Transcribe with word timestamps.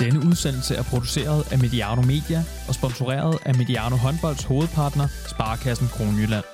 Denne 0.00 0.26
udsendelse 0.26 0.74
er 0.74 0.82
produceret 0.82 1.52
af 1.52 1.58
Mediano 1.58 2.02
Media 2.02 2.44
og 2.68 2.74
sponsoreret 2.74 3.38
af 3.44 3.54
Mediano 3.54 3.96
Håndbolds 3.96 4.44
hovedpartner, 4.44 5.06
Sparkassen 5.28 5.88
Kronjylland. 5.88 6.44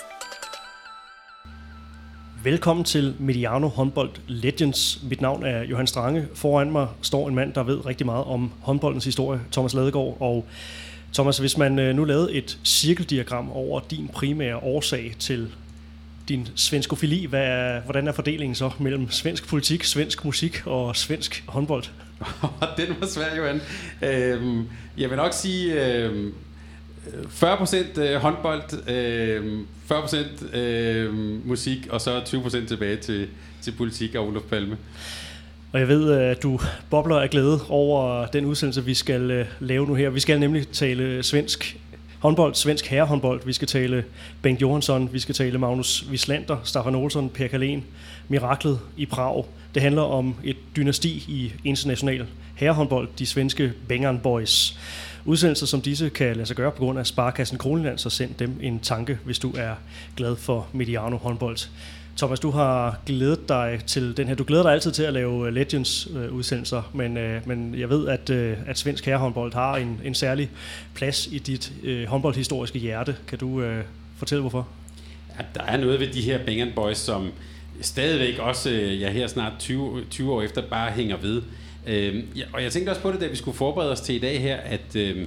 Velkommen 2.45 2.85
til 2.85 3.15
Mediano 3.19 3.69
Håndbold 3.69 4.11
Legends. 4.27 5.03
Mit 5.03 5.21
navn 5.21 5.45
er 5.45 5.63
Johan 5.63 5.87
Strange. 5.87 6.27
Foran 6.35 6.71
mig 6.71 6.89
står 7.03 7.29
en 7.29 7.35
mand, 7.35 7.53
der 7.53 7.63
ved 7.63 7.87
rigtig 7.87 8.07
meget 8.07 8.25
om 8.25 8.53
håndboldens 8.61 9.05
historie, 9.05 9.41
Thomas 9.53 9.75
Ladegaard. 9.75 10.17
Og 10.21 10.47
Thomas, 11.15 11.39
hvis 11.39 11.59
man 11.59 11.79
øh, 11.79 11.97
nu 11.97 12.05
lavede 12.05 12.33
et 12.33 12.59
cirkeldiagram 12.65 13.53
over 13.53 13.81
din 13.91 14.09
primære 14.09 14.57
årsag 14.57 15.15
til 15.19 15.49
din 16.29 16.49
svenskofili, 16.55 17.27
hvad 17.27 17.45
er, 17.45 17.81
hvordan 17.81 18.09
er 18.09 18.13
fordelingen 18.13 18.55
så 18.55 18.71
mellem 18.79 19.11
svensk 19.11 19.49
politik, 19.49 19.85
svensk 19.85 20.25
musik 20.25 20.67
og 20.67 20.97
svensk 20.97 21.45
håndbold? 21.49 21.85
Den 22.79 22.97
var 23.01 23.07
svær, 23.07 23.37
Johan. 23.37 23.61
Øhm, 24.03 24.69
jeg 24.99 25.11
vil 25.11 25.17
nok 25.17 25.33
sige 25.33 25.85
øhm, 25.97 26.35
40% 27.07 28.01
øh, 28.01 28.21
håndbold, 28.21 28.89
øhm, 28.91 29.67
40% 29.93 30.57
øhm, 30.57 31.43
musik, 31.45 31.87
og 31.91 32.01
så 32.01 32.21
20% 32.21 32.69
tilbage 32.69 32.97
til, 32.97 33.29
til 33.63 33.73
politik 33.73 34.15
og 34.15 34.27
Olof 34.27 34.43
Palme. 34.43 34.77
Og 35.73 35.81
jeg 35.81 35.89
ved, 35.89 36.21
øh, 36.21 36.31
at 36.31 36.43
du 36.43 36.61
bobler 36.91 37.17
af 37.17 37.31
glæde 37.31 37.61
over 37.69 38.27
den 38.27 38.45
udsendelse, 38.45 38.85
vi 38.85 38.95
skal 38.95 39.31
øh, 39.31 39.47
lave 39.61 39.87
nu 39.87 39.95
her. 39.95 40.11
Vi 40.11 40.21
skal 40.21 40.41
nemlig 40.41 40.69
tale 40.69 41.23
svensk 41.23 41.77
håndbold, 42.19 42.55
svensk 42.55 42.87
herrehåndbold. 42.87 43.41
Vi 43.47 43.53
skal 43.53 43.69
tale 43.69 44.05
Bengt 44.43 44.63
Johansson, 44.63 45.13
vi 45.13 45.19
skal 45.19 45.35
tale 45.35 45.59
Magnus 45.59 46.07
Wislander, 46.11 46.57
Staffan 46.65 46.95
Olsson, 46.95 47.29
Per 47.29 47.47
Kalén, 47.47 47.81
Miraklet 48.29 48.81
i 48.97 49.07
Prag. 49.07 49.45
Det 49.77 49.83
handler 49.83 50.03
om 50.03 50.35
et 50.45 50.57
dynasti 50.77 51.09
i 51.29 51.53
international 51.65 52.27
herrehåndbold, 52.55 53.09
de 53.19 53.27
svenske 53.27 53.73
Bengern 53.89 54.19
Boys. 54.19 54.79
Udsendelser 55.25 55.67
som 55.67 55.81
disse 55.81 56.09
kan 56.09 56.37
lade 56.37 56.47
sig 56.47 56.57
gøre 56.57 56.73
på 56.73 56.79
grund 56.79 56.99
af 56.99 57.07
Sparkassen 57.07 57.59
Kronland, 57.59 57.99
så 57.99 58.11
send 58.11 58.35
dem 58.35 58.59
en 58.63 58.81
tanke, 58.81 59.19
hvis 59.25 59.39
du 59.39 59.53
er 59.57 59.75
glad 60.17 60.37
for 60.37 60.69
Mediano 60.73 61.17
håndbold. 61.17 61.57
Thomas, 62.17 62.41
du 62.41 62.51
har 62.51 62.99
glædet 63.07 63.49
dig 63.49 63.81
til 63.87 64.17
den 64.17 64.29
her. 64.29 64.35
Du 64.35 64.45
glæder 64.45 64.63
dig 64.63 64.73
altid 64.73 64.93
til 64.93 65.03
at 65.03 65.13
lave 65.13 65.47
øh, 65.47 65.55
Legends-udsendelser, 65.55 66.79
øh, 66.79 66.97
men, 66.97 67.17
øh, 67.17 67.49
men 67.49 67.75
jeg 67.79 67.91
ved, 67.91 68.09
at, 68.09 68.31
at 68.67 68.79
svensk 68.79 69.07
herrehåndbold 69.07 69.53
har 69.53 69.77
en, 69.77 70.01
en 70.05 70.15
særlig 70.15 70.51
plads 70.95 71.27
i 71.27 71.39
dit 71.39 71.73
øh, 71.83 72.07
håndboldhistoriske 72.07 72.79
hjerte. 72.79 73.17
Kan 73.29 73.39
du 73.39 73.63
øh, 73.63 73.85
fortælle, 74.17 74.41
hvorfor? 74.41 74.69
Ja, 75.39 75.45
der 75.55 75.63
er 75.63 75.77
noget 75.77 76.01
ved 76.01 76.07
de 76.07 76.21
her 76.21 76.45
Bangern 76.47 76.73
Boys, 76.75 76.99
som 76.99 77.33
stadigvæk 77.81 78.39
også, 78.39 78.71
øh, 78.71 79.01
ja 79.01 79.11
her 79.11 79.27
snart 79.27 79.53
20, 79.59 80.05
20 80.11 80.33
år 80.33 80.43
efter, 80.43 80.63
bare 80.63 80.91
hænger 80.91 81.17
ved. 81.17 81.43
Øh, 81.87 82.39
ja, 82.39 82.45
og 82.53 82.63
jeg 82.63 82.73
tænkte 82.73 82.91
også 82.91 83.03
på 83.03 83.13
det, 83.13 83.21
da 83.21 83.27
vi 83.27 83.37
skulle 83.37 83.57
forberede 83.57 83.93
os 83.93 84.01
til 84.01 84.15
i 84.15 84.19
dag 84.19 84.41
her, 84.41 84.57
at 84.57 84.97
øh, 84.97 85.27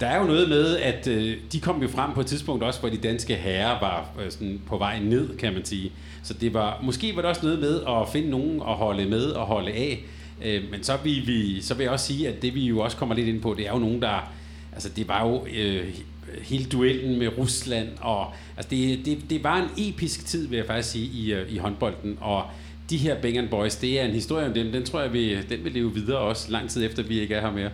der 0.00 0.06
er 0.06 0.20
jo 0.20 0.24
noget 0.24 0.48
med, 0.48 0.76
at 0.76 1.06
øh, 1.06 1.36
de 1.52 1.60
kom 1.60 1.82
jo 1.82 1.88
frem 1.88 2.12
på 2.14 2.20
et 2.20 2.26
tidspunkt 2.26 2.64
også, 2.64 2.80
hvor 2.80 2.88
de 2.88 2.96
danske 2.96 3.34
herrer 3.34 3.80
var 3.80 4.10
øh, 4.24 4.30
sådan 4.30 4.60
på 4.66 4.78
vej 4.78 4.98
ned, 4.98 5.36
kan 5.36 5.52
man 5.52 5.64
sige. 5.64 5.92
Så 6.22 6.34
det 6.34 6.54
var, 6.54 6.80
måske 6.82 7.16
var 7.16 7.22
det 7.22 7.28
også 7.28 7.42
noget 7.42 7.58
med 7.58 7.80
at 7.88 8.08
finde 8.12 8.30
nogen 8.30 8.60
at 8.68 8.74
holde 8.74 9.06
med 9.06 9.24
og 9.24 9.46
holde 9.46 9.72
af. 9.72 10.04
Øh, 10.44 10.62
men 10.70 10.82
så 10.82 10.92
vil, 11.04 11.26
vi, 11.26 11.62
så 11.62 11.74
vil 11.74 11.84
jeg 11.84 11.92
også 11.92 12.06
sige, 12.06 12.28
at 12.28 12.42
det 12.42 12.54
vi 12.54 12.66
jo 12.66 12.80
også 12.80 12.96
kommer 12.96 13.14
lidt 13.14 13.28
ind 13.28 13.40
på, 13.40 13.54
det 13.54 13.66
er 13.66 13.72
jo 13.72 13.78
nogen, 13.78 14.02
der... 14.02 14.32
Altså 14.72 14.88
det 14.96 15.08
var 15.08 15.26
jo 15.28 15.46
øh, 15.56 15.88
Øh, 16.34 16.42
hele 16.42 16.64
duellen 16.64 17.18
med 17.18 17.38
Rusland, 17.38 17.88
og 18.00 18.26
altså 18.56 18.70
det, 18.70 19.00
det, 19.04 19.18
det 19.30 19.44
var 19.44 19.56
en 19.56 19.88
episk 19.88 20.26
tid, 20.26 20.48
vil 20.48 20.56
jeg 20.56 20.66
faktisk 20.66 20.90
sige, 20.90 21.06
i, 21.06 21.32
øh, 21.32 21.52
i 21.52 21.58
håndbolden, 21.58 22.18
og 22.20 22.42
de 22.90 22.96
her 22.96 23.20
Bang 23.22 23.50
Boys, 23.50 23.76
det 23.76 24.00
er 24.00 24.04
en 24.04 24.10
historie 24.10 24.46
om 24.46 24.54
dem, 24.54 24.72
den 24.72 24.84
tror 24.84 25.00
jeg, 25.00 25.12
vi, 25.12 25.36
den 25.48 25.64
vil 25.64 25.72
leve 25.72 25.94
videre 25.94 26.18
også, 26.18 26.50
lang 26.50 26.70
tid 26.70 26.86
efter 26.86 27.02
vi 27.02 27.20
ikke 27.20 27.34
er 27.34 27.40
her 27.40 27.52
mere. 27.52 27.70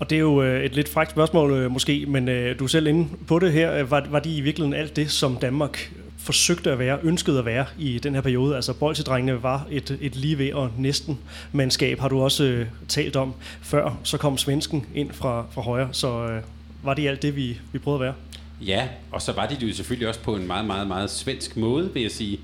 Og 0.00 0.10
det 0.10 0.16
er 0.16 0.20
jo 0.20 0.42
øh, 0.42 0.64
et 0.64 0.74
lidt 0.74 0.88
frækt 0.88 1.10
spørgsmål 1.10 1.70
måske, 1.70 2.06
men 2.08 2.26
du 2.56 2.64
er 2.64 2.68
selv 2.68 2.86
inde 2.86 3.08
på 3.26 3.38
det 3.38 3.52
her. 3.52 3.82
Var, 3.82 4.06
var 4.10 4.18
de 4.18 4.36
i 4.36 4.40
virkeligheden 4.40 4.80
alt 4.80 4.96
det, 4.96 5.10
som 5.10 5.36
Danmark 5.36 5.92
forsøgte 6.18 6.70
at 6.72 6.78
være, 6.78 6.98
ønskede 7.02 7.38
at 7.38 7.44
være 7.44 7.66
i 7.78 7.98
den 7.98 8.14
her 8.14 8.20
periode? 8.20 8.56
Altså 8.56 8.72
bolsedrengene 8.72 9.42
var 9.42 9.66
et, 9.70 9.98
et 10.00 10.16
lige 10.16 10.38
ved 10.38 10.52
og 10.52 10.70
næsten 10.78 11.18
mandskab, 11.52 11.98
har 11.98 12.08
du 12.08 12.20
også 12.20 12.44
øh, 12.44 12.66
talt 12.88 13.16
om 13.16 13.34
før. 13.62 13.98
Så 14.02 14.18
kom 14.18 14.38
svensken 14.38 14.86
ind 14.94 15.12
fra, 15.12 15.46
fra 15.50 15.62
højre, 15.62 15.88
så 15.92 16.26
øh, 16.26 16.42
var 16.82 16.94
det 16.94 17.08
alt 17.08 17.22
det, 17.22 17.36
vi, 17.36 17.58
vi 17.72 17.78
prøvede 17.78 17.98
at 17.98 18.04
være? 18.04 18.14
Ja, 18.66 18.88
og 19.10 19.22
så 19.22 19.32
var 19.32 19.46
de 19.46 19.54
det 19.54 19.68
jo 19.68 19.74
selvfølgelig 19.74 20.08
også 20.08 20.20
på 20.20 20.36
en 20.36 20.46
meget, 20.46 20.64
meget, 20.64 20.88
meget 20.88 21.10
svensk 21.10 21.56
måde, 21.56 21.94
vil 21.94 22.02
jeg 22.02 22.10
sige. 22.10 22.40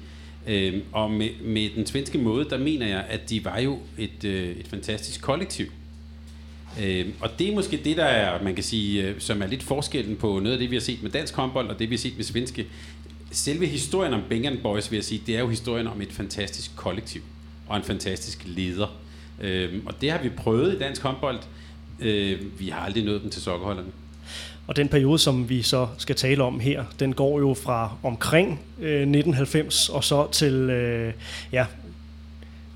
Øhm, 0.47 0.83
og 0.93 1.11
med, 1.11 1.28
med 1.45 1.71
den 1.77 1.87
svenske 1.87 2.19
måde, 2.19 2.50
der 2.50 2.59
mener 2.59 2.87
jeg, 2.87 3.05
at 3.09 3.31
de 3.31 3.45
var 3.45 3.59
jo 3.59 3.78
et, 3.99 4.25
øh, 4.25 4.56
et 4.56 4.69
fantastisk 4.69 5.22
kollektiv. 5.22 5.67
Øhm, 6.83 7.12
og 7.21 7.39
det 7.39 7.49
er 7.49 7.55
måske 7.55 7.81
det, 7.84 7.97
der 7.97 8.05
er, 8.05 8.43
man 8.43 8.55
kan 8.55 8.65
sige, 8.65 9.03
øh, 9.03 9.21
som 9.21 9.43
er 9.43 9.47
lidt 9.47 9.62
forskellen 9.62 10.17
på 10.17 10.27
noget 10.27 10.53
af 10.53 10.59
det, 10.59 10.71
vi 10.71 10.77
har 10.77 10.81
set 10.81 11.03
med 11.03 11.11
dansk 11.11 11.34
håndbold, 11.34 11.69
og 11.69 11.78
det, 11.78 11.91
vi 11.91 11.95
har 11.95 12.01
set 12.01 12.16
med 12.16 12.25
svenske. 12.25 12.66
Selve 13.31 13.66
historien 13.66 14.15
om 14.15 14.22
Bengen 14.28 14.59
Boys, 14.62 14.91
vil 14.91 14.97
jeg 14.97 15.05
sige, 15.05 15.22
det 15.27 15.37
er 15.37 15.41
jo 15.41 15.49
historien 15.49 15.87
om 15.87 16.01
et 16.01 16.12
fantastisk 16.12 16.77
kollektiv 16.77 17.22
og 17.69 17.77
en 17.77 17.83
fantastisk 17.83 18.43
leder. 18.47 18.97
Øhm, 19.41 19.87
og 19.87 20.01
det 20.01 20.11
har 20.11 20.22
vi 20.22 20.28
prøvet 20.28 20.75
i 20.75 20.78
dansk 20.78 21.03
håndbold. 21.03 21.39
Øh, 22.01 22.61
vi 22.61 22.69
har 22.69 22.81
aldrig 22.81 23.05
nået 23.05 23.22
dem 23.22 23.31
til 23.31 23.43
sokkerholderne. 23.43 23.89
Og 24.66 24.76
den 24.76 24.88
periode, 24.88 25.19
som 25.19 25.48
vi 25.48 25.62
så 25.62 25.86
skal 25.98 26.16
tale 26.16 26.42
om 26.42 26.60
her, 26.60 26.84
den 27.00 27.14
går 27.14 27.38
jo 27.38 27.54
fra 27.54 27.97
omkring 28.02 28.60
øh, 28.80 29.00
1990 29.00 29.88
og 29.88 30.04
så 30.04 30.30
til 30.32 30.52
øh, 30.52 31.12
ja, 31.52 31.66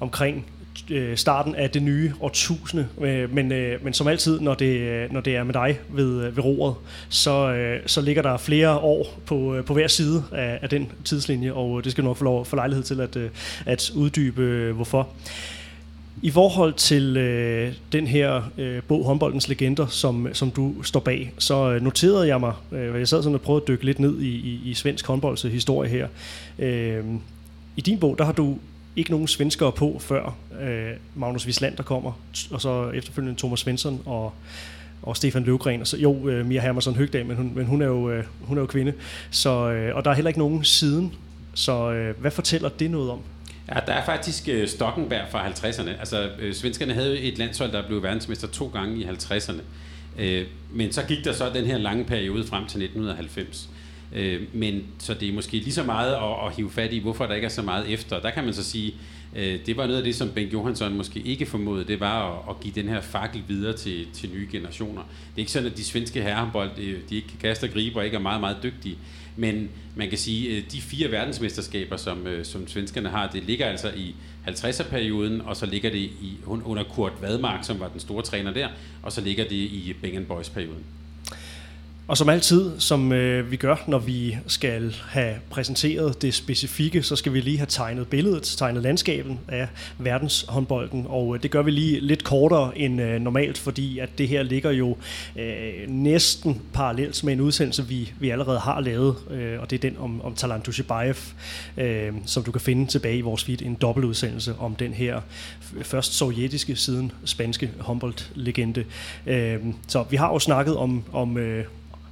omkring 0.00 0.46
øh, 0.90 1.16
starten 1.16 1.54
af 1.54 1.70
det 1.70 1.82
nye 1.82 2.12
årtusinde. 2.20 2.88
Øh, 3.00 3.34
men, 3.34 3.52
øh, 3.52 3.84
men 3.84 3.92
som 3.92 4.08
altid, 4.08 4.40
når 4.40 4.54
det, 4.54 4.80
øh, 4.80 5.12
når 5.12 5.20
det 5.20 5.36
er 5.36 5.44
med 5.44 5.54
dig 5.54 5.78
ved, 5.88 6.24
øh, 6.24 6.36
ved 6.36 6.44
roret, 6.44 6.74
så, 7.08 7.52
øh, 7.52 7.80
så 7.86 8.00
ligger 8.00 8.22
der 8.22 8.36
flere 8.36 8.78
år 8.78 9.20
på, 9.26 9.54
øh, 9.54 9.64
på 9.64 9.74
hver 9.74 9.88
side 9.88 10.24
af, 10.32 10.58
af 10.62 10.68
den 10.68 10.92
tidslinje, 11.04 11.52
og 11.52 11.84
det 11.84 11.92
skal 11.92 12.04
du 12.04 12.08
nok 12.08 12.16
få, 12.16 12.24
lov, 12.24 12.44
få 12.44 12.56
lejlighed 12.56 12.84
til 12.84 13.00
at, 13.00 13.16
at 13.66 13.90
uddybe, 13.94 14.72
hvorfor. 14.72 15.08
I 16.22 16.30
forhold 16.30 16.74
til 16.74 17.16
øh, 17.16 17.72
den 17.92 18.06
her 18.06 18.50
øh, 18.58 18.82
bog, 18.82 19.04
Håndboldens 19.04 19.48
Legender, 19.48 19.86
som, 19.86 20.28
som 20.32 20.50
du 20.50 20.82
står 20.82 21.00
bag, 21.00 21.32
så 21.38 21.70
øh, 21.70 21.82
noterede 21.82 22.28
jeg 22.28 22.40
mig, 22.40 22.52
øh, 22.72 22.98
jeg 22.98 23.08
sad 23.08 23.22
sådan 23.22 23.34
og 23.34 23.40
prøvede 23.40 23.62
at 23.62 23.68
dykke 23.68 23.84
lidt 23.84 23.98
ned 23.98 24.20
i, 24.20 24.28
i, 24.28 24.60
i 24.64 24.74
svensk 24.74 25.06
håndbolds 25.06 25.44
øh, 25.44 25.52
historie 25.52 25.90
her. 25.90 26.08
Øh, 26.58 27.04
I 27.76 27.80
din 27.80 27.98
bog, 27.98 28.18
der 28.18 28.24
har 28.24 28.32
du 28.32 28.58
ikke 28.96 29.10
nogen 29.10 29.28
svenskere 29.28 29.72
på, 29.72 29.96
før 30.00 30.34
øh, 30.60 30.90
Magnus 31.14 31.46
Wislander 31.46 31.82
kommer, 31.82 32.12
og 32.50 32.60
så 32.60 32.90
efterfølgende 32.90 33.38
Thomas 33.38 33.60
Svensson 33.60 34.00
og, 34.06 34.32
og 35.02 35.16
Stefan 35.16 35.42
Løvgren, 35.44 35.80
og 35.80 35.86
så, 35.86 35.96
jo, 35.96 36.28
øh, 36.28 36.46
Mia 36.46 36.60
Hermansson 36.60 36.94
Høgdal, 36.94 37.26
men 37.26 37.36
hun, 37.36 37.52
men 37.54 37.66
hun, 37.66 37.82
er 37.82 37.86
jo, 37.86 38.10
øh, 38.10 38.24
hun 38.40 38.56
er 38.56 38.62
jo 38.62 38.66
kvinde. 38.66 38.92
Så, 39.30 39.70
øh, 39.70 39.96
og 39.96 40.04
der 40.04 40.10
er 40.10 40.14
heller 40.14 40.28
ikke 40.28 40.38
nogen 40.38 40.64
siden. 40.64 41.14
Så 41.54 41.92
øh, 41.92 42.20
hvad 42.20 42.30
fortæller 42.30 42.68
det 42.68 42.90
noget 42.90 43.10
om? 43.10 43.18
Ja, 43.74 43.80
der 43.86 43.92
er 43.92 44.04
faktisk 44.04 44.48
øh, 44.48 44.68
Stockenberg 44.68 45.28
fra 45.30 45.48
50'erne. 45.48 45.88
Altså, 45.88 46.30
øh, 46.38 46.54
svenskerne 46.54 46.94
havde 46.94 47.20
et 47.20 47.38
landshold, 47.38 47.72
der 47.72 47.86
blev 47.86 48.02
verdensmester 48.02 48.48
to 48.48 48.70
gange 48.74 48.96
i 48.96 49.04
50'erne. 49.04 49.60
Øh, 50.18 50.46
men 50.72 50.92
så 50.92 51.02
gik 51.02 51.24
der 51.24 51.32
så 51.32 51.50
den 51.54 51.64
her 51.64 51.78
lange 51.78 52.04
periode 52.04 52.44
frem 52.46 52.66
til 52.66 52.82
1990. 52.82 53.68
Øh, 54.14 54.42
men 54.52 54.84
så 54.98 55.14
det 55.14 55.28
er 55.28 55.32
måske 55.32 55.52
lige 55.52 55.72
så 55.72 55.84
meget 55.84 56.14
at, 56.14 56.46
at 56.46 56.56
hive 56.56 56.70
fat 56.70 56.92
i, 56.92 56.98
hvorfor 56.98 57.26
der 57.26 57.34
ikke 57.34 57.44
er 57.44 57.48
så 57.48 57.62
meget 57.62 57.92
efter. 57.92 58.20
Der 58.20 58.30
kan 58.30 58.44
man 58.44 58.54
så 58.54 58.64
sige, 58.64 58.94
øh, 59.36 59.58
det 59.66 59.76
var 59.76 59.86
noget 59.86 59.98
af 59.98 60.04
det, 60.04 60.14
som 60.14 60.28
Bengt 60.28 60.52
Johansson 60.52 60.96
måske 60.96 61.20
ikke 61.20 61.46
formodede, 61.46 61.88
det 61.88 62.00
var 62.00 62.38
at, 62.38 62.44
at 62.50 62.60
give 62.60 62.74
den 62.74 62.88
her 62.88 63.00
fakkel 63.00 63.42
videre 63.48 63.76
til, 63.76 64.06
til 64.12 64.30
nye 64.34 64.48
generationer. 64.52 65.02
Det 65.02 65.34
er 65.36 65.38
ikke 65.38 65.52
sådan, 65.52 65.70
at 65.70 65.76
de 65.76 65.84
svenske 65.84 66.22
herrehåndbold, 66.22 66.70
de 67.08 67.16
ikke 67.16 67.28
kan 67.28 67.38
kaste 67.40 67.64
og 67.64 67.70
gribe 67.70 67.98
og 67.98 68.04
ikke 68.04 68.16
er 68.16 68.20
meget, 68.20 68.40
meget 68.40 68.56
dygtige. 68.62 68.98
Men 69.36 69.68
man 69.96 70.08
kan 70.08 70.18
sige, 70.18 70.56
at 70.56 70.72
de 70.72 70.80
fire 70.80 71.10
verdensmesterskaber, 71.10 71.96
som, 71.96 72.26
øh, 72.26 72.44
som 72.44 72.68
svenskerne 72.68 73.08
har, 73.08 73.30
det 73.30 73.42
ligger 73.42 73.66
altså 73.66 73.90
i 73.96 74.14
50'er-perioden, 74.48 75.40
og 75.40 75.56
så 75.56 75.66
ligger 75.66 75.90
det 75.90 75.98
i, 75.98 76.38
under 76.46 76.84
Kurt 76.84 77.12
Vadmark, 77.20 77.64
som 77.64 77.80
var 77.80 77.88
den 77.88 78.00
store 78.00 78.22
træner 78.22 78.52
der, 78.52 78.68
og 79.02 79.12
så 79.12 79.20
ligger 79.20 79.44
det 79.44 79.56
i 79.56 79.94
Bengen 80.02 80.24
Boys-perioden. 80.24 80.84
Og 82.08 82.16
som 82.16 82.28
altid, 82.28 82.80
som 82.80 83.12
øh, 83.12 83.50
vi 83.50 83.56
gør, 83.56 83.76
når 83.86 83.98
vi 83.98 84.36
skal 84.46 84.96
have 85.08 85.34
præsenteret 85.50 86.22
det 86.22 86.34
specifikke, 86.34 87.02
så 87.02 87.16
skal 87.16 87.32
vi 87.32 87.40
lige 87.40 87.58
have 87.58 87.66
tegnet 87.66 88.08
billedet, 88.08 88.42
tegnet 88.42 88.82
landskabet 88.82 89.38
af 89.48 89.68
verdenshåndbolden. 89.98 91.06
Og 91.08 91.34
øh, 91.34 91.42
det 91.42 91.50
gør 91.50 91.62
vi 91.62 91.70
lige 91.70 92.00
lidt 92.00 92.24
kortere 92.24 92.78
end 92.78 93.02
øh, 93.02 93.20
normalt, 93.20 93.58
fordi 93.58 93.98
at 93.98 94.18
det 94.18 94.28
her 94.28 94.42
ligger 94.42 94.70
jo 94.70 94.96
øh, 95.36 95.88
næsten 95.88 96.62
parallelt 96.72 97.24
med 97.24 97.32
en 97.32 97.40
udsendelse, 97.40 97.86
vi, 97.86 98.12
vi 98.20 98.30
allerede 98.30 98.58
har 98.58 98.80
lavet. 98.80 99.16
Øh, 99.30 99.60
og 99.60 99.70
det 99.70 99.76
er 99.76 99.90
den 99.90 99.98
om, 99.98 100.22
om 100.22 100.34
Talant 100.34 100.66
Dushibayev, 100.66 101.14
øh, 101.76 102.12
som 102.26 102.42
du 102.42 102.52
kan 102.52 102.60
finde 102.60 102.86
tilbage 102.86 103.18
i 103.18 103.20
vores 103.20 103.44
feed. 103.44 103.62
En 103.62 103.74
dobbeltudsendelse 103.74 104.54
om 104.58 104.74
den 104.74 104.92
her 104.92 105.20
først 105.82 106.14
sovjetiske, 106.14 106.76
siden 106.76 107.12
spanske 107.24 107.70
håndboldlegende. 107.78 108.84
Øh, 109.26 109.58
så 109.88 110.04
vi 110.10 110.16
har 110.16 110.32
jo 110.32 110.38
snakket 110.38 110.76
om, 110.76 111.04
om 111.12 111.38
øh, 111.38 111.64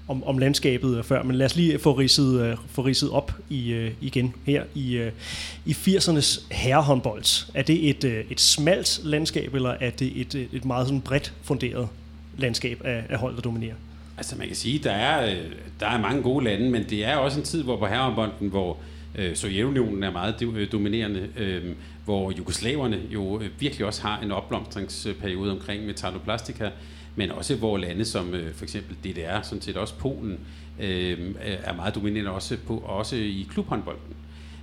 om, 0.09 0.25
om 0.25 0.39
landskabet 0.39 0.99
øh, 0.99 1.05
før, 1.05 1.23
men 1.23 1.37
lad 1.37 1.47
os 1.47 1.57
lige 1.57 1.79
få 1.79 1.93
ridset, 1.93 2.41
øh, 2.41 2.57
få 2.71 2.83
ridset 2.83 3.11
op 3.11 3.33
i, 3.51 3.73
øh, 3.73 3.91
igen 4.01 4.35
her 4.47 4.65
i, 4.75 4.97
øh, 4.97 5.13
i 5.67 5.73
80'ernes 5.73 6.55
herrehåndbold. 6.55 7.47
Er 7.55 7.63
det 7.63 7.91
et, 7.91 8.25
et 8.31 8.41
smalt 8.41 9.01
landskab, 9.05 9.55
eller 9.55 9.71
er 9.71 9.91
det 9.91 10.21
et, 10.21 10.49
et 10.53 10.65
meget 10.65 10.87
sådan 10.87 11.01
bredt 11.01 11.33
funderet 11.43 11.89
landskab 12.39 12.81
af, 12.85 13.05
af 13.09 13.19
hold, 13.19 13.35
der 13.35 13.41
dominerer? 13.41 13.75
Altså 14.19 14.37
man 14.37 14.47
kan 14.47 14.57
sige, 14.57 14.79
der 14.79 14.93
er, 14.93 15.37
der 15.81 15.87
er 15.87 16.01
mange 16.01 16.23
gode 16.23 16.45
lande, 16.45 16.71
men 16.71 16.85
det 16.91 17.05
er 17.05 17.17
også 17.17 17.39
en 17.39 17.45
tid, 17.45 17.63
hvor 17.63 17.77
på 17.77 17.87
herrehåndbolden, 17.87 18.49
hvor 18.49 18.79
øh, 19.15 19.37
Sovjetunionen 19.37 20.03
er 20.03 20.11
meget 20.11 20.43
øh, 20.43 20.73
dominerende, 20.73 21.29
øh, 21.37 21.65
hvor 22.05 22.33
jugoslaverne 22.39 23.01
jo 23.11 23.41
øh, 23.41 23.51
virkelig 23.59 23.87
også 23.87 24.03
har 24.03 24.21
en 24.21 24.33
opblomstringsperiode 24.33 25.53
omkring 25.53 25.87
metaloplastika, 25.87 26.71
men 27.17 27.31
også 27.31 27.57
hvor 27.57 27.77
lande 27.77 28.05
som 28.05 28.35
øh, 28.35 28.55
for 28.55 28.65
eksempel 28.65 28.97
DDR, 29.05 29.43
sådan 29.43 29.63
set 29.63 29.77
også 29.77 29.95
Polen, 29.95 30.39
øh, 30.81 31.19
er 31.41 31.77
meget 31.77 31.95
dominerende 31.95 32.31
også, 32.31 32.57
på, 32.67 32.79
også 32.79 33.17
i 33.17 33.47
klubhåndbolden. 33.51 34.17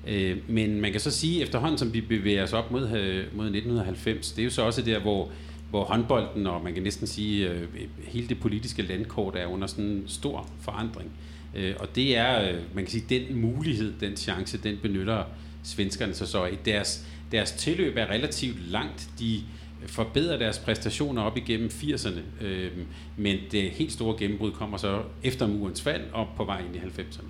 Øh, 0.08 0.38
men 0.48 0.82
man 0.82 0.92
kan 0.92 1.02
så 1.02 1.12
sige, 1.12 1.42
efterhånden 1.42 1.78
som 1.78 1.94
vi 1.94 2.02
bevæger 2.02 2.44
os 2.44 2.54
op 2.54 2.72
mod, 2.72 2.84
øh, 2.84 3.26
mod 3.36 3.46
1990, 3.46 4.32
det 4.32 4.42
er 4.42 4.44
jo 4.44 4.50
så 4.50 4.62
også 4.62 4.82
der, 4.82 5.00
hvor, 5.00 5.32
hvor 5.70 5.84
håndbolden, 5.84 6.48
og 6.48 6.64
man 6.64 6.74
kan 6.74 6.84
næsten 6.84 7.08
sige, 7.08 7.50
øh, 7.50 7.68
hele 8.04 8.28
det 8.28 8.40
politiske 8.40 8.82
landkort 8.82 9.36
er 9.36 9.46
under 9.46 9.68
sådan 9.68 9.86
en 9.86 10.04
stor 10.08 10.50
forandring. 10.62 11.12
Øh, 11.56 11.76
og 11.80 11.96
det 11.96 12.18
er, 12.18 12.50
øh, 12.50 12.60
man 12.76 12.84
kan 12.84 12.92
sige, 12.92 13.06
den 13.10 13.42
mulighed, 13.42 13.94
den 14.00 14.18
chance, 14.18 14.58
den 14.58 14.78
benytter 14.82 15.24
svenskerne 15.64 16.14
sig 16.14 16.28
så 16.28 16.46
i. 16.46 16.56
Deres, 16.66 17.06
deres 17.32 17.52
tilløb 17.52 17.98
er 17.98 18.10
relativt 18.10 18.72
langt. 18.72 19.10
De 19.20 19.42
forbedrer 19.88 20.38
deres 20.38 20.60
præstationer 20.60 21.22
op 21.22 21.38
igennem 21.38 21.70
80'erne, 21.70 22.46
øh, 22.46 22.72
men 23.18 23.38
det 23.52 23.62
helt 23.62 23.92
store 23.92 24.16
gennembrud 24.20 24.52
kommer 24.52 24.78
så 24.78 25.02
efter 25.24 25.48
murens 25.48 25.82
fald 25.82 26.02
og 26.14 26.28
på 26.38 26.46
vej 26.46 26.60
ind 26.60 26.76
i 26.76 26.80
90'erne. 26.80 27.26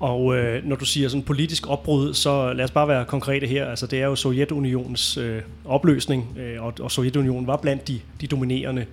Og 0.00 0.36
øh, 0.36 0.64
når 0.64 0.76
du 0.76 0.84
siger 0.84 1.08
sådan 1.08 1.22
politisk 1.22 1.68
opbrud, 1.68 2.14
så 2.14 2.52
lad 2.52 2.64
os 2.64 2.70
bare 2.70 2.88
være 2.88 3.04
konkrete 3.04 3.46
her. 3.46 3.66
Altså 3.66 3.86
det 3.86 4.00
er 4.00 4.06
jo 4.06 4.14
Sovjetunionens 4.14 5.16
øh, 5.16 5.42
opløsning, 5.64 6.38
øh, 6.38 6.64
og, 6.64 6.74
og 6.80 6.90
Sovjetunionen 6.90 7.46
var 7.46 7.56
blandt 7.56 7.88
de, 7.88 8.00
de 8.20 8.26
dominerende 8.26 8.86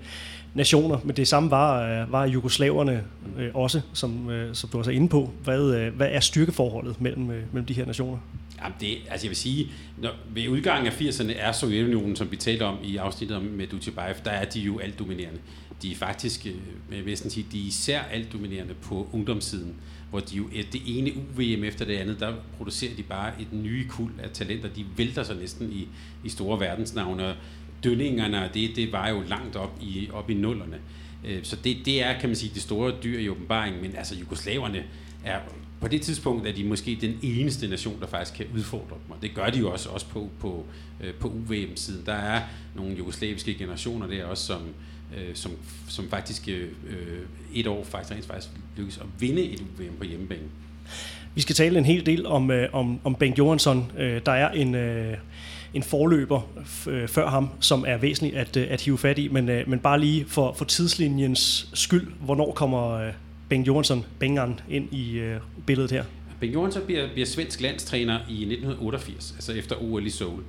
nationer, 0.54 0.98
men 1.04 1.16
det 1.16 1.28
samme 1.28 1.52
var, 1.52 2.02
øh, 2.02 2.12
var 2.12 2.26
jugoslaverne 2.26 3.04
øh, 3.38 3.50
også, 3.54 3.82
som, 3.94 4.30
øh, 4.30 4.56
som 4.56 4.70
du 4.70 4.78
også 4.78 4.92
er 4.92 4.96
inde 4.96 5.10
på. 5.10 5.30
Hvad, 5.44 5.76
øh, 5.76 5.96
hvad 5.96 6.08
er 6.12 6.20
styrkeforholdet 6.20 7.02
mellem, 7.02 7.32
øh, 7.32 7.44
mellem 7.52 7.66
de 7.66 7.74
her 7.74 7.86
nationer? 7.86 8.18
Jamen 8.64 8.76
det, 8.80 8.98
altså 9.10 9.28
jeg 9.28 9.30
vil 9.30 9.38
sige, 9.38 9.72
når, 9.98 10.12
ved 10.34 10.48
udgangen 10.48 10.88
af 10.88 11.02
80'erne 11.02 11.32
er 11.38 11.52
Sovjetunionen, 11.52 12.16
som 12.16 12.32
vi 12.32 12.36
talte 12.36 12.64
om 12.64 12.78
i 12.84 12.98
afsnittet 12.98 13.38
om 13.38 13.44
med 13.44 13.68
Dutjebaev, 13.68 14.16
der 14.26 14.32
er 14.32 14.46
de 14.46 14.60
jo 14.60 14.80
alt 14.80 15.00
dominerende. 15.00 15.40
De 15.82 15.92
er 15.92 15.96
faktisk, 15.96 16.46
øh, 16.46 16.98
jeg 16.98 17.06
vil 17.06 17.18
sige, 17.18 17.46
de 17.52 17.62
er 17.62 17.68
især 17.68 18.02
alt 18.02 18.34
dominerende 18.34 18.74
på 18.74 19.10
ungdomssiden, 19.14 19.76
hvor 20.10 20.20
de 20.20 20.36
jo 20.36 20.44
øh, 20.56 20.64
det 20.74 20.82
ene 20.86 21.12
UVM 21.16 21.64
efter 21.64 21.86
det 21.86 21.98
andet, 21.98 22.20
der 22.20 22.34
producerer 22.58 22.96
de 22.96 23.04
bare 23.04 23.42
et 23.42 23.54
nye 23.54 23.88
kul 23.88 24.12
af 24.24 24.30
talenter. 24.30 24.70
De 24.70 24.86
vælter 24.98 25.24
sig 25.24 25.36
næsten 25.36 25.72
i, 25.72 25.88
i 26.24 26.30
store 26.30 26.60
verdensnavne. 26.60 27.36
Dønningerne 27.84 28.44
og 28.46 28.54
det, 28.54 28.76
det 28.76 28.92
var 28.92 29.10
jo 29.10 29.22
langt 29.28 29.56
op 29.56 29.80
i, 29.82 30.10
op 30.14 30.30
i 30.30 30.34
nullerne. 30.34 30.78
Øh, 31.26 31.40
så 31.44 31.56
det, 31.56 31.78
det 31.86 32.04
er, 32.04 32.20
kan 32.20 32.30
man 32.30 32.36
sige, 32.36 32.52
det 32.54 32.62
store 32.62 32.94
dyr 33.04 33.20
i 33.20 33.30
åbenbaringen, 33.30 33.82
men 33.82 33.96
altså 33.96 34.16
jugoslaverne 34.16 34.84
er 35.24 35.40
på 35.82 35.88
det 35.88 36.02
tidspunkt 36.02 36.48
er 36.48 36.54
de 36.54 36.64
måske 36.64 36.98
den 37.02 37.20
eneste 37.22 37.68
nation, 37.68 38.00
der 38.00 38.08
faktisk 38.08 38.34
kan 38.34 38.46
udfordre 38.56 38.96
dem, 39.06 39.12
og 39.12 39.18
det 39.22 39.36
gør 39.36 39.50
de 39.50 39.60
jo 39.60 39.72
også, 39.72 39.90
også 39.90 40.06
på, 40.06 40.30
på, 40.40 40.66
øh, 41.02 41.14
på 41.14 41.28
UVM-siden. 41.28 42.06
Der 42.06 42.14
er 42.14 42.42
nogle 42.76 42.96
jugoslaviske 42.96 43.54
generationer 43.54 44.08
der 44.08 44.26
også, 44.26 44.46
som, 44.46 44.62
øh, 45.18 45.36
som, 45.36 45.52
som 45.88 46.10
faktisk 46.10 46.48
øh, 46.48 46.70
et 47.54 47.68
år 47.68 47.84
faktisk 47.84 48.14
rent 48.14 48.26
faktisk 48.26 48.54
lykkes 48.78 48.98
at 48.98 49.06
vinde 49.20 49.42
et 49.42 49.60
UVM 49.62 49.96
på 49.98 50.04
hjemmebane. 50.04 50.48
Vi 51.36 51.42
skal 51.42 51.56
tale 51.56 51.78
en 51.78 51.86
hel 51.86 52.06
del 52.06 52.26
om, 52.26 52.52
øh, 52.52 52.70
om, 52.74 53.00
om 53.04 53.16
Bengt 53.16 53.38
Johansson. 53.38 53.92
Øh, 53.98 54.22
der 54.26 54.32
er 54.32 54.52
en, 54.52 54.76
en 55.74 55.84
forløber 55.84 56.42
før 57.08 57.30
ham, 57.30 57.50
som 57.60 57.86
er 57.88 57.98
væsentligt 57.98 58.36
at, 58.36 58.58
at 58.58 58.82
hive 58.82 58.98
fat 58.98 59.18
i, 59.18 59.28
men, 59.28 59.46
men 59.46 59.80
bare 59.80 60.00
lige 60.00 60.26
for, 60.26 60.54
for 60.54 60.66
tidslinjens 60.66 61.70
skyld, 61.74 62.08
hvornår 62.22 62.52
kommer 62.52 63.12
Bengt 63.50 63.68
Jørgensen, 63.68 64.06
Bengan, 64.20 64.60
ind 64.70 64.94
i 64.94 65.18
øh, 65.20 65.42
billedet 65.66 65.92
her? 65.92 66.04
Bengt 66.40 66.56
Jørgensen 66.56 66.82
bliver, 66.86 67.14
bliver 67.14 67.26
svensk 67.26 67.62
landstræner 67.62 68.20
i 68.30 68.42
1988, 68.42 69.32
altså 69.36 69.54
efter 69.54 69.76
OL 69.84 70.06
i 70.06 70.10
Seoul. 70.10 70.44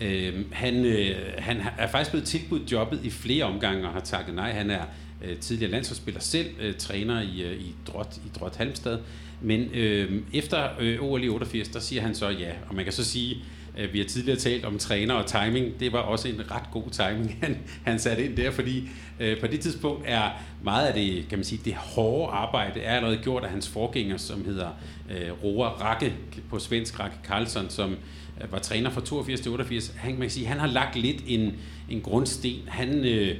Øh, 0.00 0.34
han, 0.52 0.84
øh, 0.84 1.16
han 1.38 1.60
er 1.78 1.88
faktisk 1.88 2.10
blevet 2.10 2.26
tilbudt 2.26 2.72
jobbet 2.72 3.00
i 3.04 3.10
flere 3.10 3.44
omgange 3.44 3.86
og 3.86 3.92
har 3.92 4.00
takket 4.00 4.34
nej. 4.34 4.52
Han 4.52 4.70
er 4.70 4.82
øh, 5.24 5.36
tidligere 5.36 5.70
landsholdsspiller 5.70 6.20
selv, 6.20 6.46
øh, 6.60 6.74
træner 6.74 7.20
i, 7.20 7.42
øh, 7.42 7.60
i, 7.60 7.74
Drot, 7.86 8.16
i 8.16 8.38
Drot 8.38 8.56
Halmstad. 8.56 8.98
Men 9.40 9.60
øh, 9.74 10.22
efter 10.32 10.68
øh, 10.80 11.02
OL 11.02 11.24
i 11.24 11.28
88, 11.28 11.68
der 11.68 11.80
siger 11.80 12.02
han 12.02 12.14
så 12.14 12.28
ja. 12.28 12.50
Og 12.68 12.74
man 12.74 12.84
kan 12.84 12.92
så 12.92 13.04
sige, 13.04 13.36
Øh, 13.76 13.92
vi 13.92 13.98
har 13.98 14.06
tidligere 14.06 14.38
talt 14.38 14.64
om 14.64 14.78
træner 14.78 15.14
og 15.14 15.26
timing. 15.26 15.80
Det 15.80 15.92
var 15.92 15.98
også 15.98 16.28
en 16.28 16.50
ret 16.50 16.70
god 16.72 16.90
timing, 16.90 17.38
han, 17.42 17.58
han 17.84 17.98
satte 17.98 18.24
ind 18.24 18.36
der, 18.36 18.50
fordi 18.50 18.88
øh, 19.20 19.40
på 19.40 19.46
det 19.46 19.60
tidspunkt 19.60 20.02
er 20.06 20.30
meget 20.62 20.86
af 20.86 20.94
det, 20.94 21.28
kan 21.28 21.38
man 21.38 21.44
sige, 21.44 21.60
det 21.64 21.74
hårde 21.74 22.32
arbejde 22.32 22.80
er 22.80 22.96
allerede 22.96 23.18
gjort 23.22 23.44
af 23.44 23.50
hans 23.50 23.68
forgænger, 23.68 24.16
som 24.16 24.44
hedder 24.44 24.68
øh, 25.10 25.44
Roar 25.44 25.68
Rakke, 25.68 26.12
på 26.50 26.58
svensk 26.58 27.00
Rakke 27.00 27.16
Karlsson, 27.24 27.70
som 27.70 27.96
øh, 28.42 28.52
var 28.52 28.58
træner 28.58 28.90
fra 28.90 29.00
82 29.00 29.40
til 29.40 29.50
88. 29.52 29.94
Han, 29.96 30.12
man 30.12 30.20
kan 30.20 30.30
sige, 30.30 30.46
han 30.46 30.58
har 30.58 30.66
lagt 30.66 30.96
lidt 30.96 31.22
en, 31.26 31.52
en 31.90 32.00
grundsten. 32.00 32.52
Han 32.66 33.04
øh, 33.04 33.36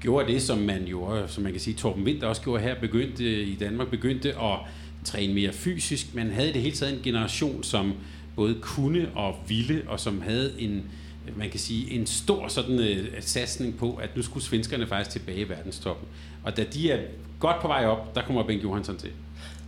gjorde 0.00 0.32
det, 0.32 0.42
som 0.42 0.58
man 0.58 0.84
jo, 0.84 1.26
som 1.26 1.42
man 1.42 1.52
kan 1.52 1.60
sige, 1.60 1.74
Torben 1.74 2.04
Winter 2.04 2.26
også 2.26 2.42
gjorde 2.42 2.62
her, 2.62 2.74
begyndte 2.74 3.42
i 3.42 3.54
Danmark, 3.54 3.88
begyndte 3.88 4.28
at 4.28 4.58
træne 5.04 5.34
mere 5.34 5.52
fysisk. 5.52 6.14
Man 6.14 6.30
havde 6.30 6.50
i 6.50 6.52
det 6.52 6.62
hele 6.62 6.76
taget 6.76 6.94
en 6.94 7.00
generation, 7.02 7.62
som 7.62 7.92
både 8.36 8.54
kunne 8.60 9.08
og 9.14 9.36
ville, 9.48 9.82
og 9.86 10.00
som 10.00 10.22
havde 10.22 10.52
en, 10.58 10.90
man 11.36 11.50
kan 11.50 11.60
sige, 11.60 11.90
en 11.90 12.06
stor 12.06 12.48
sådan 12.48 12.78
uh, 12.78 13.06
satsning 13.20 13.76
på, 13.78 13.94
at 13.94 14.16
nu 14.16 14.22
skulle 14.22 14.44
svenskerne 14.44 14.86
faktisk 14.86 15.10
tilbage 15.10 15.38
i 15.38 15.48
verdenstoppen. 15.48 16.08
Og 16.44 16.56
da 16.56 16.64
de 16.64 16.90
er 16.90 16.98
godt 17.40 17.56
på 17.60 17.68
vej 17.68 17.86
op, 17.86 18.14
der 18.14 18.22
kommer 18.22 18.42
Bengt 18.42 18.64
Johansson 18.64 18.96
til. 18.96 19.10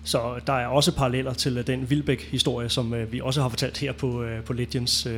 Så 0.05 0.41
der 0.47 0.53
er 0.53 0.67
også 0.67 0.97
paralleller 0.97 1.33
til 1.33 1.59
uh, 1.59 1.67
den 1.67 1.91
Vilbæk-historie, 1.91 2.69
som 2.69 2.93
uh, 2.93 3.13
vi 3.13 3.21
også 3.21 3.43
har 3.43 3.49
fortalt 3.49 3.79
her 3.79 3.93
på, 3.93 4.25
uh, 4.25 4.45
på 4.45 4.53
Legends 4.53 5.07
uh, 5.07 5.13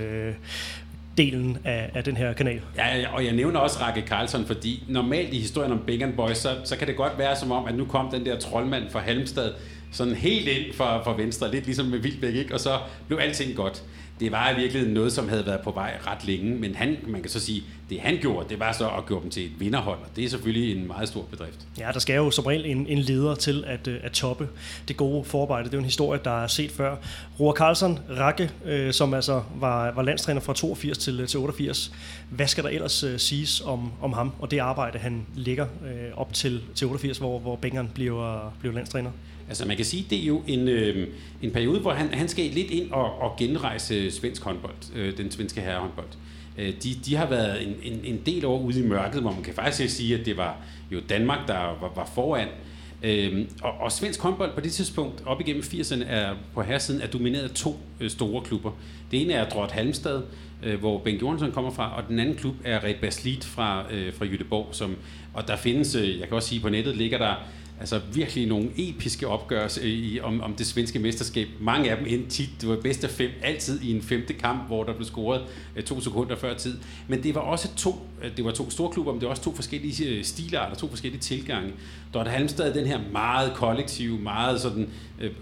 delen 1.19 1.59
af, 1.65 1.91
af 1.95 2.05
den 2.05 2.17
her 2.17 2.33
kanal. 2.33 2.61
Ja, 2.77 3.15
og 3.15 3.25
jeg 3.25 3.33
nævner 3.33 3.61
også 3.61 3.81
Rakke 3.81 4.03
Karlsson, 4.03 4.47
fordi 4.47 4.85
normalt 4.89 5.35
i 5.35 5.39
historien 5.39 5.73
om 5.73 5.79
Big 5.87 6.13
Boys, 6.17 6.39
så, 6.39 6.49
så 6.65 6.77
kan 6.77 6.89
det 6.89 6.97
godt 6.97 7.19
være 7.19 7.37
som 7.37 7.53
om, 7.53 7.65
at 7.65 7.75
nu 7.75 7.85
kom 7.85 8.11
den 8.11 8.27
der 8.27 8.39
troldmand 8.39 8.91
fra 8.91 9.01
Halmstad, 9.01 9.53
sådan 9.93 10.15
helt 10.15 10.49
ind 10.49 10.75
for, 10.75 11.01
for 11.05 11.13
venstre, 11.13 11.51
lidt 11.51 11.65
ligesom 11.65 11.87
med 11.87 11.99
Vildbæk, 11.99 12.35
ikke? 12.35 12.55
og 12.55 12.61
så 12.61 12.79
blev 13.09 13.19
alting 13.19 13.57
godt. 13.57 13.83
Det 14.21 14.33
var 14.33 14.51
i 14.51 14.57
virkeligheden 14.57 14.95
noget, 14.95 15.13
som 15.13 15.29
havde 15.29 15.47
været 15.47 15.61
på 15.61 15.71
vej 15.71 15.99
ret 16.07 16.25
længe, 16.25 16.55
men 16.55 16.75
han, 16.75 16.97
man 17.07 17.21
kan 17.21 17.31
så 17.31 17.41
sige, 17.41 17.63
det 17.91 18.01
han 18.01 18.19
gjorde, 18.21 18.49
det 18.49 18.61
var 18.61 18.73
så 18.73 18.89
at 18.89 19.07
gøre 19.07 19.21
dem 19.23 19.31
til 19.31 19.45
et 19.45 19.61
vinderhold, 19.61 19.99
og 19.99 20.17
det 20.17 20.25
er 20.25 20.29
selvfølgelig 20.29 20.77
en 20.77 20.87
meget 20.87 21.09
stor 21.09 21.23
bedrift. 21.31 21.67
Ja, 21.79 21.91
der 21.93 21.99
skal 21.99 22.17
jo 22.17 22.31
som 22.31 22.45
regel 22.45 22.67
en, 22.67 22.87
en 22.87 22.99
leder 22.99 23.35
til 23.35 23.65
at, 23.67 23.89
øh, 23.89 24.01
at 24.03 24.13
toppe 24.13 24.49
det 24.89 24.97
gode 24.97 25.25
forarbejde. 25.25 25.65
Det 25.65 25.75
er 25.75 25.77
jo 25.77 25.81
en 25.81 25.85
historie, 25.85 26.21
der 26.25 26.43
er 26.43 26.47
set 26.47 26.71
før. 26.71 26.97
Roar 27.41 27.53
Carlsen 27.53 27.99
Rakke, 28.19 28.51
øh, 28.65 28.93
som 28.93 29.15
altså 29.15 29.43
var, 29.57 29.93
var 29.93 30.03
landstræner 30.03 30.41
fra 30.41 30.55
82 30.55 30.99
til, 30.99 31.27
til 31.27 31.39
88. 31.41 31.93
Hvad 32.31 32.47
skal 32.47 32.65
der 32.65 32.71
ellers 32.71 33.03
øh, 33.03 33.19
siges 33.19 33.61
om, 33.61 33.93
om 34.01 34.13
ham 34.13 34.33
og 34.39 34.51
det 34.51 34.59
arbejde, 34.59 34.99
han 34.99 35.27
ligger 35.35 35.67
øh, 35.85 36.19
op 36.19 36.33
til, 36.33 36.63
til 36.75 36.87
88, 36.87 37.19
hvor, 37.19 37.39
hvor 37.39 37.57
Bengeren 37.57 37.91
bliver, 37.95 38.55
bliver 38.61 38.75
landstræner? 38.75 39.11
Altså 39.49 39.67
man 39.67 39.77
kan 39.77 39.85
sige, 39.85 40.07
det 40.11 40.23
er 40.23 40.27
jo 40.27 40.43
en, 40.47 40.69
øh, 40.69 41.09
en 41.43 41.51
periode, 41.51 41.81
hvor 41.81 41.93
han, 41.93 42.15
han 42.15 42.29
skal 42.29 42.45
lidt 42.45 42.71
ind 42.71 42.91
og, 42.91 43.19
og 43.21 43.37
genrejse 43.39 44.11
svensk 44.11 44.45
håndbold, 44.45 44.75
øh, 44.97 45.17
den 45.17 45.31
svenske 45.31 45.61
herrehåndbold. 45.61 46.09
Øh, 46.59 46.75
de, 46.83 46.95
de 47.07 47.17
har 47.17 47.27
været 47.27 47.67
en, 47.67 47.75
en, 47.83 48.01
en 48.05 48.21
del 48.27 48.45
år 48.45 48.61
ude 48.61 48.81
i 48.81 48.87
mørket, 48.87 49.21
hvor 49.21 49.33
man 49.33 49.43
kan 49.43 49.55
faktisk 49.55 49.97
sige, 49.97 50.19
at 50.19 50.27
det 50.27 50.37
var 50.37 50.57
jo 50.91 51.01
Danmark, 51.09 51.49
der 51.49 51.59
var, 51.59 51.93
var 51.97 52.11
foran. 52.15 52.49
Øh, 53.03 53.47
og, 53.63 53.73
og 53.81 53.93
svensk 53.93 54.21
håndbold 54.21 54.55
på 54.55 54.61
det 54.61 54.73
tidspunkt, 54.73 55.23
op 55.27 55.41
igennem 55.41 55.63
80'erne, 55.63 56.05
er 56.05 56.35
på 56.55 56.63
herresiden, 56.63 57.01
er 57.01 57.07
domineret 57.07 57.43
af 57.43 57.51
to 57.51 57.77
øh, 58.01 58.11
store 58.11 58.43
klubber. 58.43 58.71
Det 59.11 59.23
ene 59.23 59.33
er 59.33 59.49
Drott 59.49 59.73
Halmstad, 59.73 60.23
øh, 60.63 60.79
hvor 60.79 60.99
Bengt 60.99 61.23
Johansson 61.23 61.53
kommer 61.53 61.71
fra, 61.71 61.97
og 61.97 62.09
den 62.09 62.19
anden 62.19 62.37
klub 62.37 62.55
er 62.65 62.85
Red 62.85 62.95
Baslit 63.01 63.45
fra, 63.45 63.93
øh, 63.93 64.15
fra 64.15 64.25
Jødeborg. 64.25 64.69
Som, 64.73 64.97
og 65.35 65.49
der 65.49 65.57
findes, 65.57 65.95
øh, 65.95 66.19
jeg 66.19 66.29
kan 66.29 66.37
også 66.37 66.49
sige, 66.49 66.61
på 66.61 66.69
nettet 66.69 66.97
ligger 66.97 67.19
der 67.19 67.35
altså 67.81 68.01
virkelig 68.13 68.47
nogle 68.47 68.71
episke 68.77 69.29
opgør 69.29 69.79
øh, 69.83 69.89
i, 69.89 70.21
om, 70.21 70.41
om 70.41 70.55
det 70.55 70.67
svenske 70.67 70.99
mesterskab. 70.99 71.49
Mange 71.61 71.91
af 71.91 71.97
dem 71.97 72.07
endte 72.09 72.31
tit, 72.31 72.51
det 72.61 72.69
var 72.69 72.77
bedst 72.77 73.05
af 73.05 73.11
fem, 73.11 73.31
altid 73.43 73.81
i 73.83 73.97
en 73.97 74.03
femte 74.03 74.33
kamp, 74.33 74.67
hvor 74.67 74.85
der 74.85 74.93
blev 74.93 75.07
scoret 75.07 75.43
uh, 75.77 75.83
to 75.83 76.01
sekunder 76.01 76.37
før 76.37 76.55
tid. 76.55 76.79
Men 77.09 77.23
det 77.23 77.35
var 77.35 77.41
også 77.41 77.75
to, 77.77 78.07
øh, 78.25 78.37
det 78.37 78.45
var 78.45 78.51
to 78.51 78.71
store 78.71 78.93
klubber, 78.93 79.13
men 79.13 79.21
det 79.21 79.27
var 79.27 79.31
også 79.31 79.43
to 79.43 79.55
forskellige 79.55 80.25
stilarter, 80.25 80.77
to 80.77 80.89
forskellige 80.89 81.21
tilgange. 81.21 81.73
Der 82.15 82.29
Halmstad 82.29 82.75
den 82.75 82.87
her 82.87 83.01
meget 83.13 83.55
kollektive, 83.55 84.19
meget 84.19 84.61
sådan, 84.61 84.89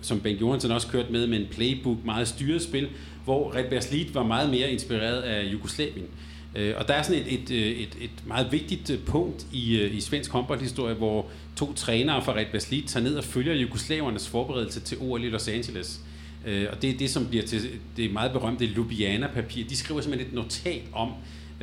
som 0.02 0.20
Ben 0.20 0.36
Johansson 0.36 0.70
også 0.70 0.88
kørte 0.88 1.12
med, 1.12 1.26
med 1.26 1.40
en 1.40 1.46
playbook, 1.50 2.04
meget 2.04 2.28
styret 2.28 2.62
spil, 2.62 2.88
hvor 3.24 3.54
Red 3.54 3.64
Bears 3.70 4.14
var 4.14 4.22
meget 4.22 4.50
mere 4.50 4.70
inspireret 4.70 5.20
af 5.20 5.52
Jugoslavien. 5.52 6.04
Øh, 6.04 6.35
Øh, 6.54 6.74
og 6.76 6.88
der 6.88 6.94
er 6.94 7.02
sådan 7.02 7.22
et, 7.22 7.32
et, 7.32 7.50
øh, 7.50 7.70
et, 7.70 7.96
et 8.00 8.26
meget 8.26 8.52
vigtigt 8.52 8.90
øh, 8.90 8.98
punkt 8.98 9.46
i, 9.52 9.82
i 9.82 10.00
svensk 10.00 10.30
håndboldhistorie, 10.30 10.94
hvor 10.94 11.26
to 11.56 11.72
trænere 11.72 12.24
fra 12.24 12.34
Red 12.34 12.46
Baslit 12.52 12.84
tager 12.88 13.04
ned 13.04 13.16
og 13.16 13.24
følger 13.24 13.54
jugoslavernes 13.54 14.28
forberedelse 14.28 14.80
til 14.80 14.98
OL 15.00 15.24
i 15.24 15.28
Los 15.28 15.48
Angeles. 15.48 16.00
Og 16.46 16.82
det 16.82 16.90
er 16.90 16.98
det, 16.98 17.10
som 17.10 17.26
bliver 17.26 17.46
til 17.46 17.70
det 17.96 18.12
meget 18.12 18.32
berømte 18.32 18.66
Ljubljana-papir. 18.66 19.68
De 19.68 19.76
skriver 19.76 20.00
simpelthen 20.00 20.28
et 20.28 20.34
notat 20.34 20.82
om, 20.92 21.12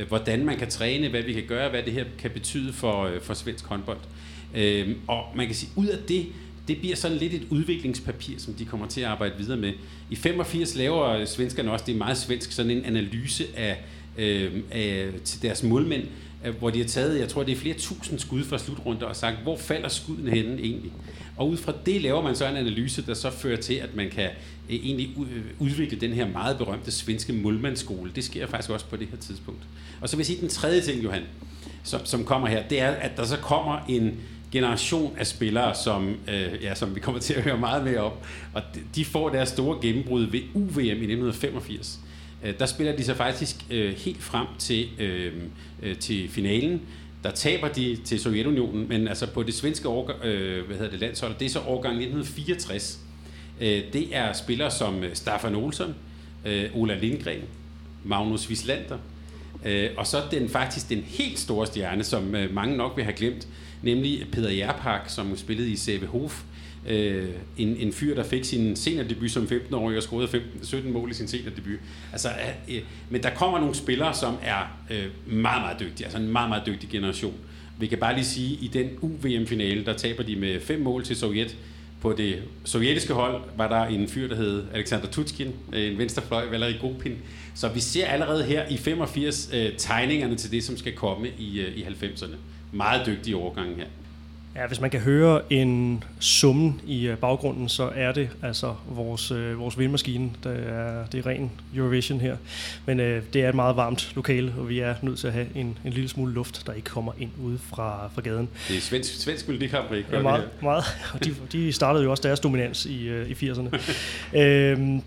hvordan 0.08 0.46
man 0.46 0.58
kan 0.58 0.70
træne, 0.70 1.10
hvad 1.10 1.22
vi 1.22 1.34
kan 1.34 1.44
gøre, 1.48 1.70
hvad 1.70 1.84
det 1.84 1.94
her 1.94 2.06
kan 2.20 2.32
betyde 2.32 2.74
for, 2.74 3.12
for 3.22 3.34
svensk 3.34 3.66
håndbold. 3.66 3.98
Og 5.08 5.24
man 5.36 5.46
kan 5.46 5.56
sige, 5.56 5.70
ud 5.76 5.88
af 5.88 5.98
det, 6.08 6.26
det 6.68 6.78
bliver 6.78 6.96
sådan 6.96 7.18
lidt 7.18 7.34
et 7.34 7.48
udviklingspapir, 7.50 8.40
som 8.40 8.54
de 8.54 8.66
kommer 8.66 8.88
til 8.88 9.02
at 9.02 9.08
arbejde 9.08 9.34
videre 9.38 9.58
med. 9.58 9.74
I 10.10 10.16
85 10.16 10.76
laver 10.76 11.26
svenskerne 11.26 11.72
også, 11.72 11.86
det 11.86 11.94
er 11.94 11.98
meget 11.98 12.18
svensk, 12.18 12.52
sådan 12.52 12.72
en 12.72 12.86
analyse 12.86 13.46
af, 13.56 13.84
øh, 14.18 14.52
øh, 14.76 15.14
til 15.24 15.42
deres 15.42 15.64
målmænd, 15.64 16.04
øh, 16.46 16.56
hvor 16.56 16.70
de 16.70 16.80
har 16.80 16.88
taget, 16.88 17.20
jeg 17.20 17.30
tror 17.30 17.44
det 17.44 17.52
er 17.52 17.56
flere 17.56 17.76
tusind 17.78 18.20
skud 18.20 18.44
fra 18.44 18.58
slutrunder 18.58 19.06
og 19.06 19.16
sagt, 19.16 19.38
hvor 19.44 19.58
falder 19.58 19.90
skuddene 19.90 20.32
henne 20.32 20.62
egentlig? 20.62 20.92
Og 21.38 21.50
ud 21.50 21.58
fra 21.58 21.74
det 21.86 22.02
laver 22.02 22.22
man 22.22 22.36
så 22.36 22.48
en 22.48 22.56
analyse, 22.56 23.06
der 23.06 23.14
så 23.14 23.32
fører 23.32 23.58
til, 23.58 23.74
at 23.74 23.96
man 23.96 24.10
kan 24.10 24.30
øh, 24.70 24.76
egentlig 24.76 25.10
øh, 25.18 25.44
udvikle 25.60 26.00
den 26.00 26.14
her 26.14 26.28
meget 26.28 26.58
berømte 26.58 26.92
svenske 26.92 27.34
målmandsskole. 27.34 28.12
Det 28.16 28.24
sker 28.24 28.48
faktisk 28.48 28.70
også 28.70 28.86
på 28.86 28.98
det 28.98 29.08
her 29.12 29.18
tidspunkt. 29.18 29.62
Og 30.02 30.10
så 30.10 30.16
vil 30.16 30.22
jeg 30.22 30.26
sige 30.26 30.42
den 30.42 30.50
tredje 30.50 30.82
ting, 30.82 31.04
Johan, 31.04 31.24
som, 31.84 32.06
som 32.06 32.26
kommer 32.26 32.48
her, 32.48 32.68
det 32.68 32.82
er, 32.82 32.90
at 32.90 33.18
der 33.18 33.26
så 33.26 33.38
kommer 33.38 33.80
en 33.90 34.20
generation 34.52 35.16
af 35.18 35.28
spillere, 35.28 35.76
som, 35.76 36.16
øh, 36.28 36.64
ja, 36.64 36.76
som 36.76 36.96
vi 36.96 37.00
kommer 37.00 37.22
til 37.22 37.34
at 37.34 37.44
høre 37.44 37.58
meget 37.58 37.84
mere 37.84 38.00
om. 38.00 38.12
Og 38.54 38.62
de 38.96 39.06
får 39.06 39.30
deres 39.30 39.50
store 39.50 39.78
gennembrud 39.82 40.24
ved 40.24 40.42
UVM 40.54 40.80
i 40.80 40.90
1985. 40.90 42.00
Øh, 42.44 42.60
der 42.60 42.66
spiller 42.66 42.96
de 42.96 43.04
sig 43.04 43.18
faktisk 43.18 43.56
øh, 43.70 43.94
helt 43.94 44.24
frem 44.24 44.48
til, 44.60 44.90
øh, 45.00 45.34
øh, 45.82 45.98
til 45.98 46.30
finalen. 46.30 46.82
Der 47.24 47.32
taber 47.32 47.68
de 47.68 47.98
til 48.06 48.20
Sovjetunionen, 48.20 48.90
men 48.90 49.08
altså 49.08 49.28
på 49.28 49.44
det 49.44 49.54
svenske 49.54 49.88
årgang, 49.88 50.26
øh, 50.26 50.66
hvad 50.66 50.78
hedder 50.78 50.92
det, 50.92 51.00
landshold, 51.00 51.34
det 51.40 51.46
er 51.46 51.50
så 51.50 51.60
årgang 51.60 51.96
1964. 51.96 53.00
Øh, 53.62 53.84
det 53.94 54.16
er 54.16 54.34
spillere 54.34 54.72
som 54.72 55.04
øh, 55.04 55.16
Staffan 55.16 55.56
Olsson, 55.56 55.96
øh, 56.46 56.70
Ola 56.76 56.96
Lindgren, 56.96 57.42
Magnus 58.04 58.50
Wislander, 58.50 58.98
øh, 59.66 59.90
og 59.98 60.08
så 60.08 60.22
den 60.32 60.50
faktisk 60.50 60.90
den 60.90 61.04
helt 61.08 61.40
store 61.40 61.68
stjerne, 61.68 62.04
som 62.04 62.36
øh, 62.36 62.54
mange 62.54 62.78
nok 62.78 62.94
vil 62.96 63.04
have 63.04 63.16
glemt, 63.16 63.48
nemlig 63.82 64.28
Peter 64.32 64.50
Jerpak, 64.50 65.10
som 65.10 65.38
spillede 65.38 65.70
i 65.72 65.76
CV 65.76 66.06
Hof. 66.06 66.44
Øh, 66.88 67.30
en, 67.58 67.78
en 67.78 67.94
fyr, 67.94 68.16
der 68.16 68.24
fik 68.24 68.44
sin 68.44 68.76
seniordebut 68.76 69.32
som 69.32 69.44
15-årig 69.44 69.98
og 69.98 70.04
scorede 70.04 70.28
15, 70.28 70.66
17 70.66 70.94
mål 70.94 71.12
i 71.12 71.14
sin 71.14 71.28
seniordebut. 71.28 71.80
Altså, 72.12 72.30
øh, 72.70 72.82
men 73.10 73.24
der 73.24 73.30
kommer 73.30 73.60
nogle 73.60 73.76
spillere, 73.76 74.14
som 74.14 74.36
er 74.44 74.78
øh, 74.90 75.06
meget, 75.26 75.62
meget 75.62 75.80
dygtige. 75.80 76.06
Altså 76.06 76.18
en 76.18 76.28
meget, 76.28 76.50
meget 76.50 76.66
dygtig 76.66 76.90
generation. 76.90 77.34
Vi 77.80 77.88
kan 77.88 77.98
bare 77.98 78.14
lige 78.14 78.26
sige, 78.26 78.58
at 78.58 78.64
i 78.64 78.68
den 78.68 78.90
UVM-finale, 79.02 79.86
der 79.86 79.94
taber 79.94 80.24
de 80.24 80.36
med 80.36 80.62
fem 80.62 80.80
mål 80.80 81.04
til 81.04 81.16
Sovjet. 81.16 81.58
På 82.02 82.14
det 82.14 82.44
sovjetiske 82.64 83.14
hold 83.14 83.42
var 83.58 83.68
der 83.68 83.86
en 83.86 84.08
fyr, 84.08 84.28
der 84.28 84.36
hed 84.36 84.64
Alexander 84.74 85.08
Tutskin, 85.08 85.52
øh, 85.74 85.92
en 85.92 85.98
venstrefløj, 85.98 86.50
Valery 86.50 86.80
Gopin. 86.82 87.18
Så 87.56 87.70
vi 87.70 87.80
ser 87.80 88.06
allerede 88.06 88.44
her 88.44 88.68
i 88.70 88.78
85 88.78 89.50
øh, 89.54 89.72
tegningerne 89.78 90.36
til 90.36 90.52
det, 90.52 90.64
som 90.64 90.78
skal 90.78 90.94
komme 90.94 91.28
i, 91.38 91.60
øh, 91.60 91.78
i 91.78 91.84
90'erne 91.84 92.36
meget 92.74 93.06
dygtige 93.06 93.36
overgang 93.36 93.76
her. 93.76 93.86
Ja, 94.56 94.68
hvis 94.68 94.82
man 94.82 94.90
kan 94.90 95.00
høre 95.00 95.42
en 95.50 96.04
summen 96.20 96.82
i 96.88 97.08
øh, 97.08 97.18
baggrunden, 97.18 97.70
så 97.70 97.92
er 97.96 98.12
det 98.12 98.30
altså 98.42 98.76
vores, 98.90 99.32
øh, 99.32 99.60
vores 99.60 99.80
vindmaskine. 99.80 100.32
Der 100.44 100.50
er, 100.50 101.06
det 101.06 101.26
er 101.26 101.30
ren 101.30 101.52
Eurovision 101.76 102.20
her. 102.20 102.38
Men 102.86 103.00
øh, 103.00 103.24
det 103.34 103.44
er 103.44 103.50
et 103.50 103.56
meget 103.56 103.76
varmt 103.76 104.12
lokale, 104.16 104.54
og 104.58 104.70
vi 104.70 104.80
er 104.80 104.96
nødt 105.02 105.20
til 105.20 105.28
at 105.28 105.34
have 105.34 105.48
en, 105.56 105.78
en 105.86 105.94
lille 105.94 106.10
smule 106.10 106.34
luft, 106.34 106.68
der 106.68 106.74
ikke 106.74 106.90
kommer 106.90 107.12
ind 107.20 107.32
ude 107.44 107.60
fra, 107.70 108.10
fra 108.14 108.22
gaden. 108.22 108.50
Det 108.68 108.78
er 108.78 108.82
svensk, 108.82 109.22
svensk 109.22 109.48
melodikamp, 109.48 109.94
ikke? 109.94 110.10
Ja, 110.12 110.22
meget. 110.22 110.50
meget. 110.62 110.84
Og 111.14 111.26
de, 111.26 111.36
de 111.52 111.74
startede 111.74 112.04
jo 112.04 112.12
også 112.12 112.24
deres 112.24 112.40
dominans 112.40 112.86
i, 112.86 113.08
øh, 113.08 113.30
i 113.30 113.34
80'erne. 113.34 113.80
øhm, 114.40 115.02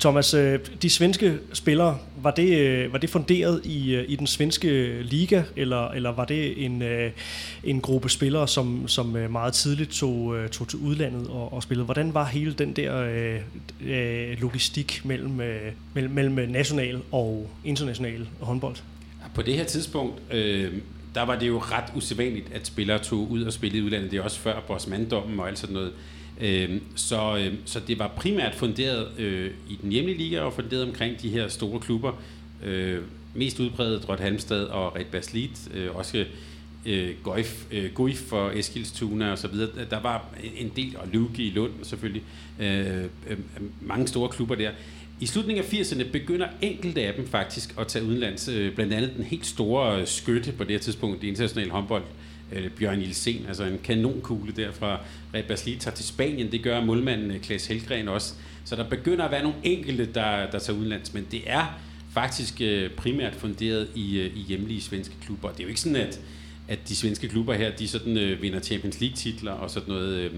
Thomas, 0.00 0.34
øh, 0.34 0.58
de 0.82 0.90
svenske 0.90 1.38
spillere, 1.52 1.98
var 2.22 2.30
det, 2.30 2.58
øh, 2.58 2.92
var 2.92 2.98
det 2.98 3.10
funderet 3.10 3.60
i, 3.64 3.94
øh, 3.94 4.04
i 4.08 4.16
den 4.16 4.26
svenske 4.26 5.02
liga, 5.02 5.42
eller, 5.56 5.88
eller 5.88 6.12
var 6.12 6.24
det 6.24 6.64
en, 6.64 6.82
en 7.64 7.80
gruppe 7.80 8.08
spillere, 8.08 8.48
som, 8.48 8.88
som 8.88 9.06
meget 9.06 9.52
tidligt 9.52 9.90
tog, 9.90 10.36
tog 10.52 10.68
til 10.68 10.78
udlandet 10.78 11.28
og, 11.28 11.52
og 11.52 11.62
spillede? 11.62 11.84
Hvordan 11.84 12.14
var 12.14 12.24
hele 12.24 12.52
den 12.52 12.72
der 12.72 13.02
øh, 13.86 14.40
logistik 14.40 15.00
mellem, 15.04 15.30
mellem, 15.94 16.14
mellem 16.14 16.50
national 16.50 17.02
og 17.12 17.50
international 17.64 18.28
håndbold? 18.40 18.76
På 19.34 19.42
det 19.42 19.54
her 19.54 19.64
tidspunkt, 19.64 20.22
øh, 20.32 20.72
der 21.14 21.22
var 21.22 21.38
det 21.38 21.48
jo 21.48 21.58
ret 21.58 21.84
usædvanligt, 21.94 22.52
at 22.54 22.66
spillere 22.66 22.98
tog 22.98 23.30
ud 23.30 23.42
og 23.42 23.52
spillede 23.52 23.78
i 23.78 23.82
udlandet. 23.82 24.10
Det 24.10 24.18
er 24.18 24.22
også 24.22 24.38
før 24.38 24.60
Bosmanddommen 24.66 25.40
og 25.40 25.48
alt 25.48 25.58
sådan 25.58 25.74
noget. 25.74 25.92
Øh, 26.40 26.80
så, 26.94 27.36
øh, 27.36 27.54
så 27.64 27.80
det 27.88 27.98
var 27.98 28.08
primært 28.16 28.54
funderet 28.54 29.18
øh, 29.18 29.50
i 29.68 29.78
den 29.82 29.92
hjemlige 29.92 30.18
liga 30.18 30.40
og 30.40 30.52
funderet 30.52 30.82
omkring 30.84 31.22
de 31.22 31.28
her 31.28 31.48
store 31.48 31.80
klubber. 31.80 32.12
Øh, 32.64 33.02
mest 33.34 33.60
udbredt 33.60 34.06
Drøt 34.06 34.20
Halmstad 34.20 34.64
og 34.64 34.96
Red 34.96 35.04
Baslit, 35.04 35.68
øh, 35.74 35.96
også 35.96 36.24
øh, 36.86 37.10
Guif, 37.22 37.64
øh, 37.70 37.92
Guif 37.94 38.18
for 38.18 38.50
Eskilstuna 38.50 39.30
og 39.30 39.38
så 39.38 39.48
videre. 39.48 39.68
Der 39.90 40.00
var 40.00 40.24
en 40.56 40.72
del, 40.76 40.96
og 40.98 41.08
Luke 41.12 41.42
i 41.42 41.50
Lund 41.50 41.72
selvfølgelig, 41.82 42.22
øh, 42.60 43.04
øh, 43.28 43.38
mange 43.80 44.08
store 44.08 44.28
klubber 44.28 44.54
der. 44.54 44.70
I 45.20 45.26
slutningen 45.26 45.64
af 45.64 45.72
80'erne 45.72 46.10
begynder 46.12 46.46
enkelte 46.62 47.02
af 47.02 47.14
dem 47.14 47.26
faktisk 47.26 47.74
at 47.78 47.86
tage 47.86 48.04
udenlands, 48.04 48.48
øh, 48.48 48.74
blandt 48.74 48.92
andet 48.92 49.12
den 49.16 49.24
helt 49.24 49.46
store 49.46 50.00
øh, 50.00 50.06
skytte 50.06 50.52
på 50.52 50.64
det 50.64 50.72
her 50.72 50.78
tidspunkt, 50.78 51.20
det 51.20 51.28
internationale 51.28 51.70
håndbold, 51.70 52.02
øh, 52.02 52.25
Øh, 52.52 52.70
Bjørn 52.70 53.00
Ilsen, 53.00 53.44
altså 53.48 53.64
en 53.64 53.78
kanonkugle 53.84 54.52
der 54.52 54.72
fra 54.72 55.00
Red 55.34 55.78
tager 55.78 55.94
til 55.94 56.04
Spanien. 56.04 56.52
Det 56.52 56.62
gør 56.62 56.84
målmanden 56.84 57.30
øh, 57.30 57.40
Klaas 57.40 57.66
Helgren 57.66 58.08
også. 58.08 58.34
Så 58.64 58.76
der 58.76 58.88
begynder 58.88 59.24
at 59.24 59.30
være 59.30 59.42
nogle 59.42 59.56
enkelte, 59.62 60.06
der, 60.14 60.50
der 60.50 60.58
tager 60.58 60.78
udenlands, 60.78 61.14
men 61.14 61.26
det 61.30 61.42
er 61.46 61.80
faktisk 62.12 62.60
øh, 62.60 62.90
primært 62.90 63.34
funderet 63.34 63.88
i, 63.94 64.18
øh, 64.18 64.36
i 64.36 64.40
hjemlige 64.40 64.80
svenske 64.80 65.14
klubber. 65.24 65.50
Det 65.50 65.60
er 65.60 65.64
jo 65.64 65.68
ikke 65.68 65.80
sådan, 65.80 65.96
at, 65.96 66.20
at 66.68 66.78
de 66.88 66.96
svenske 66.96 67.28
klubber 67.28 67.54
her, 67.54 67.76
de 67.76 67.88
sådan 67.88 68.16
øh, 68.16 68.42
vinder 68.42 68.60
Champions 68.60 69.00
League 69.00 69.16
titler 69.16 69.52
og 69.52 69.70
sådan 69.70 69.88
noget. 69.88 70.14
Øh, 70.14 70.30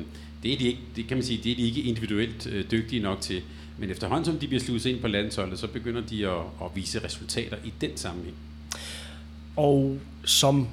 det 0.42 0.52
er 0.52 0.58
de 0.58 0.66
ikke, 0.66 0.80
det 0.96 1.06
kan 1.06 1.16
man 1.16 1.24
sige, 1.24 1.40
det 1.44 1.52
er 1.52 1.56
de 1.56 1.62
ikke 1.62 1.80
individuelt 1.80 2.46
øh, 2.46 2.64
dygtige 2.70 3.02
nok 3.02 3.20
til. 3.20 3.42
Men 3.78 3.90
efterhånden 3.90 4.24
som 4.24 4.38
de 4.38 4.46
bliver 4.46 4.60
sluset 4.60 4.90
ind 4.90 5.00
på 5.00 5.08
landsholdet, 5.08 5.58
så 5.58 5.66
begynder 5.66 6.00
de 6.00 6.28
at, 6.28 6.38
at 6.62 6.70
vise 6.74 7.04
resultater 7.04 7.56
i 7.64 7.72
den 7.80 7.90
sammenhæng. 7.96 8.36
Og 9.56 9.98
som 10.24 10.68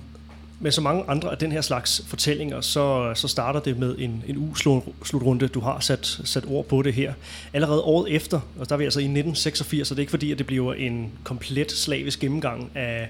med 0.59 0.71
så 0.71 0.81
mange 0.81 1.03
andre 1.07 1.31
af 1.31 1.37
den 1.37 1.51
her 1.51 1.61
slags 1.61 2.01
fortællinger, 2.07 2.61
så, 2.61 3.11
så 3.15 3.27
starter 3.27 3.59
det 3.59 3.79
med 3.79 3.95
en, 3.97 4.23
en 4.27 4.37
U-slutrunde. 4.37 5.47
Du 5.47 5.59
har 5.59 5.79
sat, 5.79 6.19
sat 6.23 6.43
ord 6.47 6.65
på 6.65 6.81
det 6.81 6.93
her. 6.93 7.13
Allerede 7.53 7.81
året 7.81 8.15
efter, 8.15 8.39
og 8.59 8.69
der 8.69 8.75
er 8.75 8.77
vi 8.77 8.83
altså 8.83 8.99
i 8.99 9.03
1986, 9.03 9.87
så 9.87 9.93
det 9.93 9.99
er 9.99 10.01
ikke 10.01 10.09
fordi, 10.09 10.31
at 10.31 10.37
det 10.37 10.47
bliver 10.47 10.73
en 10.73 11.11
komplet 11.23 11.71
slavisk 11.71 12.19
gennemgang 12.19 12.71
af, 12.75 13.09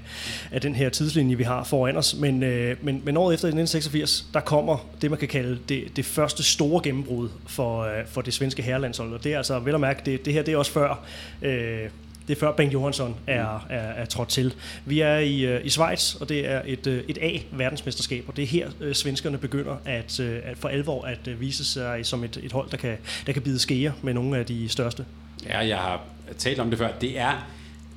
af 0.51 0.61
den 0.61 0.75
her 0.75 0.89
tidslinje, 0.89 1.35
vi 1.35 1.43
har 1.43 1.63
foran 1.63 1.97
os, 1.97 2.15
men, 2.15 2.43
øh, 2.43 2.77
men, 2.81 3.01
men 3.05 3.17
året 3.17 3.33
efter 3.33 3.47
i 3.47 3.49
1986, 3.49 4.25
der 4.33 4.39
kommer 4.39 4.87
det, 5.01 5.09
man 5.09 5.19
kan 5.19 5.27
kalde 5.27 5.59
det, 5.69 5.83
det 5.95 6.05
første 6.05 6.43
store 6.43 6.81
gennembrud 6.83 7.29
for, 7.47 7.81
øh, 7.81 8.07
for 8.07 8.21
det 8.21 8.33
svenske 8.33 8.61
herrelandshold. 8.61 9.13
Og 9.13 9.23
det 9.23 9.33
er 9.33 9.37
altså, 9.37 9.59
vel 9.59 9.73
at 9.73 9.79
mærke, 9.79 10.01
det, 10.05 10.25
det 10.25 10.33
her 10.33 10.43
det 10.43 10.53
er 10.53 10.57
også 10.57 10.71
før... 10.71 11.05
Øh, 11.41 11.89
det 12.27 12.35
er 12.35 12.39
før 12.39 12.51
Bengt 12.51 12.73
Johansson 12.73 13.15
er, 13.27 13.65
er, 13.69 13.77
er 13.77 14.05
trådt 14.05 14.29
til. 14.29 14.53
Vi 14.85 14.99
er 14.99 15.17
i, 15.17 15.45
øh, 15.45 15.65
i 15.65 15.69
Schweiz, 15.69 16.15
og 16.15 16.29
det 16.29 16.51
er 16.51 16.61
et, 16.65 16.87
øh, 16.87 17.03
et 17.07 17.17
A-verdensmesterskab, 17.21 18.23
og 18.27 18.35
det 18.35 18.43
er 18.43 18.47
her, 18.47 18.69
øh, 18.81 18.95
svenskerne 18.95 19.37
begynder 19.37 19.77
at, 19.85 20.19
at 20.19 20.57
for 20.57 20.69
alvor 20.69 21.03
at 21.03 21.39
vise 21.39 21.65
sig 21.65 22.05
som 22.05 22.23
et, 22.23 22.39
et 22.43 22.51
hold, 22.51 22.69
der 22.69 22.77
kan, 22.77 22.97
der 23.25 23.33
kan 23.33 23.41
bide 23.41 23.59
skære 23.59 23.93
med 24.01 24.13
nogle 24.13 24.37
af 24.37 24.45
de 24.45 24.69
største. 24.69 25.05
Ja, 25.47 25.67
jeg 25.67 25.77
har 25.77 26.03
talt 26.37 26.59
om 26.59 26.69
det 26.69 26.79
før. 26.79 26.91
Det 27.01 27.19
er, 27.19 27.47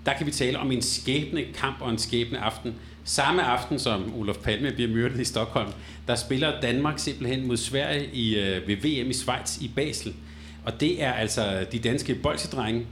der 0.06 0.12
kan 0.12 0.26
vi 0.26 0.30
tale 0.30 0.58
om 0.58 0.72
en 0.72 0.82
skæbne 0.82 1.44
kamp 1.54 1.76
og 1.80 1.90
en 1.90 1.98
skæbne 1.98 2.38
aften. 2.38 2.74
Samme 3.04 3.42
aften, 3.42 3.78
som 3.78 4.14
Olof 4.20 4.36
Palme 4.36 4.72
bliver 4.72 4.90
myrdet 4.90 5.20
i 5.20 5.24
Stockholm, 5.24 5.72
der 6.08 6.14
spiller 6.14 6.60
Danmark 6.60 6.98
simpelthen 6.98 7.46
mod 7.46 7.56
Sverige 7.56 8.08
i, 8.12 8.34
ved 8.66 8.76
VM 8.76 9.10
i 9.10 9.12
Schweiz 9.12 9.58
i 9.60 9.70
Basel. 9.76 10.14
Og 10.64 10.80
det 10.80 11.02
er 11.02 11.12
altså 11.12 11.66
de 11.72 11.78
danske 11.78 12.14
bolsjedrenge, 12.14 12.86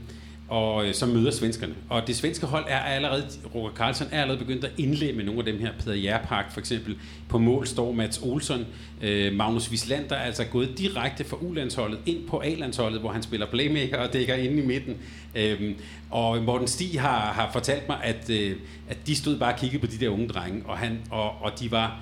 og 0.47 0.87
øh, 0.87 0.93
så 0.93 1.05
møder 1.05 1.31
svenskerne. 1.31 1.73
Og 1.89 2.07
det 2.07 2.15
svenske 2.15 2.45
hold 2.45 2.65
er 2.67 2.79
allerede, 2.79 3.27
Roger 3.55 3.71
Karlsson 3.71 4.07
er 4.11 4.21
allerede 4.21 4.39
begyndt 4.45 4.63
at 4.63 4.71
indlemme 4.77 5.23
nogle 5.23 5.39
af 5.39 5.45
dem 5.45 5.59
her. 5.59 5.71
Peter 5.79 5.93
Jærpark 5.93 6.51
for 6.53 6.59
eksempel. 6.59 6.97
På 7.29 7.37
mål 7.37 7.67
står 7.67 7.91
Mats 7.91 8.17
Olsson. 8.17 8.65
Øh, 9.01 9.33
Magnus 9.33 9.69
Wislander 9.69 10.15
er 10.15 10.21
altså 10.21 10.43
gået 10.43 10.77
direkte 10.77 11.23
fra 11.23 11.37
U-landsholdet 11.41 11.99
ind 12.05 12.27
på 12.27 12.41
A-landsholdet, 12.45 12.99
hvor 12.99 13.11
han 13.11 13.23
spiller 13.23 13.45
playmaker 13.45 13.97
og 13.97 14.13
dækker 14.13 14.35
inde 14.35 14.63
i 14.63 14.65
midten. 14.65 14.97
Øh, 15.35 15.75
og 16.09 16.43
Morten 16.43 16.67
Stig 16.67 17.01
har, 17.01 17.19
har 17.19 17.49
fortalt 17.53 17.89
mig, 17.89 17.97
at, 18.03 18.29
øh, 18.29 18.55
at 18.89 18.97
de 19.07 19.15
stod 19.15 19.37
bare 19.37 19.53
og 19.53 19.59
kiggede 19.59 19.81
på 19.81 19.91
de 19.91 19.97
der 19.97 20.09
unge 20.09 20.27
drenge, 20.27 20.61
og, 20.65 20.77
han, 20.77 20.99
og, 21.11 21.41
og 21.41 21.59
de 21.59 21.71
var 21.71 21.99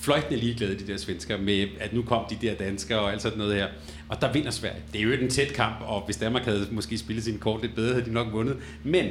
fløjtende 0.00 0.36
ligeglade, 0.36 0.78
de 0.78 0.86
der 0.86 0.96
svensker, 0.96 1.38
med 1.38 1.66
at 1.80 1.92
nu 1.92 2.02
kom 2.02 2.24
de 2.30 2.46
der 2.46 2.54
danskere 2.54 2.98
og 2.98 3.12
alt 3.12 3.22
sådan 3.22 3.38
noget 3.38 3.54
her. 3.54 3.66
Og 4.08 4.20
der 4.20 4.32
vinder 4.32 4.50
Sverige. 4.50 4.82
Det 4.92 4.98
er 4.98 5.02
jo 5.02 5.12
en 5.12 5.30
tæt 5.30 5.52
kamp, 5.52 5.76
og 5.80 6.02
hvis 6.06 6.16
Danmark 6.16 6.44
havde 6.44 6.68
måske 6.70 6.98
spillet 6.98 7.24
sin 7.24 7.38
kort 7.38 7.62
lidt 7.62 7.74
bedre, 7.74 7.92
havde 7.92 8.06
de 8.06 8.12
nok 8.12 8.32
vundet. 8.32 8.56
Men 8.84 9.06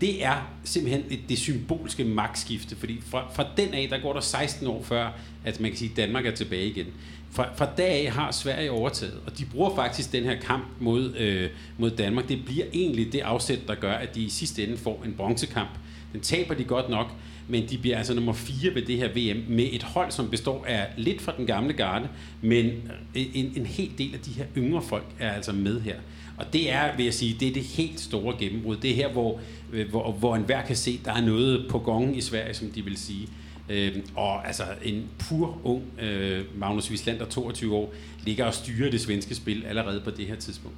det 0.00 0.24
er 0.24 0.50
simpelthen 0.64 1.04
det, 1.10 1.18
det 1.28 1.38
symbolske 1.38 2.04
magtskifte, 2.04 2.76
fordi 2.76 3.00
fra, 3.06 3.24
fra 3.34 3.44
den 3.56 3.74
af, 3.74 3.88
der 3.90 3.98
går 3.98 4.12
der 4.12 4.20
16 4.20 4.66
år 4.66 4.82
før, 4.82 5.10
at 5.44 5.60
man 5.60 5.70
kan 5.70 5.78
sige, 5.78 5.90
at 5.90 5.96
Danmark 5.96 6.26
er 6.26 6.30
tilbage 6.30 6.66
igen. 6.66 6.86
Fra, 7.32 7.48
fra 7.56 7.68
dag 7.76 8.06
af 8.06 8.12
har 8.12 8.30
Sverige 8.30 8.70
overtaget, 8.70 9.18
og 9.26 9.38
de 9.38 9.44
bruger 9.44 9.74
faktisk 9.74 10.12
den 10.12 10.24
her 10.24 10.40
kamp 10.40 10.64
mod, 10.80 11.14
øh, 11.16 11.50
mod 11.78 11.90
Danmark. 11.90 12.28
Det 12.28 12.44
bliver 12.44 12.66
egentlig 12.72 13.12
det 13.12 13.20
afsæt, 13.20 13.58
der 13.68 13.74
gør, 13.74 13.92
at 13.92 14.14
de 14.14 14.22
i 14.22 14.28
sidste 14.28 14.66
ende 14.66 14.76
får 14.76 15.02
en 15.04 15.12
bronzekamp. 15.12 15.70
Den 16.12 16.20
taber 16.20 16.54
de 16.54 16.64
godt 16.64 16.88
nok, 16.88 17.12
men 17.50 17.68
de 17.70 17.78
bliver 17.78 17.98
altså 17.98 18.14
nummer 18.14 18.32
4 18.32 18.74
ved 18.74 18.82
det 18.82 18.96
her 18.96 19.08
VM 19.08 19.44
med 19.48 19.68
et 19.72 19.82
hold, 19.82 20.10
som 20.10 20.30
består 20.30 20.64
af 20.64 20.86
lidt 20.96 21.20
fra 21.20 21.32
den 21.36 21.46
gamle 21.46 21.72
garde, 21.72 22.08
men 22.42 22.66
en, 23.14 23.52
en 23.56 23.66
hel 23.66 23.90
del 23.98 24.14
af 24.14 24.20
de 24.20 24.30
her 24.30 24.44
yngre 24.56 24.82
folk 24.82 25.06
er 25.18 25.32
altså 25.32 25.52
med 25.52 25.80
her. 25.80 25.96
Og 26.36 26.52
det 26.52 26.72
er, 26.72 26.96
vil 26.96 27.04
jeg 27.04 27.14
sige, 27.14 27.36
det 27.40 27.48
er 27.48 27.52
det 27.52 27.62
helt 27.62 28.00
store 28.00 28.36
gennembrud. 28.38 28.76
Det 28.76 28.90
er 28.90 28.94
her, 28.94 29.12
hvor, 29.12 29.40
øh, 29.72 29.88
hvor, 29.90 30.12
hvor 30.12 30.36
enhver 30.36 30.62
kan 30.62 30.76
se, 30.76 31.00
der 31.04 31.12
er 31.12 31.20
noget 31.20 31.66
på 31.70 31.78
gongen 31.78 32.14
i 32.14 32.20
Sverige, 32.20 32.54
som 32.54 32.70
de 32.70 32.84
vil 32.84 32.96
sige. 32.96 33.28
Øh, 33.68 33.96
og 34.14 34.46
altså 34.46 34.62
en 34.82 35.04
pur 35.18 35.60
ung 35.64 35.82
øh, 36.02 36.44
Magnus 36.58 36.90
Wislander, 36.90 37.24
22 37.24 37.74
år, 37.74 37.94
ligger 38.24 38.44
og 38.44 38.54
styrer 38.54 38.90
det 38.90 39.00
svenske 39.00 39.34
spil 39.34 39.64
allerede 39.64 40.00
på 40.00 40.10
det 40.10 40.26
her 40.26 40.36
tidspunkt. 40.36 40.76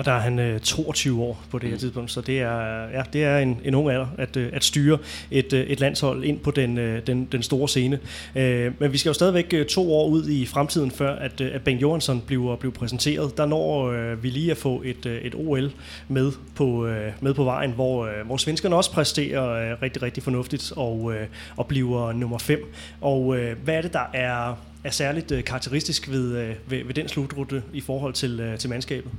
Og 0.00 0.06
der 0.06 0.12
er 0.12 0.18
han 0.20 0.38
øh, 0.38 0.60
22 0.60 1.22
år 1.22 1.44
på 1.50 1.58
det 1.58 1.68
her 1.68 1.76
mm. 1.76 1.80
tidspunkt, 1.80 2.10
så 2.10 2.20
det 2.20 2.40
er, 2.40 2.88
ja, 2.92 3.02
det 3.12 3.24
er 3.24 3.38
en, 3.38 3.60
en 3.64 3.74
ung 3.74 3.90
alder 3.90 4.06
at, 4.18 4.36
øh, 4.36 4.50
at 4.52 4.64
styre 4.64 4.98
et, 5.30 5.52
øh, 5.52 5.66
et 5.66 5.80
landshold 5.80 6.24
ind 6.24 6.38
på 6.38 6.50
den, 6.50 6.78
øh, 6.78 7.06
den, 7.06 7.28
den 7.32 7.42
store 7.42 7.68
scene. 7.68 7.98
Øh, 8.34 8.72
men 8.78 8.92
vi 8.92 8.98
skal 8.98 9.10
jo 9.10 9.14
stadigvæk 9.14 9.54
øh, 9.54 9.66
to 9.66 9.94
år 9.94 10.08
ud 10.08 10.28
i 10.28 10.46
fremtiden, 10.46 10.90
før 10.90 11.16
at, 11.16 11.40
øh, 11.40 11.54
at 11.54 11.62
Ben 11.62 11.78
Johansson 11.78 12.20
bliver, 12.26 12.56
bliver 12.56 12.72
præsenteret. 12.72 13.36
Der 13.36 13.46
når 13.46 13.90
øh, 13.90 14.22
vi 14.22 14.30
lige 14.30 14.50
at 14.50 14.56
få 14.56 14.82
et, 14.84 15.06
øh, 15.06 15.20
et 15.22 15.34
OL 15.34 15.70
med 16.08 16.32
på, 16.54 16.86
øh, 16.86 17.12
med 17.20 17.34
på 17.34 17.44
vejen, 17.44 17.70
hvor, 17.70 18.06
øh, 18.06 18.26
hvor 18.26 18.36
svenskerne 18.36 18.76
også 18.76 18.92
præsterer 18.92 19.72
øh, 19.72 19.82
rigtig, 19.82 20.02
rigtig 20.02 20.22
fornuftigt 20.22 20.72
og, 20.76 21.14
øh, 21.14 21.26
og 21.56 21.66
bliver 21.66 22.12
nummer 22.12 22.38
5. 22.38 22.72
Og 23.00 23.38
øh, 23.38 23.56
hvad 23.64 23.74
er 23.74 23.82
det, 23.82 23.92
der 23.92 24.10
er, 24.14 24.58
er 24.84 24.90
særligt 24.90 25.32
øh, 25.32 25.44
karakteristisk 25.44 26.10
ved, 26.10 26.36
øh, 26.36 26.54
ved, 26.66 26.84
ved 26.84 26.94
den 26.94 27.08
slutrute 27.08 27.62
i 27.72 27.80
forhold 27.80 28.12
til, 28.12 28.40
øh, 28.40 28.58
til 28.58 28.70
mandskabet? 28.70 29.10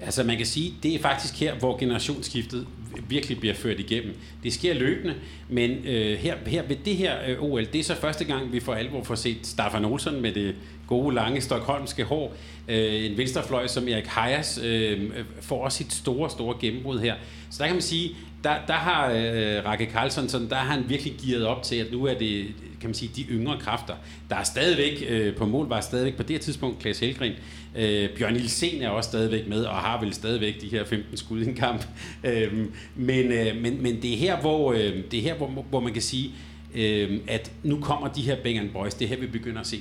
Altså 0.00 0.24
man 0.24 0.36
kan 0.36 0.46
sige, 0.46 0.74
det 0.82 0.94
er 0.94 0.98
faktisk 0.98 1.40
her, 1.40 1.54
hvor 1.54 1.78
generationsskiftet 1.78 2.66
virkelig 3.08 3.40
bliver 3.40 3.54
ført 3.54 3.80
igennem. 3.80 4.16
Det 4.42 4.52
sker 4.52 4.74
løbende, 4.74 5.14
men 5.48 5.70
øh, 5.70 6.18
her, 6.18 6.34
her 6.46 6.62
ved 6.62 6.76
det 6.84 6.96
her 6.96 7.14
øh, 7.28 7.42
OL, 7.42 7.64
det 7.64 7.78
er 7.78 7.84
så 7.84 7.94
første 7.94 8.24
gang, 8.24 8.52
vi 8.52 8.60
for 8.60 8.74
alvor 8.74 9.02
får 9.02 9.14
set 9.14 9.46
Staffan 9.46 9.84
Olsson 9.84 10.20
med 10.20 10.32
det 10.32 10.54
gode, 10.86 11.14
lange, 11.14 11.40
stokholmske 11.40 12.04
hår. 12.04 12.34
Øh, 12.68 13.04
en 13.04 13.16
venstrefløj 13.18 13.66
som 13.66 13.88
Erik 13.88 14.06
Hayas 14.06 14.60
øh, 14.64 15.02
øh 15.02 15.24
får 15.40 15.64
også 15.64 15.78
sit 15.78 15.92
store, 15.92 16.30
store 16.30 16.56
gennembrud 16.60 17.00
her. 17.00 17.14
Så 17.50 17.58
der 17.58 17.66
kan 17.66 17.74
man 17.74 17.82
sige, 17.82 18.16
der, 18.44 18.54
der 18.66 18.72
har 18.72 19.10
øh, 19.10 19.64
Rakke 19.64 19.86
Karlsson, 19.86 20.28
sådan, 20.28 20.48
der 20.48 20.56
har 20.56 20.74
han 20.74 20.88
virkelig 20.88 21.14
gearet 21.24 21.46
op 21.46 21.62
til, 21.62 21.76
at 21.76 21.92
nu 21.92 22.04
er 22.04 22.14
det 22.14 22.46
kan 22.80 22.88
man 22.88 22.94
sige, 22.94 23.12
de 23.16 23.22
yngre 23.22 23.58
kræfter. 23.60 23.94
Der 24.30 24.36
er 24.36 24.42
stadigvæk 24.42 25.04
øh, 25.08 25.36
på 25.36 25.46
mål, 25.46 25.68
var 25.68 25.80
stadigvæk 25.80 26.16
på 26.16 26.22
det 26.22 26.30
her 26.30 26.38
tidspunkt 26.38 26.78
Klaas 26.78 27.00
Helgren. 27.00 27.32
Øh, 27.76 28.08
Bjørn 28.18 28.36
Ilsen 28.36 28.82
er 28.82 28.88
også 28.88 29.08
stadigvæk 29.08 29.48
med, 29.48 29.64
og 29.64 29.74
har 29.74 30.00
vel 30.00 30.14
stadigvæk 30.14 30.60
de 30.60 30.68
her 30.68 30.84
15 30.84 31.16
skud 31.16 31.40
i 31.40 31.48
en 31.48 31.54
kamp. 31.54 31.86
Øh, 32.24 32.52
men, 32.96 33.32
øh, 33.32 33.62
men, 33.62 33.82
men 33.82 34.02
det 34.02 34.12
er 34.12 34.16
her, 34.16 34.40
hvor, 34.40 34.72
øh, 34.72 35.04
det 35.10 35.18
er 35.18 35.22
her, 35.22 35.34
hvor, 35.34 35.64
hvor 35.70 35.80
man 35.80 35.92
kan 35.92 36.02
sige, 36.02 36.30
øh, 36.74 37.18
at 37.28 37.52
nu 37.62 37.80
kommer 37.80 38.08
de 38.08 38.22
her 38.22 38.36
Bang 38.42 38.72
Boys, 38.72 38.94
det 38.94 39.04
er 39.04 39.08
her, 39.08 39.16
vi 39.16 39.26
begynder 39.26 39.60
at 39.60 39.66
se 39.66 39.80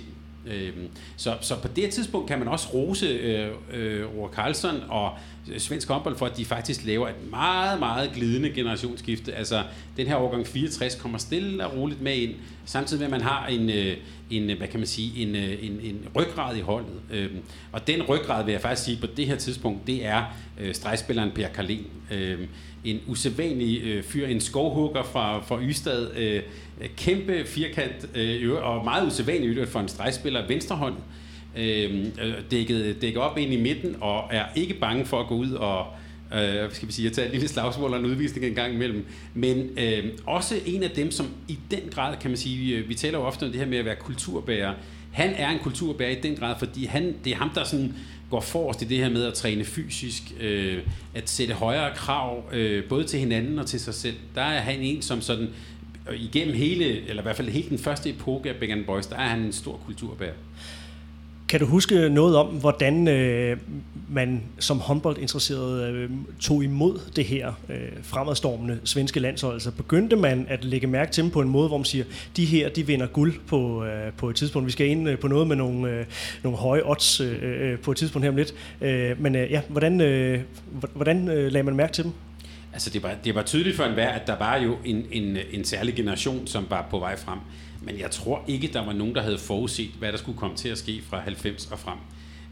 Øhm, 0.50 0.88
så, 1.18 1.38
så 1.42 1.56
på 1.56 1.68
det 1.68 1.90
tidspunkt 1.90 2.28
kan 2.28 2.40
man 2.40 2.48
også 2.48 2.68
rose 2.74 3.06
øh, 3.06 3.52
øh, 3.74 4.06
Roar 4.16 4.30
Karlsson 4.30 4.84
og 4.90 5.12
svensk 5.58 5.88
håndbold 5.88 6.16
for, 6.16 6.26
at 6.26 6.38
de 6.38 6.46
faktisk 6.46 6.86
laver 6.86 7.08
et 7.08 7.30
meget, 7.30 7.80
meget 7.80 8.12
glidende 8.14 8.50
generationsskifte. 8.50 9.34
Altså, 9.34 9.64
den 9.98 10.08
her 10.08 10.16
årgang 10.16 10.48
64 10.48 10.96
kommer 10.96 11.18
stille 11.18 11.66
og 11.68 11.78
roligt 11.78 12.02
med 12.02 12.16
ind, 12.16 12.36
samtidig 12.66 13.00
med, 13.00 13.06
at 13.08 13.12
man 13.12 13.22
har 13.22 13.48
en, 13.48 13.70
øh, 13.70 13.98
en 14.30 14.58
hvad 14.58 14.68
kan 14.68 14.80
man 14.80 14.88
sige, 14.88 15.22
en, 15.22 15.36
øh, 15.36 15.66
en, 15.66 15.80
en 15.84 16.08
ryggrad 16.16 16.58
i 16.58 16.62
holdet. 16.62 17.02
Øh, 17.12 17.30
og 17.72 17.88
den 17.88 18.02
ryggrad, 18.02 18.46
vil 18.46 18.52
jeg 18.52 18.62
faktisk 18.62 18.86
sige, 18.86 18.98
på 19.02 19.08
det 19.18 19.28
her 19.28 19.36
tidspunkt, 19.36 19.88
det 19.88 20.06
er 20.06 20.24
øh, 20.60 20.74
stregspilleren 20.74 21.32
Per 21.32 21.48
Karlin. 21.48 21.86
Øh, 22.12 22.40
en 22.84 23.00
usædvanlig 23.08 23.82
øh, 23.84 24.04
fyr, 24.04 24.28
en 24.28 24.42
skovhugger 24.42 25.04
fra, 25.04 25.40
fra 25.40 25.62
Ystad, 25.62 26.08
øh, 26.18 26.42
kæmpe 26.98 27.46
firkant 27.46 28.10
øh, 28.16 28.52
og 28.52 28.84
meget 28.84 29.08
usædvanlig 29.08 29.68
for 29.68 29.80
en 29.80 29.88
stregspiller, 29.88 30.48
venstrehånd, 30.48 30.96
øh, 31.58 32.06
øh, 32.22 32.34
dækket, 32.52 33.02
dækket 33.02 33.22
op 33.22 33.38
ind 33.38 33.54
i 33.54 33.62
midten 33.62 33.96
og 34.02 34.24
er 34.32 34.46
ikke 34.56 34.74
bange 34.74 35.06
for 35.06 35.20
at 35.20 35.28
gå 35.28 35.36
ud 35.36 35.52
og 35.52 35.86
øh, 36.34 36.72
skal 36.72 36.88
vi 36.88 36.94
sige, 36.94 37.08
at 37.08 37.14
tage 37.14 37.28
et 37.28 37.34
lille 37.34 37.48
slagsmål 37.48 37.94
og 37.94 38.00
en 38.00 38.06
udvisning 38.06 38.46
en 38.46 38.56
gang 38.56 38.74
imellem. 38.74 39.06
Men 39.34 39.70
øh, 39.80 40.06
også 40.26 40.56
en 40.66 40.84
af 40.84 40.90
dem, 40.90 41.12
som 41.12 41.28
i 41.48 41.60
den 41.72 41.82
grad, 41.92 42.18
kan 42.22 42.32
man 42.32 42.38
sige, 42.38 42.58
vi, 42.58 42.82
vi 42.82 42.96
taler 42.96 43.20
jo 43.20 43.26
ofte 43.26 43.44
om 43.44 43.52
det 43.52 43.60
her 43.60 43.68
med 43.68 43.78
at 43.78 43.86
være 43.86 43.96
kulturbærer. 43.96 44.74
Han 45.12 45.34
er 45.38 45.50
en 45.50 45.60
kulturbærer 45.60 46.10
i 46.10 46.22
den 46.22 46.36
grad, 46.36 46.56
fordi 46.60 46.86
han, 46.86 47.16
det 47.24 47.34
er 47.34 47.38
ham, 47.38 47.50
der 47.56 47.64
sådan 47.64 47.94
går 48.30 48.40
forrest 48.40 48.82
i 48.82 48.86
det 48.86 48.98
her 48.98 49.10
med 49.10 49.24
at 49.24 49.34
træne 49.34 49.64
fysisk, 49.64 50.24
øh, 50.40 50.78
at 51.14 51.30
sætte 51.30 51.54
højere 51.54 51.96
krav, 51.96 52.44
øh, 52.54 52.84
både 52.84 53.04
til 53.04 53.20
hinanden 53.20 53.60
og 53.60 53.66
til 53.66 53.80
sig 53.80 53.94
selv. 53.94 54.16
Der 54.36 54.42
er 54.42 54.60
han 54.60 54.80
en, 54.80 55.02
som 55.02 55.22
sådan, 55.22 55.48
igennem 56.16 56.56
hele, 56.56 57.10
eller 57.10 57.22
i 57.22 57.24
hvert 57.24 57.36
fald 57.36 57.50
hele 57.50 57.70
den 57.70 57.80
første 57.80 58.10
epoke 58.10 58.50
af 58.50 58.56
Big 58.56 58.86
Boys, 58.86 59.08
der 59.08 59.16
er 59.16 59.28
han 59.28 59.40
en 59.40 59.54
stor 59.54 59.80
kulturbærer. 59.86 60.34
Kan 61.50 61.60
du 61.60 61.66
huske 61.66 62.10
noget 62.10 62.36
om, 62.36 62.48
hvordan 62.48 63.08
øh, 63.08 63.58
man 64.10 64.44
som 64.60 64.80
håndboldinteresseret 64.80 65.94
øh, 65.94 66.10
tog 66.40 66.64
imod 66.64 67.00
det 67.16 67.26
her 67.26 67.54
øh, 67.70 67.76
fremadstormende 68.04 68.80
svenske 68.84 69.20
landshold? 69.20 69.54
Altså 69.54 69.72
begyndte 69.72 70.16
man 70.16 70.46
at 70.50 70.66
lægge 70.66 70.88
mærke 70.88 71.12
til 71.12 71.24
dem 71.24 71.32
på 71.32 71.42
en 71.42 71.50
måde, 71.50 71.68
hvor 71.68 71.78
man 71.78 71.86
siger, 71.86 72.06
de 72.38 72.46
her, 72.46 72.70
de 72.70 72.88
vinder 72.88 73.08
guld 73.08 73.34
på, 73.48 73.86
øh, 73.86 74.14
på 74.18 74.30
et 74.30 74.36
tidspunkt. 74.36 74.66
Vi 74.66 74.72
skal 74.72 74.88
ind 74.88 75.10
øh, 75.10 75.20
på 75.20 75.28
noget 75.28 75.48
med 75.48 75.56
nogle, 75.56 75.92
øh, 75.92 76.06
nogle 76.44 76.58
høje 76.58 76.82
odds 76.86 77.22
øh, 77.22 77.38
øh, 77.42 77.80
på 77.80 77.92
et 77.92 77.98
tidspunkt 77.98 78.24
her 78.24 78.32
om 78.32 78.38
lidt. 78.38 78.54
Øh, 78.82 79.22
men 79.22 79.36
øh, 79.36 79.52
ja, 79.52 79.62
hvordan, 79.70 80.02
øh, 80.02 80.42
hvordan 80.94 81.28
øh, 81.28 81.52
lagde 81.52 81.64
man 81.64 81.76
mærke 81.76 81.94
til 81.94 82.04
dem? 82.04 82.12
Altså 82.74 82.90
det 82.90 83.04
var, 83.04 83.16
det 83.24 83.36
var 83.36 83.44
tydeligt 83.44 83.76
for 83.76 83.84
enhver, 83.84 84.10
at 84.10 84.28
der 84.28 84.38
var 84.38 84.58
jo 84.58 84.78
en, 84.86 85.06
en, 85.12 85.38
en 85.52 85.64
særlig 85.64 85.96
generation, 85.96 86.48
som 86.48 86.66
var 86.70 86.88
på 86.90 87.00
vej 87.00 87.18
frem. 87.18 87.40
Men 87.82 88.00
jeg 88.00 88.12
tror 88.12 88.44
ikke, 88.48 88.70
der 88.74 88.86
var 88.86 88.94
nogen, 88.94 89.16
der 89.16 89.22
havde 89.22 89.38
forudset, 89.38 89.90
hvad 90.00 90.12
der 90.12 90.18
skulle 90.18 90.38
komme 90.38 90.56
til 90.56 90.70
at 90.70 90.78
ske 90.78 91.02
fra 91.10 91.20
90 91.20 91.66
og 91.72 91.80
frem. 91.80 91.98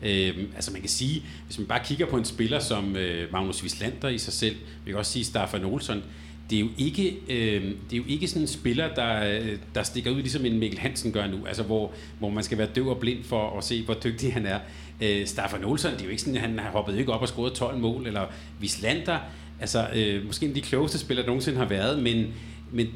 Øhm, 0.03 0.51
altså 0.55 0.71
man 0.71 0.81
kan 0.81 0.89
sige, 0.89 1.23
hvis 1.45 1.59
man 1.59 1.67
bare 1.67 1.79
kigger 1.85 2.05
på 2.05 2.17
en 2.17 2.25
spiller 2.25 2.59
som 2.59 2.95
øh, 2.95 3.31
Magnus 3.31 3.63
Wislander 3.63 4.09
i 4.09 4.17
sig 4.17 4.33
selv, 4.33 4.55
vi 4.85 4.91
kan 4.91 4.99
også 4.99 5.11
sige 5.11 5.25
Staffan 5.25 5.65
Olsson, 5.65 6.03
det 6.49 6.55
er 6.55 6.59
jo 6.59 6.69
ikke, 6.77 7.17
øh, 7.29 7.63
det 7.63 7.93
er 7.93 7.97
jo 7.97 8.03
ikke 8.07 8.27
sådan 8.27 8.41
en 8.41 8.47
spiller, 8.47 8.93
der, 8.93 9.39
øh, 9.39 9.57
der 9.75 9.83
stikker 9.83 10.11
ud, 10.11 10.15
ligesom 10.15 10.45
en 10.45 10.59
Mikkel 10.59 10.79
Hansen 10.79 11.11
gør 11.11 11.27
nu, 11.27 11.45
altså 11.45 11.63
hvor, 11.63 11.91
hvor 12.19 12.29
man 12.29 12.43
skal 12.43 12.57
være 12.57 12.67
døv 12.75 12.87
og 12.87 12.97
blind 12.97 13.23
for 13.23 13.57
at 13.57 13.63
se, 13.63 13.83
hvor 13.83 13.93
dygtig 13.93 14.33
han 14.33 14.45
er. 14.45 14.59
Øh, 15.01 15.27
Staffan 15.27 15.63
Olsson, 15.63 15.91
det 15.91 16.01
er 16.01 16.05
jo 16.05 16.09
ikke 16.09 16.21
sådan, 16.21 16.35
at 16.35 16.41
han 16.41 16.59
har 16.59 16.71
hoppet 16.71 16.97
ikke 16.97 17.13
op 17.13 17.21
og 17.21 17.27
scoret 17.27 17.53
12 17.53 17.77
mål, 17.77 18.07
eller 18.07 18.25
Wislander, 18.61 19.19
altså 19.59 19.87
øh, 19.95 20.25
måske 20.25 20.45
en 20.45 20.51
af 20.51 20.55
de 20.55 20.61
klogeste 20.61 20.99
spillere, 20.99 21.23
der 21.23 21.29
nogensinde 21.29 21.57
har 21.57 21.65
været, 21.65 22.03
men, 22.03 22.25
men 22.71 22.87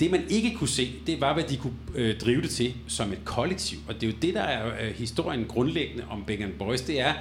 det 0.00 0.10
man 0.10 0.24
ikke 0.28 0.54
kunne 0.54 0.68
se, 0.68 0.92
det 1.06 1.20
var, 1.20 1.34
hvad 1.34 1.44
de 1.44 1.56
kunne 1.56 1.72
øh, 1.94 2.18
drive 2.18 2.42
det 2.42 2.50
til 2.50 2.74
som 2.86 3.12
et 3.12 3.24
kollektiv. 3.24 3.78
Og 3.88 3.94
det 3.94 4.02
er 4.02 4.06
jo 4.06 4.16
det, 4.22 4.34
der 4.34 4.40
er 4.40 4.66
øh, 4.66 4.94
historien 4.94 5.44
grundlæggende 5.44 6.04
om 6.10 6.24
Bang 6.26 6.52
Boys. 6.58 6.80
Det 6.80 7.00
er, 7.00 7.12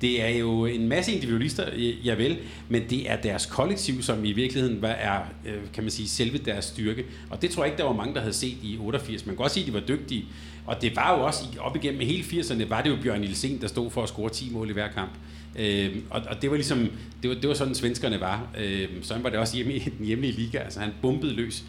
det 0.00 0.22
er 0.22 0.28
jo 0.28 0.66
en 0.66 0.88
masse 0.88 1.12
individualister, 1.12 1.64
ja 2.04 2.14
vel, 2.14 2.38
men 2.68 2.82
det 2.90 3.10
er 3.10 3.16
deres 3.16 3.46
kollektiv, 3.46 4.02
som 4.02 4.24
i 4.24 4.32
virkeligheden 4.32 4.84
er, 4.84 5.20
øh, 5.46 5.54
kan 5.72 5.84
man 5.84 5.90
sige, 5.90 6.08
selve 6.08 6.38
deres 6.38 6.64
styrke. 6.64 7.04
Og 7.30 7.42
det 7.42 7.50
tror 7.50 7.64
jeg 7.64 7.72
ikke, 7.72 7.78
der 7.78 7.86
var 7.88 7.96
mange, 7.96 8.14
der 8.14 8.20
havde 8.20 8.34
set 8.34 8.56
i 8.62 8.78
88. 8.80 9.26
Man 9.26 9.36
kan 9.36 9.42
godt 9.42 9.52
sige, 9.52 9.64
at 9.64 9.68
de 9.68 9.74
var 9.74 9.80
dygtige. 9.80 10.24
Og 10.66 10.82
det 10.82 10.96
var 10.96 11.18
jo 11.18 11.24
også, 11.24 11.44
op 11.60 11.76
igennem 11.76 12.00
hele 12.00 12.22
80'erne, 12.22 12.68
var 12.68 12.82
det 12.82 12.90
jo 12.90 12.96
Bjørn 13.02 13.20
Nielsen, 13.20 13.60
der 13.60 13.68
stod 13.68 13.90
for 13.90 14.02
at 14.02 14.08
score 14.08 14.30
10 14.30 14.50
mål 14.50 14.70
i 14.70 14.72
hver 14.72 14.88
kamp. 14.88 15.10
Øh, 15.58 15.96
og, 16.10 16.22
og 16.30 16.42
det 16.42 16.50
var 16.50 16.56
ligesom, 16.56 16.88
det 17.22 17.30
var, 17.30 17.36
det 17.36 17.48
var 17.48 17.54
sådan 17.54 17.74
svenskerne 17.74 18.20
var. 18.20 18.48
Øh, 18.58 18.88
sådan 19.02 19.24
var 19.24 19.30
det 19.30 19.38
også 19.38 19.56
hjemme 19.56 19.74
i 19.74 19.78
den 19.98 20.06
hjemlige 20.06 20.32
liga. 20.32 20.58
Altså 20.58 20.80
han 20.80 20.90
bumpede 21.02 21.32
løs. 21.32 21.64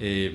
Øh, 0.00 0.30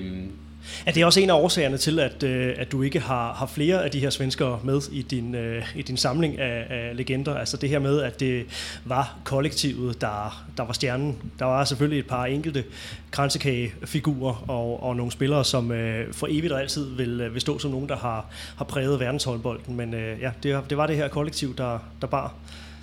er 0.86 0.92
det 0.92 1.04
også 1.04 1.20
en 1.20 1.30
af 1.30 1.34
årsagerne 1.34 1.76
til, 1.76 1.98
at, 1.98 2.22
øh, 2.22 2.54
at 2.58 2.72
du 2.72 2.82
ikke 2.82 3.00
har, 3.00 3.32
har 3.32 3.46
flere 3.46 3.84
af 3.84 3.90
de 3.90 4.00
her 4.00 4.10
svenskere 4.10 4.60
med 4.64 4.80
i 4.92 5.02
din, 5.02 5.34
øh, 5.34 5.76
i 5.76 5.82
din 5.82 5.96
samling 5.96 6.38
af, 6.38 6.66
af 6.70 6.96
legender? 6.96 7.34
Altså 7.34 7.56
det 7.56 7.68
her 7.68 7.78
med, 7.78 8.02
at 8.02 8.20
det 8.20 8.46
var 8.84 9.18
kollektivet, 9.24 10.00
der, 10.00 10.46
der 10.56 10.64
var 10.64 10.72
stjernen. 10.72 11.16
Der 11.38 11.44
var 11.44 11.64
selvfølgelig 11.64 11.98
et 11.98 12.06
par 12.06 12.24
enkelte 12.24 12.64
kransekagefigurer 13.10 14.44
og, 14.48 14.82
og 14.82 14.96
nogle 14.96 15.12
spillere, 15.12 15.44
som 15.44 15.72
øh, 15.72 16.12
for 16.12 16.26
evigt 16.30 16.52
og 16.52 16.60
altid 16.60 16.94
vil, 16.94 17.20
øh, 17.20 17.34
vil 17.34 17.40
stå 17.40 17.58
som 17.58 17.70
nogen, 17.70 17.88
der 17.88 17.96
har, 17.96 18.26
har 18.56 18.64
præget 18.64 19.00
verdenshåndbolden. 19.00 19.76
Men 19.76 19.94
øh, 19.94 20.20
ja, 20.20 20.30
det, 20.42 20.70
det 20.70 20.78
var 20.78 20.86
det 20.86 20.96
her 20.96 21.08
kollektiv, 21.08 21.56
der, 21.56 21.78
der 22.00 22.06
bar. 22.06 22.34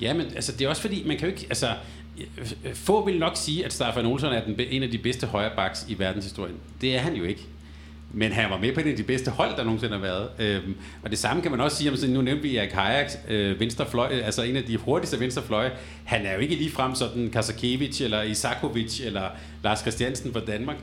Ja, 0.02 0.14
men 0.14 0.26
altså, 0.36 0.52
det 0.52 0.66
er 0.66 0.70
også 0.70 0.82
fordi, 0.82 1.04
man 1.06 1.18
kan 1.18 1.30
jo 1.30 1.36
ikke... 1.36 1.46
Altså, 1.50 1.68
få 2.74 3.06
vil 3.06 3.20
nok 3.20 3.32
sige, 3.36 3.66
at 3.66 3.74
Staffan 3.74 4.06
Olsson 4.06 4.34
er 4.34 4.44
den, 4.46 4.56
en 4.70 4.84
af 4.84 4.92
de 4.92 4.98
bedste 4.98 5.28
højrebacks 5.28 5.86
i 5.90 6.00
verdenshistorien. 6.00 6.56
Det 6.82 6.96
er 6.96 7.00
han 7.00 7.16
jo 7.16 7.24
ikke. 7.24 7.42
men 8.14 8.32
han 8.32 8.50
var 8.50 8.58
med 8.58 8.74
på 8.74 8.80
en 8.80 8.88
af 8.88 8.96
de 8.96 9.04
bedste 9.04 9.32
hold, 9.32 9.58
der 9.58 9.64
nogensinde 9.64 9.94
har 9.94 10.02
været. 10.02 10.30
Øhm, 10.40 10.76
og 11.04 11.10
det 11.10 11.20
samme 11.20 11.42
kan 11.42 11.52
man 11.52 11.62
også 11.62 11.78
sige, 11.78 11.92
om 11.92 12.10
nu 12.10 12.22
nævnte 12.22 12.44
vi 12.44 12.58
Erik 12.58 12.72
Hayek, 12.72 13.08
øh, 13.30 13.60
venstrefløj, 13.60 14.08
altså 14.08 14.44
en 14.44 14.56
af 14.56 14.64
de 14.64 14.78
hurtigste 14.78 15.20
venstrefløje. 15.20 15.72
Han 16.06 16.26
er 16.26 16.34
jo 16.34 16.40
ikke 16.40 16.56
lige 16.56 16.72
frem 16.72 16.96
sådan 16.96 17.30
Kasakevich 17.30 18.04
eller 18.04 18.22
Isakovic 18.22 19.02
eller 19.06 19.30
Lars 19.64 19.80
Christiansen 19.80 20.34
fra 20.34 20.40
Danmark. 20.40 20.78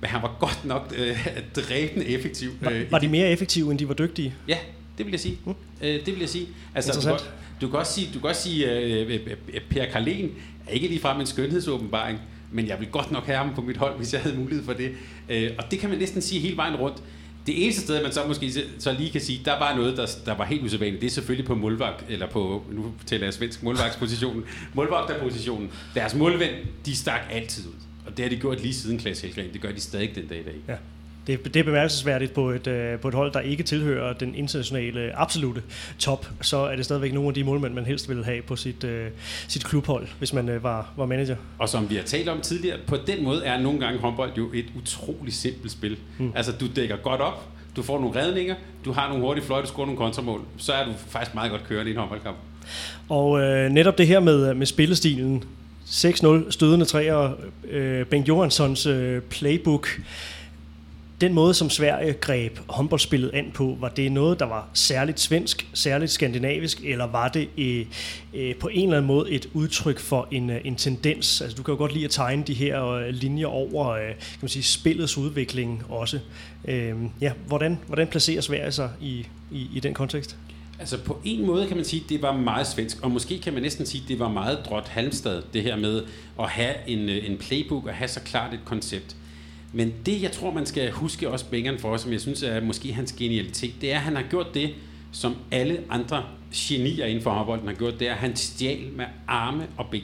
Men 0.00 0.10
han 0.10 0.22
var 0.22 0.36
godt 0.40 0.64
nok 0.64 0.94
øh, 0.98 1.28
dræbende 1.56 2.06
effektiv. 2.06 2.50
Var, 2.60 2.70
øh, 2.70 2.92
var 2.92 2.98
de 2.98 3.08
mere 3.08 3.28
effektive, 3.30 3.70
end 3.70 3.78
de 3.78 3.88
var 3.88 3.94
dygtige? 3.94 4.34
Ja, 4.48 4.58
det 5.00 5.06
vil 5.06 5.12
jeg 5.12 5.20
sige. 5.20 5.38
Mm. 5.44 5.54
Øh, 5.82 6.06
det 6.06 6.06
vil 6.06 6.20
jeg 6.20 6.28
sige. 6.28 6.48
Altså, 6.74 7.00
du, 7.00 7.06
kan, 7.06 7.26
du 7.60 7.68
kan 7.68 7.78
også 7.78 7.92
sige, 7.92 8.10
du 8.14 8.20
kan 8.20 8.28
også 8.28 8.42
sige 8.42 8.72
øh, 8.72 9.10
øh, 9.10 9.20
øh 9.48 9.60
Per 9.70 9.84
Karlen 9.84 10.30
er 10.66 10.72
ikke 10.72 10.88
lige 10.88 11.00
frem 11.00 11.20
en 11.20 11.26
skønhedsåbenbaring, 11.26 12.18
men 12.52 12.68
jeg 12.68 12.80
vil 12.80 12.88
godt 12.88 13.10
nok 13.10 13.26
have 13.26 13.38
ham 13.38 13.54
på 13.54 13.60
mit 13.60 13.76
hold, 13.76 13.96
hvis 13.96 14.12
jeg 14.12 14.20
havde 14.22 14.36
mulighed 14.36 14.64
for 14.64 14.72
det. 14.72 14.92
Øh, 15.28 15.50
og 15.58 15.64
det 15.70 15.78
kan 15.78 15.90
man 15.90 15.98
næsten 15.98 16.22
sige 16.22 16.40
hele 16.40 16.56
vejen 16.56 16.76
rundt. 16.76 17.02
Det 17.46 17.64
eneste 17.64 17.82
sted, 17.82 18.02
man 18.02 18.12
så 18.12 18.26
måske 18.26 18.52
så 18.78 18.92
lige 18.92 19.10
kan 19.10 19.20
sige, 19.20 19.40
der 19.44 19.58
var 19.58 19.76
noget, 19.76 19.96
der, 19.96 20.06
der 20.26 20.34
var 20.34 20.44
helt 20.44 20.62
usædvanligt, 20.62 21.00
det 21.00 21.06
er 21.06 21.10
selvfølgelig 21.10 21.46
på 21.46 21.54
målvagt, 21.54 22.04
eller 22.08 22.26
på, 22.26 22.64
nu 22.72 22.92
taler 23.06 23.24
jeg 23.24 23.34
svensk, 23.34 23.62
målvagtspositionen, 23.62 24.44
målvagterpositionen. 24.74 25.70
Deres 25.94 26.14
målvend, 26.14 26.54
de 26.86 26.96
stak 26.96 27.20
altid 27.30 27.66
ud. 27.66 27.74
Og 28.06 28.16
det 28.16 28.24
har 28.24 28.30
de 28.30 28.36
gjort 28.36 28.62
lige 28.62 28.74
siden 28.74 28.98
Klaas 28.98 29.20
Helgren. 29.20 29.52
Det 29.52 29.60
gør 29.60 29.72
de 29.72 29.80
stadig 29.80 30.14
den 30.14 30.26
dag 30.26 30.40
i 30.40 30.42
dag. 30.42 30.54
Ja. 30.68 30.76
Det, 31.26 31.54
det 31.54 31.56
er 31.56 31.64
bemærkelsesværdigt 31.64 32.32
på 32.32 32.50
et, 32.50 32.66
øh, 32.66 32.98
på 32.98 33.08
et 33.08 33.14
hold, 33.14 33.32
der 33.32 33.40
ikke 33.40 33.62
tilhører 33.62 34.12
den 34.12 34.34
internationale 34.34 35.18
absolute 35.18 35.62
top, 35.98 36.26
så 36.40 36.56
er 36.56 36.76
det 36.76 36.84
stadigvæk 36.84 37.12
nogle 37.12 37.28
af 37.28 37.34
de 37.34 37.44
målmænd, 37.44 37.74
man 37.74 37.84
helst 37.84 38.08
ville 38.08 38.24
have 38.24 38.42
på 38.42 38.56
sit, 38.56 38.84
uh, 38.84 38.90
sit 39.48 39.64
klubhold, 39.64 40.08
hvis 40.18 40.32
man 40.32 40.48
uh, 40.48 40.62
var, 40.62 40.92
var 40.96 41.06
manager. 41.06 41.36
Og 41.58 41.68
som 41.68 41.90
vi 41.90 41.94
har 41.94 42.02
talt 42.02 42.28
om 42.28 42.40
tidligere, 42.40 42.78
på 42.86 42.96
den 43.06 43.24
måde 43.24 43.44
er 43.44 43.60
nogle 43.60 43.80
gange 43.80 43.98
håndbold 43.98 44.30
jo 44.36 44.50
et 44.54 44.66
utroligt 44.76 45.36
simpelt 45.36 45.72
spil. 45.72 45.96
Mm. 46.18 46.32
Altså, 46.36 46.52
du 46.52 46.66
dækker 46.76 46.96
godt 46.96 47.20
op, 47.20 47.48
du 47.76 47.82
får 47.82 48.00
nogle 48.00 48.20
redninger, 48.20 48.54
du 48.84 48.92
har 48.92 49.08
nogle 49.08 49.24
hurtige 49.24 49.44
fløjte, 49.44 49.66
du 49.66 49.72
scorer 49.72 49.86
nogle 49.86 49.98
kontramål, 49.98 50.40
så 50.56 50.72
er 50.72 50.84
du 50.84 50.92
faktisk 51.08 51.34
meget 51.34 51.50
godt 51.50 51.68
kørende 51.68 51.90
i 51.90 51.94
en 51.94 51.98
håndboldkamp. 52.00 52.36
Og 53.08 53.40
øh, 53.40 53.70
netop 53.70 53.98
det 53.98 54.06
her 54.06 54.20
med, 54.20 54.54
med 54.54 54.66
spillestilen, 54.66 55.44
6-0 55.86 56.50
stødende 56.50 56.84
træer, 56.84 57.30
øh, 57.70 58.06
Bengt 58.06 58.28
Johanssons 58.28 58.86
øh, 58.86 59.22
playbook, 59.22 60.00
den 61.20 61.34
måde, 61.34 61.54
som 61.54 61.70
Sverige 61.70 62.12
greb 62.12 62.58
håndboldspillet 62.68 63.30
an 63.34 63.50
på, 63.54 63.76
var 63.80 63.88
det 63.88 64.12
noget, 64.12 64.40
der 64.40 64.46
var 64.46 64.68
særligt 64.74 65.20
svensk, 65.20 65.68
særligt 65.74 66.10
skandinavisk, 66.10 66.80
eller 66.84 67.06
var 67.06 67.28
det 67.28 67.48
øh, 67.58 67.86
øh, 68.34 68.56
på 68.56 68.68
en 68.68 68.88
eller 68.88 68.96
anden 68.96 69.06
måde 69.06 69.30
et 69.30 69.48
udtryk 69.52 69.98
for 69.98 70.28
en, 70.30 70.50
øh, 70.50 70.60
en 70.64 70.76
tendens? 70.76 71.40
Altså, 71.40 71.56
du 71.56 71.62
kan 71.62 71.72
jo 71.72 71.78
godt 71.78 71.92
lide 71.92 72.04
at 72.04 72.10
tegne 72.10 72.42
de 72.42 72.54
her 72.54 72.84
øh, 72.84 73.08
linjer 73.08 73.46
over 73.46 73.88
øh, 73.88 74.06
kan 74.06 74.38
man 74.40 74.48
sige, 74.48 74.62
spillets 74.62 75.18
udvikling 75.18 75.82
også. 75.88 76.18
Øh, 76.64 76.94
ja, 77.20 77.32
hvordan, 77.46 77.78
hvordan 77.86 78.06
placerer 78.08 78.40
Sverige 78.40 78.72
sig 78.72 78.90
i, 79.00 79.26
i, 79.50 79.68
i 79.74 79.80
den 79.80 79.94
kontekst? 79.94 80.36
Altså 80.78 80.98
på 80.98 81.20
en 81.24 81.46
måde 81.46 81.66
kan 81.66 81.76
man 81.76 81.84
sige, 81.84 82.02
at 82.04 82.10
det 82.10 82.22
var 82.22 82.36
meget 82.36 82.66
svensk, 82.66 83.02
og 83.02 83.10
måske 83.10 83.38
kan 83.38 83.52
man 83.52 83.62
næsten 83.62 83.86
sige, 83.86 84.02
at 84.02 84.08
det 84.08 84.18
var 84.18 84.28
meget 84.28 84.58
drot 84.68 84.88
Halmstad, 84.88 85.42
det 85.52 85.62
her 85.62 85.76
med 85.76 86.02
at 86.40 86.48
have 86.48 86.74
en, 86.86 87.08
øh, 87.08 87.30
en 87.30 87.38
playbook 87.38 87.86
og 87.86 87.94
have 87.94 88.08
så 88.08 88.20
klart 88.20 88.54
et 88.54 88.60
koncept. 88.64 89.16
Men 89.72 89.92
det, 90.06 90.22
jeg 90.22 90.32
tror, 90.32 90.52
man 90.52 90.66
skal 90.66 90.90
huske 90.90 91.30
også 91.30 91.44
Bengeren 91.50 91.78
for, 91.78 91.96
som 91.96 92.12
jeg 92.12 92.20
synes 92.20 92.42
er 92.42 92.60
måske 92.60 92.92
hans 92.92 93.12
genialitet, 93.12 93.74
det 93.80 93.92
er, 93.92 93.96
at 93.96 94.02
han 94.02 94.16
har 94.16 94.24
gjort 94.30 94.54
det, 94.54 94.70
som 95.12 95.36
alle 95.50 95.80
andre 95.90 96.24
genier 96.54 97.06
inden 97.06 97.22
for 97.22 97.30
håndbolden 97.30 97.68
har 97.68 97.74
gjort, 97.74 98.00
det 98.00 98.08
er, 98.08 98.12
at 98.12 98.18
han 98.18 98.36
stjal 98.36 98.88
med 98.96 99.04
arme 99.26 99.66
og 99.76 99.86
ben. 99.90 100.02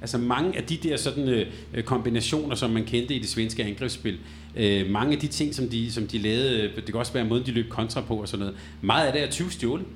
Altså 0.00 0.18
mange 0.18 0.56
af 0.56 0.64
de 0.64 0.76
der 0.76 0.96
sådan 0.96 1.28
øh, 1.28 1.46
øh 1.74 1.84
kombinationer, 1.84 2.54
som 2.54 2.70
man 2.70 2.84
kendte 2.84 3.14
i 3.14 3.18
det 3.18 3.28
svenske 3.28 3.64
angrebsspil, 3.64 4.18
øh, 4.56 4.90
mange 4.90 5.12
af 5.12 5.18
de 5.18 5.26
ting, 5.26 5.54
som 5.54 5.68
de, 5.68 5.92
som 5.92 6.06
de 6.06 6.18
lavede, 6.18 6.60
øh, 6.60 6.76
det 6.76 6.84
kan 6.84 6.94
også 6.94 7.12
være 7.12 7.24
måden, 7.24 7.46
de 7.46 7.50
løb 7.50 7.68
kontra 7.68 8.00
på 8.00 8.16
og 8.16 8.28
sådan 8.28 8.46
noget, 8.46 8.60
meget 8.80 9.06
af 9.06 9.12
det 9.12 9.22
er 9.22 9.30
20 9.30 9.50
stjålet. 9.50 9.86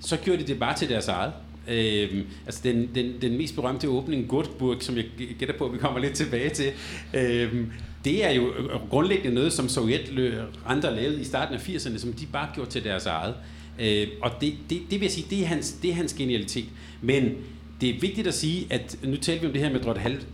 Så 0.00 0.16
gjorde 0.16 0.42
de 0.42 0.46
det 0.46 0.58
bare 0.58 0.76
til 0.76 0.88
deres 0.88 1.08
eget. 1.08 1.32
Øh, 1.68 2.24
altså 2.46 2.60
den, 2.64 2.88
den, 2.94 3.12
den 3.22 3.38
mest 3.38 3.54
berømte 3.54 3.88
åbning, 3.88 4.28
Gurtburg, 4.28 4.76
som 4.80 4.96
jeg 4.96 5.04
gætter 5.38 5.58
på, 5.58 5.66
at 5.66 5.72
vi 5.72 5.78
kommer 5.78 6.00
lidt 6.00 6.14
tilbage 6.14 6.50
til, 6.50 6.72
øh, 7.14 7.66
det 8.04 8.24
er 8.24 8.30
jo 8.30 8.52
øh, 8.52 8.64
øh, 8.64 8.88
grundlæggende 8.90 9.34
noget, 9.34 9.52
som 9.52 9.68
Sovjet 9.68 10.48
andre 10.66 10.96
lavede 10.96 11.20
i 11.20 11.24
starten 11.24 11.54
af 11.54 11.68
80'erne, 11.68 11.98
som 11.98 12.12
de 12.12 12.26
bare 12.26 12.48
gjorde 12.54 12.70
til 12.70 12.84
deres 12.84 13.06
eget. 13.06 13.34
Øh, 13.78 14.08
og 14.22 14.30
det, 14.40 14.54
det, 14.70 14.80
det 14.90 15.00
vil 15.00 15.02
jeg 15.02 15.10
sige, 15.10 15.26
det 15.30 15.42
er, 15.42 15.46
hans, 15.46 15.72
det 15.72 15.90
er 15.90 15.94
hans 15.94 16.12
genialitet. 16.12 16.64
Men 17.00 17.34
det 17.80 17.88
er 17.88 18.00
vigtigt 18.00 18.26
at 18.26 18.34
sige, 18.34 18.66
at 18.70 18.96
nu 19.02 19.16
taler 19.16 19.40
vi 19.40 19.46
om 19.46 19.52
det 19.52 19.62
her 19.62 19.72
med 19.72 19.80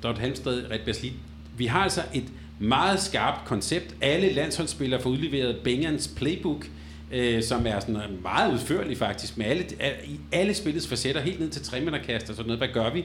Drott 0.03 0.19
Halmstad, 0.19 0.71
Red 0.71 0.79
Baslit. 0.85 1.13
Vi 1.57 1.67
har 1.67 1.81
altså 1.81 2.03
et 2.15 2.25
meget 2.59 3.01
skarpt 3.01 3.45
koncept. 3.45 3.95
Alle 4.01 4.33
landsholdsspillere 4.33 5.03
får 5.03 5.11
udleveret 5.11 5.57
Bengans 5.65 6.09
playbook, 6.17 6.67
øh, 7.13 7.43
som 7.43 7.67
er 7.67 7.81
sådan 7.81 7.97
øh, 7.97 8.23
meget 8.23 8.53
udførlig 8.53 8.99
faktisk, 8.99 9.39
med 9.39 9.47
alle, 9.47 9.65
i 10.05 10.21
alle 10.33 10.55
spillets 10.55 10.89
facetter, 10.89 11.21
helt 11.21 11.41
ned 11.41 11.49
til 11.49 11.63
treminderkast 11.63 12.31
og 12.31 12.37
sådan 12.37 12.47
noget. 12.47 12.61
Hvad 12.61 12.69
gør 12.69 12.93
vi? 12.93 13.05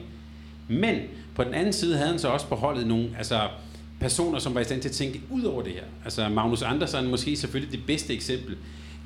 Men 0.68 0.96
på 1.34 1.44
den 1.44 1.54
anden 1.54 1.72
side 1.72 1.96
havde 1.96 2.10
han 2.10 2.18
så 2.18 2.28
også 2.28 2.46
på 2.46 2.54
holdet 2.54 2.86
nogle, 2.86 3.10
altså 3.18 3.48
personer, 4.02 4.38
som 4.38 4.54
var 4.54 4.60
i 4.60 4.64
stand 4.64 4.80
til 4.82 4.88
at 4.88 4.94
tænke 4.94 5.20
ud 5.30 5.42
over 5.42 5.62
det 5.62 5.72
her. 5.72 5.82
Altså 6.04 6.28
Magnus 6.28 6.62
Andersen 6.62 7.10
måske 7.10 7.36
selvfølgelig 7.36 7.72
det 7.72 7.86
bedste 7.86 8.14
eksempel. 8.14 8.56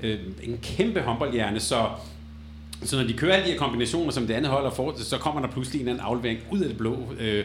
Øh, 0.02 0.18
en 0.42 0.58
kæmpe 0.62 1.00
håndboldhjerne, 1.00 1.60
så 1.60 1.86
så 2.84 2.96
når 2.96 3.04
de 3.04 3.12
kører 3.12 3.32
alle 3.32 3.46
de 3.46 3.50
her 3.52 3.58
kombinationer, 3.58 4.12
som 4.12 4.26
det 4.26 4.34
andet 4.34 4.50
holder 4.50 4.70
for, 4.70 4.94
så 4.96 5.18
kommer 5.18 5.40
der 5.40 5.48
pludselig 5.48 5.82
en 5.82 5.88
anden 5.88 6.02
aflevering 6.02 6.38
ud 6.50 6.60
af 6.60 6.68
det 6.68 6.78
blå. 6.78 6.98
Øh, 7.20 7.44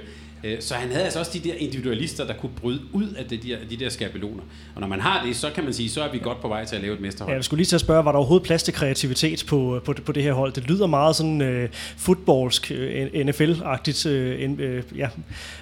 så 0.60 0.73
han 0.73 0.89
havde 0.89 1.04
altså 1.04 1.19
også 1.19 1.32
de 1.34 1.49
der 1.49 1.54
individualister, 1.58 2.25
der 2.25 2.34
kunne 2.34 2.51
bryde 2.62 2.80
ud 2.93 3.08
af 3.17 3.25
de 3.25 3.38
der, 3.38 3.58
de 3.69 3.77
der 3.77 3.89
skabeloner. 3.89 4.43
Og 4.75 4.82
når 4.82 4.88
man 4.88 4.99
har 4.99 5.25
det, 5.25 5.36
så 5.36 5.49
kan 5.56 5.63
man 5.63 5.73
sige, 5.73 5.89
så 5.89 6.04
er 6.04 6.12
vi 6.12 6.19
godt 6.19 6.41
på 6.41 6.47
vej 6.47 6.65
til 6.65 6.75
at 6.75 6.82
lave 6.82 6.93
et 6.93 7.01
mesterhold. 7.01 7.32
Ja, 7.32 7.36
jeg 7.36 7.43
skulle 7.43 7.58
lige 7.58 7.65
til 7.65 7.75
at 7.75 7.82
spørge, 7.82 8.06
var 8.06 8.12
der 8.12 8.19
overhovedet 8.19 8.45
plads 8.45 8.63
til 8.63 8.73
kreativitet 8.73 9.45
på, 9.47 9.82
på, 9.86 9.93
på 10.06 10.12
det 10.12 10.23
her 10.23 10.34
hold? 10.34 10.54
Det 10.54 10.67
lyder 10.67 10.88
meget 10.88 11.15
sådan 11.15 11.63
uh, 11.63 11.69
fodboldsk, 11.97 12.71
uh, 12.75 13.21
NFL-agtigt. 13.21 14.06
Uh, 14.06 14.97
ja, 14.97 15.08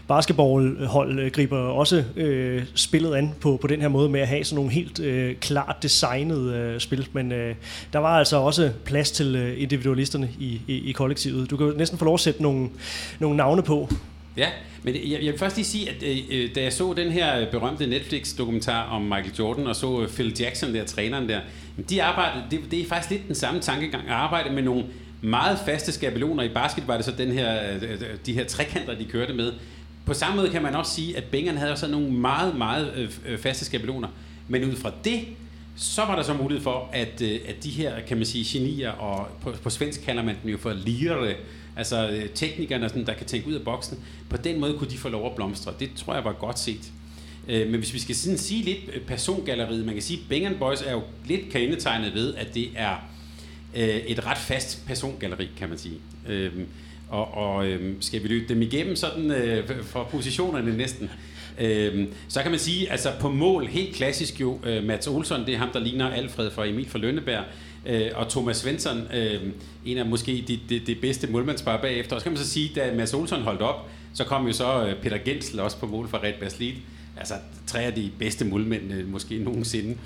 basketballhold 0.07 1.31
griber 1.31 1.57
også 1.57 2.03
uh, 2.17 2.63
spillet 2.75 3.15
an 3.15 3.33
på, 3.41 3.57
på 3.61 3.67
den 3.67 3.81
her 3.81 3.87
måde 3.87 4.09
med 4.09 4.19
at 4.19 4.27
have 4.27 4.43
sådan 4.43 4.55
nogle 4.55 4.71
helt 4.71 4.99
uh, 4.99 5.39
klart 5.39 5.75
designet 5.83 6.73
uh, 6.73 6.79
spil. 6.79 7.07
Men 7.13 7.31
uh, 7.31 7.37
der 7.93 7.99
var 7.99 8.19
altså 8.19 8.37
også 8.37 8.71
plads 8.85 9.11
til 9.11 9.35
uh, 9.35 9.61
individualisterne 9.61 10.29
i, 10.39 10.61
i, 10.67 10.89
i 10.89 10.91
kollektivet. 10.91 11.49
Du 11.49 11.57
kan 11.57 11.67
jo 11.67 11.73
næsten 11.77 11.97
få 11.97 12.05
lov 12.05 12.13
at 12.13 12.19
sætte 12.19 12.43
nogle, 12.43 12.69
nogle 13.19 13.37
navne 13.37 13.63
på. 13.63 13.89
Ja, 14.39 14.49
men 14.83 14.95
jeg, 14.95 15.23
jeg 15.23 15.31
vil 15.31 15.39
først 15.39 15.55
lige 15.55 15.65
sige, 15.65 15.89
at 15.89 16.03
øh, 16.03 16.17
øh, 16.29 16.55
da 16.55 16.61
jeg 16.61 16.73
så 16.73 16.93
den 16.93 17.11
her 17.11 17.51
berømte 17.51 17.87
Netflix-dokumentar 17.87 18.83
om 18.83 19.01
Michael 19.01 19.33
Jordan, 19.39 19.67
og 19.67 19.75
så 19.75 20.01
øh, 20.01 20.09
Phil 20.09 20.35
Jackson, 20.39 20.73
der 20.73 20.85
træneren 20.85 21.29
der, 21.29 21.39
de 21.89 22.03
arbejdede, 22.03 22.43
det, 22.51 22.59
det 22.71 22.81
er 22.81 22.85
faktisk 22.85 23.11
lidt 23.11 23.27
den 23.27 23.35
samme 23.35 23.59
tankegang, 23.59 24.07
at 24.07 24.13
arbejde 24.13 24.53
med 24.53 24.63
nogle 24.63 24.83
meget 25.21 25.59
faste 25.65 25.91
skabeloner. 25.91 26.43
I 26.43 26.49
basket 26.49 26.87
var 26.87 26.95
det 26.95 27.05
så 27.05 27.11
den 27.17 27.31
her, 27.31 27.73
øh, 27.81 28.01
de 28.25 28.33
her 28.33 28.45
trekanter, 28.45 28.95
de 28.95 29.05
kørte 29.05 29.33
med. 29.33 29.53
På 30.05 30.13
samme 30.13 30.35
måde 30.35 30.49
kan 30.49 30.63
man 30.63 30.75
også 30.75 30.91
sige, 30.91 31.17
at 31.17 31.23
Bengeren 31.23 31.57
havde 31.57 31.71
også 31.71 31.87
nogle 31.87 32.11
meget, 32.11 32.55
meget 32.55 33.19
faste 33.39 33.65
skabeloner. 33.65 34.07
Men 34.47 34.63
ud 34.63 34.75
fra 34.75 34.91
det, 35.03 35.19
så 35.75 36.01
var 36.05 36.15
der 36.15 36.23
så 36.23 36.33
mulighed 36.33 36.63
for, 36.63 36.89
at, 36.93 37.21
at 37.21 37.63
de 37.63 37.69
her, 37.69 37.93
kan 38.07 38.17
man 38.17 38.25
sige, 38.25 38.59
genier, 38.59 38.91
og 38.91 39.27
på, 39.41 39.53
på 39.63 39.69
svensk 39.69 40.01
kalder 40.01 40.23
man 40.23 40.35
dem 40.43 40.51
jo 40.51 40.57
for 40.57 40.73
lirere, 40.73 41.33
Altså 41.79 42.09
øh, 42.09 42.29
teknikerne, 42.29 42.89
sådan, 42.89 43.05
der 43.05 43.13
kan 43.13 43.25
tænke 43.25 43.47
ud 43.47 43.53
af 43.53 43.61
boksen. 43.61 43.99
På 44.29 44.37
den 44.37 44.59
måde 44.59 44.73
kunne 44.77 44.89
de 44.89 44.97
få 44.97 45.09
lov 45.09 45.25
at 45.25 45.35
blomstre. 45.35 45.73
Det 45.79 45.89
tror 45.95 46.13
jeg 46.13 46.23
var 46.23 46.33
godt 46.33 46.59
set. 46.59 46.91
Øh, 47.47 47.69
men 47.69 47.79
hvis 47.79 47.93
vi 47.93 47.99
skal 47.99 48.15
sådan 48.15 48.37
sige 48.37 48.63
lidt 48.63 48.79
øh, 48.93 49.01
persongalleriet, 49.01 49.85
man 49.85 49.93
kan 49.93 50.03
sige, 50.03 50.19
at 50.19 50.29
Bang 50.29 50.59
Boys 50.59 50.81
er 50.81 50.91
jo 50.91 51.01
lidt 51.25 51.49
kendetegnet 51.49 52.13
ved, 52.13 52.35
at 52.35 52.53
det 52.53 52.69
er 52.75 52.95
et 54.07 54.25
ret 54.25 54.37
fast 54.37 54.87
persongalleri, 54.87 55.47
kan 55.57 55.69
man 55.69 55.77
sige. 55.77 55.95
Øhm, 56.27 56.65
og, 57.09 57.33
og 57.33 57.67
øhm, 57.67 58.01
skal 58.01 58.23
vi 58.23 58.27
løbe 58.27 58.53
dem 58.53 58.61
igennem 58.61 58.95
sådan 58.95 59.63
for 59.83 60.03
positionerne 60.03 60.77
næsten, 60.77 61.09
Øhm, 61.59 62.13
så 62.27 62.41
kan 62.41 62.51
man 62.51 62.59
sige, 62.59 62.91
altså 62.91 63.09
på 63.19 63.29
mål, 63.29 63.67
helt 63.67 63.95
klassisk 63.95 64.41
jo, 64.41 64.59
øh, 64.63 64.83
Mats 64.83 65.07
Olsson, 65.07 65.45
det 65.45 65.53
er 65.53 65.57
ham, 65.57 65.69
der 65.73 65.79
ligner 65.79 66.09
Alfred 66.09 66.51
fra 66.51 66.65
Emil 66.65 66.89
fra 66.89 66.99
Lønneberg, 66.99 67.43
øh, 67.85 68.11
og 68.15 68.29
Thomas 68.29 68.57
Svensson, 68.57 69.07
øh, 69.13 69.41
en 69.85 69.97
af 69.97 70.05
måske 70.05 70.43
de, 70.47 70.59
de, 70.69 70.79
de 70.79 70.95
bedste 70.95 71.27
målmandspar 71.27 71.81
bagefter. 71.81 72.15
Og 72.15 72.21
så 72.21 72.23
kan 72.23 72.31
man 72.31 72.43
så 72.43 72.49
sige, 72.49 72.71
da 72.75 72.93
Mads 72.95 73.13
Olsson 73.13 73.41
holdt 73.41 73.61
op, 73.61 73.89
så 74.13 74.23
kom 74.23 74.47
jo 74.47 74.53
så 74.53 74.85
øh, 74.85 74.95
Peter 75.01 75.17
Gensel 75.17 75.59
også 75.59 75.77
på 75.77 75.85
mål 75.85 76.07
for 76.07 76.23
Red 76.23 76.33
Baslit. 76.39 76.75
Altså 77.17 77.33
tre 77.67 77.81
af 77.81 77.93
de 77.93 78.11
bedste 78.19 78.45
målmænd 78.45 78.93
øh, 78.93 79.11
måske 79.11 79.37
nogensinde. 79.37 79.97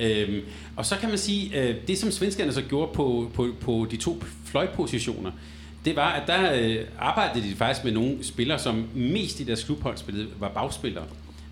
Øhm, 0.00 0.40
og 0.76 0.86
så 0.86 0.96
kan 0.96 1.08
man 1.08 1.18
sige, 1.18 1.62
øh, 1.62 1.76
det 1.88 1.98
som 1.98 2.10
svenskerne 2.10 2.52
så 2.52 2.62
gjorde 2.62 2.92
på, 2.94 3.30
på, 3.34 3.48
på 3.60 3.86
de 3.90 3.96
to 3.96 4.22
fløjpositioner, 4.44 5.30
det 5.84 5.96
var, 5.96 6.12
at 6.12 6.26
der 6.26 6.54
øh, 6.54 6.84
arbejdede 6.98 7.48
de 7.48 7.54
faktisk 7.54 7.84
med 7.84 7.92
nogle 7.92 8.24
spillere, 8.24 8.58
som 8.58 8.88
mest 8.94 9.40
i 9.40 9.44
deres 9.44 9.64
klubhold 9.64 9.96
spillede, 9.96 10.28
var 10.38 10.48
bagspillere. 10.48 11.04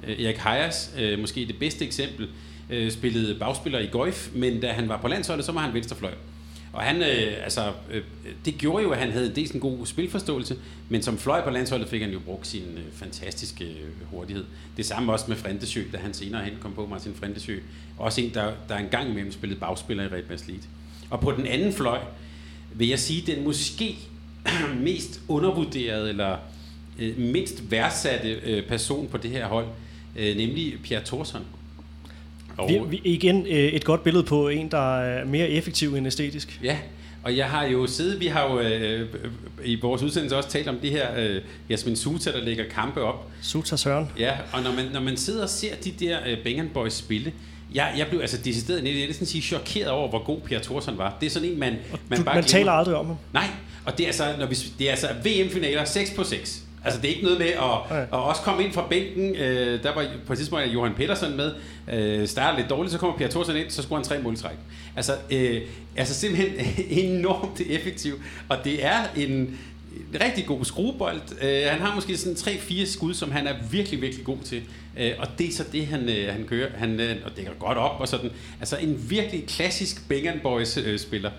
Øh, 0.07 0.25
Erik 0.25 0.37
Hayas, 0.37 0.95
øh, 0.99 1.19
måske 1.19 1.47
det 1.47 1.59
bedste 1.59 1.85
eksempel, 1.85 2.29
øh, 2.71 2.91
spillede 2.91 3.39
bagspiller 3.39 3.79
i 3.79 3.87
golf, 3.87 4.29
men 4.35 4.61
da 4.61 4.73
han 4.73 4.89
var 4.89 4.97
på 4.97 5.09
landsholdet, 5.09 5.45
så 5.45 5.53
var 5.53 5.61
han 5.61 5.75
venstrefløj. 5.75 6.13
Og 6.73 6.83
han, 6.83 6.97
øh, 6.97 7.45
altså, 7.45 7.73
øh, 7.91 8.03
det 8.45 8.59
gjorde 8.59 8.83
jo, 8.83 8.91
at 8.91 8.99
han 8.99 9.11
havde 9.11 9.35
dels 9.35 9.51
en 9.51 9.61
god 9.61 9.87
spilforståelse, 9.87 10.57
men 10.89 11.03
som 11.03 11.19
fløj 11.19 11.45
på 11.45 11.51
landsholdet 11.51 11.89
fik 11.89 12.01
han 12.03 12.11
jo 12.11 12.19
brugt 12.19 12.47
sin 12.47 12.63
øh, 12.77 12.93
fantastiske 12.93 13.65
øh, 13.65 14.11
hurtighed. 14.11 14.45
Det 14.77 14.87
samme 14.87 15.13
også 15.13 15.25
med 15.29 15.37
Frentesø, 15.37 15.83
da 15.93 15.99
han 15.99 16.15
senere 16.15 16.45
hen 16.45 16.55
kom 16.61 16.73
på 16.73 16.87
Martin 16.87 17.15
Frentesø. 17.15 17.59
Også 17.99 18.21
en, 18.21 18.35
der, 18.35 18.53
der 18.69 18.77
engang 18.77 19.11
imellem 19.11 19.33
spillede 19.33 19.61
bagspiller 19.61 20.05
i 20.05 20.07
Red 20.07 20.47
League. 20.47 20.65
Og 21.11 21.21
på 21.21 21.33
den 21.33 21.47
anden 21.47 21.73
fløj, 21.73 21.99
vil 22.75 22.89
jeg 22.89 22.99
sige, 22.99 23.35
den 23.35 23.45
måske 23.45 23.97
mest 24.87 25.21
undervurderede, 25.29 26.09
eller 26.09 26.37
øh, 26.99 27.19
mindst 27.19 27.71
værdsatte 27.71 28.29
øh, 28.29 28.67
person 28.67 29.09
på 29.09 29.19
det 29.19 29.31
her 29.31 29.47
hold, 29.47 29.67
øh, 30.17 30.37
nemlig 30.37 30.79
Pierre 30.83 31.05
Thorsson. 31.05 31.43
Og 32.59 32.69
vi, 32.69 32.81
vi, 32.89 33.01
igen 33.05 33.47
øh, 33.47 33.53
et 33.53 33.85
godt 33.85 34.03
billede 34.03 34.25
på 34.25 34.49
en, 34.49 34.71
der 34.71 35.01
er 35.01 35.25
mere 35.25 35.49
effektiv 35.49 35.95
end 35.95 36.07
æstetisk. 36.07 36.61
Ja, 36.63 36.77
og 37.23 37.37
jeg 37.37 37.51
har 37.51 37.65
jo 37.65 37.87
siddet, 37.87 38.21
vi 38.21 38.27
har 38.27 38.51
jo 38.51 38.61
øh, 38.61 39.09
i 39.65 39.81
vores 39.81 40.03
udsendelse 40.03 40.37
også 40.37 40.49
talt 40.49 40.69
om 40.69 40.79
det 40.79 40.91
her 40.91 41.09
øh, 41.19 41.43
Jasmin 41.71 41.97
Suta, 41.97 42.33
der 42.33 42.41
lægger 42.41 42.65
kampe 42.75 43.03
op. 43.03 43.31
Suta 43.43 43.77
Søren. 43.77 44.09
Ja, 44.19 44.33
og 44.53 44.63
når 44.63 44.73
man, 44.73 44.85
når 44.93 45.01
man 45.01 45.17
sidder 45.17 45.43
og 45.43 45.49
ser 45.49 45.75
de 45.85 45.91
der 45.91 46.19
øh, 46.27 46.43
Bengen 46.43 46.71
Boys 46.75 46.93
spille, 46.93 47.33
jeg, 47.75 47.95
jeg 47.99 48.07
blev 48.07 48.21
altså 48.21 48.39
decideret, 48.45 48.85
jeg 48.85 49.09
vil 49.09 49.27
sige, 49.27 49.43
chokeret 49.43 49.89
over, 49.89 50.09
hvor 50.09 50.25
god 50.25 50.41
Pierre 50.41 50.63
Thorsson 50.63 50.99
var. 50.99 51.17
Det 51.21 51.27
er 51.27 51.31
sådan 51.31 51.49
en, 51.49 51.59
man, 51.59 51.77
man 52.09 52.19
du, 52.19 52.25
bare 52.25 52.35
Man 52.35 52.45
taler 52.45 52.73
aldrig 52.73 52.95
om 52.95 53.07
ham. 53.07 53.17
Nej, 53.33 53.47
og 53.91 53.99
det 53.99 54.05
er 54.05 54.09
altså, 54.09 54.35
når 54.39 54.47
vi, 54.47 54.57
det 54.79 54.87
er 54.87 54.91
altså 54.91 55.09
VM-finaler 55.25 55.85
6 55.85 56.11
på 56.11 56.25
6. 56.25 56.63
Altså 56.85 57.01
det 57.01 57.11
er 57.11 57.15
ikke 57.15 57.25
noget 57.25 57.39
med 57.39 57.47
at, 57.47 57.99
at 58.01 58.19
også 58.19 58.43
komme 58.43 58.65
ind 58.65 58.73
fra 58.73 58.87
bænken. 58.91 59.37
Øh, 59.37 59.83
der 59.83 59.95
var 59.95 60.07
på 60.27 60.33
et 60.33 60.39
tidspunkt 60.39 60.67
Johan 60.67 60.95
Petersen 60.95 61.37
med. 61.37 61.53
Øh, 61.93 62.29
starter 62.29 62.59
lidt 62.59 62.71
dårligt, 62.71 62.93
så 62.93 62.99
kommer 62.99 63.17
Pierre 63.17 63.31
Thorsen 63.31 63.57
ind, 63.57 63.71
så 63.71 63.83
scorer 63.83 63.99
han 63.99 64.05
tre 64.05 64.19
måltræk. 64.23 64.57
Altså, 64.97 65.13
øh, 65.31 65.61
altså 65.97 66.15
simpelthen 66.15 66.67
enormt 67.05 67.61
effektiv. 67.61 68.15
Og 68.49 68.57
det 68.65 68.85
er 68.85 68.99
en, 69.17 69.59
rigtig 70.21 70.47
god 70.47 70.65
skruebold. 70.65 71.21
Øh, 71.43 71.63
han 71.71 71.81
har 71.81 71.95
måske 71.95 72.17
sådan 72.17 72.37
3-4 72.37 72.87
skud, 72.87 73.15
som 73.15 73.31
han 73.31 73.47
er 73.47 73.55
virkelig, 73.71 74.03
virkelig 74.03 74.25
god 74.25 74.39
til. 74.45 74.63
Øh, 74.99 75.13
og 75.19 75.27
det 75.39 75.49
er 75.49 75.53
så 75.53 75.65
det, 75.73 75.87
han, 75.87 76.09
øh, 76.09 76.33
han 76.33 76.45
kører. 76.45 76.69
Han 76.75 77.01
øh, 77.01 77.17
og 77.25 77.31
dækker 77.37 77.53
godt 77.59 77.79
op 77.79 78.01
og 78.01 78.09
sådan. 78.09 78.31
Altså 78.61 78.77
en 78.77 79.11
virkelig 79.11 79.47
klassisk 79.47 80.09
Bengan 80.09 80.41
Boys 80.43 80.77
øh, 80.77 80.99
spiller. 80.99 81.31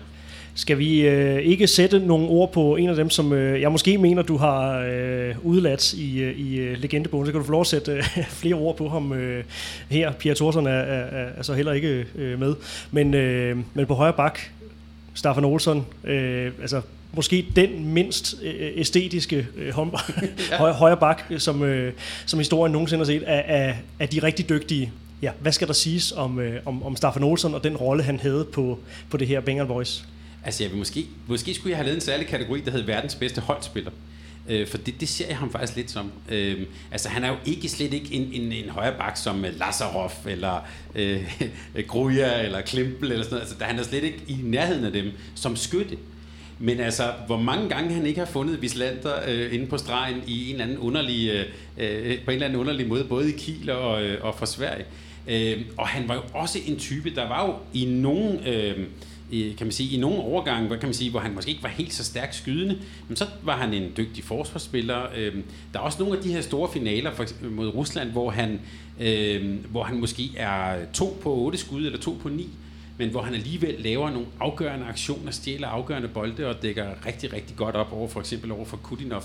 Skal 0.54 0.78
vi 0.78 1.00
øh, 1.00 1.42
ikke 1.42 1.66
sætte 1.66 1.98
nogle 1.98 2.28
ord 2.28 2.52
på 2.52 2.76
en 2.76 2.88
af 2.88 2.96
dem, 2.96 3.10
som 3.10 3.32
øh, 3.32 3.60
jeg 3.60 3.72
måske 3.72 3.98
mener, 3.98 4.22
du 4.22 4.36
har 4.36 4.78
øh, 4.78 5.34
udladt 5.42 5.92
i, 5.92 6.18
øh, 6.18 6.38
i 6.38 6.56
øh, 6.56 6.78
legendebogen, 6.78 7.26
så 7.26 7.32
kan 7.32 7.40
du 7.40 7.46
få 7.46 7.52
lov 7.52 7.60
at 7.60 7.66
sætte 7.66 7.92
øh, 7.92 8.04
flere 8.40 8.54
ord 8.54 8.76
på 8.76 8.88
ham 8.88 9.12
øh, 9.12 9.44
her. 9.88 10.12
Pia 10.12 10.34
Thorsson 10.34 10.66
er, 10.66 10.70
er, 10.70 11.28
er 11.36 11.42
så 11.42 11.54
heller 11.54 11.72
ikke 11.72 12.06
øh, 12.14 12.40
med. 12.40 12.54
Men, 12.90 13.14
øh, 13.14 13.56
men 13.74 13.86
på 13.86 13.94
højre 13.94 14.12
bak, 14.12 14.38
Staffan 15.14 15.44
Olsson, 15.44 15.86
øh, 16.04 16.52
altså 16.60 16.80
måske 17.12 17.46
den 17.56 17.92
mindst 17.94 18.34
øh, 18.42 18.70
æstetiske 18.74 19.46
øh, 19.56 19.66
ja. 20.50 20.56
højre, 20.58 20.74
højre 20.74 20.96
bak, 20.96 21.22
som, 21.38 21.62
øh, 21.62 21.92
som 22.26 22.38
historien 22.38 22.72
nogensinde 22.72 23.00
har 23.00 23.06
set, 23.06 23.22
er, 23.26 23.42
er, 23.46 23.74
er 23.98 24.06
de 24.06 24.22
rigtig 24.22 24.48
dygtige. 24.48 24.92
Ja, 25.22 25.30
hvad 25.40 25.52
skal 25.52 25.68
der 25.68 25.74
siges 25.74 26.12
om, 26.12 26.40
øh, 26.40 26.60
om, 26.66 26.82
om 26.82 26.96
Staffan 26.96 27.22
Olsson 27.22 27.54
og 27.54 27.64
den 27.64 27.76
rolle, 27.76 28.02
han 28.02 28.20
havde 28.20 28.46
på, 28.52 28.78
på 29.10 29.16
det 29.16 29.28
her 29.28 29.40
Bengal 29.40 29.66
Boys? 29.66 30.04
Altså, 30.44 30.64
jeg 30.64 30.70
vil 30.70 30.78
måske, 30.78 31.06
måske 31.26 31.54
skulle 31.54 31.70
jeg 31.70 31.76
have 31.76 31.84
lavet 31.84 31.96
en 31.96 32.00
særlig 32.00 32.26
kategori, 32.26 32.60
der 32.60 32.70
hed 32.70 32.82
verdens 32.82 33.14
bedste 33.14 33.40
holdspiller. 33.40 33.90
Øh, 34.48 34.66
for 34.66 34.78
det, 34.78 35.00
det 35.00 35.08
ser 35.08 35.26
jeg 35.28 35.36
ham 35.36 35.52
faktisk 35.52 35.76
lidt 35.76 35.90
som. 35.90 36.12
Øh, 36.28 36.60
altså, 36.90 37.08
han 37.08 37.24
er 37.24 37.28
jo 37.28 37.36
ikke 37.46 37.68
slet 37.68 37.94
ikke 37.94 38.14
en, 38.14 38.32
en, 38.32 38.52
en 38.52 38.70
højre 38.70 38.94
bak 38.98 39.16
som 39.16 39.44
øh, 39.44 39.58
Lazarov, 39.58 40.12
eller 40.26 40.66
øh, 40.94 41.40
øh 41.76 41.84
Gruja, 41.86 42.42
eller 42.44 42.60
Klimpel, 42.60 43.12
eller 43.12 43.24
sådan 43.24 43.34
noget. 43.34 43.48
Altså, 43.50 43.64
han 43.64 43.78
er 43.78 43.82
slet 43.82 44.04
ikke 44.04 44.22
i 44.28 44.38
nærheden 44.42 44.84
af 44.84 44.92
dem 44.92 45.12
som 45.34 45.56
skytte. 45.56 45.96
Men 46.58 46.80
altså, 46.80 47.12
hvor 47.26 47.36
mange 47.36 47.68
gange 47.68 47.94
han 47.94 48.06
ikke 48.06 48.18
har 48.18 48.26
fundet 48.26 48.62
Vislander 48.62 49.14
øh, 49.28 49.54
inde 49.54 49.66
på 49.66 49.78
stregen 49.78 50.22
i 50.26 50.46
en 50.46 50.52
eller 50.52 50.64
anden 50.64 50.78
underlig, 50.78 51.30
øh, 51.30 51.46
øh, 51.78 52.24
på 52.24 52.30
en 52.30 52.34
eller 52.34 52.46
anden 52.46 52.60
underlig 52.60 52.88
måde, 52.88 53.04
både 53.04 53.28
i 53.28 53.36
Kiel 53.36 53.70
og, 53.70 54.02
øh, 54.02 54.24
og 54.24 54.34
for 54.34 54.46
Sverige. 54.46 54.84
Øh, 55.28 55.60
og 55.76 55.88
han 55.88 56.08
var 56.08 56.14
jo 56.14 56.22
også 56.34 56.58
en 56.66 56.78
type, 56.78 57.14
der 57.14 57.28
var 57.28 57.46
jo 57.46 57.54
i 57.72 57.84
nogen... 57.84 58.46
Øh, 58.46 58.86
i, 59.32 59.54
kan 59.58 59.66
man 59.66 59.72
sige, 59.72 59.96
i 59.96 60.00
nogle 60.00 60.18
overgange, 60.18 60.66
hvor, 60.66 60.76
kan 60.76 60.88
man 60.88 60.94
sige, 60.94 61.10
hvor 61.10 61.20
han 61.20 61.34
måske 61.34 61.50
ikke 61.50 61.62
var 61.62 61.68
helt 61.68 61.92
så 61.92 62.04
stærkt 62.04 62.34
skydende, 62.34 62.78
men 63.08 63.16
så 63.16 63.26
var 63.42 63.56
han 63.56 63.74
en 63.74 63.92
dygtig 63.96 64.24
forsvarsspiller. 64.24 65.06
Øhm, 65.16 65.44
der 65.72 65.78
er 65.78 65.82
også 65.82 66.02
nogle 66.02 66.16
af 66.16 66.22
de 66.22 66.32
her 66.32 66.40
store 66.40 66.72
finaler 66.72 67.14
for, 67.14 67.26
mod 67.50 67.68
Rusland, 67.68 68.10
hvor 68.10 68.30
han, 68.30 68.60
øhm, 69.00 69.64
hvor 69.70 69.82
han 69.82 70.00
måske 70.00 70.30
er 70.36 70.84
to 70.92 71.18
på 71.22 71.34
otte 71.34 71.58
skud 71.58 71.86
eller 71.86 71.98
to 71.98 72.18
på 72.22 72.28
ni, 72.28 72.48
men 72.98 73.10
hvor 73.10 73.22
han 73.22 73.34
alligevel 73.34 73.74
laver 73.78 74.10
nogle 74.10 74.26
afgørende 74.40 74.86
aktioner, 74.86 75.30
stjæler 75.30 75.68
afgørende 75.68 76.08
bolde 76.08 76.46
og 76.46 76.62
dækker 76.62 77.06
rigtig, 77.06 77.32
rigtig 77.32 77.56
godt 77.56 77.74
op 77.74 77.92
over 77.92 78.08
for 78.08 78.20
eksempel 78.20 78.52
over 78.52 78.64
for 78.64 78.76
Kudinov. 78.76 79.24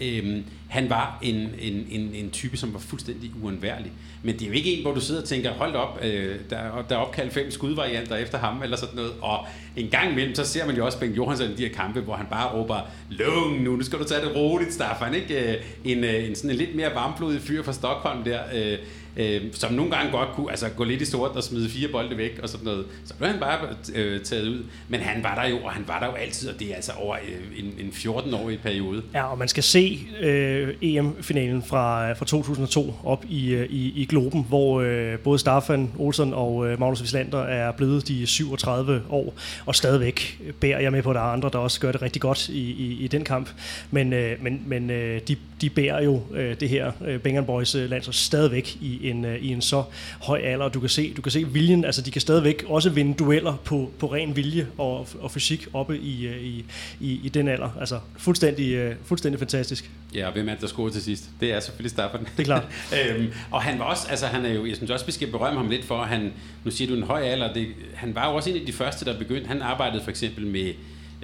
Øhm, 0.00 0.44
han 0.68 0.90
var 0.90 1.18
en, 1.22 1.36
en, 1.36 1.86
en, 1.90 2.10
en 2.14 2.30
type, 2.30 2.56
som 2.56 2.72
var 2.72 2.78
fuldstændig 2.78 3.30
uundværlig. 3.42 3.92
Men 4.22 4.34
det 4.34 4.42
er 4.42 4.46
jo 4.46 4.52
ikke 4.52 4.76
en, 4.76 4.82
hvor 4.82 4.94
du 4.94 5.00
sidder 5.00 5.20
og 5.20 5.28
tænker, 5.28 5.50
hold 5.52 5.74
op, 5.74 5.98
øh, 6.02 6.36
der, 6.50 6.84
der 6.88 6.96
er 6.96 7.00
opkaldt 7.00 7.32
fem 7.32 7.50
skudvarianter 7.50 8.16
efter 8.16 8.38
ham, 8.38 8.62
eller 8.62 8.76
sådan 8.76 8.96
noget. 8.96 9.12
Og 9.20 9.46
en 9.76 9.88
gang 9.88 10.12
imellem, 10.12 10.34
så 10.34 10.44
ser 10.44 10.66
man 10.66 10.76
jo 10.76 10.86
også 10.86 10.98
Bengt 10.98 11.16
Johansson 11.16 11.50
i 11.50 11.54
de 11.54 11.62
her 11.62 11.74
kampe, 11.74 12.00
hvor 12.00 12.14
han 12.14 12.26
bare 12.30 12.52
råber, 12.52 12.80
lung 13.10 13.62
nu, 13.62 13.76
nu 13.76 13.82
skal 13.82 13.98
du 13.98 14.04
tage 14.04 14.20
det 14.20 14.36
roligt, 14.36 14.72
Staffan. 14.72 15.14
Ikke? 15.14 15.52
Øh, 15.52 15.62
en, 15.84 16.04
øh, 16.04 16.28
en 16.28 16.34
sådan 16.34 16.50
en 16.50 16.56
lidt 16.56 16.74
mere 16.74 16.94
varmblodig 16.94 17.40
fyr 17.40 17.62
fra 17.62 17.72
Stockholm 17.72 18.24
der, 18.24 18.40
øh, 18.54 18.78
øh, 19.16 19.42
som 19.52 19.72
nogle 19.72 19.90
gange 19.90 20.12
godt 20.12 20.28
kunne 20.34 20.50
altså, 20.50 20.68
gå 20.68 20.84
lidt 20.84 21.02
i 21.02 21.04
stort 21.04 21.30
og 21.30 21.42
smide 21.42 21.68
fire 21.68 21.88
bolde 21.88 22.16
væk 22.16 22.38
og 22.42 22.48
sådan 22.48 22.64
noget. 22.64 22.84
Så 23.04 23.14
blev 23.14 23.30
han 23.30 23.40
bare 23.40 23.58
øh, 23.94 24.20
taget 24.20 24.48
ud. 24.48 24.62
Men 24.88 25.00
han 25.00 25.22
var 25.22 25.34
der 25.34 25.48
jo, 25.48 25.56
og 25.56 25.72
han 25.72 25.84
var 25.86 26.00
der 26.00 26.06
jo 26.06 26.12
altid, 26.12 26.48
og 26.48 26.60
det 26.60 26.70
er 26.70 26.74
altså 26.74 26.92
over 26.92 27.16
øh, 27.16 27.64
en, 27.64 27.86
en 27.86 27.92
14-årig 27.94 28.60
periode. 28.60 29.02
Ja, 29.14 29.22
og 29.22 29.38
man 29.38 29.48
skal 29.48 29.62
se 29.62 29.98
øh, 30.20 30.74
EM-finalen 30.82 31.62
fra, 31.62 32.12
fra 32.12 32.24
2002 32.24 32.94
op 33.04 33.24
i, 33.28 33.54
øh, 33.54 33.66
i, 33.70 34.02
i 34.02 34.04
Globen, 34.04 34.44
hvor 34.48 34.80
øh, 34.80 35.18
både 35.18 35.38
Staffan 35.38 35.92
Olsen 35.98 36.34
og 36.34 36.66
øh, 36.66 36.80
Magnus 36.80 37.00
Wislander 37.00 37.42
er 37.42 37.72
blevet 37.72 38.08
de 38.08 38.26
37 38.26 39.02
år, 39.10 39.34
og 39.66 39.74
stadigvæk 39.74 40.40
bærer 40.60 40.80
jeg 40.80 40.92
med 40.92 41.02
på, 41.02 41.10
at 41.10 41.14
der 41.14 41.20
er 41.20 41.32
andre, 41.32 41.50
der 41.52 41.58
også 41.58 41.80
gør 41.80 41.92
det 41.92 42.02
rigtig 42.02 42.22
godt 42.22 42.48
i, 42.48 42.70
i, 42.70 43.04
i 43.04 43.08
den 43.08 43.24
kamp. 43.24 43.48
Men, 43.90 44.12
øh, 44.12 44.42
men, 44.42 44.62
men 44.66 44.90
øh, 44.90 45.20
de, 45.28 45.36
de 45.60 45.70
bærer 45.70 46.02
jo 46.02 46.22
øh, 46.34 46.60
det 46.60 46.68
her 46.68 46.92
øh, 47.06 47.20
Bengal 47.20 47.44
Boys 47.44 47.74
øh, 47.74 47.90
landshold 47.90 48.14
stadigvæk 48.14 48.76
i 48.80 48.99
en, 49.08 49.24
øh, 49.24 49.36
i 49.36 49.48
en 49.48 49.62
så 49.62 49.84
høj 50.20 50.38
alder. 50.38 50.68
Du 50.68 50.80
kan 50.80 50.88
se, 50.88 51.14
du 51.14 51.22
kan 51.22 51.32
se 51.32 51.48
viljen, 51.48 51.84
altså 51.84 52.02
de 52.02 52.10
kan 52.10 52.20
stadigvæk 52.20 52.64
også 52.68 52.90
vinde 52.90 53.14
dueller 53.14 53.56
på, 53.64 53.90
på 53.98 54.12
ren 54.12 54.36
vilje 54.36 54.66
og, 54.78 55.08
og 55.20 55.30
fysik 55.30 55.66
oppe 55.72 55.98
i, 55.98 56.26
øh, 56.26 56.42
i, 56.42 56.64
i, 57.00 57.20
i 57.24 57.28
den 57.28 57.48
alder. 57.48 57.76
Altså 57.80 58.00
fuldstændig, 58.16 58.72
øh, 58.72 58.94
fuldstændig 59.04 59.38
fantastisk. 59.38 59.90
Ja, 60.14 60.26
og 60.26 60.32
hvem 60.32 60.48
er 60.48 60.52
det, 60.52 60.60
der 60.60 60.66
scorer 60.66 60.90
til 60.90 61.02
sidst? 61.02 61.30
Det 61.40 61.52
er 61.52 61.60
selvfølgelig 61.60 61.90
Staffan. 61.90 62.20
Det 62.20 62.40
er 62.40 62.44
klart. 62.44 62.64
øhm, 63.16 63.32
og 63.50 63.62
han 63.62 63.78
var 63.78 63.84
også, 63.84 64.06
altså 64.10 64.26
han 64.26 64.44
er 64.44 64.52
jo, 64.52 64.66
jeg 64.66 64.76
synes 64.76 64.90
også, 64.90 65.06
vi 65.06 65.12
skal 65.12 65.30
berømme 65.30 65.60
ham 65.60 65.70
lidt 65.70 65.84
for, 65.84 66.02
han, 66.02 66.32
nu 66.64 66.70
siger 66.70 66.90
du 66.90 66.96
en 66.96 67.02
høj 67.02 67.22
alder, 67.22 67.52
det, 67.52 67.66
han 67.94 68.14
var 68.14 68.30
jo 68.30 68.36
også 68.36 68.50
en 68.50 68.56
af 68.56 68.66
de 68.66 68.72
første, 68.72 69.04
der 69.04 69.18
begyndte, 69.18 69.48
han 69.48 69.62
arbejdede 69.62 70.02
for 70.02 70.10
eksempel 70.10 70.46
med 70.46 70.72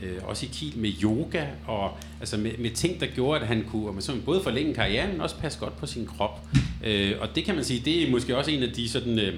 øh, 0.02 0.18
også 0.24 0.46
i 0.46 0.48
Kiel 0.52 0.78
med 0.78 0.92
yoga, 1.02 1.44
og 1.66 1.90
altså 2.20 2.36
med, 2.36 2.50
med 2.58 2.70
ting, 2.70 3.00
der 3.00 3.06
gjorde, 3.06 3.40
at 3.40 3.46
han 3.46 3.64
kunne 3.70 3.92
man 3.92 4.02
sådan, 4.02 4.22
både 4.22 4.42
forlænge 4.42 4.74
karrieren, 4.74 5.12
men 5.12 5.20
også 5.20 5.36
passe 5.36 5.58
godt 5.58 5.76
på 5.76 5.86
sin 5.86 6.06
krop. 6.06 6.40
Øh, 6.84 7.12
og 7.20 7.28
det 7.34 7.44
kan 7.44 7.54
man 7.54 7.64
sige, 7.64 7.82
det 7.84 8.06
er 8.06 8.10
måske 8.10 8.36
også 8.36 8.50
en 8.50 8.62
af 8.62 8.72
de 8.72 8.88
sådan, 8.88 9.18
øh, 9.18 9.34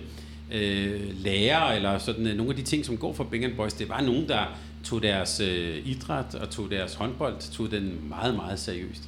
øh 0.53 1.01
lærer, 1.25 1.73
eller 1.73 1.99
sådan, 1.99 2.27
øh, 2.27 2.37
nogle 2.37 2.51
af 2.51 2.57
de 2.57 2.63
ting, 2.63 2.85
som 2.85 2.97
går 2.97 3.13
for 3.13 3.25
Bingham 3.25 3.53
Boys, 3.57 3.73
det 3.73 3.89
var 3.89 4.01
nogen, 4.01 4.29
der 4.29 4.59
tog 4.85 5.03
deres 5.03 5.41
øh, 5.41 5.77
idræt 5.85 6.35
og 6.35 6.51
tog 6.51 6.71
deres 6.71 6.95
håndbold, 6.95 7.53
tog 7.53 7.71
den 7.71 8.09
meget, 8.09 8.35
meget 8.35 8.59
seriøst. 8.61 9.03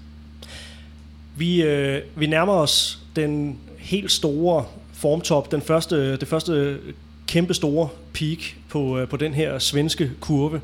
Vi, 1.37 1.63
øh, 1.63 2.03
vi 2.17 2.27
nærmer 2.27 2.53
os 2.53 2.99
den 3.17 3.59
helt 3.79 4.13
store 4.13 4.65
formtop, 4.93 5.53
den 5.53 5.63
første, 5.63 6.17
det 6.17 6.29
første 6.29 6.79
kæmpe 7.27 7.55
store 7.55 7.89
peak 8.13 8.39
på, 8.69 8.99
øh, 8.99 9.09
på 9.09 9.17
den 9.17 9.35
her 9.35 9.59
svenske 9.59 10.11
kurve. 10.21 10.61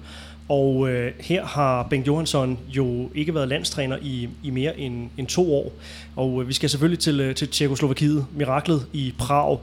Og 0.49 0.89
øh, 0.89 1.13
her 1.21 1.45
har 1.45 1.83
Bengt 1.83 2.07
Johansson 2.07 2.59
jo 2.69 3.11
ikke 3.15 3.35
været 3.35 3.49
landstræner 3.49 3.99
i, 4.03 4.29
i 4.43 4.51
mere 4.51 4.79
end, 4.81 5.11
end 5.17 5.27
to 5.27 5.55
år. 5.55 5.73
Og 6.17 6.43
øh, 6.43 6.49
vi 6.49 6.53
skal 6.53 6.71
selvfølgelig 6.71 6.99
til, 6.99 7.21
øh, 7.21 7.35
til 7.35 7.49
Tjekoslovakiet, 7.49 8.27
miraklet 8.35 8.87
i 8.93 9.15
Prag. 9.19 9.59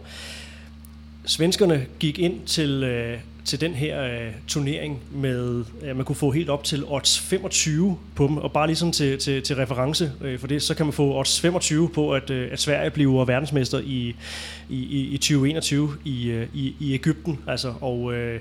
Svenskerne 1.25 1.85
gik 1.99 2.19
ind 2.19 2.41
til, 2.45 2.83
øh, 2.83 3.17
til 3.45 3.61
den 3.61 3.73
her 3.73 4.03
øh, 4.03 4.31
turnering 4.47 4.99
med, 5.11 5.65
at 5.83 5.95
man 5.95 6.05
kunne 6.05 6.15
få 6.15 6.31
helt 6.31 6.49
op 6.49 6.63
til 6.63 6.85
odds 6.85 7.19
25 7.19 7.97
på 8.15 8.27
dem. 8.27 8.37
Og 8.37 8.51
bare 8.51 8.67
lige 8.67 8.91
til, 8.91 9.19
til, 9.19 9.41
til 9.41 9.55
reference 9.55 10.11
øh, 10.21 10.39
for 10.39 10.47
det, 10.47 10.61
så 10.61 10.75
kan 10.75 10.85
man 10.85 10.93
få 10.93 11.19
odds 11.19 11.41
25 11.41 11.89
på, 11.89 12.13
at, 12.13 12.29
øh, 12.29 12.49
at 12.51 12.59
Sverige 12.59 12.91
bliver 12.91 13.25
verdensmester 13.25 13.79
i, 13.79 14.15
i, 14.69 15.07
i 15.13 15.17
2021 15.17 15.97
i, 16.05 16.25
øh, 16.27 16.47
i, 16.53 16.75
i 16.79 16.93
Ægypten. 16.93 17.39
Altså, 17.47 17.73
og 17.81 18.13
øh, 18.13 18.39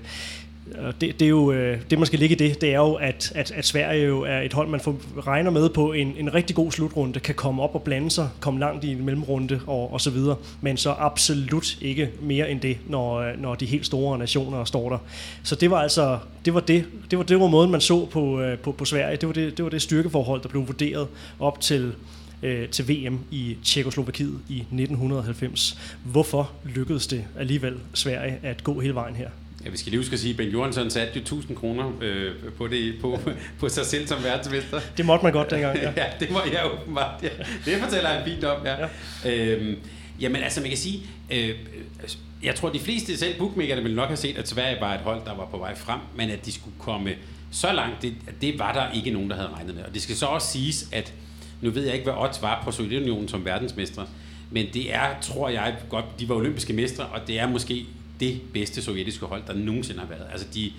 det, 1.01 1.01
det, 1.01 1.23
er 1.23 1.29
jo, 1.29 1.53
øh, 1.53 1.81
det, 1.91 1.99
man 1.99 2.07
skal 2.07 2.19
ligge 2.19 2.35
i 2.35 2.39
det, 2.39 2.61
det 2.61 2.71
er 2.71 2.77
jo, 2.77 2.95
at, 2.95 3.33
at, 3.35 3.51
at 3.51 3.67
Sverige 3.67 4.07
jo 4.07 4.23
er 4.23 4.41
et 4.41 4.53
hold, 4.53 4.69
man 4.69 4.81
får, 4.81 4.97
regner 5.27 5.51
med 5.51 5.69
på 5.69 5.93
en, 5.93 6.15
en 6.19 6.35
rigtig 6.35 6.57
god 6.57 6.73
slutrunde, 6.73 7.21
kan 7.21 7.35
komme 7.35 7.63
op 7.63 7.75
og 7.75 7.83
blande 7.83 8.11
sig, 8.11 8.29
komme 8.41 8.61
langt 8.61 8.85
i 8.85 8.93
en 8.93 9.05
mellemrunde 9.05 9.61
og, 9.67 9.93
og 9.93 10.01
så 10.01 10.11
videre, 10.11 10.37
men 10.61 10.77
så 10.77 10.95
absolut 10.99 11.79
ikke 11.81 12.11
mere 12.21 12.51
end 12.51 12.61
det, 12.61 12.79
når, 12.89 13.15
øh, 13.15 13.43
når 13.43 13.55
de 13.55 13.67
helt 13.67 13.87
store 13.87 14.19
nationer 14.19 14.65
står 14.65 14.89
der. 14.89 14.99
Så 15.43 15.55
det 15.55 15.71
var 15.71 15.79
altså, 15.79 16.19
det 16.45 16.55
var 16.55 16.61
det, 16.61 16.85
det 17.11 17.19
var, 17.19 17.25
det 17.25 17.41
var 17.41 17.47
måden, 17.47 17.71
man 17.71 17.81
så 17.81 18.07
på, 18.07 18.41
øh, 18.41 18.59
på, 18.59 18.73
på 18.73 18.85
Sverige, 18.85 19.17
det 19.17 19.27
var 19.27 19.35
det, 19.35 19.57
det 19.57 19.65
var 19.65 19.71
det 19.71 19.83
styrkeforhold, 19.83 20.43
der 20.43 20.49
blev 20.49 20.67
vurderet 20.67 21.09
op 21.41 21.61
til, 21.61 21.93
øh, 22.43 22.69
til 22.69 22.89
VM 22.89 23.19
i 23.31 23.57
Tjekoslovakiet 23.65 24.39
i 24.49 24.57
1990. 24.57 25.79
Hvorfor 26.05 26.51
lykkedes 26.65 27.07
det 27.07 27.25
alligevel 27.39 27.75
Sverige 27.95 28.39
at 28.43 28.65
gå 28.65 28.81
hele 28.81 28.95
vejen 28.95 29.17
her? 29.17 29.29
Ja, 29.65 29.71
vi 29.71 29.77
skal 29.77 29.91
lige 29.91 30.01
huske 30.01 30.13
at 30.13 30.21
sige, 30.21 30.31
at 30.31 30.37
Ben 30.37 30.49
Johansson 30.49 30.91
satte 30.91 31.13
jo 31.15 31.21
1000 31.21 31.57
kroner 31.57 31.93
øh, 32.01 32.33
på, 32.59 32.69
det, 32.69 32.95
på, 33.01 33.19
på 33.61 33.69
sig 33.69 33.87
selv 33.87 34.07
som 34.07 34.25
verdensmester. 34.25 34.81
Det 34.97 35.07
måtte 35.07 35.25
man 35.25 35.33
godt 35.33 35.51
dengang, 35.51 35.77
ja. 35.77 35.93
ja, 36.03 36.07
det 36.21 36.31
må 36.31 36.39
jeg 36.53 36.71
åbenbart. 36.73 37.23
Ja. 37.23 37.29
Det 37.65 37.83
fortæller 37.83 38.09
han 38.09 38.25
fint 38.25 38.45
om, 38.45 38.67
ja. 38.67 38.77
ja. 39.25 39.57
Øhm, 39.57 39.77
jamen 40.21 40.43
altså, 40.43 40.61
man 40.61 40.69
kan 40.69 40.79
sige, 40.79 41.03
øh, 41.31 41.55
jeg 42.43 42.55
tror, 42.55 42.69
de 42.69 42.81
fleste, 42.81 43.17
selv 43.17 43.39
bookmakerne, 43.39 43.83
ville 43.83 43.97
nok 43.97 44.09
have 44.09 44.17
set, 44.17 44.39
at 44.39 44.49
Sverige 44.49 44.81
var 44.81 44.95
et 44.95 45.01
hold, 45.01 45.25
der 45.25 45.35
var 45.35 45.47
på 45.47 45.59
vej 45.59 45.77
frem, 45.77 46.01
men 46.17 46.31
at 46.31 46.47
de 46.47 46.53
skulle 46.53 46.77
komme 46.79 47.11
så 47.51 47.73
langt, 47.73 48.03
det, 48.03 48.15
det 48.41 48.59
var 48.59 48.73
der 48.73 48.93
ikke 48.97 49.11
nogen, 49.11 49.31
der 49.31 49.37
havde 49.37 49.49
regnet 49.49 49.75
med. 49.75 49.85
Og 49.85 49.95
det 49.95 50.03
skal 50.03 50.17
så 50.17 50.27
også 50.27 50.49
siges, 50.53 50.89
at 50.93 51.13
nu 51.61 51.71
ved 51.71 51.85
jeg 51.85 51.93
ikke, 51.95 52.05
hvad 52.05 52.15
odds 52.17 52.43
var 52.43 52.63
på 52.65 52.71
Sovjetunionen 52.71 53.29
som 53.29 53.45
verdensmestre, 53.45 54.07
men 54.51 54.67
det 54.75 54.95
er, 54.95 55.21
tror 55.21 55.49
jeg, 55.49 55.77
godt, 55.89 56.05
de 56.21 56.29
var 56.29 56.35
olympiske 56.35 56.73
mestre, 56.73 57.05
og 57.05 57.21
det 57.27 57.39
er 57.39 57.49
måske 57.49 57.87
det 58.23 58.41
bedste 58.53 58.83
sovjetiske 58.83 59.27
hold, 59.27 59.43
der 59.47 59.55
nogensinde 59.55 60.01
har 60.01 60.07
været. 60.07 60.27
Altså 60.33 60.47
de, 60.55 60.73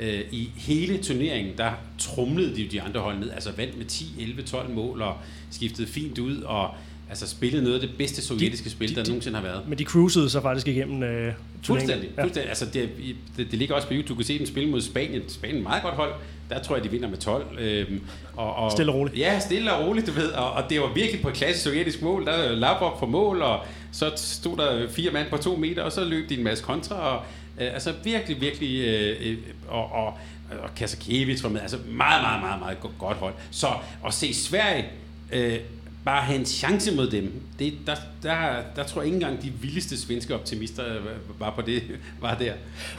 øh, 0.00 0.20
i 0.30 0.50
hele 0.56 0.98
turneringen, 0.98 1.58
der 1.58 1.70
trumlede 1.98 2.56
de 2.56 2.68
de 2.68 2.82
andre 2.82 3.00
hold 3.00 3.18
ned, 3.18 3.30
altså 3.30 3.50
vandt 3.56 3.78
med 3.78 3.86
10, 3.86 4.04
11, 4.20 4.42
12 4.42 4.70
mål 4.70 5.02
og 5.02 5.16
skiftede 5.50 5.86
fint 5.86 6.18
ud 6.18 6.42
og 6.42 6.74
altså 7.08 7.28
spillede 7.28 7.62
noget 7.62 7.74
af 7.74 7.88
det 7.88 7.98
bedste 7.98 8.22
sovjetiske 8.22 8.64
de, 8.64 8.70
spil, 8.70 8.90
de, 8.90 8.94
der 8.94 9.02
de, 9.02 9.08
nogensinde 9.08 9.36
har 9.36 9.44
været. 9.44 9.68
Men 9.68 9.78
de 9.78 9.84
cruisede 9.84 10.30
så 10.30 10.40
faktisk 10.40 10.68
igennem 10.68 11.02
øh, 11.02 11.32
Fuldstændig. 11.62 12.08
Ja. 12.16 12.22
fuldstændig. 12.22 12.48
Altså 12.48 12.64
det, 12.64 12.90
det, 13.36 13.50
det, 13.50 13.58
ligger 13.58 13.74
også 13.74 13.88
på 13.88 13.94
YouTube. 13.94 14.08
Du 14.08 14.14
kan 14.14 14.24
se 14.24 14.38
dem 14.38 14.46
spille 14.46 14.70
mod 14.70 14.80
Spanien. 14.80 15.22
Spanien 15.28 15.56
er 15.56 15.60
et 15.60 15.62
meget 15.62 15.82
godt 15.82 15.94
hold. 15.94 16.12
Der 16.50 16.62
tror 16.62 16.76
jeg, 16.76 16.84
de 16.84 16.90
vinder 16.90 17.08
med 17.08 17.18
12. 17.18 17.46
Øhm, 17.58 18.00
og, 18.36 18.54
og, 18.54 18.72
stille 18.72 18.92
og 18.92 18.98
roligt. 18.98 19.18
Ja, 19.18 19.40
stille 19.40 19.72
og 19.72 19.86
roligt, 19.86 20.06
du 20.06 20.12
ved. 20.12 20.30
Og, 20.30 20.52
og 20.52 20.70
det 20.70 20.80
var 20.80 20.92
virkelig 20.94 21.22
på 21.22 21.28
et 21.28 21.34
klassisk 21.34 21.64
sovjetisk 21.64 22.02
mål. 22.02 22.26
Der 22.26 22.32
er 22.32 22.52
Lavrov 22.52 22.98
på 22.98 23.06
mål, 23.06 23.42
og 23.42 23.60
så 23.92 24.12
stod 24.16 24.56
der 24.56 24.88
fire 24.88 25.10
mand 25.10 25.30
på 25.30 25.36
to 25.36 25.56
meter, 25.56 25.82
og 25.82 25.92
så 25.92 26.04
løb 26.04 26.28
de 26.28 26.38
en 26.38 26.44
masse 26.44 26.64
kontra. 26.64 26.94
Og, 26.94 27.24
øh, 27.60 27.74
altså 27.74 27.94
virkelig, 28.04 28.40
virkelig... 28.40 28.80
Øh, 28.80 29.16
øh 29.20 29.38
og, 29.68 29.92
og, 29.92 30.18
og 30.62 30.74
Kasakiewicz 30.76 31.42
var 31.42 31.48
med. 31.48 31.60
Altså 31.60 31.76
meget, 31.76 32.22
meget, 32.22 32.40
meget, 32.40 32.60
meget 32.60 32.78
godt 32.98 33.16
hold. 33.16 33.34
Så 33.50 33.68
at 34.06 34.14
se 34.14 34.34
Sverige... 34.34 34.88
Øh, 35.32 35.58
bare 36.04 36.22
have 36.22 36.38
en 36.38 36.46
chance 36.46 36.94
mod 36.94 37.10
dem, 37.10 37.32
det, 37.58 37.72
der, 37.86 37.94
der, 38.22 38.38
der 38.76 38.84
tror 38.84 39.00
jeg 39.00 39.06
ikke 39.06 39.14
engang 39.14 39.42
de 39.42 39.52
vildeste 39.60 40.00
svenske 40.00 40.34
optimister 40.34 40.86
øh, 40.86 41.40
var 41.40 41.50
på 41.50 41.62
det, 41.62 41.82
var 42.22 42.34
der. 42.34 42.52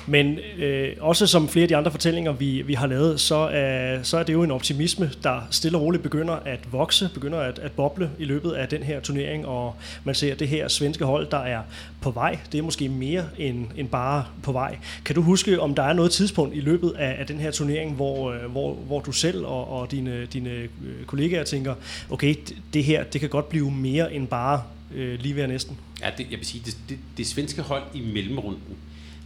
Men 0.08 0.40
øh, 0.58 0.90
også 1.00 1.28
som 1.28 1.50
flere 1.50 1.64
af 1.64 1.68
de 1.68 1.76
andre 1.76 1.92
fortællinger, 1.92 2.32
vi, 2.32 2.62
vi 2.62 2.74
har 2.74 2.88
lavet, 2.88 3.20
så 3.20 3.36
er, 3.36 4.04
så 4.04 4.18
er 4.18 4.24
det 4.24 4.34
jo 4.34 4.44
en 4.44 4.52
optimisme, 4.52 5.12
der 5.24 5.48
stille 5.52 5.78
og 5.78 5.82
roligt 5.82 6.04
begynder 6.04 6.34
at 6.34 6.60
vokse, 6.72 7.10
begynder 7.14 7.40
at, 7.40 7.60
at 7.60 7.72
boble 7.72 8.12
i 8.20 8.26
løbet 8.26 8.52
af 8.52 8.68
den 8.68 8.84
her 8.84 9.00
turnering, 9.00 9.46
og 9.46 9.76
man 10.04 10.16
ser 10.16 10.36
det 10.36 10.48
her 10.48 10.68
svenske 10.68 11.06
hold, 11.06 11.28
der 11.32 11.40
er 11.40 11.62
på 12.02 12.12
vej. 12.12 12.40
Det 12.52 12.58
er 12.58 12.62
måske 12.62 12.90
mere 12.90 13.26
end, 13.38 13.68
end 13.78 13.90
bare 13.90 14.26
på 14.44 14.52
vej. 14.52 14.78
Kan 15.06 15.16
du 15.16 15.22
huske, 15.22 15.62
om 15.62 15.76
der 15.76 15.84
er 15.84 15.94
noget 15.94 16.12
tidspunkt 16.12 16.56
i 16.56 16.60
løbet 16.60 16.92
af, 16.92 17.16
af 17.20 17.28
den 17.28 17.40
her 17.40 17.52
turnering, 17.52 17.96
hvor, 17.96 18.32
øh, 18.32 18.52
hvor, 18.52 18.74
hvor 18.74 19.00
du 19.00 19.12
selv 19.12 19.46
og, 19.46 19.68
og 19.68 19.92
dine, 19.92 20.26
dine 20.26 20.50
øh, 20.50 20.70
kollegaer 21.06 21.44
tænker, 21.44 21.76
okay, 22.10 22.36
det 22.74 22.84
her, 22.84 23.04
det 23.04 23.22
kan 23.22 23.30
godt 23.30 23.50
blive 23.50 23.72
mere 23.72 24.14
end 24.14 24.28
bare 24.28 24.64
øh, 24.96 25.20
lige 25.20 25.36
ved 25.36 25.48
næsten. 25.48 25.78
Ja, 26.02 26.10
det, 26.18 26.28
jeg 26.32 26.40
vil 26.40 26.46
sige, 26.46 26.62
det, 26.66 26.78
det, 26.90 26.98
det 27.18 27.28
svenske 27.28 27.62
hold 27.62 27.84
i 27.94 28.02
mellemrunden, 28.14 28.62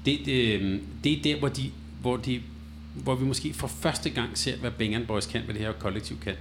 det, 0.06 0.20
det, 0.26 0.54
øhm, 0.54 0.82
det 1.04 1.12
er 1.12 1.22
der, 1.24 1.40
hvor, 1.40 1.48
de, 1.48 1.72
hvor, 2.02 2.18
de, 2.18 2.42
hvor 2.94 3.16
vi 3.16 3.26
måske 3.26 3.54
for 3.54 3.68
første 3.68 4.10
gang 4.10 4.38
ser, 4.38 4.58
hvad 4.58 4.72
Bengan 4.72 5.06
Boys 5.08 5.26
kan, 5.26 5.42
hvad 5.42 5.56
det 5.56 5.62
her 5.62 5.72
kollektiv 5.72 6.18
kan. 6.20 6.34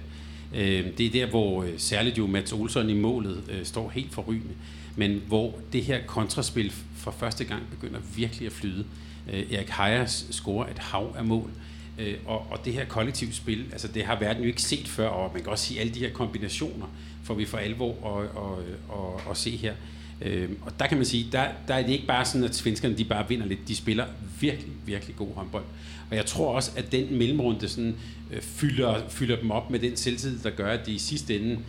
Øh, 0.55 0.85
det 0.97 1.05
er 1.05 1.09
der, 1.09 1.25
hvor 1.25 1.63
øh, 1.63 1.69
særligt 1.77 2.17
jo 2.17 2.27
Mats 2.27 2.53
Olsson 2.53 2.89
i 2.89 2.93
målet 2.93 3.43
øh, 3.51 3.65
står 3.65 3.89
helt 3.89 4.13
forrygende, 4.13 4.53
men 4.95 5.21
hvor 5.27 5.59
det 5.73 5.83
her 5.83 5.99
kontraspil 6.07 6.73
for 6.95 7.11
første 7.11 7.43
gang 7.43 7.63
begynder 7.69 7.99
virkelig 8.15 8.45
at 8.45 8.51
flyde. 8.51 8.85
Øh, 9.33 9.53
Erik 9.53 9.69
Heijers 9.69 10.27
scorer 10.31 10.69
et 10.69 10.79
hav 10.79 11.15
af 11.17 11.25
mål, 11.25 11.49
øh, 11.99 12.15
og, 12.25 12.47
og 12.51 12.65
det 12.65 12.73
her 12.73 12.85
kollektivt 12.85 13.35
spil, 13.35 13.65
altså 13.71 13.87
det 13.87 14.05
har 14.05 14.19
verden 14.19 14.43
jo 14.43 14.47
ikke 14.47 14.61
set 14.61 14.87
før, 14.87 15.07
og 15.07 15.33
man 15.33 15.43
kan 15.43 15.51
også 15.51 15.65
sige 15.65 15.79
alle 15.79 15.93
de 15.93 15.99
her 15.99 16.11
kombinationer, 16.13 16.85
får 17.23 17.33
vi 17.33 17.45
for 17.45 17.57
alvor 17.57 17.91
at, 17.91 18.29
og, 18.35 18.63
og, 18.89 19.21
og 19.27 19.37
se 19.37 19.49
her. 19.49 19.73
Øh, 20.21 20.49
og 20.61 20.79
der 20.79 20.87
kan 20.87 20.97
man 20.97 21.05
sige, 21.05 21.27
der, 21.31 21.47
der 21.67 21.73
er 21.73 21.81
det 21.81 21.93
ikke 21.93 22.07
bare 22.07 22.25
sådan, 22.25 22.43
at 22.43 22.55
svenskerne 22.55 22.97
de 22.97 23.05
bare 23.05 23.29
vinder 23.29 23.45
lidt. 23.45 23.67
De 23.67 23.75
spiller 23.75 24.05
virkelig, 24.39 24.71
virkelig 24.85 25.15
god 25.15 25.35
håndbold. 25.35 25.63
Og 26.09 26.15
jeg 26.15 26.25
tror 26.25 26.55
også, 26.55 26.71
at 26.75 26.91
den 26.91 27.17
mellemrunde 27.17 27.69
sådan, 27.69 27.95
øh, 28.31 28.41
fylder, 28.41 29.09
fylder 29.09 29.35
dem 29.35 29.51
op 29.51 29.71
med 29.71 29.79
den 29.79 29.97
selvtid, 29.97 30.39
der 30.39 30.49
gør, 30.49 30.71
at 30.71 30.85
de 30.85 30.91
i 30.91 30.97
sidste 30.97 31.39
ende 31.39 31.59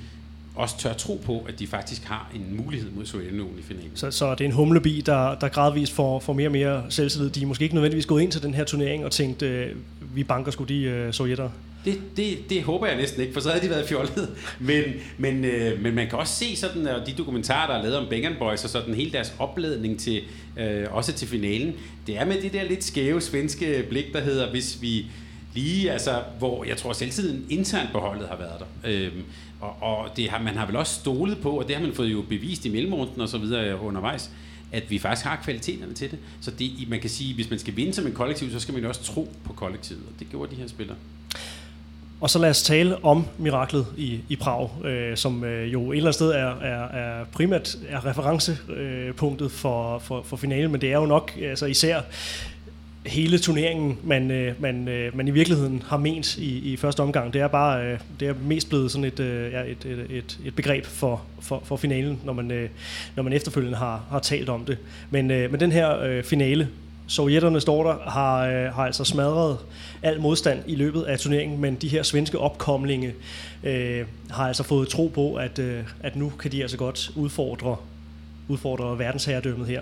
også 0.57 0.79
tør 0.79 0.92
tro 0.92 1.21
på, 1.25 1.45
at 1.49 1.59
de 1.59 1.66
faktisk 1.66 2.05
har 2.05 2.31
en 2.35 2.57
mulighed 2.64 2.90
mod 2.90 3.07
Sovjetunionen 3.07 3.59
i 3.59 3.62
finalen. 3.62 3.90
Så, 3.95 4.11
så 4.11 4.31
det 4.31 4.40
er 4.40 4.45
en 4.45 4.53
humlebi, 4.53 5.03
der, 5.07 5.35
der 5.35 5.49
gradvist 5.49 5.92
får, 5.92 6.21
får 6.21 6.33
mere 6.33 6.49
og 6.49 6.53
mere 6.53 6.85
selvtillid. 6.88 7.31
De 7.31 7.42
er 7.42 7.47
måske 7.47 7.62
ikke 7.62 7.75
nødvendigvis 7.75 8.07
gået 8.07 8.23
ind 8.23 8.33
til 8.33 8.42
den 8.42 8.55
her 8.55 8.64
turnering 8.64 9.05
og 9.05 9.12
tænkt, 9.12 9.42
øh, 9.42 9.77
vi 10.14 10.25
banker 10.25 10.51
skulle 10.51 10.75
de 10.75 10.83
øh, 10.83 11.12
sovjetter. 11.12 11.51
Det, 11.85 12.01
det, 12.16 12.51
det 12.51 12.62
håber 12.62 12.87
jeg 12.87 12.97
næsten 12.97 13.21
ikke, 13.21 13.35
for 13.35 13.40
så 13.40 13.51
havde 13.51 13.64
de 13.64 13.71
været 13.71 13.88
fjollet. 13.88 14.29
Men, 14.61 14.83
men, 15.19 15.45
øh, 15.45 15.83
men 15.83 15.95
man 15.95 16.09
kan 16.09 16.19
også 16.19 16.35
se 16.35 16.57
sådan, 16.57 16.87
og 16.87 17.07
de 17.07 17.12
dokumentarer, 17.12 17.66
der 17.66 17.79
er 17.79 17.83
lavet 17.83 17.97
om 17.97 18.07
Bengan 18.11 18.35
Boys, 18.38 18.64
og 18.64 18.71
sådan 18.71 18.95
hele 18.95 19.12
deres 19.12 19.35
opladning 19.38 19.99
til, 19.99 20.23
øh, 20.57 20.87
også 20.90 21.12
til 21.12 21.29
finalen, 21.29 21.75
det 22.07 22.19
er 22.19 22.25
med 22.25 22.42
det 22.42 22.53
der 22.53 22.64
lidt 22.64 22.85
skæve 22.85 23.21
svenske 23.21 23.87
blik, 23.88 24.12
der 24.12 24.21
hedder, 24.21 24.51
hvis 24.51 24.79
vi 24.81 25.07
lige, 25.55 25.92
altså, 25.92 26.23
hvor 26.38 26.64
jeg 26.64 26.77
tror 26.77 26.92
selvtiden 26.92 27.47
internt 27.49 27.92
på 27.92 27.99
holdet 27.99 28.29
har 28.29 28.37
været 28.37 28.61
der. 28.61 28.90
Øhm, 28.90 29.23
og 29.61 29.77
og 29.81 30.16
det 30.16 30.31
har, 30.31 30.42
man 30.42 30.57
har 30.57 30.66
vel 30.66 30.77
også 30.77 31.01
stolet 31.01 31.38
på, 31.38 31.51
og 31.51 31.69
det 31.69 31.77
har 31.77 31.83
man 31.83 31.95
fået 31.95 32.12
jo 32.12 32.23
bevist 32.29 32.64
i 32.64 32.69
mellemrunden 32.69 33.21
og 33.21 33.29
så 33.29 33.38
videre 33.38 33.71
øh, 33.71 33.85
undervejs, 33.85 34.31
at 34.73 34.90
vi 34.90 34.99
faktisk 34.99 35.27
har 35.27 35.37
kvaliteterne 35.45 35.95
til 35.95 36.11
det. 36.11 36.19
Så 36.40 36.51
det, 36.51 36.88
man 36.88 37.01
kan 37.01 37.11
sige, 37.11 37.35
hvis 37.35 37.51
man 37.51 37.59
skal 37.59 37.77
vinde 37.77 37.92
som 37.92 38.07
en 38.07 38.12
kollektiv, 38.12 38.51
så 38.51 38.61
skal 38.61 38.75
man 38.75 38.83
jo 38.83 38.88
også 38.88 39.03
tro 39.03 39.29
på 39.45 39.53
kollektivet, 39.53 40.03
og 40.07 40.12
det 40.19 40.31
gjorde 40.31 40.51
de 40.51 40.57
her 40.57 40.69
spillere. 40.69 40.97
Og 42.21 42.31
så 42.31 42.38
lad 42.38 42.51
os 42.51 42.62
tale 42.62 43.05
om 43.05 43.27
miraklet 43.38 43.87
i, 43.97 44.21
i 44.29 44.37
Prag, 44.37 44.71
øh, 44.85 45.16
som 45.16 45.45
øh, 45.45 45.73
jo 45.73 45.92
et 45.92 45.97
eller 45.97 46.07
andet 46.07 46.14
sted 46.14 46.31
er, 46.31 46.61
er, 46.61 46.85
er 46.88 47.25
primært 47.25 47.77
er 47.88 48.07
referencepunktet 48.07 49.53
for, 49.53 49.99
for, 49.99 50.23
for 50.23 50.37
finalen, 50.37 50.73
men 50.73 50.81
det 50.81 50.92
er 50.92 50.99
jo 50.99 51.07
nok 51.07 51.33
altså 51.42 51.66
især 51.66 52.01
hele 53.07 53.38
turneringen, 53.38 53.99
man, 54.05 54.31
øh, 54.31 54.62
man, 54.62 54.88
øh, 54.88 55.16
man 55.16 55.29
i 55.29 55.31
virkeligheden 55.31 55.83
har 55.87 55.97
ment 55.97 56.37
i, 56.37 56.73
i 56.73 56.77
første 56.77 57.01
omgang. 57.01 57.33
Det 57.33 57.40
er 57.40 57.49
bare 57.49 57.85
øh, 57.85 57.99
det 58.21 58.29
er 58.29 58.35
mest 58.45 58.69
blevet 58.69 58.90
sådan 58.90 59.05
et, 59.05 59.21
øh, 59.21 59.53
ja, 59.53 59.61
et, 59.61 59.85
et, 59.85 60.07
et, 60.11 60.38
et 60.45 60.55
begreb 60.55 60.85
for, 60.85 61.23
for, 61.40 61.62
for 61.64 61.77
finalen, 61.77 62.21
når 62.25 62.33
man, 62.33 62.51
øh, 62.51 62.69
når 63.16 63.23
man 63.23 63.33
efterfølgende 63.33 63.79
har, 63.79 64.05
har 64.11 64.19
talt 64.19 64.49
om 64.49 64.64
det. 64.64 64.79
Men, 65.11 65.31
øh, 65.31 65.51
men 65.51 65.61
den 65.61 65.73
her 65.73 66.01
øh, 66.01 66.25
finale, 66.25 66.69
Sovjetterne 67.09 67.61
står 67.61 67.83
der, 67.83 68.11
har, 68.11 68.47
øh, 68.47 68.75
har 68.75 68.87
altså 68.87 69.05
smadret 69.05 69.59
al 70.03 70.21
modstand 70.21 70.62
i 70.66 70.75
løbet 70.75 71.03
af 71.03 71.19
turneringen, 71.19 71.61
men 71.61 71.75
de 71.75 71.88
her 71.88 72.03
svenske 72.03 72.38
opkomlinge 72.38 73.14
øh, 73.64 74.07
har 74.31 74.49
altså 74.49 74.62
fået 74.62 74.88
tro 74.88 75.07
på, 75.14 75.35
at, 75.35 75.59
øh, 75.59 75.83
at 76.01 76.16
nu 76.16 76.29
kan 76.29 76.53
de 76.53 76.62
altså 76.62 76.77
godt 76.77 77.11
udfordre, 77.14 77.77
udfordre 78.49 78.99
verdensherredømmet 78.99 79.66
her. 79.66 79.81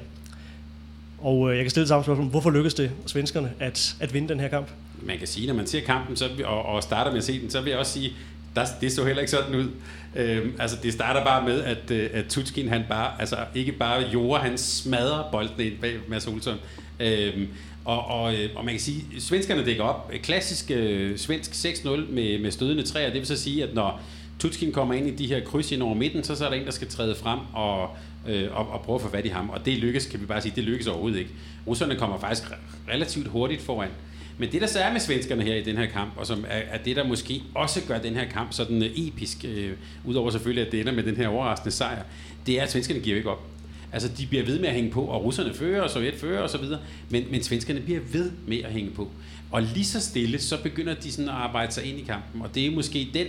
Og 1.25 1.51
øh, 1.51 1.57
jeg 1.57 1.65
kan 1.65 1.71
stille 1.71 1.89
samme 1.89 2.05
spørgsmål. 2.05 2.29
Hvorfor 2.29 2.51
lykkedes 2.51 2.75
det 2.75 2.91
svenskerne 3.07 3.53
at, 3.61 3.97
at 4.01 4.15
vinde 4.15 4.29
den 4.29 4.41
her 4.41 4.49
kamp? 4.49 4.69
Man 5.03 5.19
kan 5.19 5.27
sige, 5.27 5.47
når 5.47 5.55
man 5.55 5.67
ser 5.67 5.81
kampen 5.81 6.17
så, 6.17 6.29
og, 6.45 6.63
og 6.63 6.83
starter 6.83 7.11
med 7.11 7.19
at 7.19 7.25
se 7.25 7.41
den, 7.41 7.51
så 7.51 7.61
vil 7.61 7.71
jeg 7.71 7.79
også 7.79 7.93
sige, 7.93 8.13
der, 8.57 8.65
det 8.81 8.93
så 8.93 9.05
heller 9.05 9.21
ikke 9.21 9.31
sådan 9.31 9.55
ud. 9.55 9.69
Øhm, 10.17 10.53
altså, 10.59 10.77
det 10.83 10.93
starter 10.93 11.25
bare 11.25 11.45
med, 11.45 11.63
at, 11.63 11.91
øh, 11.91 12.11
at 12.13 12.25
Tutskin, 12.29 12.69
han 12.69 12.85
bare, 12.89 13.21
altså 13.21 13.37
ikke 13.55 13.73
bare 13.73 14.03
jorder, 14.13 14.43
han 14.43 14.59
smadrer 14.59 15.31
bolden 15.33 15.61
ind 15.61 15.79
bag 15.81 15.95
Mads 16.09 16.27
Olsson. 16.27 16.57
Øhm, 17.01 17.49
og, 17.85 18.05
og, 18.05 18.35
øh, 18.35 18.51
og 18.55 18.65
man 18.65 18.75
kan 18.75 18.81
sige, 18.81 19.05
at 19.17 19.23
svenskerne 19.23 19.65
dækker 19.65 19.85
op. 19.85 20.13
Klassisk 20.23 20.71
øh, 20.71 21.19
svensk 21.19 21.51
6-0 21.51 21.89
med, 21.89 22.39
med 22.39 22.51
stødende 22.51 22.83
træer. 22.83 23.07
Det 23.07 23.19
vil 23.19 23.27
så 23.27 23.37
sige, 23.37 23.63
at 23.63 23.75
når 23.75 24.01
Tutskin 24.39 24.73
kommer 24.73 24.95
ind 24.95 25.09
i 25.09 25.15
de 25.15 25.27
her 25.27 25.45
kryds 25.45 25.73
ind 25.73 25.83
over 25.83 25.95
midten, 25.95 26.25
så, 26.25 26.35
så 26.35 26.45
er 26.45 26.51
der 26.51 26.57
en, 26.57 26.65
der 26.65 26.71
skal 26.71 26.89
træde 26.89 27.15
frem 27.15 27.39
og, 27.53 27.91
øh, 28.29 28.49
og, 28.53 28.69
og 28.69 28.81
prøve 28.81 28.97
at 28.97 29.03
få 29.03 29.11
fat 29.11 29.27
i 29.27 29.29
ham. 29.29 29.51
Og 29.51 29.67
det 29.67 29.79
lykkes, 29.79 30.07
kan 30.07 30.21
vi 30.21 30.27
bare 30.27 30.41
sige, 30.41 30.53
det 30.57 30.65
lykkes 30.65 30.87
overhovedet 30.87 31.19
ikke. 31.19 31.31
Russerne 31.67 31.97
kommer 31.97 32.19
faktisk 32.19 32.49
relativt 32.89 33.29
hurtigt 33.29 33.63
foran. 33.63 33.91
Men 34.39 34.53
det, 34.53 34.61
der 34.61 34.67
så 34.67 34.79
er 34.79 34.93
med 34.93 35.01
svenskerne 35.01 35.43
her 35.43 35.55
i 35.55 35.63
den 35.63 35.77
her 35.77 35.87
kamp, 35.87 36.13
og 36.17 36.27
som 36.27 36.45
er, 36.49 36.59
er 36.71 36.79
det, 36.79 36.97
der 36.97 37.05
måske 37.05 37.43
også 37.55 37.81
gør 37.89 37.99
den 37.99 38.15
her 38.15 38.29
kamp 38.29 38.53
sådan 38.53 38.83
øh, 38.83 38.91
episk, 38.95 39.45
øh, 39.45 39.73
udover 40.05 40.31
selvfølgelig, 40.31 40.67
at 40.67 40.73
det 40.73 40.81
ender 40.81 40.93
med 40.93 41.03
den 41.03 41.17
her 41.17 41.29
overraskende 41.29 41.71
sejr, 41.71 42.03
det 42.47 42.59
er, 42.59 42.63
at 42.63 42.73
svenskerne 42.73 43.01
giver 43.01 43.17
ikke 43.17 43.31
op. 43.31 43.43
Altså, 43.93 44.09
de 44.19 44.27
bliver 44.27 44.45
ved 44.45 44.59
med 44.59 44.69
at 44.69 44.75
hænge 44.75 44.91
på, 44.91 45.05
og 45.05 45.25
russerne 45.25 45.55
fører, 45.55 45.83
og 45.83 45.91
Sovjet 45.91 46.15
fører 46.15 46.43
og 46.43 46.51
så 46.51 46.59
videre, 46.59 46.81
men, 47.11 47.25
men 47.31 47.43
svenskerne 47.43 47.81
bliver 47.81 48.01
ved 48.13 48.31
med 48.47 48.59
at 48.59 48.73
hænge 48.73 48.91
på. 48.91 49.11
Og 49.51 49.63
lige 49.63 49.85
så 49.85 50.01
stille, 50.01 50.39
så 50.39 50.63
begynder 50.63 50.95
de 50.95 51.13
sådan 51.13 51.29
at 51.29 51.35
arbejde 51.35 51.73
sig 51.73 51.85
ind 51.85 51.99
i 51.99 52.03
kampen, 52.03 52.43
og 52.43 52.55
det 52.55 52.67
er 52.67 52.71
måske 52.71 53.09
den, 53.15 53.27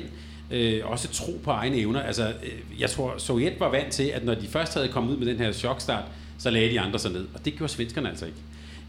øh, 0.52 0.82
også 0.84 1.08
tro 1.08 1.40
på 1.44 1.52
egne 1.52 1.78
evner. 1.78 2.02
Altså, 2.02 2.28
øh, 2.28 2.82
jeg 2.82 2.90
tror, 2.90 3.18
Sovjet 3.18 3.60
var 3.60 3.70
vant 3.70 3.94
til, 3.94 4.04
at 4.04 4.26
når 4.26 4.36
de 4.36 4.48
først 4.48 4.74
havde 4.74 4.88
kommet 4.88 5.14
ud 5.14 5.18
med 5.18 5.28
den 5.28 5.38
her 5.38 5.52
chokstart, 5.52 6.04
så 6.38 6.50
lagde 6.50 6.70
de 6.70 6.80
andre 6.80 7.00
sig 7.00 7.12
ned, 7.12 7.28
og 7.34 7.46
det 7.46 7.56
gjorde 7.56 7.74
svenskerne 7.74 8.10
altså 8.10 8.26
ikke. 8.26 8.38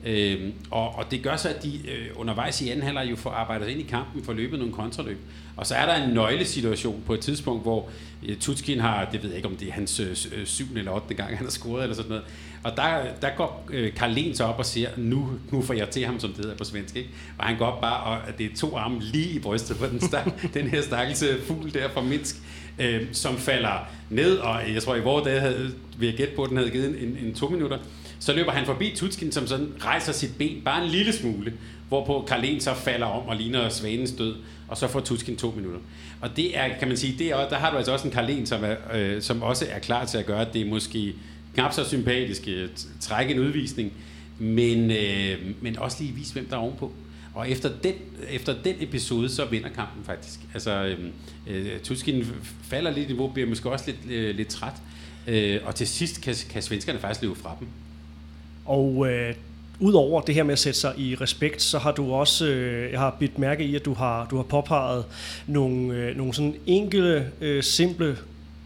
Øh, 0.04 0.52
og, 0.70 0.94
og 0.94 1.10
det 1.10 1.22
gør 1.22 1.36
så, 1.36 1.48
at 1.48 1.62
de 1.62 1.76
øh, 1.76 2.06
undervejs 2.14 2.62
i 2.62 2.68
anden 2.68 2.84
halvleg 2.84 3.10
jo 3.10 3.16
får 3.16 3.30
arbejdet 3.30 3.68
ind 3.68 3.80
i 3.80 3.82
kampen, 3.82 4.24
får 4.24 4.32
løbet 4.32 4.58
nogle 4.58 4.74
kontraløb. 4.74 5.18
Og 5.56 5.66
så 5.66 5.74
er 5.74 5.86
der 5.86 6.04
en 6.04 6.14
nøglesituation 6.14 7.02
på 7.06 7.14
et 7.14 7.20
tidspunkt, 7.20 7.62
hvor 7.62 7.88
øh, 8.28 8.36
Tutskin 8.36 8.80
har, 8.80 9.04
det 9.04 9.22
ved 9.22 9.30
jeg 9.30 9.36
ikke 9.36 9.48
om 9.48 9.56
det 9.56 9.68
er 9.68 9.72
hans 9.72 10.00
øh, 10.00 10.10
øh 10.10 10.46
syvende 10.46 10.78
eller 10.78 10.92
ottende 10.92 11.14
gang, 11.14 11.36
han 11.36 11.46
har 11.46 11.50
scoret 11.50 11.82
eller 11.82 11.96
sådan 11.96 12.08
noget. 12.08 12.24
Og 12.66 12.76
der, 12.76 12.98
der 13.22 13.30
går 13.36 13.66
øh, 13.70 13.94
Karl 13.94 14.10
Lens 14.10 14.40
op 14.40 14.58
og 14.58 14.66
siger, 14.66 14.88
nu, 14.96 15.28
nu 15.50 15.62
får 15.62 15.74
jeg 15.74 15.90
til 15.90 16.04
ham, 16.04 16.20
som 16.20 16.30
det 16.30 16.38
hedder 16.38 16.56
på 16.56 16.64
svensk. 16.64 16.96
Ikke? 16.96 17.10
Og 17.38 17.44
han 17.44 17.58
går 17.58 17.66
op 17.66 17.80
bare, 17.80 18.02
og 18.02 18.38
det 18.38 18.46
er 18.46 18.56
to 18.56 18.76
arme 18.76 19.00
lige 19.00 19.30
i 19.30 19.38
brystet 19.38 19.76
på 19.76 19.86
den, 19.86 20.00
stak, 20.00 20.26
den 20.54 20.68
her 20.68 20.82
stakkelse 20.82 21.26
fugl 21.46 21.74
der 21.74 21.88
fra 21.88 22.02
Minsk, 22.02 22.36
øh, 22.78 23.02
som 23.12 23.36
falder 23.36 23.88
ned, 24.10 24.36
og 24.36 24.74
jeg 24.74 24.82
tror 24.82 24.94
i 24.94 25.00
vores 25.00 25.24
dag 25.24 25.40
havde, 25.40 25.70
jeg 26.00 26.14
gætte 26.14 26.36
på, 26.36 26.42
at 26.42 26.48
den 26.48 26.56
havde 26.56 26.70
givet 26.70 27.02
en, 27.02 27.18
en 27.26 27.34
to 27.34 27.48
minutter. 27.48 27.78
Så 28.18 28.32
løber 28.32 28.52
han 28.52 28.66
forbi 28.66 28.92
Tutskin, 28.96 29.32
som 29.32 29.46
sådan 29.46 29.72
rejser 29.80 30.12
sit 30.12 30.38
ben 30.38 30.62
bare 30.64 30.84
en 30.84 30.90
lille 30.90 31.12
smule, 31.12 31.52
hvorpå 31.88 32.24
Karlen 32.28 32.60
så 32.60 32.74
falder 32.74 33.06
om 33.06 33.28
og 33.28 33.36
ligner 33.36 33.68
svanens 33.68 34.12
død, 34.12 34.34
og 34.68 34.76
så 34.76 34.88
får 34.88 35.00
Tutskin 35.00 35.36
to 35.36 35.52
minutter. 35.56 35.80
Og 36.20 36.36
det 36.36 36.58
er, 36.58 36.78
kan 36.78 36.88
man 36.88 36.96
sige, 36.96 37.18
det 37.18 37.30
er, 37.30 37.48
der 37.48 37.56
har 37.56 37.70
du 37.70 37.76
altså 37.76 37.92
også 37.92 38.06
en 38.06 38.12
Karlen, 38.12 38.46
som, 38.46 38.64
er, 38.64 38.74
øh, 38.94 39.22
som 39.22 39.42
også 39.42 39.66
er 39.70 39.78
klar 39.78 40.04
til 40.04 40.18
at 40.18 40.26
gøre, 40.26 40.40
at 40.40 40.54
det 40.54 40.66
måske 40.66 41.14
knap 41.56 41.72
så 41.72 41.84
sympatisk, 41.84 42.48
øh, 42.48 42.68
trække 43.00 43.34
en 43.34 43.40
udvisning, 43.40 43.92
men, 44.38 44.90
øh, 44.90 45.38
men 45.60 45.78
også 45.78 45.96
lige 46.00 46.14
vise, 46.14 46.32
hvem 46.32 46.46
der 46.46 46.56
er 46.56 46.60
ovenpå. 46.60 46.92
Og 47.34 47.50
efter 47.50 47.70
den, 47.82 47.94
efter 48.30 48.54
den 48.64 48.74
episode, 48.80 49.28
så 49.28 49.44
vinder 49.44 49.68
kampen 49.68 50.04
faktisk. 50.04 50.40
Altså, 50.54 50.84
øh, 50.84 50.98
øh 51.46 51.80
Tuskin 51.80 52.24
falder 52.62 52.90
lidt 52.90 53.04
i 53.04 53.12
niveau, 53.12 53.28
bliver 53.28 53.48
måske 53.48 53.70
også 53.70 53.84
lidt, 53.86 54.12
øh, 54.12 54.36
lidt 54.36 54.48
træt. 54.48 54.74
Øh, 55.26 55.60
og 55.64 55.74
til 55.74 55.88
sidst 55.88 56.22
kan, 56.22 56.34
kan 56.50 56.62
svenskerne 56.62 56.98
faktisk 56.98 57.22
løbe 57.22 57.34
fra 57.34 57.56
dem. 57.60 57.68
Og 58.64 59.08
øh, 59.10 59.34
Udover 59.80 60.20
det 60.20 60.34
her 60.34 60.42
med 60.42 60.52
at 60.52 60.58
sætte 60.58 60.80
sig 60.80 60.94
i 60.98 61.14
respekt, 61.14 61.62
så 61.62 61.78
har 61.78 61.92
du 61.92 62.12
også, 62.12 62.46
øh, 62.46 62.92
jeg 62.92 63.00
har 63.00 63.16
bidt 63.20 63.38
mærke 63.38 63.64
i, 63.64 63.76
at 63.76 63.84
du 63.84 63.94
har, 63.94 64.26
du 64.30 64.36
har 64.36 64.42
påpeget 64.42 65.04
nogle, 65.46 65.94
øh, 65.94 66.16
nogle 66.16 66.34
sådan 66.34 66.54
enkle, 66.66 67.32
øh, 67.40 67.62
simple 67.62 68.16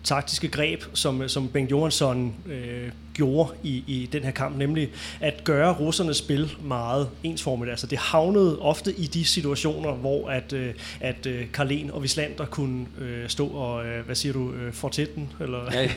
taktiske 0.05 0.48
greb, 0.48 0.84
som, 0.94 1.28
som 1.28 1.48
Bengt 1.48 1.70
Johansson 1.70 2.34
øh, 2.46 2.90
gjorde 3.14 3.53
i, 3.62 3.84
i 3.86 4.09
den 4.12 4.22
her 4.22 4.30
kamp, 4.30 4.57
nemlig 4.57 4.88
at 5.20 5.44
gøre 5.44 5.72
russernes 5.72 6.16
spil 6.16 6.53
meget 6.62 7.09
ensformigt. 7.22 7.70
Altså 7.70 7.86
det 7.86 7.98
havnede 7.98 8.59
ofte 8.59 8.92
i 8.92 9.07
de 9.07 9.24
situationer, 9.24 9.92
hvor 9.92 10.28
at, 10.28 10.53
øh, 10.53 10.74
at 11.01 11.26
øh, 11.26 11.46
Karlen 11.53 11.90
og 11.90 12.03
Vislander 12.03 12.44
kunne 12.44 12.86
øh, 13.01 13.28
stå 13.28 13.46
og, 13.46 13.86
øh, 13.86 14.07
hvad 14.07 14.14
siger 14.14 14.32
du, 14.32 14.53
øh, 14.53 14.72
fortætten? 14.72 15.32
Eller, 15.40 15.59
ja, 15.72 15.82
ja, 15.82 15.88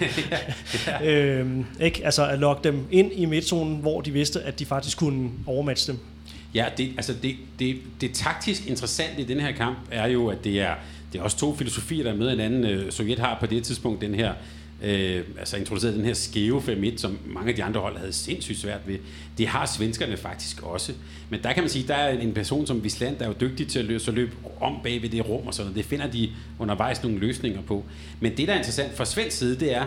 ja. 0.87 1.11
øh, 1.11 1.49
ikke? 1.81 2.05
Altså 2.05 2.27
at 2.27 2.39
lokke 2.39 2.63
dem 2.63 2.87
ind 2.91 3.11
i 3.13 3.25
midtzonen, 3.25 3.77
hvor 3.77 4.01
de 4.01 4.11
vidste, 4.11 4.41
at 4.41 4.59
de 4.59 4.65
faktisk 4.65 4.97
kunne 4.97 5.29
overmatche 5.47 5.93
dem. 5.93 5.99
Ja, 6.53 6.65
det, 6.77 6.91
altså 6.97 7.13
det, 7.21 7.35
det, 7.59 7.77
det 8.01 8.13
taktisk 8.13 8.67
interessante 8.67 9.21
i 9.21 9.25
den 9.25 9.39
her 9.39 9.51
kamp 9.51 9.77
er 9.91 10.07
jo, 10.07 10.27
at 10.27 10.43
det 10.43 10.61
er, 10.61 10.73
det 11.13 11.19
er 11.19 11.23
også 11.23 11.37
to 11.37 11.55
filosofier, 11.55 12.03
der 12.03 12.11
er 12.11 12.15
med 12.15 12.29
hinanden. 12.29 12.63
Øh, 12.63 12.91
Sovjet 12.91 13.19
har 13.19 13.37
på 13.39 13.45
det 13.45 13.63
tidspunkt 13.63 14.01
den 14.01 14.15
her 14.15 14.33
øh, 14.83 15.23
altså 15.39 15.57
introduceret 15.57 15.95
den 15.95 16.05
her 16.05 16.13
skæve 16.13 16.61
5 16.61 16.97
som 16.97 17.17
mange 17.25 17.49
af 17.49 17.55
de 17.55 17.63
andre 17.63 17.81
hold 17.81 17.97
havde 17.97 18.13
sindssygt 18.13 18.59
svært 18.59 18.79
ved. 18.85 18.97
Det 19.37 19.47
har 19.47 19.65
svenskerne 19.65 20.17
faktisk 20.17 20.63
også. 20.63 20.93
Men 21.29 21.43
der 21.43 21.53
kan 21.53 21.63
man 21.63 21.69
sige, 21.69 21.87
der 21.87 21.95
er 21.95 22.19
en 22.19 22.33
person 22.33 22.67
som 22.67 22.83
Visland, 22.83 23.17
der 23.17 23.23
er 23.23 23.27
jo 23.27 23.35
dygtig 23.41 23.67
til 23.67 23.79
at 23.79 23.85
løbe, 23.85 23.99
så 23.99 24.11
løbe 24.11 24.31
om 24.61 24.75
bag 24.83 25.01
ved 25.01 25.09
det 25.09 25.29
rum 25.29 25.47
og 25.47 25.53
sådan 25.53 25.65
noget. 25.65 25.77
Det 25.77 25.85
finder 25.85 26.07
de 26.07 26.29
undervejs 26.59 27.03
nogle 27.03 27.19
løsninger 27.19 27.61
på. 27.61 27.83
Men 28.19 28.37
det, 28.37 28.47
der 28.47 28.53
er 28.53 28.57
interessant 28.57 28.97
fra 28.97 29.05
svensk 29.05 29.37
side, 29.37 29.59
det 29.59 29.75
er, 29.75 29.85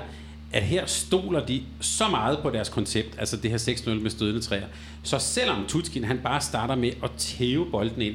at 0.52 0.62
her 0.62 0.86
stoler 0.86 1.46
de 1.46 1.62
så 1.80 2.08
meget 2.08 2.38
på 2.38 2.50
deres 2.50 2.68
koncept, 2.68 3.08
altså 3.18 3.36
det 3.36 3.50
her 3.50 3.58
6-0 3.58 3.90
med 3.90 4.10
stødende 4.10 4.40
træer. 4.40 4.66
Så 5.02 5.18
selvom 5.18 5.64
Tutskin 5.68 6.04
han 6.04 6.18
bare 6.18 6.40
starter 6.40 6.74
med 6.74 6.90
at 7.04 7.10
tæve 7.18 7.70
bolden 7.70 8.02
ind, 8.02 8.14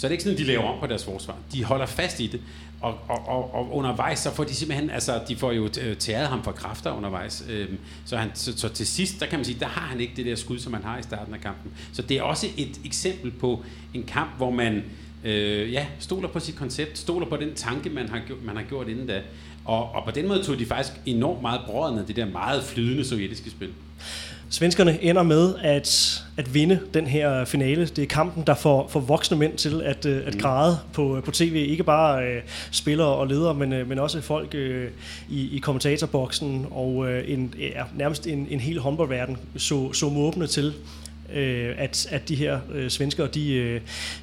så 0.00 0.06
er 0.06 0.08
det 0.08 0.12
ikke 0.12 0.22
sådan, 0.22 0.34
at 0.34 0.38
de 0.38 0.44
laver 0.44 0.62
om 0.62 0.80
på 0.80 0.86
deres 0.86 1.04
forsvar. 1.04 1.36
De 1.52 1.64
holder 1.64 1.86
fast 1.86 2.20
i 2.20 2.26
det, 2.26 2.40
og, 2.80 2.98
og, 3.08 3.28
og, 3.28 3.54
og 3.54 3.74
undervejs, 3.76 4.18
så 4.18 4.34
får 4.34 4.44
de 4.44 4.54
simpelthen, 4.54 4.90
altså 4.90 5.20
de 5.28 5.36
får 5.36 5.52
jo 5.52 5.68
øh, 5.80 5.96
tæret 5.96 6.28
ham 6.28 6.44
for 6.44 6.52
kræfter 6.52 6.92
undervejs. 6.92 7.44
Øhm, 7.48 7.78
så, 8.04 8.16
han, 8.16 8.30
så, 8.34 8.58
så 8.58 8.68
til 8.68 8.86
sidst, 8.86 9.20
der 9.20 9.26
kan 9.26 9.38
man 9.38 9.44
sige, 9.44 9.60
der 9.60 9.66
har 9.66 9.86
han 9.86 10.00
ikke 10.00 10.12
det 10.16 10.26
der 10.26 10.34
skud, 10.34 10.58
som 10.58 10.72
han 10.72 10.82
har 10.82 10.98
i 10.98 11.02
starten 11.02 11.34
af 11.34 11.40
kampen. 11.40 11.72
Så 11.92 12.02
det 12.02 12.18
er 12.18 12.22
også 12.22 12.46
et 12.56 12.80
eksempel 12.84 13.30
på 13.30 13.64
en 13.94 14.02
kamp, 14.02 14.36
hvor 14.36 14.50
man 14.50 14.84
øh, 15.24 15.72
ja, 15.72 15.86
stoler 15.98 16.28
på 16.28 16.40
sit 16.40 16.56
koncept, 16.56 16.98
stoler 16.98 17.26
på 17.26 17.36
den 17.36 17.54
tanke, 17.54 17.90
man 17.90 18.08
har, 18.08 18.20
man 18.42 18.56
har 18.56 18.62
gjort 18.62 18.88
inden 18.88 19.06
da. 19.06 19.22
Og, 19.64 19.90
og 19.92 20.04
på 20.04 20.10
den 20.10 20.28
måde 20.28 20.42
tog 20.42 20.58
de 20.58 20.66
faktisk 20.66 20.96
enormt 21.06 21.42
meget 21.42 21.60
brødende 21.66 22.04
det 22.06 22.16
der 22.16 22.24
meget 22.24 22.64
flydende 22.64 23.04
sovjetiske 23.04 23.50
spil. 23.50 23.70
Svenskerne 24.52 25.02
ender 25.02 25.22
med 25.22 25.54
at, 25.62 26.22
at 26.36 26.54
vinde 26.54 26.80
den 26.94 27.06
her 27.06 27.44
finale. 27.44 27.86
Det 27.86 28.02
er 28.02 28.06
kampen, 28.06 28.42
der 28.46 28.54
får, 28.54 28.88
får 28.88 29.00
voksne 29.00 29.36
mænd 29.36 29.56
til 29.56 29.82
at, 29.82 30.06
øh, 30.06 30.26
at 30.26 30.34
mm. 30.34 30.40
græde 30.40 30.78
på, 30.92 31.20
på 31.24 31.30
tv. 31.30 31.66
Ikke 31.68 31.84
bare 31.84 32.24
øh, 32.24 32.42
spillere 32.70 33.08
og 33.08 33.26
ledere, 33.26 33.54
men, 33.54 33.72
øh, 33.72 33.88
men 33.88 33.98
også 33.98 34.20
folk 34.20 34.54
øh, 34.54 34.90
i, 35.28 35.56
i 35.56 35.58
kommentatorboksen. 35.58 36.66
Og 36.70 37.10
øh, 37.10 37.30
en, 37.30 37.54
ja, 37.58 37.82
nærmest 37.96 38.26
en, 38.26 38.46
en 38.50 38.60
hel 38.60 38.78
håndboldverden 38.78 39.36
så, 39.56 39.92
så 39.92 40.08
måbne 40.08 40.46
til 40.46 40.74
øh, 41.34 41.74
at, 41.78 42.06
at 42.10 42.28
de 42.28 42.34
her 42.34 42.58
øh, 42.72 42.90
svenskere, 42.90 43.26
de, 43.26 43.54
øh, 43.54 43.80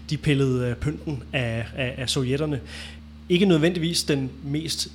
de 0.10 0.18
pillede 0.18 0.70
øh, 0.70 0.76
pynten 0.76 1.24
af, 1.34 1.66
af, 1.78 1.94
af 1.98 2.10
sovjetterne. 2.10 2.60
Ikke 3.30 3.46
nødvendigvis 3.46 4.04
den 4.04 4.32
mest 4.44 4.88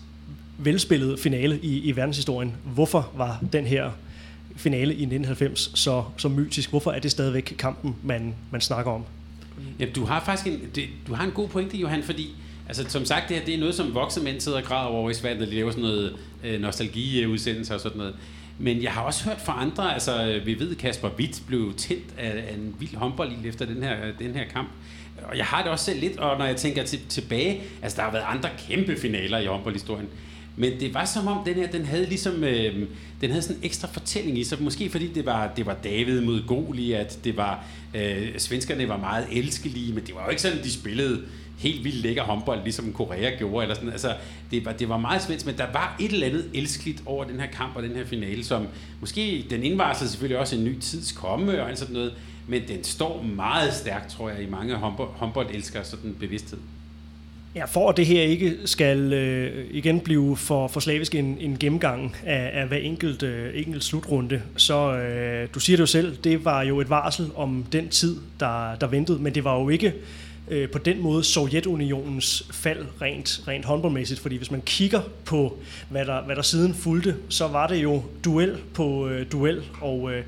velspillede 0.59 1.19
finale 1.19 1.59
i, 1.63 1.79
i 1.79 1.97
verdenshistorien. 1.97 2.53
Hvorfor 2.65 3.11
var 3.17 3.45
den 3.53 3.67
her 3.67 3.91
finale 4.63 4.95
i 4.95 5.03
1990 5.03 5.71
så, 5.75 6.05
så 6.17 6.29
mytisk? 6.29 6.71
Hvorfor 6.71 6.91
er 6.91 6.99
det 6.99 7.11
stadigvæk 7.11 7.55
kampen, 7.59 7.97
man, 8.03 8.35
man 8.51 8.61
snakker 8.61 8.93
om? 8.93 9.05
Ja, 9.81 9.87
du 9.95 10.05
har 10.05 10.25
faktisk 10.25 10.47
en, 10.47 10.61
det, 10.75 10.89
du 11.07 11.15
har 11.15 11.25
en 11.25 11.31
god 11.31 11.49
pointe, 11.49 11.77
Johan, 11.77 12.03
fordi 12.03 12.35
Altså, 12.69 12.85
som 12.89 13.05
sagt, 13.05 13.29
det 13.29 13.37
her 13.37 13.45
det 13.45 13.55
er 13.55 13.59
noget, 13.59 13.75
som 13.75 13.95
voksne 13.95 14.25
mænd 14.25 14.41
sidder 14.41 14.59
og 14.59 14.65
græder 14.65 14.89
over 14.89 15.11
i 15.11 15.15
Sverige, 15.15 15.41
der 15.41 15.47
laver 15.47 15.71
sådan 15.71 15.83
noget 15.83 16.17
øh, 16.45 16.61
nostalgiudsendelser 16.61 17.75
og 17.75 17.81
sådan 17.81 17.99
noget. 17.99 18.15
Men 18.59 18.83
jeg 18.83 18.93
har 18.93 19.03
også 19.03 19.25
hørt 19.25 19.41
fra 19.41 19.63
andre, 19.63 19.95
altså 19.95 20.27
øh, 20.27 20.47
vi 20.47 20.59
ved, 20.59 20.75
Kasper 20.75 21.09
Witt 21.19 21.43
blev 21.47 21.75
tændt 21.77 22.15
af, 22.19 22.31
af 22.31 22.55
en 22.55 22.75
vild 22.79 22.97
håndbold 22.97 23.33
efter 23.45 23.67
den 23.67 23.83
her, 23.83 24.07
øh, 24.07 24.19
den 24.19 24.35
her 24.35 24.45
kamp. 24.45 24.69
Og 25.23 25.39
jeg 25.39 25.45
har 25.45 25.63
det 25.63 25.71
også 25.71 25.85
selv 25.85 26.01
lidt, 26.01 26.19
og 26.19 26.39
når 26.39 26.45
jeg 26.45 26.57
tænker 26.57 26.85
til, 26.85 27.01
tilbage, 27.09 27.63
altså 27.83 27.97
der 27.97 28.03
har 28.03 28.13
været 28.13 28.25
andre 28.29 28.49
kæmpe 28.69 28.97
finaler 28.97 29.39
i 29.39 29.47
håndboldhistorien. 29.47 30.09
Men 30.57 30.81
det 30.81 30.95
var 30.95 31.05
som 31.05 31.27
om, 31.27 31.45
den 31.45 31.55
her, 31.55 31.67
den 31.67 31.85
havde 31.85 32.07
ligesom, 32.07 32.45
øh, 32.45 32.89
den 33.21 33.31
havde 33.31 33.43
sådan 33.43 33.57
en 33.57 33.65
ekstra 33.65 33.89
fortælling 33.93 34.39
i 34.39 34.45
sig. 34.45 34.63
Måske 34.63 34.91
fordi 34.91 35.13
det 35.13 35.27
var, 35.27 35.53
det 35.57 35.67
var 35.67 35.75
David 35.75 36.21
mod 36.21 36.47
Goliat, 36.47 37.19
det 37.25 37.37
var, 37.37 37.65
øh, 37.95 38.39
svenskerne 38.39 38.89
var 38.89 38.97
meget 38.97 39.27
elskelige, 39.31 39.93
men 39.93 40.07
det 40.07 40.15
var 40.15 40.25
jo 40.25 40.31
ikke 40.31 40.43
sådan, 40.43 40.63
de 40.63 40.73
spillede 40.73 41.23
helt 41.59 41.85
vildt 41.85 41.97
lækker 41.97 42.23
håndbold, 42.23 42.63
ligesom 42.63 42.93
Korea 42.93 43.37
gjorde. 43.39 43.63
Eller 43.65 43.75
sådan. 43.75 43.91
Altså, 43.91 44.15
det, 44.51 44.65
var, 44.65 44.73
det 44.73 44.89
var 44.89 44.97
meget 44.97 45.23
svensk, 45.23 45.47
men 45.47 45.59
der 45.59 45.67
var 45.73 45.97
et 46.01 46.13
eller 46.13 46.27
andet 46.27 46.51
elskeligt 46.55 47.03
over 47.07 47.25
den 47.25 47.41
her 47.41 47.47
kamp 47.47 47.77
og 47.77 47.83
den 47.83 47.97
her 47.97 48.05
finale, 48.05 48.45
som 48.45 48.67
måske, 49.01 49.47
den 49.51 49.63
indvarslede 49.63 50.11
selvfølgelig 50.11 50.39
også 50.39 50.57
en 50.57 50.65
ny 50.65 50.79
tids 50.79 51.13
komme 51.13 51.63
og 51.63 51.79
sådan 51.79 51.95
noget, 51.95 52.15
men 52.49 52.63
den 52.69 52.85
står 52.85 53.23
meget 53.23 53.75
stærkt, 53.75 54.11
tror 54.11 54.31
jeg, 54.31 54.43
i 54.43 54.51
mange 54.51 54.75
håndbold, 54.75 55.09
håndboldelskere 55.09 55.85
sådan 55.85 56.17
bevidsthed. 56.21 56.59
Ja, 57.55 57.65
for 57.65 57.89
at 57.91 57.97
det 57.97 58.07
her 58.07 58.23
ikke 58.23 58.59
skal 58.65 59.13
øh, 59.13 59.67
igen 59.71 60.01
blive 60.01 60.37
for, 60.37 60.69
for 60.69 60.81
slavisk 60.81 61.15
en, 61.15 61.37
en 61.41 61.59
gennemgang 61.59 62.17
af, 62.25 62.51
af 62.61 62.67
hver 62.69 62.77
enkelt, 62.77 63.23
øh, 63.23 63.51
enkelt 63.55 63.85
slutrunde, 63.85 64.43
så 64.57 64.93
øh, 64.95 65.49
du 65.55 65.61
siger 65.61 65.77
det 65.77 65.81
jo 65.81 65.87
selv, 65.87 66.17
det 66.17 66.45
var 66.45 66.63
jo 66.63 66.81
et 66.81 66.91
varsel 66.91 67.31
om 67.35 67.65
den 67.73 67.89
tid, 67.89 68.17
der, 68.41 68.75
der 68.75 68.87
ventede, 68.87 69.19
men 69.19 69.35
det 69.35 69.45
var 69.45 69.61
jo 69.61 69.69
ikke 69.69 69.95
øh, 70.49 70.71
på 70.71 70.79
den 70.79 71.03
måde 71.03 71.25
Sovjetunionens 71.25 72.47
fald 72.53 72.87
rent, 73.03 73.41
rent 73.49 73.65
håndboldmæssigt, 73.65 74.21
fordi 74.21 74.37
hvis 74.37 74.51
man 74.51 74.63
kigger 74.67 75.01
på, 75.25 75.59
hvad 75.89 76.05
der, 76.05 76.23
hvad 76.23 76.37
der 76.37 76.43
siden 76.43 76.75
fulgte, 76.75 77.17
så 77.29 77.49
var 77.49 77.67
det 77.67 77.83
jo 77.83 78.03
duel 78.25 78.57
på 78.75 79.09
øh, 79.09 79.27
duel, 79.33 79.63
og 79.81 80.13
øh, 80.13 80.25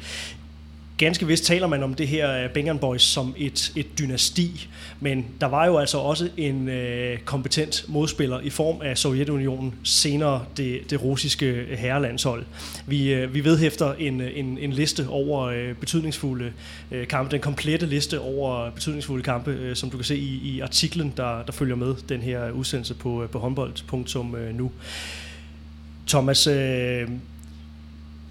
ganske 0.98 1.26
vist 1.26 1.44
taler 1.44 1.66
man 1.66 1.82
om 1.82 1.94
det 1.94 2.08
her 2.08 2.44
øh, 2.44 2.50
Bengan 2.50 2.78
Boys 2.78 3.02
som 3.02 3.34
et, 3.36 3.72
et 3.76 3.98
dynasti, 3.98 4.68
men 5.00 5.26
der 5.40 5.46
var 5.46 5.66
jo 5.66 5.78
altså 5.78 5.98
også 5.98 6.28
en 6.36 6.68
øh, 6.68 7.18
kompetent 7.18 7.84
modspiller 7.88 8.40
i 8.40 8.50
form 8.50 8.80
af 8.82 8.98
Sovjetunionen, 8.98 9.74
senere 9.84 10.44
det, 10.56 10.90
det 10.90 11.02
russiske 11.02 11.46
øh, 11.46 11.78
herrelandshold. 11.78 12.44
Vi, 12.86 13.12
øh, 13.12 13.34
vi 13.34 13.44
vedhæfter 13.44 13.94
en, 13.94 14.20
øh, 14.20 14.30
en, 14.34 14.58
en 14.58 14.72
liste 14.72 15.06
over 15.08 15.42
øh, 15.42 15.74
betydningsfulde 15.74 16.52
øh, 16.90 17.06
kampe, 17.06 17.30
den 17.30 17.40
komplette 17.40 17.86
liste 17.86 18.20
over 18.20 18.70
betydningsfulde 18.70 19.22
kampe, 19.22 19.50
øh, 19.50 19.76
som 19.76 19.90
du 19.90 19.96
kan 19.96 20.04
se 20.04 20.16
i, 20.16 20.40
i 20.44 20.60
artiklen, 20.60 21.12
der, 21.16 21.42
der 21.42 21.52
følger 21.52 21.76
med 21.76 21.94
den 22.08 22.20
her 22.20 22.50
udsendelse 22.50 22.94
på, 22.94 23.28
på 23.32 23.38
håndbold.nu. 23.38 24.72
Thomas, 26.06 26.46
øh, 26.46 27.08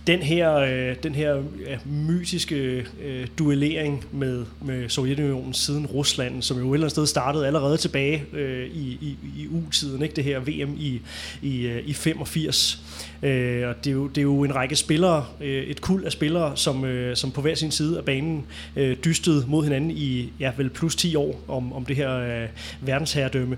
den 0.07 0.19
her, 0.19 0.55
øh, 0.55 0.95
den 1.03 1.15
her 1.15 1.35
ja, 1.67 1.77
mytiske 1.85 2.85
øh, 3.03 3.27
duellering 3.37 4.05
med, 4.11 4.45
med 4.61 4.89
Sovjetunionen 4.89 5.53
siden 5.53 5.85
Rusland, 5.85 6.41
som 6.41 6.57
jo 6.57 6.63
et 6.63 6.75
eller 6.75 6.85
andet 6.85 6.91
sted 6.91 7.07
startede 7.07 7.47
allerede 7.47 7.77
tilbage 7.77 8.23
øh, 8.33 8.67
i, 8.67 8.97
i, 9.01 9.17
i 9.37 9.47
U-tiden, 9.47 10.03
ikke? 10.03 10.15
det 10.15 10.23
her 10.23 10.39
VM 10.39 10.75
i, 10.77 11.01
i, 11.41 11.65
øh, 11.67 11.83
i 11.85 11.93
85. 11.93 12.81
Øh, 13.23 13.67
og 13.67 13.75
det 13.83 13.89
er, 13.89 13.93
jo, 13.93 14.07
det 14.07 14.17
er 14.17 14.21
jo 14.21 14.43
en 14.43 14.55
række 14.55 14.75
spillere, 14.75 15.25
øh, 15.41 15.63
et 15.63 15.81
kul 15.81 16.05
af 16.05 16.11
spillere, 16.11 16.57
som, 16.57 16.85
øh, 16.85 17.15
som 17.15 17.31
på 17.31 17.41
hver 17.41 17.55
sin 17.55 17.71
side 17.71 17.97
af 17.97 18.05
banen 18.05 18.45
øh, 18.75 18.97
dystede 19.05 19.45
mod 19.47 19.63
hinanden 19.63 19.91
i 19.91 20.33
ja, 20.39 20.51
vel 20.57 20.69
plus 20.69 20.95
10 20.95 21.15
år 21.15 21.43
om, 21.47 21.73
om 21.73 21.85
det 21.85 21.95
her 21.95 22.15
øh, 22.15 22.49
verdensherredømme. 22.81 23.57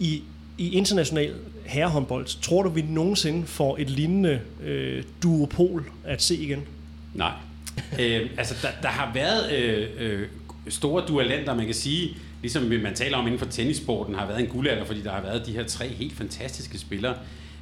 I, 0.00 0.22
i 0.58 0.72
international 0.72 1.32
herrehåndbold, 1.64 2.40
tror 2.42 2.62
du, 2.62 2.68
vi 2.68 2.82
nogensinde 2.82 3.46
får 3.46 3.76
et 3.78 3.90
lignende 3.90 4.40
øh, 4.62 5.04
duopol 5.22 5.90
at 6.04 6.22
se 6.22 6.36
igen? 6.36 6.62
Nej. 7.14 7.32
øh, 8.00 8.30
altså, 8.38 8.54
der, 8.62 8.68
der 8.82 8.88
har 8.88 9.10
været 9.14 9.52
øh, 9.52 9.88
øh, 9.98 10.28
store 10.68 11.06
dualenter, 11.08 11.54
man 11.54 11.66
kan 11.66 11.74
sige, 11.74 12.16
ligesom 12.42 12.62
man 12.62 12.94
taler 12.94 13.16
om 13.16 13.26
inden 13.26 13.38
for 13.38 13.46
tennisporten, 13.46 14.14
har 14.14 14.26
været 14.26 14.40
en 14.40 14.46
guldalder, 14.46 14.84
fordi 14.84 15.02
der 15.02 15.10
har 15.10 15.22
været 15.22 15.46
de 15.46 15.52
her 15.52 15.64
tre 15.64 15.88
helt 15.88 16.12
fantastiske 16.16 16.78
spillere. 16.78 17.14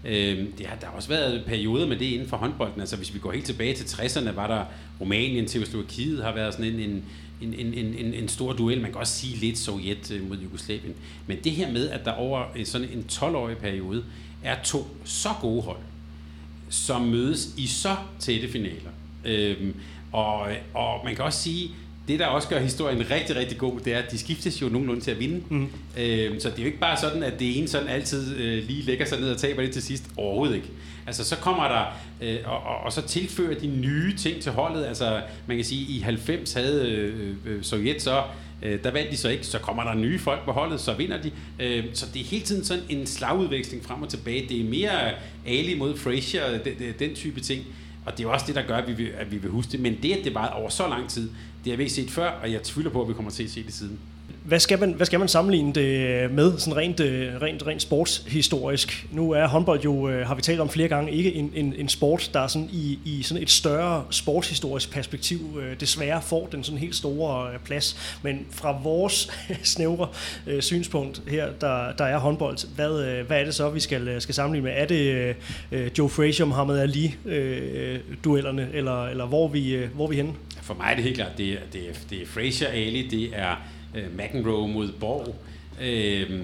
Øh, 0.05 0.39
det 0.59 0.67
har, 0.67 0.77
der 0.77 0.87
har 0.87 0.93
også 0.93 1.09
været 1.09 1.45
perioder 1.47 1.87
med 1.87 1.97
det 1.97 2.05
inden 2.05 2.29
for 2.29 2.37
håndbolden. 2.37 2.81
Altså, 2.81 2.97
hvis 2.97 3.15
vi 3.15 3.19
går 3.19 3.33
helt 3.33 3.47
tilbage 3.47 3.75
til 3.75 3.85
60'erne, 3.85 4.31
var 4.31 4.47
der 4.47 4.65
Rumænien, 5.01 5.47
Tjekkoslovakiet 5.47 6.25
har 6.25 6.35
været 6.35 6.55
sådan 6.55 6.67
en, 6.67 6.81
en, 6.81 7.55
en, 7.55 7.75
en, 7.75 7.95
en, 7.95 8.15
en 8.15 8.29
stor 8.29 8.53
duel. 8.53 8.81
Man 8.81 8.91
kan 8.91 9.01
også 9.01 9.13
sige 9.13 9.37
lidt 9.37 9.59
Sovjet 9.59 10.11
øh, 10.11 10.29
mod 10.29 10.39
Jugoslavien. 10.39 10.95
Men 11.27 11.39
det 11.45 11.53
her 11.53 11.73
med, 11.73 11.89
at 11.89 12.05
der 12.05 12.13
over 12.13 12.45
øh, 12.57 12.67
sådan 12.67 12.89
en 12.93 13.05
12-årig 13.13 13.57
periode 13.57 14.05
er 14.43 14.63
to 14.65 14.87
så 15.05 15.29
gode 15.41 15.63
hold, 15.63 15.81
som 16.69 17.03
mødes 17.03 17.49
i 17.57 17.67
så 17.67 17.97
tætte 18.19 18.49
finaler. 18.49 18.91
Øhm, 19.25 19.75
og, 20.13 20.49
og 20.75 21.01
man 21.05 21.17
kan 21.17 21.25
også 21.25 21.43
sige, 21.43 21.71
det 22.09 22.19
der 22.19 22.27
også 22.27 22.49
gør 22.49 22.59
historien 22.59 23.11
rigtig, 23.11 23.37
rigtig 23.37 23.59
god, 23.59 23.81
det 23.81 23.95
er, 23.95 23.99
at 23.99 24.11
de 24.11 24.19
skiftes 24.19 24.63
jo 24.63 24.69
nogenlunde 24.69 25.01
til 25.01 25.11
at 25.11 25.21
vinde. 25.21 25.43
Mm. 25.49 25.69
Øhm, 25.99 26.41
så 26.41 26.49
det 26.49 26.59
er 26.59 26.63
jo 26.63 26.67
ikke 26.67 26.79
bare 26.79 26.97
sådan, 26.97 27.23
at 27.23 27.41
det 27.41 27.59
ene 27.59 27.69
sådan 27.69 27.89
altid 27.89 28.37
øh, 28.37 28.65
lige 28.65 28.83
lægger 28.83 29.05
sig 29.05 29.21
ned 29.21 29.31
og 29.31 29.39
taber 29.39 29.63
det 29.63 29.73
til 29.73 29.83
sidst. 29.83 30.05
Overhovedet 30.17 30.55
ikke. 30.55 30.69
Altså 31.07 31.25
så 31.25 31.37
kommer 31.37 31.69
der, 31.69 31.85
øh, 32.21 32.39
og, 32.45 32.63
og, 32.63 32.77
og 32.85 32.93
så 32.93 33.03
tilfører 33.03 33.59
de 33.59 33.67
nye 33.67 34.17
ting 34.17 34.43
til 34.43 34.53
holdet. 34.53 34.85
Altså 34.85 35.23
man 35.47 35.57
kan 35.57 35.65
sige, 35.65 35.97
i 35.97 36.01
90 36.01 36.53
havde 36.53 36.91
øh, 36.91 37.37
øh, 37.47 37.63
Sovjet 37.63 38.03
så 38.03 38.23
Øh, 38.63 38.85
der 38.85 38.91
vandt 38.91 39.11
de 39.11 39.17
så 39.17 39.29
ikke, 39.29 39.47
så 39.47 39.59
kommer 39.59 39.85
der 39.85 39.95
nye 39.95 40.19
folk 40.19 40.45
på 40.45 40.53
holdet, 40.53 40.81
så 40.81 40.95
vinder 40.95 41.23
de. 41.23 41.31
Øh, 41.61 41.85
så 41.95 42.07
det 42.15 42.21
er 42.21 42.25
hele 42.25 42.45
tiden 42.45 42.65
sådan 42.65 42.85
en 42.89 43.07
slagudveksling 43.07 43.85
frem 43.85 44.03
og 44.03 44.09
tilbage. 44.09 44.49
Det 44.49 44.61
er 44.61 44.65
mere 44.65 45.11
Ali 45.47 45.79
mod 45.79 45.97
Frazier, 45.97 46.59
den, 46.59 46.95
den 46.99 47.15
type 47.15 47.41
ting. 47.41 47.65
Og 48.07 48.19
det 48.19 48.27
er 48.27 48.29
også 48.29 48.47
det, 48.47 48.55
der 48.55 48.63
gør, 48.63 48.77
at 48.77 48.89
vi, 48.89 48.93
vil, 48.93 49.11
at 49.19 49.33
vi 49.33 49.37
vil 49.37 49.51
huske 49.51 49.73
det. 49.73 49.81
Men 49.81 49.99
det, 50.03 50.13
at 50.13 50.25
det 50.25 50.35
var 50.35 50.49
over 50.49 50.69
så 50.69 50.89
lang 50.89 51.09
tid, 51.09 51.31
det 51.65 51.73
har 51.73 51.77
vi 51.77 51.83
ikke 51.83 51.95
set 51.95 52.11
før, 52.11 52.31
og 52.31 52.53
jeg 52.53 52.63
tvivler 52.63 52.91
på, 52.91 53.03
at 53.03 53.09
vi 53.09 53.13
kommer 53.13 53.31
til 53.31 53.45
at 53.45 53.51
se 53.51 53.65
det 53.65 53.75
siden 53.75 53.99
hvad 54.45 54.61
skal, 54.61 54.81
man, 54.81 54.93
hvad 54.93 55.07
skal 55.07 55.19
man 55.19 55.29
sammenligne 55.29 55.73
det 55.73 56.09
øh, 56.09 56.31
med, 56.31 56.59
sådan 56.59 56.77
rent, 56.77 57.01
øh, 57.01 57.43
rent, 57.43 57.67
rent 57.67 57.83
sportshistorisk? 57.83 59.07
Nu 59.11 59.31
er 59.31 59.47
håndbold 59.47 59.81
jo, 59.81 60.09
øh, 60.09 60.27
har 60.27 60.35
vi 60.35 60.43
talt 60.43 60.61
om 60.61 60.69
flere 60.69 60.89
gange, 60.89 61.13
ikke 61.13 61.35
en, 61.35 61.53
en, 61.55 61.75
en 61.79 61.89
sport, 61.89 62.31
der 62.35 62.41
er 62.41 62.47
sådan 62.47 62.69
i, 62.73 62.99
i 63.05 63.23
sådan 63.23 63.43
et 63.43 63.51
større 63.51 64.05
sportshistorisk 64.11 64.91
perspektiv 64.91 65.39
desværre 65.81 66.23
får 66.23 66.49
den 66.53 66.65
sådan 66.65 66.79
helt 66.79 66.95
store 66.95 67.51
plads. 67.65 68.17
Men 68.23 68.47
fra 68.51 68.81
vores 68.83 69.31
snævre 69.75 70.09
synspunkt 70.61 71.23
her, 71.29 71.49
der, 71.61 71.93
der 71.93 72.05
er 72.05 72.19
håndbold, 72.19 72.75
hvad, 72.75 73.23
hvad 73.23 73.41
er 73.41 73.45
det 73.45 73.55
så, 73.55 73.71
vi 73.71 73.81
skal, 73.81 74.21
skal 74.21 74.35
sammenligne 74.35 74.69
med? 74.69 74.75
Er 74.77 74.87
det 74.87 75.99
Joe 75.99 76.09
Frazier, 76.09 76.47
Muhammad 76.47 76.79
Ali 76.79 77.15
duellerne, 78.25 78.69
eller, 78.73 79.07
eller 79.07 79.27
hvor, 79.27 79.45
er 79.45 79.49
vi, 79.49 79.79
hvor 79.95 80.05
er 80.05 80.09
vi 80.09 80.17
henne? 80.17 80.33
For 80.63 80.75
mig 80.75 80.91
er 80.91 80.95
det 80.95 81.05
helt 81.05 81.17
klart, 81.17 81.39
det 81.39 81.53
er, 81.53 81.59
det 81.73 81.89
er, 81.89 81.93
det 82.11 82.23
er 82.23 82.27
Fraser 82.27 82.69
Ali, 82.69 83.09
det 83.09 83.31
er 83.33 83.57
øh, 83.95 84.17
McEnroe 84.17 84.69
mod 84.69 84.93
Borg. 85.01 85.37
Øh, 85.83 86.41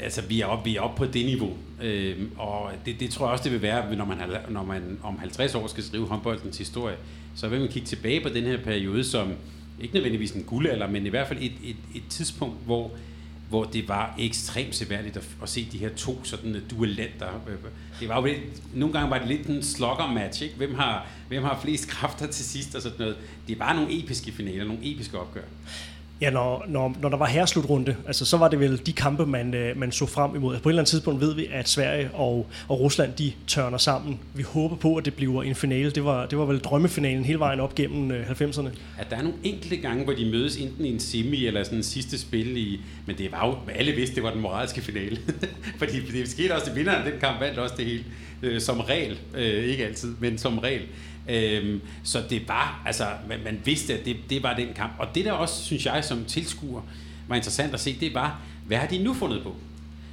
altså, 0.00 0.22
vi 0.22 0.40
er 0.40 0.46
oppe 0.46 0.80
op 0.80 0.94
på 0.94 1.04
det 1.04 1.26
niveau. 1.26 1.56
Øh, 1.82 2.16
og 2.36 2.70
det, 2.86 3.00
det 3.00 3.10
tror 3.10 3.26
jeg 3.26 3.32
også, 3.32 3.44
det 3.44 3.52
vil 3.52 3.62
være, 3.62 3.96
når 3.96 4.04
man, 4.04 4.18
når 4.48 4.64
man 4.64 4.98
om 5.02 5.18
50 5.18 5.54
år 5.54 5.66
skal 5.66 5.84
skrive 5.84 6.06
håndboldens 6.06 6.58
historie. 6.58 6.96
Så 7.34 7.48
vil 7.48 7.60
man 7.60 7.68
kigge 7.68 7.86
tilbage 7.86 8.20
på 8.20 8.28
den 8.28 8.44
her 8.44 8.56
periode 8.56 9.04
som, 9.04 9.32
ikke 9.80 9.94
nødvendigvis 9.94 10.32
en 10.32 10.42
guldalder, 10.42 10.88
men 10.88 11.06
i 11.06 11.08
hvert 11.08 11.28
fald 11.28 11.38
et, 11.42 11.52
et, 11.64 11.76
et 11.94 12.02
tidspunkt, 12.08 12.56
hvor 12.64 12.90
hvor 13.48 13.64
det 13.64 13.88
var 13.88 14.14
ekstremt 14.18 14.74
seværdigt 14.74 15.16
at, 15.16 15.28
at 15.42 15.48
se 15.48 15.68
de 15.72 15.78
her 15.78 15.88
to 15.96 16.24
sådan 16.24 16.56
øh, 16.56 16.62
duellanter. 16.70 17.26
Øh, 17.48 17.56
det 18.00 18.08
var 18.08 18.20
jo 18.20 18.26
lidt, 18.26 18.40
nogle 18.74 18.92
gange 18.92 19.10
var 19.10 19.18
det 19.18 19.28
lidt 19.28 19.46
en 19.46 19.62
slogger-match, 19.62 20.42
ikke? 20.42 20.56
Hvem 20.56 20.74
har, 20.74 21.06
hvem 21.28 21.42
har 21.42 21.60
flest 21.62 21.88
kræfter 21.88 22.26
til 22.26 22.44
sidst 22.44 22.74
og 22.74 22.82
sådan 22.82 22.98
noget. 22.98 23.16
Det 23.48 23.58
var 23.58 23.72
nogle 23.72 24.04
episke 24.04 24.32
finaler, 24.32 24.64
nogle 24.64 24.92
episke 24.92 25.18
opgør. 25.18 25.42
Ja, 26.20 26.30
når, 26.30 26.64
når, 26.68 26.96
når 27.02 27.08
der 27.08 27.16
var 27.16 27.26
herreslutrunde, 27.26 27.96
altså, 28.06 28.24
så 28.24 28.36
var 28.36 28.48
det 28.48 28.60
vel 28.60 28.86
de 28.86 28.92
kampe, 28.92 29.26
man, 29.26 29.54
øh, 29.54 29.78
man 29.78 29.92
så 29.92 30.06
frem 30.06 30.36
imod. 30.36 30.54
Altså, 30.54 30.62
på 30.62 30.68
et 30.68 30.72
eller 30.72 30.82
andet 30.82 30.90
tidspunkt 30.90 31.20
ved 31.20 31.34
vi, 31.34 31.46
at 31.52 31.68
Sverige 31.68 32.10
og, 32.14 32.46
og 32.68 32.80
Rusland, 32.80 33.12
de 33.12 33.32
tørner 33.46 33.78
sammen. 33.78 34.20
Vi 34.34 34.42
håber 34.42 34.76
på, 34.76 34.96
at 34.96 35.04
det 35.04 35.14
bliver 35.14 35.42
en 35.42 35.54
finale. 35.54 35.90
Det 35.90 36.04
var, 36.04 36.26
det 36.26 36.38
var 36.38 36.44
vel 36.44 36.58
drømmefinalen 36.58 37.24
hele 37.24 37.38
vejen 37.38 37.60
op 37.60 37.74
gennem 37.74 38.10
øh, 38.10 38.30
90'erne. 38.30 38.68
At 38.98 39.10
der 39.10 39.16
er 39.16 39.22
nogle 39.22 39.38
enkelte 39.44 39.76
gange, 39.76 40.04
hvor 40.04 40.12
de 40.12 40.30
mødes 40.30 40.56
enten 40.56 40.84
i 40.84 40.92
en 40.92 41.00
semi 41.00 41.46
eller 41.46 41.64
sådan 41.64 41.78
en 41.78 41.82
sidste 41.82 42.18
spil 42.18 42.56
i... 42.56 42.80
Men 43.06 43.18
det 43.18 43.32
var 43.32 43.46
jo, 43.46 43.72
alle 43.72 43.92
vidste, 43.92 44.14
det 44.14 44.22
var 44.22 44.30
den 44.30 44.40
moralske 44.40 44.80
finale. 44.80 45.18
Fordi 45.78 46.00
det 46.00 46.28
skete 46.28 46.54
også, 46.54 46.70
at 46.70 46.76
vinderen 46.76 47.02
af 47.02 47.12
den 47.12 47.20
kamp 47.20 47.40
vandt 47.40 47.58
også 47.58 47.74
det 47.78 47.84
hele. 47.84 48.04
Øh, 48.42 48.60
som 48.60 48.80
regel. 48.80 49.18
Øh, 49.34 49.64
ikke 49.64 49.86
altid, 49.86 50.14
men 50.20 50.38
som 50.38 50.58
regel. 50.58 50.82
Øhm, 51.28 51.80
så 52.02 52.22
det 52.30 52.48
var, 52.48 52.82
altså, 52.86 53.06
man, 53.28 53.38
man 53.44 53.60
vidste, 53.64 53.94
at 53.98 54.04
det, 54.04 54.16
det 54.30 54.42
var 54.42 54.54
den 54.54 54.68
kamp. 54.76 54.92
Og 54.98 55.14
det 55.14 55.24
der 55.24 55.32
også, 55.32 55.64
synes 55.64 55.86
jeg, 55.86 56.04
som 56.04 56.24
tilskuer, 56.24 56.82
var 57.28 57.36
interessant 57.36 57.74
at 57.74 57.80
se, 57.80 57.96
det 58.00 58.14
var, 58.14 58.40
hvad 58.66 58.78
har 58.78 58.86
de 58.86 58.98
nu 58.98 59.14
fundet 59.14 59.42
på? 59.42 59.54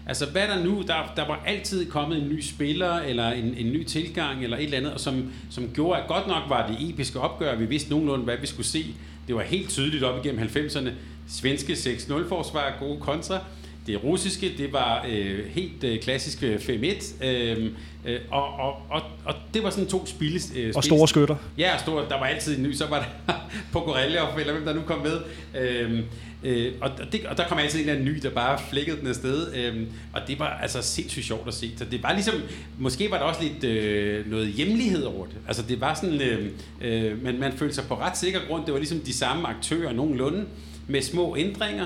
Altså, 0.07 0.25
hvad 0.25 0.41
er 0.41 0.55
der 0.55 0.63
nu? 0.63 0.81
Der, 0.87 1.13
der 1.15 1.27
var 1.27 1.43
altid 1.45 1.89
kommet 1.89 2.21
en 2.21 2.29
ny 2.29 2.41
spiller, 2.41 2.93
eller 2.93 3.29
en, 3.29 3.55
en 3.57 3.71
ny 3.71 3.83
tilgang, 3.83 4.43
eller 4.43 4.57
et 4.57 4.63
eller 4.63 4.77
andet, 4.77 4.93
og 4.93 4.99
som, 4.99 5.31
som 5.49 5.69
gjorde, 5.73 6.01
at 6.01 6.07
godt 6.07 6.27
nok 6.27 6.43
var 6.49 6.67
det 6.67 6.89
episke 6.89 7.19
opgør, 7.19 7.55
vi 7.55 7.65
vidste 7.65 7.89
nogenlunde, 7.89 8.23
hvad 8.23 8.37
vi 8.37 8.47
skulle 8.47 8.67
se. 8.67 8.85
Det 9.27 9.35
var 9.35 9.41
helt 9.41 9.69
tydeligt 9.69 10.03
op 10.03 10.25
igennem 10.25 10.47
90'erne. 10.47 10.89
Svenske 11.27 11.73
6-0-forsvar, 11.73 12.73
gode 12.79 12.99
kontra. 12.99 13.39
Det 13.87 14.03
russiske, 14.03 14.53
det 14.57 14.73
var 14.73 15.05
øh, 15.09 15.45
helt 15.49 15.83
øh, 15.83 15.99
klassisk 15.99 16.43
5-1, 16.43 17.25
øh, 17.25 17.71
øh, 18.05 18.19
og, 18.31 18.53
og, 18.53 18.75
og, 18.89 19.01
og 19.25 19.35
det 19.53 19.63
var 19.63 19.69
sådan 19.69 19.87
to 19.87 20.05
spille... 20.05 20.39
Øh, 20.55 20.73
og 20.75 20.83
store 20.83 21.07
skytter. 21.07 21.35
Ja, 21.57 21.77
store, 21.77 22.05
der 22.09 22.19
var 22.19 22.25
altid 22.25 22.57
en 22.57 22.63
ny, 22.63 22.73
så 22.73 22.85
var 22.87 23.13
der 23.27 23.33
Pogorelov, 23.73 24.39
eller 24.39 24.53
hvem 24.53 24.65
der 24.65 24.73
nu 24.73 24.81
kom 24.81 24.99
med. 24.99 25.19
Øh, 25.61 25.99
øh, 26.43 26.73
og, 26.81 26.89
det, 27.11 27.25
og 27.25 27.37
der 27.37 27.47
kom 27.47 27.57
altid 27.57 27.79
en 27.79 27.81
eller 27.81 27.93
anden 27.93 28.13
ny, 28.13 28.19
der 28.23 28.29
bare 28.29 28.59
flækkede 28.69 28.99
den 28.99 29.07
afsted, 29.07 29.53
øh, 29.55 29.87
og 30.13 30.21
det 30.27 30.39
var 30.39 30.59
altså 30.61 30.81
sindssygt 30.81 31.25
sjovt 31.25 31.47
at 31.47 31.53
se. 31.53 31.71
Så 31.77 31.85
det 31.85 32.03
var 32.03 32.13
ligesom, 32.13 32.35
måske 32.79 33.11
var 33.11 33.17
der 33.17 33.25
også 33.25 33.43
lidt 33.43 33.63
øh, 33.63 34.31
noget 34.31 34.47
hjemlighed 34.47 35.03
over 35.03 35.25
det. 35.25 35.35
Altså 35.47 35.63
det 35.69 35.81
var 35.81 35.93
sådan, 35.93 36.21
øh, 36.21 36.49
øh, 36.81 37.23
men 37.23 37.39
man 37.39 37.53
følte 37.53 37.75
sig 37.75 37.83
på 37.83 37.95
ret 37.95 38.17
sikker 38.17 38.39
grund, 38.47 38.65
det 38.65 38.73
var 38.73 38.79
ligesom 38.79 38.99
de 38.99 39.13
samme 39.13 39.47
aktører 39.47 39.93
nogenlunde, 39.93 40.45
med 40.87 41.01
små 41.01 41.35
ændringer, 41.37 41.85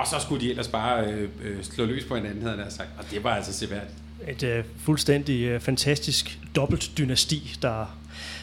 og 0.00 0.06
så 0.06 0.16
skulle 0.20 0.40
de 0.40 0.50
ellers 0.50 0.68
bare 0.68 1.04
øh, 1.04 1.28
øh, 1.44 1.62
slå 1.62 1.84
løs 1.84 2.04
på 2.04 2.16
hinanden, 2.16 2.42
havde 2.42 2.62
jeg 2.64 2.72
sagt. 2.72 2.88
Og 2.98 3.04
det 3.10 3.24
var 3.24 3.30
altså 3.30 3.52
seværdigt. 3.52 3.94
Et 4.28 4.42
øh, 4.42 4.64
fuldstændig 4.78 5.44
øh, 5.44 5.60
fantastisk 5.60 6.38
dobbelt 6.56 6.90
dynasti, 6.98 7.56
der, 7.62 7.96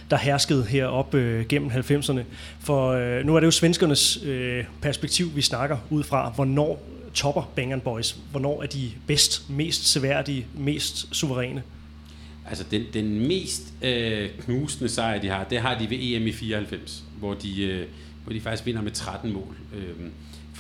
der 0.10 0.18
herskede 0.18 0.66
heroppe 0.66 1.18
øh, 1.18 1.46
gennem 1.48 1.70
90'erne. 1.70 2.22
For 2.60 2.92
øh, 2.92 3.26
nu 3.26 3.36
er 3.36 3.40
det 3.40 3.46
jo 3.46 3.52
svenskernes 3.52 4.24
øh, 4.24 4.64
perspektiv, 4.82 5.36
vi 5.36 5.42
snakker 5.42 5.78
ud 5.90 6.04
fra. 6.04 6.30
Hvornår 6.30 6.84
topper 7.14 7.52
Bang 7.56 7.84
Boys? 7.84 8.16
Hvornår 8.32 8.64
er 8.64 8.68
de 8.68 8.92
bedst, 9.08 9.50
mest 9.50 9.92
seværdige, 9.92 10.46
mest 10.54 11.16
suveræne? 11.16 11.64
Altså 12.50 12.66
den, 12.72 12.84
den 12.94 13.28
mest 13.28 13.74
øh, 13.82 14.30
knusende 14.40 14.90
sejr, 14.90 15.22
de 15.22 15.28
har, 15.28 15.44
det 15.44 15.60
har 15.60 15.80
de 15.80 15.90
ved 15.90 15.98
EM 16.02 16.28
i 16.28 16.32
94, 16.32 17.04
hvor 17.20 17.34
de, 17.34 17.64
øh, 17.64 17.88
hvor 18.24 18.34
de 18.34 18.42
faktisk 18.42 18.66
vinder 18.66 18.82
med 18.82 18.92
13 18.92 19.34
mål. 19.34 19.56
Øh, 19.76 20.08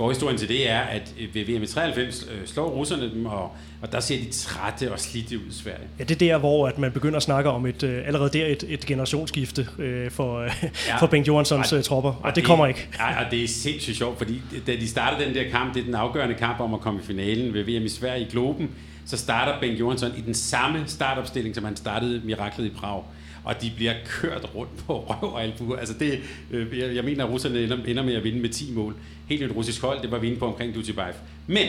Forhistorien 0.01 0.37
til 0.37 0.47
det 0.47 0.69
er, 0.69 0.79
at 0.79 1.13
øh, 1.19 1.35
ved 1.35 1.45
VM 1.45 1.63
i 1.63 1.67
93 1.67 2.27
øh, 2.31 2.47
slår 2.47 2.69
russerne 2.69 3.11
dem, 3.13 3.25
og, 3.25 3.51
og 3.81 3.91
der 3.91 3.99
ser 3.99 4.17
de 4.17 4.31
trætte 4.31 4.91
og 4.91 4.99
slidte 4.99 5.37
ud 5.37 5.43
i 5.49 5.53
Sverige. 5.53 5.87
Ja, 5.99 6.03
det 6.03 6.11
er 6.11 6.19
der, 6.19 6.37
hvor 6.37 6.67
at 6.67 6.77
man 6.77 6.91
begynder 6.91 7.17
at 7.17 7.23
snakke 7.23 7.49
om 7.49 7.65
et, 7.65 7.83
øh, 7.83 8.07
allerede 8.07 8.29
der 8.39 8.45
et, 8.45 8.63
et 8.67 8.85
generationsskifte 8.85 9.67
øh, 9.79 10.11
for, 10.11 10.41
ja, 10.87 10.97
for 10.99 11.07
Bengt 11.07 11.27
Johanssons 11.27 11.73
og, 11.73 11.83
tropper, 11.83 12.09
og, 12.09 12.19
og 12.23 12.29
det, 12.29 12.35
det 12.35 12.43
kommer 12.43 12.67
ikke. 12.67 12.87
Ja, 12.99 13.25
og 13.25 13.31
det 13.31 13.43
er 13.43 13.47
sindssygt 13.47 13.97
sjovt, 13.97 14.17
fordi 14.17 14.41
da 14.67 14.75
de 14.75 14.87
startede 14.87 15.25
den 15.25 15.35
der 15.35 15.49
kamp, 15.49 15.73
det 15.73 15.79
er 15.79 15.85
den 15.85 15.95
afgørende 15.95 16.35
kamp 16.35 16.59
om 16.59 16.73
at 16.73 16.79
komme 16.79 16.99
i 16.99 17.03
finalen 17.03 17.53
ved 17.53 17.63
VM 17.63 17.85
i 17.85 17.89
Sverige 17.89 18.25
i 18.25 18.29
Globen, 18.31 18.69
så 19.05 19.17
starter 19.17 19.59
Bengt 19.59 19.79
Johansson 19.79 20.11
i 20.17 20.21
den 20.21 20.33
samme 20.33 20.83
startopstilling, 20.87 21.55
som 21.55 21.63
han 21.63 21.75
startede 21.75 22.21
miraklet 22.25 22.65
i 22.65 22.69
Prag 22.69 23.03
og 23.43 23.61
de 23.61 23.71
bliver 23.75 23.93
kørt 24.05 24.55
rundt 24.55 24.77
på 24.77 24.99
røv 24.99 25.33
og 25.33 25.43
albu. 25.43 25.73
Altså 25.73 25.93
det, 25.99 26.19
øh, 26.51 26.79
jeg, 26.79 26.95
jeg 26.95 27.03
mener, 27.03 27.25
at 27.25 27.31
russerne 27.31 27.63
ender, 27.63 27.77
ender 27.85 28.03
med 28.03 28.13
at 28.13 28.23
vinde 28.23 28.39
med 28.39 28.49
10 28.49 28.71
mål. 28.71 28.95
Helt 29.27 29.43
et 29.43 29.55
russisk 29.55 29.81
hold, 29.81 30.01
det 30.01 30.11
var 30.11 30.19
vinde 30.19 30.37
på 30.37 30.45
omkring 30.45 30.75
Dutjebaev. 30.75 31.13
Men 31.47 31.67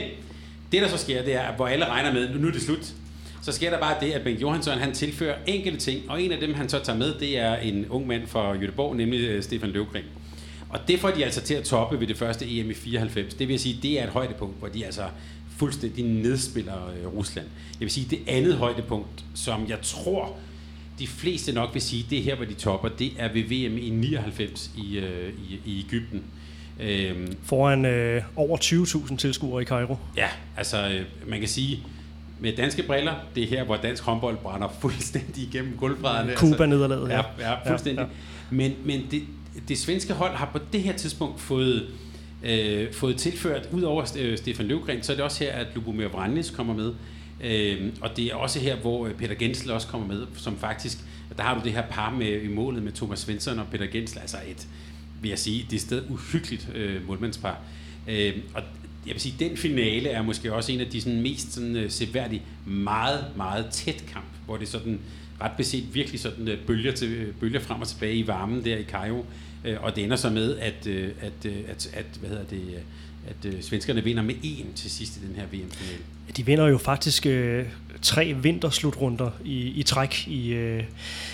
det, 0.73 0.83
der 0.83 0.89
så 0.89 0.97
sker, 0.97 1.25
det 1.25 1.35
er, 1.35 1.53
hvor 1.57 1.67
alle 1.67 1.89
regner 1.89 2.13
med, 2.13 2.39
nu 2.39 2.49
er 2.49 2.53
det 2.53 2.63
slut. 2.63 2.93
så 3.43 3.53
sker 3.53 3.71
der 3.71 3.79
bare 3.79 3.97
det, 4.01 4.13
at 4.13 4.23
Bengt 4.23 4.43
Johansson 4.43 4.79
han 4.79 4.93
tilfører 4.93 5.37
enkelte 5.47 5.79
ting, 5.79 6.11
og 6.11 6.23
en 6.23 6.33
af 6.33 6.41
dem, 6.41 6.55
han 6.55 6.69
så 6.69 6.79
tager 6.79 6.99
med, 6.99 7.15
det 7.21 7.39
er 7.39 7.57
en 7.57 7.87
ung 7.89 8.07
mand 8.07 8.27
fra 8.27 8.53
Jødeborg, 8.53 8.97
nemlig 8.97 9.21
øh, 9.21 9.43
Stefan 9.43 9.71
Løvgren. 9.71 10.05
Og 10.69 10.79
det 10.89 11.01
får 11.01 11.11
de 11.11 11.25
altså 11.25 11.41
til 11.41 11.55
at 11.55 11.65
toppe 11.65 12.01
ved 12.01 12.07
det 12.07 12.17
første 12.17 12.59
EM 12.59 12.71
i 12.71 12.75
94. 12.75 13.35
Det 13.35 13.49
vil 13.49 13.59
sige, 13.59 13.79
det 13.83 14.01
er 14.01 14.05
et 14.05 14.11
højdepunkt, 14.11 14.59
hvor 14.59 14.69
de 14.69 14.85
altså 14.85 15.03
fuldstændig 15.57 16.05
nedspiller 16.05 16.93
øh, 17.01 17.07
Rusland. 17.17 17.47
Jeg 17.73 17.81
vil 17.81 17.91
sige, 17.91 18.07
det 18.11 18.19
andet 18.27 18.55
højdepunkt, 18.55 19.25
som 19.35 19.69
jeg 19.69 19.79
tror, 19.83 20.37
de 20.99 21.07
fleste 21.07 21.53
nok 21.53 21.71
vil 21.73 21.83
sige, 21.83 22.07
det 22.11 22.19
er 22.19 22.23
her, 22.23 22.35
hvor 22.35 22.45
de 22.45 22.55
topper, 22.55 22.89
det 22.89 23.13
er 23.19 23.33
ved 23.33 23.43
VM 23.43 23.79
i 23.79 23.91
99 23.91 24.71
i, 24.77 24.99
øh, 24.99 25.33
i, 25.51 25.61
i 25.65 25.85
Ægypten. 25.87 26.23
Øhm, 26.81 27.37
Foran 27.45 27.85
øh, 27.85 28.23
over 28.37 28.59
20.000 28.59 29.17
tilskuere 29.17 29.63
i 29.63 29.65
Cairo. 29.65 29.97
Ja, 30.17 30.29
altså 30.57 30.89
øh, 30.89 31.29
man 31.29 31.39
kan 31.39 31.49
sige, 31.49 31.83
med 32.41 32.57
danske 32.57 32.83
briller, 32.83 33.15
det 33.35 33.43
er 33.43 33.47
her, 33.47 33.65
hvor 33.65 33.77
dansk 33.77 34.03
håndbold 34.03 34.37
brænder 34.37 34.69
fuldstændig 34.81 35.43
igennem 35.43 35.77
gulvbrædderne. 35.77 36.35
Cuba-nederlaget, 36.37 37.13
altså, 37.13 37.31
ja. 37.39 37.51
Ja, 37.51 37.71
fuldstændig. 37.71 38.03
Ja, 38.03 38.07
ja. 38.07 38.09
Men, 38.51 38.75
men 38.85 39.07
det, 39.11 39.23
det 39.69 39.79
svenske 39.79 40.13
hold 40.13 40.35
har 40.35 40.49
på 40.53 40.59
det 40.73 40.83
her 40.83 40.93
tidspunkt 40.93 41.41
fået, 41.41 41.87
øh, 42.43 42.93
fået 42.93 43.17
tilført, 43.17 43.69
ud 43.73 43.83
over 43.83 44.17
øh, 44.19 44.39
Stefan 44.39 44.67
Løvgren, 44.67 45.03
så 45.03 45.13
er 45.13 45.17
det 45.17 45.25
også 45.25 45.45
her, 45.45 45.53
at 45.53 45.67
Lubomir 45.75 46.09
Vranjes 46.09 46.51
kommer 46.51 46.75
med. 46.75 46.95
Øh, 47.43 47.93
og 48.01 48.17
det 48.17 48.27
er 48.27 48.35
også 48.35 48.61
her, 48.61 48.77
hvor 48.77 49.07
øh, 49.07 49.15
Peter 49.15 49.35
Gensel 49.35 49.71
også 49.71 49.87
kommer 49.87 50.07
med, 50.07 50.27
som 50.37 50.59
faktisk, 50.59 50.99
der 51.37 51.43
har 51.43 51.59
du 51.59 51.65
det 51.65 51.73
her 51.73 51.83
par 51.91 52.11
med 52.11 52.43
i 52.43 52.49
målet 52.49 52.83
med 52.83 52.93
Thomas 52.93 53.19
Svensson 53.19 53.59
og 53.59 53.67
Peter 53.71 53.87
Gensel, 53.87 54.19
altså 54.19 54.37
et, 54.49 54.69
vil 55.23 55.29
jeg 55.29 55.39
sige, 55.39 55.67
det 55.71 55.77
er 55.77 55.81
sted 55.81 56.05
uhyggeligt 56.11 56.69
øh, 56.75 57.07
målmandspar. 57.07 57.59
Øh, 58.09 58.33
og 58.55 58.63
jeg 59.07 59.15
vil 59.15 59.21
sige, 59.21 59.35
den 59.39 59.57
finale 59.57 60.09
er 60.09 60.23
måske 60.23 60.55
også 60.55 60.73
en 60.73 60.81
af 60.81 60.87
de 60.87 61.01
sådan, 61.01 61.23
mest 61.23 61.53
sådan, 61.53 61.77
øh, 61.77 61.91
seværdige, 61.91 62.43
meget, 62.67 63.25
meget 63.37 63.67
tæt 63.71 64.05
kamp, 64.13 64.27
hvor 64.47 64.57
det 64.57 64.69
sådan 64.69 65.01
ret 65.41 65.53
beset 65.57 65.95
virkelig 65.95 66.21
sådan 66.21 66.49
uh, 66.49 66.55
bølger, 66.67 66.93
til, 66.93 67.29
uh, 67.29 67.35
bølger 67.35 67.61
frem 67.61 67.81
og 67.81 67.89
tilbage 67.89 68.15
i 68.15 68.27
varmen 68.27 68.65
der 68.65 68.77
i 68.77 68.85
Cairo. 68.85 69.27
Øh, 69.65 69.77
og 69.83 69.97
det 69.97 70.05
ender 70.05 70.17
så 70.17 70.31
med, 70.31 70.59
at, 70.59 70.87
øh, 70.87 71.11
at, 71.21 71.47
øh, 71.47 71.57
at, 71.69 71.91
at, 71.95 72.07
hvad 72.21 72.29
hedder 72.31 72.45
det, 72.45 72.83
at 73.29 73.55
øh, 73.55 73.63
svenskerne 73.63 74.05
vinder 74.05 74.23
med 74.23 74.35
en 74.43 74.67
til 74.75 74.91
sidst 74.91 75.17
i 75.17 75.21
den 75.27 75.37
her 75.37 75.43
VM-finale. 75.43 75.99
De 76.37 76.47
vinder 76.47 76.67
jo 76.67 76.79
faktisk 76.79 77.27
øh, 77.27 77.67
tre 78.03 78.37
vinterslutrunder 78.43 79.31
i, 79.45 79.59
i 79.59 79.83
træk 79.83 80.29
i 80.29 80.53
øh, 80.53 80.83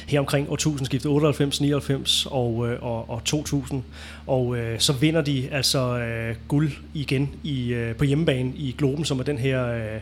her 0.06 0.20
omkring 0.20 0.50
årtusindskiftet 0.50 1.10
98, 1.10 1.60
99 1.60 2.26
og, 2.30 2.68
øh, 2.68 2.82
og, 2.82 3.10
og 3.10 3.24
2000. 3.24 3.82
Og 4.26 4.56
øh, 4.56 4.80
så 4.80 4.92
vinder 4.92 5.20
de 5.20 5.48
altså 5.50 5.98
øh, 5.98 6.36
guld 6.48 6.72
igen 6.94 7.30
i, 7.42 7.72
øh, 7.72 7.96
på 7.96 8.04
hjemmebane 8.04 8.52
i 8.56 8.74
Globen, 8.78 9.04
som 9.04 9.18
er 9.18 9.24
den 9.24 9.38
her 9.38 9.66
øh, 9.66 9.94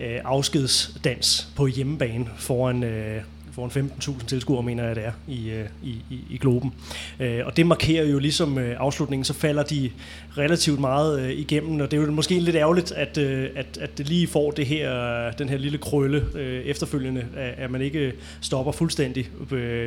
øh 0.00 0.20
afskedsdans 0.24 1.48
på 1.56 1.66
hjemmebane 1.66 2.26
foran 2.38 2.82
øh, 2.84 3.22
foran 3.52 3.90
15.000 4.00 4.26
tilskuere, 4.26 4.62
mener 4.62 4.84
jeg 4.84 4.96
det 4.96 5.04
er, 5.06 5.12
i, 5.28 5.50
øh, 5.50 5.66
i, 5.82 5.90
i, 6.10 6.20
i 6.30 6.38
Globen. 6.38 6.72
Øh, 7.20 7.46
og 7.46 7.56
det 7.56 7.66
markerer 7.66 8.04
jo 8.04 8.18
ligesom 8.18 8.58
øh, 8.58 8.76
afslutningen, 8.78 9.24
så 9.24 9.34
falder 9.34 9.62
de 9.62 9.90
relativt 10.38 10.80
meget 10.80 11.20
øh, 11.20 11.30
igennem, 11.30 11.80
og 11.80 11.90
det 11.90 11.96
er 11.98 12.02
jo 12.02 12.10
måske 12.10 12.38
lidt 12.38 12.56
ærgerligt, 12.56 12.92
at, 12.92 13.18
øh, 13.18 13.48
at, 13.56 13.78
at 13.80 13.98
det 13.98 14.08
lige 14.08 14.26
får 14.26 14.50
det 14.50 14.66
her, 14.66 15.30
den 15.30 15.48
her 15.48 15.58
lille 15.58 15.78
krølle 15.78 16.26
efterfølgende, 16.64 17.26
at 17.36 17.70
man 17.70 17.82
ikke 17.82 18.12
stopper 18.40 18.72
fuldstændig 18.72 19.28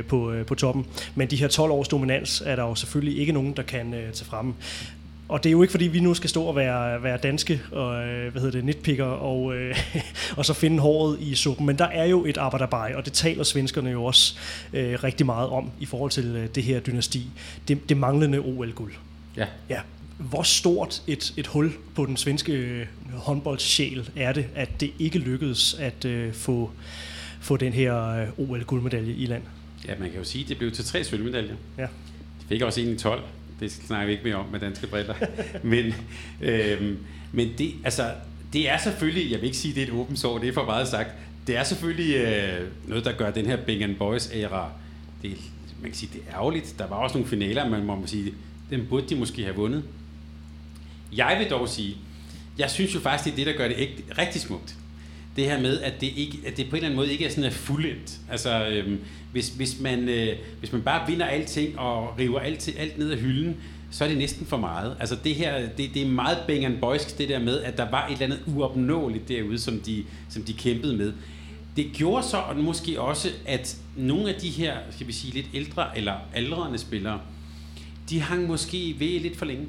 på, 0.09 0.33
på 0.47 0.55
toppen. 0.55 0.85
Men 1.15 1.27
de 1.27 1.35
her 1.35 1.47
12 1.47 1.71
års 1.71 1.87
dominans 1.87 2.43
er 2.45 2.55
der 2.55 2.63
jo 2.63 2.75
selvfølgelig 2.75 3.19
ikke 3.19 3.31
nogen, 3.31 3.53
der 3.53 3.63
kan 3.63 3.91
tage 3.91 4.25
frem. 4.25 4.53
Og 5.33 5.43
det 5.43 5.49
er 5.49 5.51
jo 5.51 5.61
ikke 5.61 5.71
fordi, 5.71 5.87
vi 5.87 5.99
nu 5.99 6.13
skal 6.13 6.29
stå 6.29 6.43
og 6.43 6.55
være, 6.55 7.03
være 7.03 7.17
danske 7.17 7.61
og 7.71 8.07
øh, 8.07 8.31
hvad 8.31 8.41
hedder 8.41 8.57
det, 8.57 8.65
nitpicker 8.65 9.05
og, 9.05 9.55
øh, 9.55 9.77
og 10.37 10.45
så 10.45 10.53
finde 10.53 10.79
håret 10.79 11.17
i 11.21 11.35
suppen. 11.35 11.65
Men 11.65 11.77
der 11.77 11.85
er 11.85 12.05
jo 12.05 12.25
et 12.25 12.37
arbejderbej, 12.37 12.93
og 12.95 13.05
det 13.05 13.13
taler 13.13 13.43
svenskerne 13.43 13.89
jo 13.89 14.03
også 14.03 14.35
øh, 14.73 15.03
rigtig 15.03 15.25
meget 15.25 15.49
om 15.49 15.71
i 15.79 15.85
forhold 15.85 16.11
til 16.11 16.25
øh, 16.25 16.47
det 16.55 16.63
her 16.63 16.79
dynasti. 16.79 17.27
Det, 17.67 17.89
det 17.89 17.97
manglende 17.97 18.39
OL-guld. 18.39 18.93
Ja. 19.37 19.45
ja. 19.69 19.79
Hvor 20.17 20.43
stort 20.43 21.01
et, 21.07 21.33
et 21.37 21.47
hul 21.47 21.73
på 21.95 22.05
den 22.05 22.17
svenske 22.17 22.53
øh, 22.53 22.85
håndboldsjæl 23.13 24.09
er 24.15 24.33
det, 24.33 24.45
at 24.55 24.81
det 24.81 24.91
ikke 24.99 25.19
lykkedes 25.19 25.73
at 25.79 26.05
øh, 26.05 26.33
få, 26.33 26.71
få 27.41 27.57
den 27.57 27.73
her 27.73 28.07
øh, 28.07 28.49
OL-guldmedalje 28.49 29.13
i 29.13 29.25
land? 29.25 29.43
Ja, 29.87 29.93
man 29.99 30.09
kan 30.09 30.19
jo 30.19 30.23
sige, 30.23 30.43
at 30.43 30.49
det 30.49 30.57
blev 30.57 30.71
til 30.71 30.85
tre 30.85 31.03
sølvmedaljer. 31.03 31.55
Ja. 31.77 31.87
De 32.41 32.47
fik 32.49 32.61
også 32.61 32.81
en 32.81 32.89
i 32.89 32.97
12 32.97 33.23
det 33.63 33.71
snakker 33.71 34.05
vi 34.05 34.11
ikke 34.11 34.23
mere 34.23 34.35
om 34.35 34.45
med 34.51 34.59
danske 34.59 34.87
briller. 34.87 35.13
men, 35.63 35.93
øhm, 36.41 36.97
men 37.31 37.53
det, 37.57 37.73
altså, 37.83 38.11
det 38.53 38.69
er 38.69 38.77
selvfølgelig, 38.77 39.31
jeg 39.31 39.39
vil 39.39 39.45
ikke 39.45 39.57
sige, 39.57 39.75
det 39.75 39.83
er 39.83 39.87
et 39.87 39.93
åbent 39.93 40.19
sår, 40.19 40.37
det 40.37 40.49
er 40.49 40.53
for 40.53 40.65
meget 40.65 40.87
sagt, 40.87 41.09
det 41.47 41.57
er 41.57 41.63
selvfølgelig 41.63 42.15
øh, 42.15 42.67
noget, 42.87 43.05
der 43.05 43.11
gør 43.11 43.31
den 43.31 43.45
her 43.45 43.57
Bing 43.57 43.97
Boys 43.97 44.29
æra, 44.33 44.71
det, 45.21 45.37
man 45.81 45.91
kan 45.91 45.93
sige, 45.93 46.09
det 46.13 46.21
er 46.29 46.35
ærgerligt. 46.35 46.75
Der 46.77 46.87
var 46.87 46.95
også 46.95 47.17
nogle 47.17 47.29
finaler, 47.29 47.69
man 47.69 47.83
må 47.83 48.03
sige, 48.05 48.33
den 48.69 48.85
burde 48.89 49.09
de 49.09 49.15
måske 49.15 49.43
have 49.43 49.55
vundet. 49.55 49.83
Jeg 51.15 51.35
vil 51.39 51.49
dog 51.49 51.69
sige, 51.69 51.97
jeg 52.57 52.71
synes 52.71 52.95
jo 52.95 52.99
faktisk, 52.99 53.25
det 53.25 53.31
er 53.31 53.35
det, 53.35 53.53
der 53.53 53.61
gør 53.61 53.67
det 53.67 53.77
ikke, 53.77 54.03
rigtig 54.17 54.41
smukt. 54.41 54.75
Det 55.35 55.45
her 55.45 55.61
med, 55.61 55.79
at 55.79 56.01
det, 56.01 56.13
ikke, 56.15 56.39
at 56.45 56.57
det 56.57 56.69
på 56.69 56.69
en 56.69 56.75
eller 56.75 56.87
anden 56.87 56.95
måde 56.95 57.11
ikke 57.11 57.25
er 57.25 57.29
sådan 57.29 57.51
fuldendt. 57.51 58.19
Altså, 58.31 58.67
øhm, 58.67 58.99
hvis, 59.31 59.49
hvis, 59.49 59.79
man, 59.79 60.09
øh, 60.09 60.35
hvis 60.59 60.71
man 60.71 60.81
bare 60.81 61.07
vinder 61.07 61.25
alting 61.25 61.79
og 61.79 62.19
river 62.19 62.39
alt, 62.39 62.75
alt 62.77 62.97
ned 62.97 63.11
af 63.11 63.17
hylden, 63.17 63.55
så 63.91 64.03
er 64.03 64.07
det 64.07 64.17
næsten 64.17 64.45
for 64.45 64.57
meget. 64.57 64.97
Altså 64.99 65.17
det 65.23 65.35
her, 65.35 65.69
det, 65.77 65.93
det 65.93 66.01
er 66.01 66.07
meget 66.07 66.37
Bang 66.47 66.79
Boysk, 66.79 67.17
det 67.17 67.29
der 67.29 67.39
med, 67.39 67.59
at 67.61 67.77
der 67.77 67.89
var 67.89 68.07
et 68.07 68.11
eller 68.11 68.25
andet 68.25 68.39
uopnåeligt 68.47 69.27
derude, 69.27 69.59
som 69.59 69.79
de, 69.79 70.03
som 70.29 70.43
de 70.43 70.53
kæmpede 70.53 70.97
med. 70.97 71.13
Det 71.75 71.91
gjorde 71.93 72.23
så 72.27 72.37
og 72.37 72.57
måske 72.57 73.01
også, 73.01 73.29
at 73.45 73.77
nogle 73.95 74.33
af 74.33 74.41
de 74.41 74.49
her, 74.49 74.77
skal 74.91 75.07
vi 75.07 75.13
sige, 75.13 75.33
lidt 75.33 75.45
ældre 75.53 75.97
eller 75.97 76.13
aldrende 76.33 76.77
spillere, 76.77 77.19
de 78.09 78.19
hang 78.19 78.47
måske 78.47 78.95
ved 78.99 79.19
lidt 79.19 79.37
for 79.37 79.45
længe. 79.45 79.65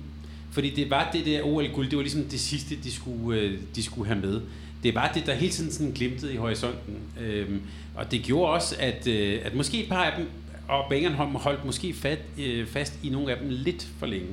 Fordi 0.50 0.70
det 0.70 0.90
var 0.90 1.10
det 1.12 1.26
der 1.26 1.42
OL-guld, 1.42 1.90
det 1.90 1.96
var 1.96 2.02
ligesom 2.02 2.24
det 2.24 2.40
sidste, 2.40 2.76
de 2.84 2.92
skulle, 2.92 3.40
øh, 3.40 3.58
de 3.76 3.82
skulle 3.82 4.08
have 4.08 4.20
med 4.20 4.40
det 4.84 4.94
var 4.94 5.12
det, 5.14 5.26
der 5.26 5.34
hele 5.34 5.52
tiden 5.52 5.72
sådan 5.72 5.92
glimtede 5.92 6.32
i 6.32 6.36
horisonten. 6.36 6.96
Øhm, 7.20 7.60
og 7.94 8.10
det 8.10 8.22
gjorde 8.22 8.52
også, 8.52 8.76
at, 8.78 9.06
øh, 9.06 9.40
at 9.44 9.54
måske 9.54 9.82
et 9.82 9.88
par 9.88 10.04
af 10.04 10.12
dem, 10.18 10.26
og 10.68 10.84
Bangernholm 10.90 11.34
holdt 11.34 11.64
måske 11.64 11.94
fat, 11.94 12.18
øh, 12.38 12.66
fast 12.66 12.98
i 13.02 13.08
nogle 13.08 13.32
af 13.32 13.38
dem 13.38 13.48
lidt 13.50 13.88
for 13.98 14.06
længe. 14.06 14.28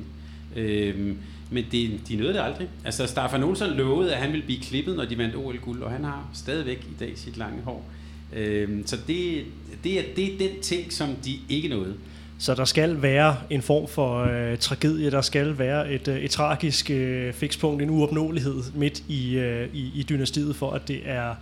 Øhm, 0.56 1.18
men 1.50 1.64
det, 1.72 2.00
de 2.08 2.16
nåede 2.16 2.32
det 2.32 2.40
aldrig. 2.40 2.68
Altså, 2.84 3.06
Staffan 3.06 3.42
Olsson 3.42 3.70
lovede, 3.70 4.14
at 4.14 4.20
han 4.20 4.32
ville 4.32 4.46
blive 4.46 4.60
klippet, 4.60 4.96
når 4.96 5.04
de 5.04 5.18
vandt 5.18 5.36
OL-guld, 5.36 5.82
og 5.82 5.90
han 5.90 6.04
har 6.04 6.30
stadigvæk 6.34 6.78
i 6.78 6.94
dag 7.00 7.12
sit 7.16 7.36
lange 7.36 7.62
hår. 7.62 7.90
Øhm, 8.32 8.86
så 8.86 8.96
det, 9.06 9.44
det, 9.84 9.98
er, 9.98 10.02
det 10.16 10.34
er 10.34 10.38
den 10.38 10.60
ting, 10.62 10.92
som 10.92 11.08
de 11.24 11.38
ikke 11.48 11.68
nåede. 11.68 11.94
Så 12.38 12.54
der 12.54 12.64
skal 12.64 13.02
være 13.02 13.36
en 13.50 13.62
form 13.62 13.88
for 13.88 14.24
øh, 14.24 14.58
tragedie, 14.58 15.10
der 15.10 15.20
skal 15.20 15.58
være 15.58 15.92
et, 15.92 16.08
øh, 16.08 16.16
et 16.16 16.30
tragisk 16.30 16.90
øh, 16.90 17.32
fikspunkt, 17.32 17.82
en 17.82 17.90
uopnåelighed 17.90 18.62
midt 18.74 19.02
i, 19.08 19.34
øh, 19.34 19.68
i, 19.72 19.92
i 19.94 20.06
dynastiet, 20.08 20.56
for 20.56 20.70
at 20.70 20.88
det 20.88 21.00
er 21.04 21.34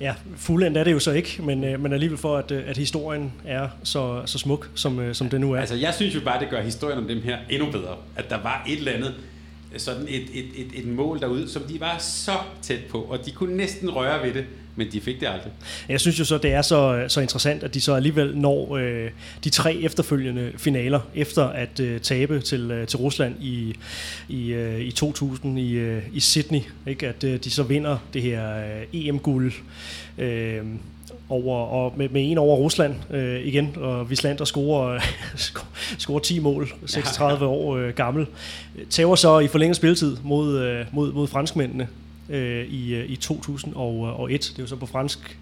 ja, 0.00 0.14
fuldendt 0.36 0.78
er 0.78 0.84
det 0.84 0.92
jo 0.92 0.98
så 0.98 1.12
ikke, 1.12 1.42
men, 1.42 1.64
øh, 1.64 1.80
men 1.80 1.92
alligevel 1.92 2.18
for, 2.18 2.36
at, 2.36 2.50
øh, 2.50 2.62
at 2.66 2.76
historien 2.76 3.32
er 3.44 3.68
så, 3.82 4.22
så 4.26 4.38
smuk, 4.38 4.70
som, 4.74 5.00
øh, 5.00 5.14
som 5.14 5.28
det 5.28 5.40
nu 5.40 5.52
er. 5.52 5.60
Altså, 5.60 5.74
jeg 5.74 5.94
synes 5.94 6.14
jo 6.14 6.20
bare, 6.20 6.40
det 6.40 6.50
gør 6.50 6.62
historien 6.62 6.98
om 6.98 7.08
dem 7.08 7.22
her 7.22 7.38
endnu 7.50 7.70
bedre. 7.70 7.96
At 8.16 8.30
der 8.30 8.42
var 8.42 8.64
et 8.68 8.78
eller 8.78 8.92
andet, 8.92 9.14
sådan 9.76 10.02
et, 10.08 10.22
et, 10.34 10.46
et, 10.56 10.66
et 10.74 10.86
mål 10.86 11.20
derude, 11.20 11.48
som 11.48 11.62
de 11.62 11.80
var 11.80 11.98
så 11.98 12.32
tæt 12.62 12.84
på, 12.90 12.98
og 12.98 13.26
de 13.26 13.30
kunne 13.30 13.56
næsten 13.56 13.90
røre 13.90 14.22
ved 14.26 14.34
det, 14.34 14.44
men 14.76 14.92
de 14.92 15.00
fik 15.00 15.20
det 15.20 15.26
aldrig. 15.26 15.52
Jeg 15.88 16.00
synes 16.00 16.18
jo 16.18 16.24
så, 16.24 16.38
det 16.38 16.52
er 16.52 16.62
så, 16.62 17.04
så 17.08 17.20
interessant, 17.20 17.62
at 17.62 17.74
de 17.74 17.80
så 17.80 17.94
alligevel 17.94 18.36
når 18.36 18.76
øh, 18.76 19.10
de 19.44 19.50
tre 19.50 19.74
efterfølgende 19.74 20.52
finaler, 20.56 21.00
efter 21.14 21.44
at 21.44 21.80
øh, 21.80 22.00
tabe 22.00 22.40
til, 22.40 22.70
øh, 22.70 22.86
til 22.86 22.98
Rusland 22.98 23.34
i, 23.40 23.76
i, 24.28 24.52
øh, 24.52 24.80
i 24.80 24.90
2000 24.90 25.58
i, 25.58 25.72
øh, 25.72 26.02
i 26.12 26.20
Sydney. 26.20 26.60
Ikke? 26.86 27.08
At 27.08 27.24
øh, 27.24 27.38
de 27.44 27.50
så 27.50 27.62
vinder 27.62 27.98
det 28.14 28.22
her 28.22 28.56
øh, 28.56 28.82
EM-guld. 28.92 29.52
Øh, 30.18 30.62
over, 31.28 31.58
og 31.58 31.92
med, 31.96 32.08
med 32.08 32.30
en 32.30 32.38
over 32.38 32.56
Rusland 32.56 32.94
øh, 33.10 33.46
igen, 33.46 33.76
og 33.76 34.10
Vislander 34.10 34.44
scorer, 34.44 35.00
scorer 35.98 36.18
10 36.18 36.38
mål, 36.38 36.72
36 36.86 37.46
år 37.46 37.76
øh, 37.76 37.94
gammel. 37.94 38.26
Tager 38.90 39.14
så 39.14 39.38
i 39.38 39.48
forlænget 39.48 39.76
spilletid 39.76 40.16
mod, 40.24 40.58
øh, 40.58 40.86
mod, 40.92 41.12
mod 41.12 41.28
franskmændene 41.28 41.88
øh, 42.28 42.66
i, 42.66 42.94
øh, 42.94 43.10
i 43.10 43.16
2001. 43.16 44.40
Det 44.40 44.58
er 44.58 44.62
jo 44.62 44.66
så 44.66 44.76
på 44.76 44.86
fransk 44.86 45.38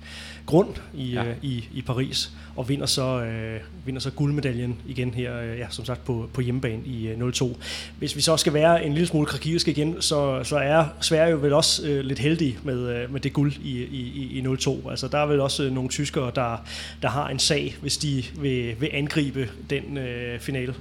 grund 0.47 0.75
i, 0.95 1.11
ja. 1.11 1.25
øh, 1.25 1.37
i, 1.43 1.69
i 1.73 1.83
Paris, 1.83 2.31
og 2.57 2.69
vinder 2.69 2.87
så, 2.87 3.21
øh, 3.23 3.61
vinder 3.87 4.01
så 4.01 4.11
guldmedaljen 4.11 4.77
igen 4.87 5.15
her, 5.15 5.41
øh, 5.41 5.59
ja, 5.59 5.67
som 5.71 5.85
sagt, 5.85 6.05
på, 6.05 6.31
på 6.33 6.41
hjemmebane 6.41 6.83
i 6.87 7.09
øh, 7.09 7.33
02. 7.33 7.57
Hvis 7.99 8.17
vi 8.17 8.21
så 8.21 8.37
skal 8.37 8.53
være 8.53 8.85
en 8.85 8.93
lille 8.93 9.07
smule 9.07 9.27
krakisk 9.27 9.69
igen, 9.69 10.03
så, 10.03 10.45
så 10.45 10.57
er 10.57 10.85
Sverige 11.01 11.31
jo 11.31 11.37
vel 11.37 11.53
også 11.53 11.89
øh, 11.89 12.01
lidt 12.05 12.19
heldig 12.19 12.59
med, 12.63 12.79
øh, 12.89 13.13
med 13.13 13.21
det 13.21 13.33
guld 13.33 13.53
i, 13.63 13.83
i, 13.83 14.39
i 14.39 14.57
02. 14.57 14.91
Altså, 14.91 15.09
der 15.09 15.19
er 15.19 15.27
vel 15.27 15.41
også 15.41 15.65
øh, 15.65 15.73
nogle 15.73 15.89
tyskere, 15.89 16.33
der, 16.35 16.65
der 17.03 17.09
har 17.09 17.29
en 17.29 17.39
sag, 17.39 17.77
hvis 17.81 17.97
de 17.97 18.25
vil, 18.41 18.81
vil 18.81 18.91
angribe 18.93 19.49
den 19.71 19.99
øh, 19.99 20.41
finale. 20.41 20.75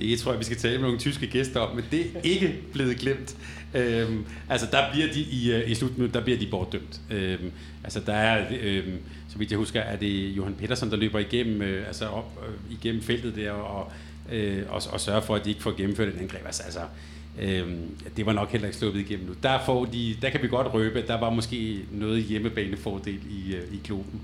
Det 0.00 0.18
tror 0.18 0.32
jeg, 0.32 0.38
vi 0.38 0.44
skal 0.44 0.56
tale 0.56 0.78
med 0.78 0.82
nogle 0.82 0.98
tyske 0.98 1.26
gæster 1.26 1.60
om, 1.60 1.76
men 1.76 1.84
det 1.90 2.00
er 2.00 2.20
ikke 2.22 2.54
blevet 2.72 2.96
glemt. 2.96 3.36
Øhm, 3.74 4.24
altså, 4.48 4.66
der 4.72 4.92
bliver 4.92 5.12
de 5.12 5.20
i, 5.20 5.52
øh, 5.52 5.70
i 5.70 5.74
slutminut, 5.74 6.14
der 6.14 6.20
bliver 6.20 6.38
de 6.38 6.46
bortdømt. 6.46 7.00
Øhm, 7.10 7.52
altså, 7.84 8.00
der 8.06 8.14
er, 8.14 8.46
øhm, 8.62 8.98
så 9.28 9.38
vidt 9.38 9.50
jeg 9.50 9.58
husker, 9.58 9.80
er 9.80 9.96
det 9.96 10.28
Johan 10.28 10.54
Petersen, 10.54 10.90
der 10.90 10.96
løber 10.96 11.18
igennem, 11.18 11.62
øh, 11.62 11.86
altså 11.86 12.06
op, 12.06 12.42
øh, 12.48 12.76
igennem 12.78 13.02
feltet 13.02 13.36
der, 13.36 13.50
og, 13.50 13.92
øh, 14.32 14.62
og, 14.68 14.82
og 14.92 15.00
sørger 15.00 15.20
for, 15.20 15.34
at 15.34 15.44
de 15.44 15.50
ikke 15.50 15.62
får 15.62 15.76
gennemført 15.76 16.08
et 16.08 16.20
angreb. 16.20 16.46
Altså, 16.46 16.62
altså 16.62 16.80
Øhm, 17.38 17.96
det 18.16 18.26
var 18.26 18.32
nok 18.32 18.50
heller 18.50 18.66
ikke 18.66 18.78
sluppet 18.78 19.00
igennem 19.00 19.26
nu. 19.26 19.34
Der, 19.42 19.58
får 19.66 19.84
de, 19.84 20.16
der 20.22 20.30
kan 20.30 20.42
vi 20.42 20.48
godt 20.48 20.74
røbe, 20.74 20.98
at 20.98 21.08
der 21.08 21.20
var 21.20 21.30
måske 21.30 21.80
noget 21.92 22.22
hjemmebanefordel 22.22 23.20
i, 23.30 23.54
øh, 23.54 23.74
i 23.74 23.80
klubben. 23.84 24.20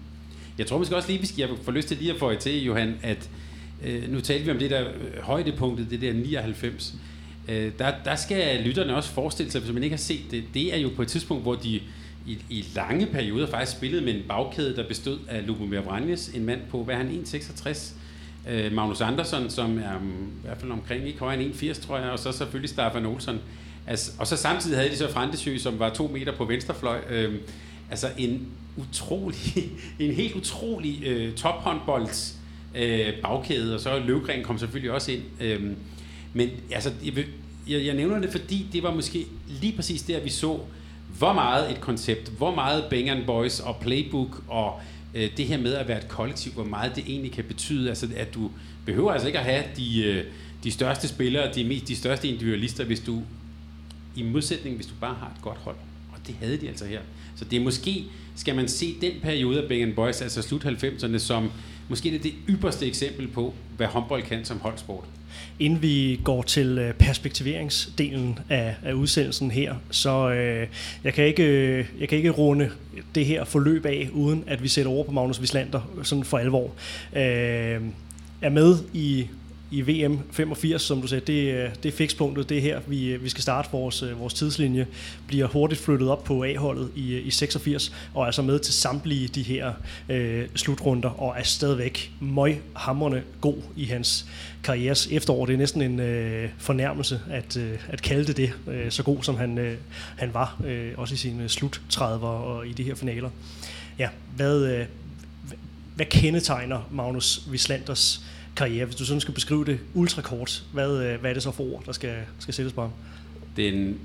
Jeg 0.59 0.67
tror 0.67 0.79
måske 0.79 0.97
også 0.97 1.09
lige, 1.09 1.21
vi 1.21 1.27
skal, 1.27 1.39
jeg 1.39 1.49
får 1.63 1.73
lyst 1.73 1.89
til 1.89 1.97
lige 1.97 2.13
at 2.13 2.19
få 2.19 2.35
til, 2.35 2.65
Johan, 2.65 2.95
at 3.03 3.31
øh, 3.87 4.13
nu 4.13 4.21
talte 4.21 4.45
vi 4.45 4.51
om 4.51 4.59
det 4.59 4.71
der 4.71 4.81
øh, 4.81 5.23
højdepunktet, 5.23 5.91
det 5.91 6.01
der 6.01 6.13
99. 6.13 6.95
Øh, 7.49 7.73
der, 7.79 7.93
der 8.05 8.17
skal 8.17 8.61
lytterne 8.61 8.97
også 8.97 9.11
forestille 9.11 9.53
sig, 9.53 9.61
hvis 9.61 9.73
man 9.73 9.83
ikke 9.83 9.97
har 9.97 10.01
set 10.01 10.21
det, 10.31 10.45
det 10.55 10.75
er 10.75 10.79
jo 10.79 10.91
på 10.97 11.03
et 11.03 11.09
tidspunkt, 11.09 11.43
hvor 11.43 11.55
de 11.55 11.81
i, 12.27 12.39
i 12.51 12.65
lange 12.75 13.07
perioder 13.07 13.47
faktisk 13.47 13.77
spillede 13.77 14.05
med 14.05 14.15
en 14.15 14.23
bagkæde, 14.29 14.77
der 14.77 14.89
bestod 14.89 15.19
af 15.29 15.47
Lubomir 15.47 15.81
Vranjes, 15.81 16.29
en 16.29 16.45
mand 16.45 16.61
på, 16.71 16.85
hvad 16.85 16.95
er 16.95 16.99
han, 16.99 17.25
1,66? 17.27 17.93
Øh, 18.51 18.73
Magnus 18.73 19.01
Andersson, 19.01 19.51
som 19.51 19.79
er 19.79 19.97
um, 19.97 20.33
i 20.43 20.47
hvert 20.47 20.59
fald 20.59 20.73
omkring 20.73 21.07
ikke 21.07 21.19
højere 21.19 21.43
end 21.43 21.55
1,80, 21.55 21.87
tror 21.87 21.99
jeg, 21.99 22.11
og 22.11 22.19
så 22.19 22.33
selvfølgelig 22.33 22.71
Staffan 22.71 23.07
Olsson. 23.07 23.41
Altså, 23.87 24.13
og 24.19 24.27
så 24.27 24.37
samtidig 24.37 24.79
havde 24.79 24.91
de 24.91 24.97
så 24.97 25.13
Frantesø, 25.13 25.59
som 25.59 25.79
var 25.79 25.91
to 25.91 26.09
meter 26.09 26.33
på 26.33 26.45
venstrefløj. 26.45 26.99
Øh, 27.11 27.35
altså 27.91 28.07
en 28.19 28.47
utrolig, 28.77 29.39
en 29.99 30.13
helt 30.13 30.35
utrolig 30.35 31.05
øh, 31.05 31.35
tophåndbolds 31.35 32.37
øh, 32.77 33.13
bagkæde, 33.23 33.75
og 33.75 33.81
så 33.81 33.99
Løvgren 33.99 34.43
kom 34.43 34.59
selvfølgelig 34.59 34.91
også 34.91 35.13
ind. 35.13 35.23
Øh, 35.41 35.63
men 36.33 36.51
altså, 36.71 36.93
jeg, 37.05 37.25
jeg, 37.69 37.87
jeg 37.87 37.95
nævner 37.95 38.21
det, 38.21 38.31
fordi 38.31 38.67
det 38.73 38.83
var 38.83 38.95
måske 38.95 39.27
lige 39.61 39.73
præcis 39.73 40.03
der, 40.03 40.21
vi 40.21 40.31
så, 40.31 40.61
hvor 41.19 41.33
meget 41.33 41.71
et 41.71 41.81
koncept, 41.81 42.33
hvor 42.39 42.55
meget 42.55 42.85
Bang 42.91 43.27
Boys 43.27 43.61
og 43.61 43.77
Playbook 43.81 44.43
og 44.49 44.81
øh, 45.15 45.31
det 45.37 45.47
her 45.47 45.59
med 45.59 45.75
at 45.75 45.89
være 45.89 45.99
et 45.99 46.09
kollektiv, 46.09 46.53
hvor 46.53 46.65
meget 46.65 46.97
det 46.97 47.05
egentlig 47.07 47.33
kan 47.33 47.45
betyde. 47.45 47.89
Altså, 47.89 48.09
at 48.17 48.35
du 48.35 48.51
behøver 48.87 49.13
altså 49.13 49.27
ikke 49.27 49.39
at 49.39 49.45
have 49.45 49.65
de, 49.77 50.05
øh, 50.05 50.25
de 50.65 50.71
største 50.71 51.09
spillere, 51.09 51.55
de, 51.55 51.65
mest, 51.65 51.89
de 51.89 51.97
største 51.97 52.29
individualister, 52.29 52.85
hvis 52.85 53.01
du 53.01 53.23
i 54.17 54.23
modsætning, 54.23 54.77
hvis 54.77 54.87
du 54.87 54.95
bare 55.01 55.15
har 55.15 55.27
et 55.27 55.43
godt 55.43 55.59
hold. 55.59 55.77
Og 56.13 56.19
det 56.27 56.35
havde 56.41 56.57
de 56.57 56.69
altså 56.69 56.85
her. 56.85 57.01
Så 57.37 57.45
det 57.45 57.57
er 57.57 57.61
måske, 57.61 58.05
skal 58.37 58.57
man 58.57 58.69
se 58.69 58.95
den 59.01 59.13
periode 59.23 59.63
af 59.63 59.69
Bang 59.69 59.95
Boys, 59.95 60.23
altså 60.23 60.43
slut 60.43 60.65
90'erne, 60.65 61.19
som 61.19 61.51
måske 61.89 62.11
det, 62.11 62.17
er 62.17 62.23
det 62.23 62.35
ypperste 62.49 62.87
eksempel 62.87 63.29
på, 63.29 63.55
hvad 63.77 63.87
håndbold 63.87 64.23
kan 64.23 64.45
som 64.45 64.61
holdsport. 64.61 65.05
Inden 65.59 65.83
vi 65.83 66.21
går 66.25 66.43
til 66.43 66.79
øh, 66.79 66.95
perspektiveringsdelen 66.95 68.39
af, 68.49 68.75
af 68.85 68.93
udsendelsen 68.93 69.51
her, 69.51 69.75
så 69.91 70.31
øh, 70.31 70.69
jeg, 71.05 71.15
kan 71.15 71.25
ikke, 71.25 71.43
øh, 71.43 71.87
jeg 72.01 72.09
kan 72.09 72.19
ikke 72.19 72.31
runde 72.31 72.71
det 73.15 73.27
her 73.27 73.45
forløb 73.45 73.87
af, 73.87 74.09
uden 74.13 74.45
at 74.47 74.63
vi 74.63 74.69
sætter 74.69 74.93
over 74.93 75.05
på 75.05 75.13
Magnus 75.13 75.41
Wislander 75.41 75.91
øh, 75.99 76.05
sådan 76.05 76.25
for 76.25 76.39
alvor. 76.39 76.71
Øh, 77.17 77.81
er 78.43 78.51
med 78.51 78.77
i 78.95 79.27
i 79.71 79.81
VM 79.81 80.19
85, 80.31 80.83
som 80.83 81.01
du 81.01 81.07
sagde, 81.07 81.27
det, 81.27 81.55
øh, 81.55 81.71
det 81.83 81.89
er 81.89 81.97
fikspunktet, 81.97 82.49
det 82.49 82.57
er 82.57 82.63
her, 82.63 82.81
vi, 82.87 83.07
øh, 83.07 83.25
vi 83.25 83.29
skal 83.29 83.43
starte 83.43 83.69
vores, 83.73 84.03
øh, 84.03 84.21
vores 84.21 84.35
tidslinje, 84.35 84.87
bliver 85.27 85.47
hurtigt 85.47 85.81
flyttet 85.81 86.09
op 86.09 86.25
på 86.25 86.45
A-holdet 86.45 86.91
i, 86.97 87.19
i 87.19 87.31
86, 87.31 87.93
og 88.15 88.23
er 88.23 88.27
altså 88.27 88.43
med 88.43 88.59
til 88.59 88.75
samtlige 88.75 89.29
de 89.29 89.43
her 89.43 89.73
øh, 90.09 90.47
slutrunder, 90.55 91.09
og 91.09 91.35
er 91.39 91.43
stadigvæk 91.43 92.13
møghamrende 92.21 93.23
god 93.41 93.57
i 93.77 93.85
hans 93.85 94.27
karrieres 94.65 95.09
efterår. 95.11 95.47
Det 95.47 95.53
er 95.53 95.59
næsten 95.59 95.83
en 95.83 96.01
øh, 96.01 96.51
fornærmelse 96.59 97.21
at, 97.31 97.57
øh, 97.57 97.79
at 97.89 98.03
kalde 98.03 98.27
det 98.27 98.37
det, 98.37 98.53
øh, 98.69 98.91
så 98.91 99.03
god 99.03 99.23
som 99.23 99.37
han, 99.37 99.59
øh, 99.59 99.77
han 100.17 100.35
var, 100.35 100.61
øh, 100.67 100.93
også 100.97 101.15
i 101.15 101.17
sine 101.17 101.49
sluttrædver 101.49 102.29
og 102.29 102.67
i 102.67 102.73
de 102.73 102.83
her 102.83 102.95
finaler. 102.95 103.31
Ja, 103.99 104.09
hvad, 104.37 104.65
øh, 104.65 104.87
hvad 105.95 106.07
kendetegner 106.07 106.89
Magnus 106.91 107.43
Vislanders 107.51 108.21
karriere, 108.57 108.85
hvis 108.85 108.97
du 108.97 109.05
sådan 109.05 109.21
skal 109.21 109.35
beskrive 109.35 109.65
det 109.65 109.81
ultrakort, 109.95 110.65
hvad, 110.73 111.05
øh, 111.05 111.21
hvad 111.21 111.31
er 111.31 111.35
det 111.35 111.43
så 111.43 111.51
for 111.51 111.65
ord, 111.65 111.83
der 111.87 111.93
skal, 111.93 112.17
skal 112.39 112.55
sættes 112.55 112.73
på 112.73 112.81
ham? 112.81 112.91
Den 113.57 113.99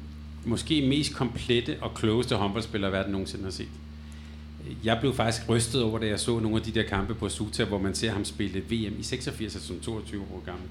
måske 0.45 0.87
mest 0.87 1.15
komplette 1.15 1.77
og 1.81 1.93
klogeste 1.93 2.35
håndboldspiller, 2.35 2.89
verden 2.89 3.11
nogensinde 3.11 3.43
har 3.43 3.51
set. 3.51 3.67
Jeg 4.83 4.97
blev 4.99 5.13
faktisk 5.13 5.49
rystet 5.49 5.83
over, 5.83 5.99
da 5.99 6.07
jeg 6.07 6.19
så 6.19 6.39
nogle 6.39 6.57
af 6.57 6.63
de 6.63 6.71
der 6.71 6.83
kampe 6.83 7.15
på 7.15 7.29
Suta, 7.29 7.63
hvor 7.63 7.79
man 7.79 7.95
ser 7.95 8.11
ham 8.11 8.25
spille 8.25 8.59
VM 8.59 8.99
i 8.99 9.03
86, 9.03 9.55
altså 9.55 9.67
som 9.67 9.79
22 9.79 10.21
år 10.21 10.43
gammel. 10.45 10.63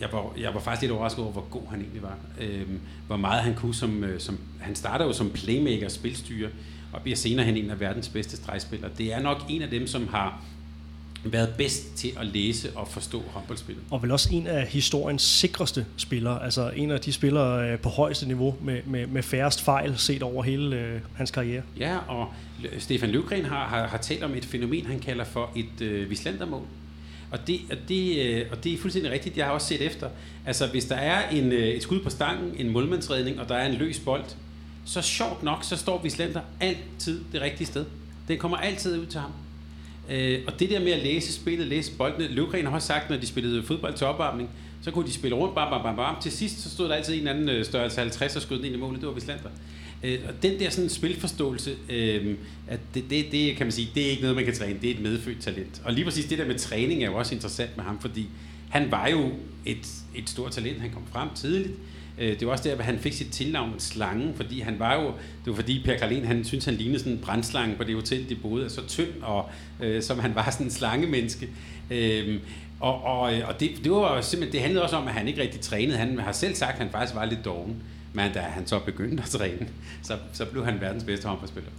Jeg 0.00 0.08
var, 0.12 0.32
jeg 0.38 0.54
var 0.54 0.60
faktisk 0.60 0.82
lidt 0.82 0.92
overrasket 0.92 1.24
over, 1.24 1.32
hvor 1.32 1.46
god 1.50 1.62
han 1.70 1.80
egentlig 1.80 2.02
var. 2.02 2.18
Øhm, 2.40 2.80
hvor 3.06 3.16
meget 3.16 3.42
han 3.42 3.54
kunne 3.54 3.74
som, 3.74 4.04
øh, 4.04 4.20
som... 4.20 4.38
Han 4.60 4.74
starter 4.74 5.04
jo 5.04 5.12
som 5.12 5.30
playmaker, 5.30 5.88
spilstyre, 5.88 6.48
og 6.92 7.02
bliver 7.02 7.16
senere 7.16 7.46
hen 7.46 7.56
en 7.56 7.70
af 7.70 7.80
verdens 7.80 8.08
bedste 8.08 8.36
stregspillere. 8.36 8.90
Det 8.98 9.12
er 9.12 9.20
nok 9.20 9.42
en 9.48 9.62
af 9.62 9.70
dem, 9.70 9.86
som 9.86 10.08
har 10.08 10.44
været 11.32 11.54
bedst 11.58 11.94
til 11.96 12.12
at 12.20 12.26
læse 12.26 12.70
og 12.74 12.88
forstå 12.88 13.22
håndboldspillet. 13.30 13.84
Og 13.90 14.02
vel 14.02 14.10
også 14.10 14.28
en 14.32 14.46
af 14.46 14.66
historiens 14.66 15.22
sikreste 15.22 15.86
spillere, 15.96 16.44
altså 16.44 16.70
en 16.76 16.90
af 16.90 17.00
de 17.00 17.12
spillere 17.12 17.70
øh, 17.70 17.78
på 17.78 17.88
højeste 17.88 18.26
niveau 18.26 18.56
med, 18.62 18.80
med, 18.86 19.06
med 19.06 19.22
færrest 19.22 19.60
fejl 19.62 19.98
set 19.98 20.22
over 20.22 20.42
hele 20.42 20.76
øh, 20.76 21.00
hans 21.14 21.30
karriere. 21.30 21.62
Ja, 21.78 21.98
og 22.08 22.32
Stefan 22.78 23.10
Løvgren 23.10 23.44
har, 23.44 23.68
har, 23.68 23.86
har 23.86 23.98
talt 23.98 24.22
om 24.22 24.34
et 24.34 24.44
fænomen, 24.44 24.86
han 24.86 25.00
kalder 25.00 25.24
for 25.24 25.50
et 25.56 25.80
øh, 25.80 26.10
vislandermål. 26.10 26.66
Og 27.30 27.46
det, 27.46 27.60
og, 27.70 27.76
det, 27.88 28.26
øh, 28.26 28.46
og 28.50 28.64
det 28.64 28.72
er 28.72 28.78
fuldstændig 28.78 29.12
rigtigt, 29.12 29.36
jeg 29.36 29.46
har 29.46 29.52
også 29.52 29.66
set 29.66 29.82
efter. 29.82 30.08
Altså, 30.46 30.66
hvis 30.66 30.84
der 30.84 30.96
er 30.96 31.28
en, 31.28 31.52
øh, 31.52 31.68
et 31.68 31.82
skud 31.82 32.00
på 32.00 32.10
stangen, 32.10 32.54
en 32.58 32.72
målmandsredning, 32.72 33.40
og 33.40 33.48
der 33.48 33.54
er 33.54 33.68
en 33.68 33.74
løs 33.74 33.98
bold, 33.98 34.24
så 34.84 35.02
sjovt 35.02 35.42
nok, 35.42 35.64
så 35.64 35.76
står 35.76 36.02
Vislander 36.02 36.40
altid 36.60 37.24
det 37.32 37.40
rigtige 37.40 37.66
sted. 37.66 37.84
Den 38.28 38.38
kommer 38.38 38.56
altid 38.56 38.98
ud 38.98 39.06
til 39.06 39.20
ham. 39.20 39.30
Øh, 40.10 40.40
og 40.46 40.60
det 40.60 40.70
der 40.70 40.80
med 40.80 40.92
at 40.92 41.02
læse 41.02 41.32
spillet, 41.32 41.66
læse 41.66 41.92
boldene, 41.92 42.28
Løvgren 42.28 42.66
har 42.66 42.72
også 42.72 42.86
sagt, 42.86 43.10
når 43.10 43.16
de 43.16 43.26
spillede 43.26 43.62
fodbold 43.62 43.94
til 43.94 44.06
opvarmning, 44.06 44.50
så 44.82 44.90
kunne 44.90 45.06
de 45.06 45.12
spille 45.12 45.36
rundt, 45.36 45.54
bam, 45.54 45.70
bam, 45.70 45.82
bam, 45.82 45.96
bam. 45.96 46.16
Til 46.22 46.32
sidst 46.32 46.60
så 46.60 46.70
stod 46.70 46.88
der 46.88 46.94
altid 46.94 47.20
en 47.20 47.28
anden 47.28 47.48
øh, 47.48 47.64
størrelse 47.64 48.00
50 48.00 48.36
og 48.36 48.42
skød 48.42 48.56
den 48.56 48.64
ind 48.64 48.74
i 48.74 48.78
målet, 48.78 49.00
det 49.00 49.08
var 49.08 49.14
Vislander. 49.14 49.50
Øh, 50.02 50.18
og 50.28 50.42
den 50.42 50.60
der 50.60 50.70
sådan 50.70 50.90
spilforståelse, 50.90 51.76
øh, 51.88 52.36
at 52.68 52.80
det, 52.94 53.04
det, 53.10 53.26
det, 53.32 53.56
kan 53.56 53.66
man 53.66 53.72
sige, 53.72 53.90
det 53.94 54.06
er 54.06 54.10
ikke 54.10 54.22
noget, 54.22 54.36
man 54.36 54.44
kan 54.44 54.54
træne, 54.54 54.78
det 54.82 54.90
er 54.90 54.94
et 54.94 55.00
medfødt 55.00 55.40
talent. 55.40 55.82
Og 55.84 55.92
lige 55.92 56.04
præcis 56.04 56.24
det 56.24 56.38
der 56.38 56.46
med 56.46 56.58
træning 56.58 57.02
er 57.02 57.06
jo 57.06 57.16
også 57.16 57.34
interessant 57.34 57.76
med 57.76 57.84
ham, 57.84 58.00
fordi 58.00 58.28
han 58.70 58.90
var 58.90 59.08
jo 59.08 59.32
et, 59.64 59.88
et 60.14 60.30
stort 60.30 60.52
talent, 60.52 60.80
han 60.80 60.90
kom 60.90 61.02
frem 61.12 61.28
tidligt, 61.34 61.74
Øh, 62.18 62.40
det 62.40 62.46
var 62.46 62.52
også 62.52 62.68
der, 62.68 62.76
at 62.76 62.84
han 62.84 62.98
fik 62.98 63.12
sit 63.12 63.30
tilnavn 63.32 63.74
Slangen, 63.78 64.34
fordi 64.34 64.60
han 64.60 64.78
var 64.78 64.94
jo, 64.94 65.06
det 65.06 65.46
var 65.46 65.54
fordi 65.54 65.82
Per 65.84 65.96
Karlin, 65.96 66.24
han 66.24 66.44
synes 66.44 66.64
han 66.64 66.74
lignede 66.74 66.98
sådan 66.98 67.12
en 67.12 67.18
brændslange 67.18 67.76
på 67.76 67.84
det 67.84 67.94
hotel, 67.94 68.28
de 68.28 68.34
boede, 68.34 68.70
så 68.70 68.86
tynd, 68.86 69.22
og 69.22 69.48
øh, 69.80 70.02
som 70.02 70.18
han 70.18 70.34
var 70.34 70.50
sådan 70.50 70.66
en 70.66 70.70
slangemenneske. 70.70 71.48
Øh, 71.90 72.40
og, 72.80 73.04
og, 73.04 73.34
øh, 73.34 73.48
og 73.48 73.60
det, 73.60 73.70
det 73.84 73.92
var 73.92 74.20
simpelthen, 74.20 74.52
det 74.52 74.60
handlede 74.60 74.82
også 74.82 74.96
om, 74.96 75.08
at 75.08 75.14
han 75.14 75.28
ikke 75.28 75.42
rigtig 75.42 75.60
trænede. 75.60 75.98
Han 75.98 76.18
har 76.18 76.32
selv 76.32 76.54
sagt, 76.54 76.72
at 76.72 76.78
han 76.78 76.90
faktisk 76.90 77.14
var 77.14 77.24
lidt 77.24 77.44
doven. 77.44 77.82
Men 78.16 78.32
da 78.32 78.40
han 78.40 78.66
så 78.66 78.78
begyndte 78.78 79.22
at 79.22 79.28
træne, 79.28 79.66
så, 80.02 80.16
så 80.32 80.44
blev 80.44 80.64
han 80.64 80.80
verdens 80.80 81.04
bedste 81.04 81.28
håndboldspiller. 81.28 81.70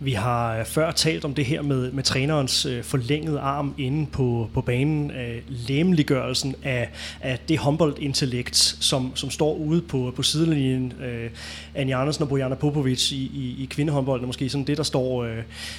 Vi 0.00 0.12
har 0.12 0.58
øh, 0.58 0.64
før 0.64 0.90
talt 0.90 1.24
om 1.24 1.34
det 1.34 1.44
her 1.44 1.62
med, 1.62 1.92
med 1.92 2.02
trænerens 2.02 2.66
øh, 2.66 2.84
forlængede 2.84 3.40
arm 3.40 3.74
inde 3.78 4.06
på, 4.06 4.50
på 4.54 4.60
banen, 4.60 5.10
øh, 5.10 5.42
lemliggørelsen 5.48 6.54
af, 6.62 6.88
af 7.20 7.38
det 7.48 7.58
håndboldintellekt, 7.58 8.56
som, 8.56 9.12
som 9.14 9.30
står 9.30 9.54
ude 9.54 9.82
på, 9.82 10.12
på 10.16 10.22
sidelinjen. 10.22 10.92
Øh, 11.02 11.30
Anja 11.74 12.00
Andersen 12.00 12.22
og 12.22 12.28
Bojana 12.28 12.54
Popovic 12.54 13.12
i, 13.12 13.16
i, 13.16 13.62
i 13.62 13.68
kvindehåndbold 13.70 14.22
er 14.22 14.26
måske 14.26 14.48
sådan 14.48 14.64
det, 14.64 14.76
der 14.76 14.82
står, 14.82 15.24
øh, 15.24 15.38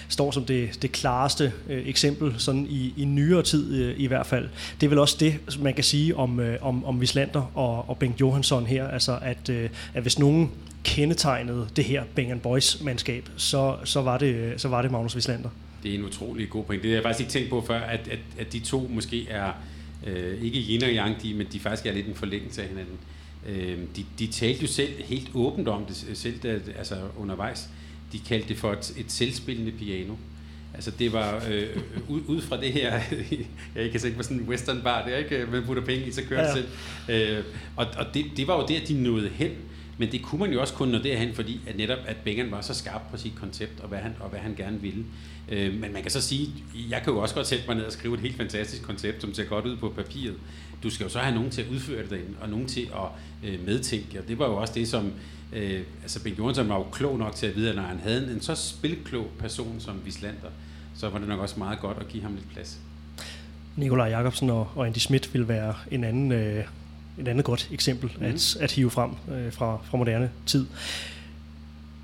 står 0.10 0.32
som 0.32 0.46
det, 0.46 0.82
det 0.82 0.92
klareste 0.92 1.54
øh, 1.70 1.88
eksempel 1.88 2.34
sådan 2.38 2.68
i, 2.70 2.94
i 2.98 3.06
nyere 3.06 3.44
tid 3.44 3.74
øh, 3.76 3.96
i 3.98 4.08
hvert 4.08 4.26
fald. 4.26 4.50
Det 4.82 4.88
er 4.88 4.90
vel 4.90 5.00
også 5.00 5.18
det, 5.20 5.60
man 5.60 5.74
kan 5.74 5.84
sige 5.84 6.16
om, 6.16 6.40
øh, 6.40 6.58
om, 6.62 6.86
om 6.86 7.02
Vislander 7.02 7.52
og, 7.56 7.90
og 7.90 7.98
Bengt 7.98 8.22
Johansson 8.22 8.66
her, 8.66 8.88
altså 8.88 9.18
at, 9.22 9.50
øh, 9.50 9.70
at 9.94 10.01
hvis 10.02 10.20
nogen 10.20 10.52
kendetegnede 10.84 11.68
det 11.76 11.84
her 11.84 12.04
Bang 12.16 12.42
Boys 12.42 12.82
mandskab, 12.84 13.30
så, 13.38 13.78
så, 13.84 14.02
var 14.02 14.18
det, 14.18 14.62
så 14.62 14.68
var 14.68 14.82
det 14.82 14.92
Magnus 14.92 15.16
Wislander. 15.16 15.50
Det 15.84 15.92
er 15.92 15.96
en 15.96 16.06
utrolig 16.06 16.50
god 16.50 16.64
point. 16.64 16.84
Det 16.84 16.92
har 16.92 16.96
jeg 16.96 17.04
faktisk 17.04 17.20
ikke 17.20 17.32
tænkt 17.32 17.50
på 17.50 17.64
før, 17.68 17.80
at, 17.80 18.08
at, 18.08 18.20
at 18.40 18.54
de 18.54 18.60
to 18.60 18.88
måske 18.94 19.30
er 19.30 19.52
øh, 20.08 20.44
ikke 20.44 20.60
yin 20.60 20.84
og 20.84 20.90
yang, 20.90 21.22
de, 21.22 21.34
men 21.34 21.48
de 21.54 21.60
faktisk 21.60 21.86
er 21.86 21.92
lidt 21.94 22.08
en 22.08 22.16
forlængelse 22.16 22.62
af 22.62 22.68
hinanden. 22.68 22.98
Øh, 23.48 23.78
de, 23.96 24.06
de 24.20 24.28
talte 24.28 24.62
jo 24.62 24.68
selv 24.68 25.04
helt 25.04 25.30
åbent 25.34 25.68
om 25.68 25.86
det, 25.86 26.18
selv 26.18 26.40
da, 26.40 26.60
altså 26.78 26.96
undervejs. 27.18 27.70
De 28.12 28.20
kaldte 28.20 28.50
det 28.50 28.58
for 28.58 28.72
et, 28.72 28.94
et 28.98 29.12
selvspillende 29.12 29.72
piano. 29.72 30.14
Altså 30.74 30.92
det 31.00 31.14
var 31.14 31.44
øh, 31.50 31.68
ud, 32.08 32.22
ud 32.28 32.42
fra 32.42 32.62
det 32.62 32.74
her, 32.74 33.02
jeg 33.76 33.92
kan 33.92 34.00
tænke 34.00 34.18
på 34.18 34.24
sådan 34.24 34.38
en 34.38 34.44
western 34.48 34.82
bar, 34.82 35.06
det 35.06 35.14
er 35.14 35.18
ikke, 35.18 35.48
man 35.52 35.64
putter 35.66 35.86
penge 35.86 36.08
i, 36.08 36.12
så 36.12 36.22
kører 36.30 36.42
ja. 36.42 36.56
det 36.56 36.66
selv. 37.08 37.38
Øh, 37.38 37.44
og 37.76 37.86
og 37.98 38.06
det, 38.14 38.26
det 38.38 38.48
var 38.48 38.56
jo 38.56 38.62
at 38.62 38.88
de 38.88 39.04
nåede 39.04 39.30
hen 39.30 39.52
men 40.02 40.12
det 40.12 40.22
kunne 40.22 40.40
man 40.40 40.54
jo 40.54 40.62
også 40.62 40.74
kun 40.74 40.88
nå 40.88 40.98
derhen, 40.98 41.34
fordi 41.34 41.60
at 41.68 41.78
netop 41.78 41.98
at 42.06 42.16
Bengen 42.18 42.52
var 42.52 42.62
så 42.62 42.74
skarp 42.74 43.02
på 43.12 43.18
sit 43.18 43.36
koncept, 43.36 43.80
og 43.80 43.88
hvad 43.88 44.00
han, 44.00 44.16
og 44.20 44.30
hvad 44.30 44.40
han 44.40 44.56
gerne 44.56 44.82
ville. 44.82 45.06
Øh, 45.50 45.74
men 45.74 45.94
man 45.94 46.02
kan 46.02 46.12
så 46.12 46.22
sige, 46.22 46.50
jeg 46.90 47.02
kan 47.04 47.14
jo 47.14 47.20
også 47.20 47.36
godt 47.36 47.48
sætte 47.48 47.64
mig 47.68 47.76
ned 47.76 47.86
og 47.86 47.92
skrive 47.92 48.14
et 48.14 48.20
helt 48.20 48.38
fantastisk 48.38 48.84
koncept, 48.84 49.22
som 49.22 49.34
ser 49.34 49.44
godt 49.44 49.66
ud 49.66 49.78
på 49.78 49.90
papiret. 49.90 50.36
Du 50.84 50.90
skal 50.90 51.04
jo 51.04 51.10
så 51.10 51.20
have 51.20 51.36
nogen 51.36 51.50
til 51.50 51.62
at 51.62 51.68
udføre 51.68 52.02
det 52.02 52.10
derinde, 52.10 52.34
og 52.42 52.50
nogen 52.50 52.68
til 52.68 52.82
at 52.82 53.50
øh, 53.50 53.66
medtænke. 53.66 54.20
Og 54.20 54.28
det 54.28 54.40
var 54.40 54.48
jo 54.48 54.56
også 54.56 54.74
det, 54.74 54.88
som 54.88 55.12
øh, 55.54 55.82
altså 56.02 56.24
Ben 56.24 56.34
Jørgensen 56.34 56.70
var 56.70 56.76
jo 56.76 56.84
klog 56.84 57.18
nok 57.18 57.36
til 57.36 57.48
at 57.48 57.56
vide, 57.56 57.70
at 57.70 57.76
når 57.76 57.84
han 57.84 58.00
havde 58.00 58.34
en 58.34 58.42
så 58.42 58.56
spilklog 58.56 59.28
person 59.40 59.76
som 59.80 60.02
Vislander, 60.06 60.50
så 60.96 61.10
var 61.10 61.20
det 61.20 61.28
nok 61.28 61.40
også 61.40 61.60
meget 61.60 61.80
godt 61.80 61.98
at 62.00 62.08
give 62.08 62.24
ham 62.24 62.36
lidt 62.36 62.50
plads. 62.54 62.80
Nikolaj 63.76 64.10
Jakobsen 64.10 64.50
og, 64.50 64.72
og 64.76 64.88
Andy 64.88 64.98
Schmidt 64.98 65.34
vil 65.34 65.48
være 65.48 65.76
en 65.92 66.04
anden, 66.04 66.32
øh, 66.32 66.66
en 67.20 67.28
andet 67.28 67.46
godt 67.46 67.70
eksempel 67.72 68.12
mm. 68.20 68.26
at, 68.26 68.58
at 68.60 68.72
hive 68.72 68.90
frem 68.90 69.12
øh, 69.32 69.54
fra, 69.54 69.78
fra 69.84 69.98
moderne 69.98 70.30
tid. 70.46 70.66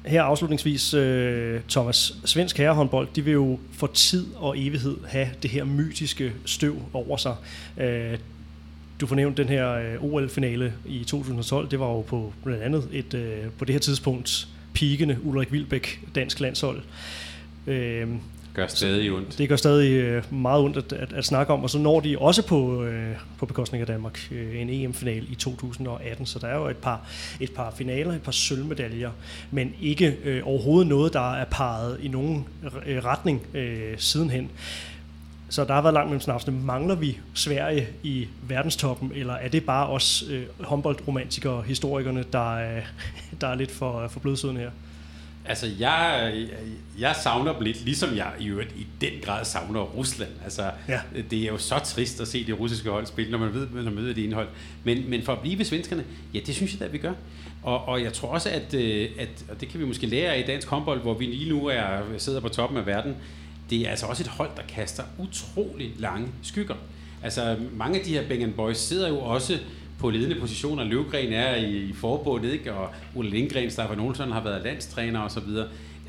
Her 0.05 0.23
afslutningsvis, 0.23 0.93
øh, 0.93 1.61
Thomas, 1.69 2.13
svensk 2.25 2.57
herrehåndbold, 2.57 3.07
de 3.15 3.23
vil 3.23 3.33
jo 3.33 3.59
for 3.71 3.87
tid 3.87 4.25
og 4.35 4.59
evighed 4.59 4.97
have 5.07 5.27
det 5.43 5.51
her 5.51 5.63
mytiske 5.63 6.33
støv 6.45 6.81
over 6.93 7.17
sig. 7.17 7.35
Øh, 7.77 8.17
du 9.01 9.07
fornævnte 9.07 9.43
den 9.43 9.49
her 9.49 9.71
øh, 9.71 10.03
OL-finale 10.03 10.73
i 10.85 11.03
2012, 11.03 11.71
det 11.71 11.79
var 11.79 11.87
jo 11.87 12.01
på 12.01 12.33
blandt 12.43 12.63
andet 12.63 12.89
et, 12.91 13.13
øh, 13.13 13.45
på 13.57 13.65
det 13.65 13.73
her 13.73 13.79
tidspunkt 13.79 14.47
pikende 14.73 15.17
Ulrik 15.23 15.51
Vilbæk 15.51 15.99
dansk 16.15 16.39
landshold. 16.39 16.81
Øh, 17.67 18.07
gør 18.57 18.67
stadig 18.67 19.11
ondt. 19.11 19.37
Det 19.37 19.49
gør 19.49 19.55
stadig 19.55 19.91
øh, 19.91 20.33
meget 20.33 20.63
ondt 20.63 20.77
at, 20.77 20.93
at, 20.93 21.13
at 21.13 21.25
snakke 21.25 21.53
om, 21.53 21.63
og 21.63 21.69
så 21.69 21.79
når 21.79 21.99
de 21.99 22.17
også 22.17 22.41
på, 22.41 22.83
øh, 22.83 23.15
på 23.37 23.45
bekostning 23.45 23.81
af 23.81 23.87
Danmark 23.87 24.27
øh, 24.31 24.61
en 24.61 24.69
EM-final 24.69 25.31
i 25.31 25.35
2018, 25.35 26.25
så 26.25 26.39
der 26.39 26.47
er 26.47 26.57
jo 26.57 26.67
et 26.67 26.77
par, 26.77 27.01
et 27.39 27.51
par 27.51 27.73
finaler, 27.77 28.13
et 28.13 28.21
par 28.21 28.31
sølvmedaljer, 28.31 29.11
men 29.51 29.73
ikke 29.81 30.17
øh, 30.23 30.41
overhovedet 30.45 30.87
noget, 30.87 31.13
der 31.13 31.33
er 31.33 31.45
parret 31.45 31.99
i 32.01 32.07
nogen 32.07 32.47
øh, 32.85 33.05
retning 33.05 33.41
øh, 33.53 33.93
sidenhen. 33.97 34.49
Så 35.49 35.63
der 35.63 35.73
har 35.73 35.81
været 35.81 35.93
langt 35.93 36.09
mellem 36.09 36.21
snapsene. 36.21 36.59
Mangler 36.59 36.95
vi 36.95 37.19
Sverige 37.33 37.87
i 38.03 38.27
verdenstoppen, 38.41 39.11
eller 39.15 39.33
er 39.33 39.47
det 39.47 39.65
bare 39.65 39.87
os 39.87 40.23
øh, 40.29 40.43
håndboldromantikere, 40.59 41.61
historikerne, 41.61 42.25
der, 42.33 42.51
øh, 42.51 42.85
der 43.41 43.47
er 43.47 43.55
lidt 43.55 43.71
for, 43.71 44.07
for 44.07 44.19
blødsødende 44.19 44.61
her? 44.61 44.71
Altså, 45.47 45.69
jeg, 45.79 46.33
jeg 46.99 47.15
savner 47.23 47.53
dem 47.53 47.61
lidt, 47.61 47.85
ligesom 47.85 48.15
jeg 48.15 48.31
i 48.39 48.47
øvrigt 48.47 48.71
i 48.77 48.87
den 49.01 49.11
grad 49.23 49.45
savner 49.45 49.81
Rusland. 49.81 50.29
Altså, 50.43 50.71
ja. 50.87 50.99
det 51.31 51.43
er 51.43 51.47
jo 51.47 51.57
så 51.57 51.79
trist 51.79 52.21
at 52.21 52.27
se 52.27 52.47
det 52.47 52.59
russiske 52.59 52.89
hold 52.89 53.05
spille, 53.05 53.31
når 53.31 53.37
man 53.37 53.53
ved, 53.53 53.67
når 53.73 53.83
man 53.83 53.95
møder 53.95 54.13
det 54.13 54.23
indhold. 54.23 54.47
Men, 54.83 55.09
men 55.09 55.23
for 55.23 55.33
at 55.33 55.39
blive 55.39 55.57
ved 55.57 55.65
svenskerne, 55.65 56.03
ja, 56.33 56.39
det 56.45 56.55
synes 56.55 56.71
jeg 56.71 56.79
da, 56.79 56.87
vi 56.87 56.97
gør. 56.97 57.13
Og, 57.63 57.85
og 57.85 58.03
jeg 58.03 58.13
tror 58.13 58.29
også, 58.29 58.49
at, 58.49 58.73
øh, 58.73 59.09
at 59.19 59.45
og 59.49 59.61
det 59.61 59.69
kan 59.69 59.79
vi 59.79 59.85
måske 59.85 60.07
lære 60.07 60.33
af 60.33 60.39
i 60.39 60.43
dansk 60.43 60.67
håndbold, 60.67 61.01
hvor 61.01 61.13
vi 61.13 61.25
lige 61.25 61.49
nu 61.49 61.65
er, 61.67 62.01
sidder 62.17 62.39
på 62.39 62.49
toppen 62.49 62.77
af 62.77 62.85
verden, 62.85 63.15
det 63.69 63.81
er 63.81 63.89
altså 63.89 64.05
også 64.05 64.23
et 64.23 64.27
hold, 64.27 64.49
der 64.55 64.63
kaster 64.67 65.03
utrolig 65.17 65.93
lange 65.97 66.27
skygger. 66.43 66.75
Altså, 67.23 67.57
mange 67.73 67.99
af 67.99 68.05
de 68.05 68.13
her 68.13 68.27
Bang 68.27 68.55
Boys 68.55 68.77
sidder 68.77 69.07
jo 69.09 69.19
også 69.19 69.59
på 69.99 70.09
ledende 70.09 70.39
positioner. 70.39 70.83
Løvgren 70.83 71.33
er 71.33 71.55
i, 71.55 71.77
i 71.77 71.93
forbundet, 71.93 72.53
ikke? 72.53 72.73
og 72.73 72.89
Ole 73.15 73.29
Lindgren, 73.29 73.71
Staffan 73.71 73.99
Olsson 73.99 74.31
har 74.31 74.43
været 74.43 74.63
landstræner 74.63 75.21
osv. 75.21 75.49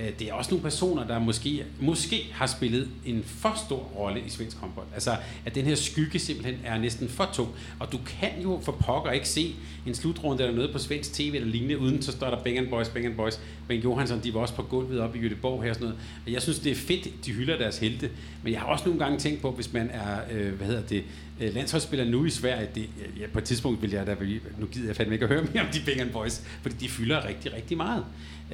Øh, 0.01 0.09
det 0.19 0.29
er 0.29 0.33
også 0.33 0.51
nogle 0.51 0.63
personer, 0.63 1.07
der 1.07 1.19
måske, 1.19 1.65
måske 1.81 2.27
har 2.33 2.47
spillet 2.47 2.89
en 3.05 3.25
for 3.27 3.63
stor 3.67 3.79
rolle 3.79 4.21
i 4.27 4.29
svensk 4.29 4.57
håndbold. 4.57 4.87
Altså, 4.95 5.17
at 5.47 5.55
den 5.55 5.65
her 5.65 5.75
skygge 5.75 6.19
simpelthen 6.19 6.61
er 6.65 6.79
næsten 6.79 7.09
for 7.09 7.31
tung. 7.33 7.49
Og 7.79 7.93
du 7.93 7.99
kan 8.07 8.43
jo 8.43 8.61
for 8.63 8.73
pokker 8.73 9.11
ikke 9.11 9.29
se 9.29 9.55
en 9.87 9.95
slutrunde 9.95 10.43
eller 10.43 10.57
noget 10.57 10.73
på 10.73 10.79
svensk 10.79 11.13
tv 11.13 11.33
eller 11.35 11.49
lignende, 11.49 11.79
uden 11.79 12.03
så 12.03 12.13
står 12.13 12.31
der 12.31 12.43
Bang 12.43 12.71
Boys, 12.71 12.89
Bang 12.89 13.17
Boys. 13.17 13.41
Men 13.69 13.81
Johansson, 13.81 14.21
de 14.25 14.35
var 14.35 14.41
også 14.41 14.55
på 14.55 14.63
gulvet 14.63 15.01
op 15.01 15.17
i 15.17 15.19
Göteborg 15.19 15.63
her 15.63 15.71
og 15.71 15.75
sådan 15.75 15.89
noget. 15.89 15.97
Og 16.27 16.33
jeg 16.33 16.43
synes, 16.43 16.59
det 16.59 16.73
er 16.73 16.77
fedt, 16.77 17.27
de 17.27 17.33
hylder 17.33 17.59
deres 17.59 17.79
helte. 17.79 18.11
Men 18.43 18.53
jeg 18.53 18.61
har 18.61 18.67
også 18.67 18.85
nogle 18.85 19.01
gange 19.01 19.19
tænkt 19.19 19.43
på, 19.43 19.51
hvis 19.51 19.73
man 19.73 19.91
er, 19.91 20.21
øh, 20.33 20.53
hvad 20.53 20.67
hedder 20.67 20.83
det, 20.83 21.05
øh, 21.41 21.55
landsholdsspiller 21.55 22.05
nu 22.05 22.25
i 22.25 22.31
Sverige, 22.31 22.69
det, 22.75 22.89
ja, 23.21 23.27
på 23.33 23.39
et 23.39 23.45
tidspunkt 23.45 23.83
vil 23.83 23.91
jeg 23.91 24.07
da, 24.07 24.17
nu 24.59 24.67
gider 24.67 24.87
jeg 24.87 24.97
fandme 24.97 25.15
ikke 25.15 25.25
at 25.25 25.33
høre 25.33 25.45
mere 25.55 25.63
om 25.63 25.69
de 25.73 25.81
Bang 25.87 26.13
Boys, 26.13 26.43
fordi 26.63 26.75
de 26.81 26.89
fylder 26.89 27.29
rigtig, 27.29 27.53
rigtig 27.53 27.77
meget. 27.77 28.05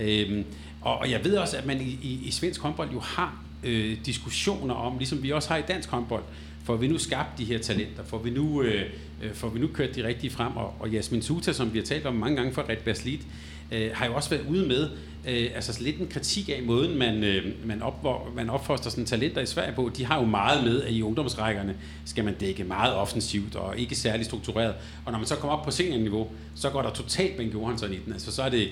Øhm, 0.01 0.45
og, 0.81 0.99
og 0.99 1.11
jeg 1.11 1.25
ved 1.25 1.37
også, 1.37 1.57
at 1.57 1.67
man 1.67 1.81
i, 1.81 1.99
i, 2.03 2.21
i 2.25 2.31
svensk 2.31 2.61
håndbold 2.61 2.91
jo 2.93 3.01
har 3.01 3.45
øh, 3.65 3.97
diskussioner 4.07 4.75
om, 4.75 4.99
ligesom 4.99 5.23
vi 5.23 5.31
også 5.31 5.49
har 5.49 5.57
i 5.57 5.63
dansk 5.69 5.89
håndbold, 5.89 6.23
får 6.65 6.77
vi 6.77 6.89
nu 6.89 6.99
skabt 6.99 7.39
de 7.39 7.45
her 7.45 7.59
talenter, 7.59 8.05
får 8.05 8.19
vi 8.19 8.31
nu, 8.31 8.63
øh, 8.63 8.83
øh 9.23 9.35
får 9.35 9.49
vi 9.49 9.59
nu 9.59 9.67
kørt 9.67 9.97
de 9.97 10.07
rigtige 10.07 10.31
frem, 10.31 10.57
og, 10.57 10.75
og 10.81 10.91
Jasmin 10.91 11.23
Suta, 11.23 11.53
som 11.53 11.73
vi 11.73 11.79
har 11.79 11.87
talt 11.87 12.07
om 12.07 12.15
mange 12.15 12.37
gange 12.37 12.53
for 12.53 12.69
Red 12.69 12.77
Baslit, 12.85 13.27
øh, 13.75 13.91
har 13.95 14.07
jo 14.07 14.15
også 14.15 14.31
været 14.31 14.47
ude 14.49 14.67
med 14.67 14.89
øh, 15.29 15.51
altså 15.55 15.83
lidt 15.83 15.99
en 15.99 16.07
kritik 16.07 16.49
af 16.49 16.63
måden, 16.63 16.99
man, 16.99 17.25
øh, 17.25 17.45
man, 17.65 17.83
op, 17.83 18.07
man 18.37 18.51
opfoster 18.51 18.91
sådan 18.91 19.05
talenter 19.05 19.41
i 19.41 19.47
Sverige 19.47 19.73
på. 19.73 19.91
De 19.97 20.05
har 20.05 20.19
jo 20.21 20.27
meget 20.27 20.65
med, 20.65 20.83
at 20.83 20.93
i 20.93 21.03
ungdomsrækkerne 21.03 21.75
skal 22.05 22.25
man 22.25 22.35
dække 22.35 22.65
meget 22.65 22.95
offensivt 22.95 23.57
og 23.57 23.79
ikke 23.79 23.95
særlig 23.95 24.27
struktureret. 24.27 24.75
Og 25.05 25.13
når 25.13 25.19
man 25.19 25.27
så 25.27 25.37
kommer 25.37 25.57
op 25.57 25.65
på 25.65 25.71
seniorniveau, 25.71 26.29
så 26.55 26.71
går 26.71 26.83
der 26.83 26.91
totalt 26.91 27.37
Ben 27.37 27.49
Johansson 27.49 27.93
i 27.93 27.99
den. 28.05 28.13
Altså 28.13 28.33
så 28.33 28.43
er 28.43 28.49
det 28.49 28.69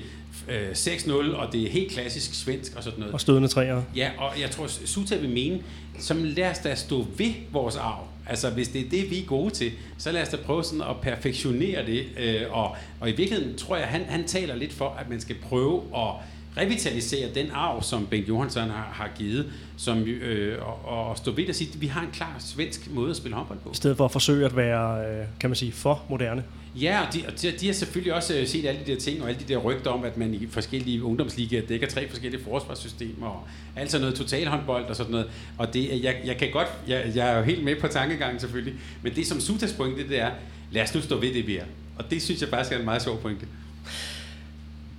øh, 0.48 0.70
6-0, 0.70 1.12
og 1.36 1.52
det 1.52 1.62
er 1.62 1.70
helt 1.70 1.92
klassisk 1.92 2.34
svensk 2.34 2.76
og 2.76 2.82
sådan 2.82 2.98
noget. 2.98 3.14
Og 3.14 3.20
stødende 3.20 3.48
træer. 3.48 3.82
Ja, 3.96 4.10
og 4.18 4.40
jeg 4.40 4.50
tror, 4.50 4.66
Suta 4.66 5.16
vil 5.16 5.30
mene, 5.30 5.60
som 5.98 6.24
lad 6.24 6.50
os 6.50 6.58
da 6.58 6.74
stå 6.74 7.06
ved 7.16 7.32
vores 7.52 7.76
arv. 7.76 8.06
Altså, 8.32 8.50
hvis 8.50 8.68
det 8.68 8.86
er 8.86 8.90
det, 8.90 9.10
vi 9.10 9.18
er 9.22 9.26
gode 9.26 9.50
til, 9.50 9.72
så 9.98 10.12
lad 10.12 10.22
os 10.22 10.28
da 10.28 10.36
prøve 10.36 10.64
sådan 10.64 10.80
at 10.80 10.96
perfektionere 11.02 11.86
det. 11.86 12.06
Øh, 12.18 12.42
og, 12.50 12.76
og 13.00 13.10
i 13.10 13.12
virkeligheden 13.12 13.58
tror 13.58 13.76
jeg, 13.76 13.86
han, 13.86 14.04
han 14.08 14.24
taler 14.24 14.54
lidt 14.54 14.72
for, 14.72 14.88
at 15.00 15.08
man 15.08 15.20
skal 15.20 15.36
prøve 15.42 15.82
at 15.96 16.08
revitalisere 16.56 17.28
den 17.34 17.46
arv, 17.52 17.82
som 17.82 18.06
Bengt 18.06 18.28
Johansson 18.28 18.70
har, 18.70 18.90
har 18.92 19.10
givet, 19.16 19.52
som, 19.76 20.02
øh, 20.02 20.58
og, 20.66 21.08
og 21.08 21.18
stå 21.18 21.30
ved 21.30 21.48
at 21.48 21.56
sige, 21.56 21.70
at 21.74 21.80
vi 21.80 21.86
har 21.86 22.00
en 22.00 22.10
klar 22.12 22.36
svensk 22.38 22.90
måde 22.90 23.10
at 23.10 23.16
spille 23.16 23.36
håndbold 23.36 23.58
på. 23.58 23.70
I 23.72 23.74
stedet 23.74 23.96
for 23.96 24.04
at 24.04 24.12
forsøge 24.12 24.46
at 24.46 24.56
være, 24.56 25.06
øh, 25.06 25.26
kan 25.40 25.50
man 25.50 25.56
sige, 25.56 25.72
for 25.72 26.02
moderne. 26.08 26.44
Ja, 26.80 27.00
og 27.06 27.14
de, 27.14 27.22
og 27.26 27.42
de, 27.42 27.52
de 27.60 27.66
har 27.66 27.72
selvfølgelig 27.72 28.14
også 28.14 28.34
øh, 28.34 28.46
set 28.46 28.66
alle 28.66 28.80
de 28.86 28.92
der 28.92 29.00
ting, 29.00 29.22
og 29.22 29.28
alle 29.28 29.40
de 29.40 29.52
der 29.52 29.58
rygter 29.58 29.90
om, 29.90 30.04
at 30.04 30.16
man 30.16 30.34
i 30.34 30.46
forskellige 30.50 31.02
ungdomsligaer 31.02 31.66
dækker 31.66 31.86
tre 31.86 32.08
forskellige 32.08 32.44
forsvarssystemer, 32.44 33.26
og 33.26 33.48
altså 33.76 33.98
noget 33.98 34.14
totalhåndbold 34.14 34.84
og 34.84 34.96
sådan 34.96 35.12
noget. 35.12 35.26
Og 35.58 35.74
det, 35.74 35.90
øh, 35.90 36.04
jeg, 36.04 36.16
jeg 36.24 36.36
kan 36.36 36.48
godt, 36.52 36.68
jeg, 36.88 37.12
jeg 37.14 37.32
er 37.32 37.38
jo 37.38 37.44
helt 37.44 37.64
med 37.64 37.80
på 37.80 37.88
tankegangen 37.88 38.40
selvfølgelig, 38.40 38.74
men 39.02 39.14
det 39.14 39.26
som 39.26 39.40
Sutas 39.40 39.72
pointe, 39.72 40.08
det 40.08 40.20
er, 40.20 40.30
lad 40.70 40.82
os 40.82 40.94
nu 40.94 41.00
stå 41.00 41.20
ved 41.20 41.34
det, 41.34 41.46
vi 41.46 41.56
er. 41.56 41.64
Og 41.98 42.10
det 42.10 42.22
synes 42.22 42.40
jeg 42.40 42.48
faktisk 42.48 42.72
er 42.74 42.78
en 42.78 42.84
meget 42.84 43.02
sjov 43.02 43.20
pointe. 43.20 43.46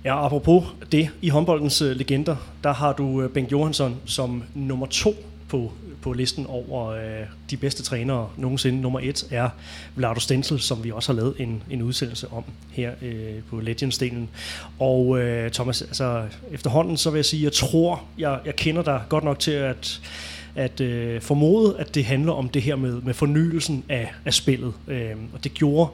Ja, 0.04 0.26
apropos 0.26 0.64
det, 0.92 1.10
i 1.22 1.28
håndboldens 1.28 1.82
øh, 1.82 1.96
legender, 1.96 2.36
der 2.64 2.72
har 2.72 2.92
du 2.92 3.28
Bengt 3.28 3.52
Johansson 3.52 3.96
som 4.06 4.42
nummer 4.54 4.86
to 4.86 5.14
på, 5.54 5.72
på 6.02 6.12
listen 6.12 6.46
over 6.46 6.86
øh, 6.88 7.26
de 7.50 7.56
bedste 7.56 7.82
trænere 7.82 8.28
nogensinde. 8.36 8.80
Nummer 8.80 9.00
et 9.02 9.26
er 9.30 9.48
Vlado 9.96 10.20
Stensel, 10.20 10.60
som 10.60 10.84
vi 10.84 10.90
også 10.90 11.12
har 11.12 11.16
lavet 11.16 11.34
en, 11.38 11.62
en 11.70 11.82
udsendelse 11.82 12.32
om 12.32 12.44
her 12.72 12.92
øh, 13.02 13.42
på 13.50 13.60
Legends-delen. 13.60 14.26
Og 14.78 15.20
øh, 15.20 15.50
Thomas, 15.50 15.82
altså 15.82 16.24
efterhånden 16.52 16.96
så 16.96 17.10
vil 17.10 17.18
jeg 17.18 17.24
sige, 17.24 17.44
jeg 17.44 17.52
tror, 17.52 18.02
jeg, 18.18 18.40
jeg 18.44 18.56
kender 18.56 18.82
dig 18.82 19.02
godt 19.08 19.24
nok 19.24 19.38
til 19.38 19.50
at 19.50 20.00
at 20.56 20.80
øh, 20.80 21.20
formode, 21.20 21.76
at 21.78 21.94
det 21.94 22.04
handler 22.04 22.32
om 22.32 22.48
det 22.48 22.62
her 22.62 22.76
med, 22.76 23.00
med 23.00 23.14
fornyelsen 23.14 23.84
af, 23.88 24.12
af 24.24 24.34
spillet. 24.34 24.72
Øh, 24.88 25.10
og 25.32 25.44
det 25.44 25.54
gjorde 25.54 25.90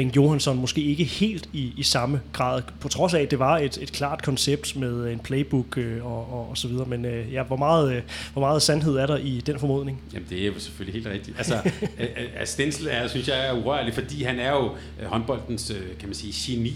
Bengt 0.00 0.16
Johansson 0.16 0.60
måske 0.60 0.82
ikke 0.82 1.04
helt 1.04 1.48
i, 1.52 1.72
i 1.76 1.82
samme 1.82 2.20
grad, 2.32 2.62
på 2.80 2.88
trods 2.88 3.14
af, 3.14 3.20
at 3.20 3.30
det 3.30 3.38
var 3.38 3.58
et, 3.58 3.78
et 3.82 3.92
klart 3.92 4.22
koncept 4.22 4.76
med 4.76 5.12
en 5.12 5.18
playbook 5.18 5.78
øh, 5.78 6.06
og, 6.06 6.32
og, 6.32 6.50
og 6.50 6.58
så 6.58 6.68
videre. 6.68 6.86
Men 6.86 7.04
øh, 7.04 7.32
ja, 7.32 7.42
hvor, 7.42 7.56
meget, 7.56 7.96
øh, 7.96 8.02
hvor 8.32 8.40
meget 8.40 8.62
sandhed 8.62 8.96
er 8.96 9.06
der 9.06 9.16
i 9.16 9.42
den 9.46 9.58
formodning? 9.58 10.02
Jamen, 10.14 10.26
det 10.30 10.42
er 10.42 10.46
jo 10.46 10.52
selvfølgelig 10.58 11.02
helt 11.02 11.14
rigtigt. 11.14 11.38
Altså, 11.38 11.54
øh, 11.82 11.88
øh 11.98 12.26
altså, 12.36 12.52
Stensel 12.52 12.88
er, 12.90 13.08
synes 13.08 13.28
jeg, 13.28 13.48
er 13.48 13.52
urørlig, 13.52 13.94
fordi 13.94 14.22
han 14.22 14.38
er 14.38 14.50
jo 14.50 14.70
øh, 15.00 15.06
håndboldens, 15.06 15.70
øh, 15.70 15.98
kan 15.98 16.08
man 16.08 16.14
sige, 16.14 16.54
geni. 16.56 16.74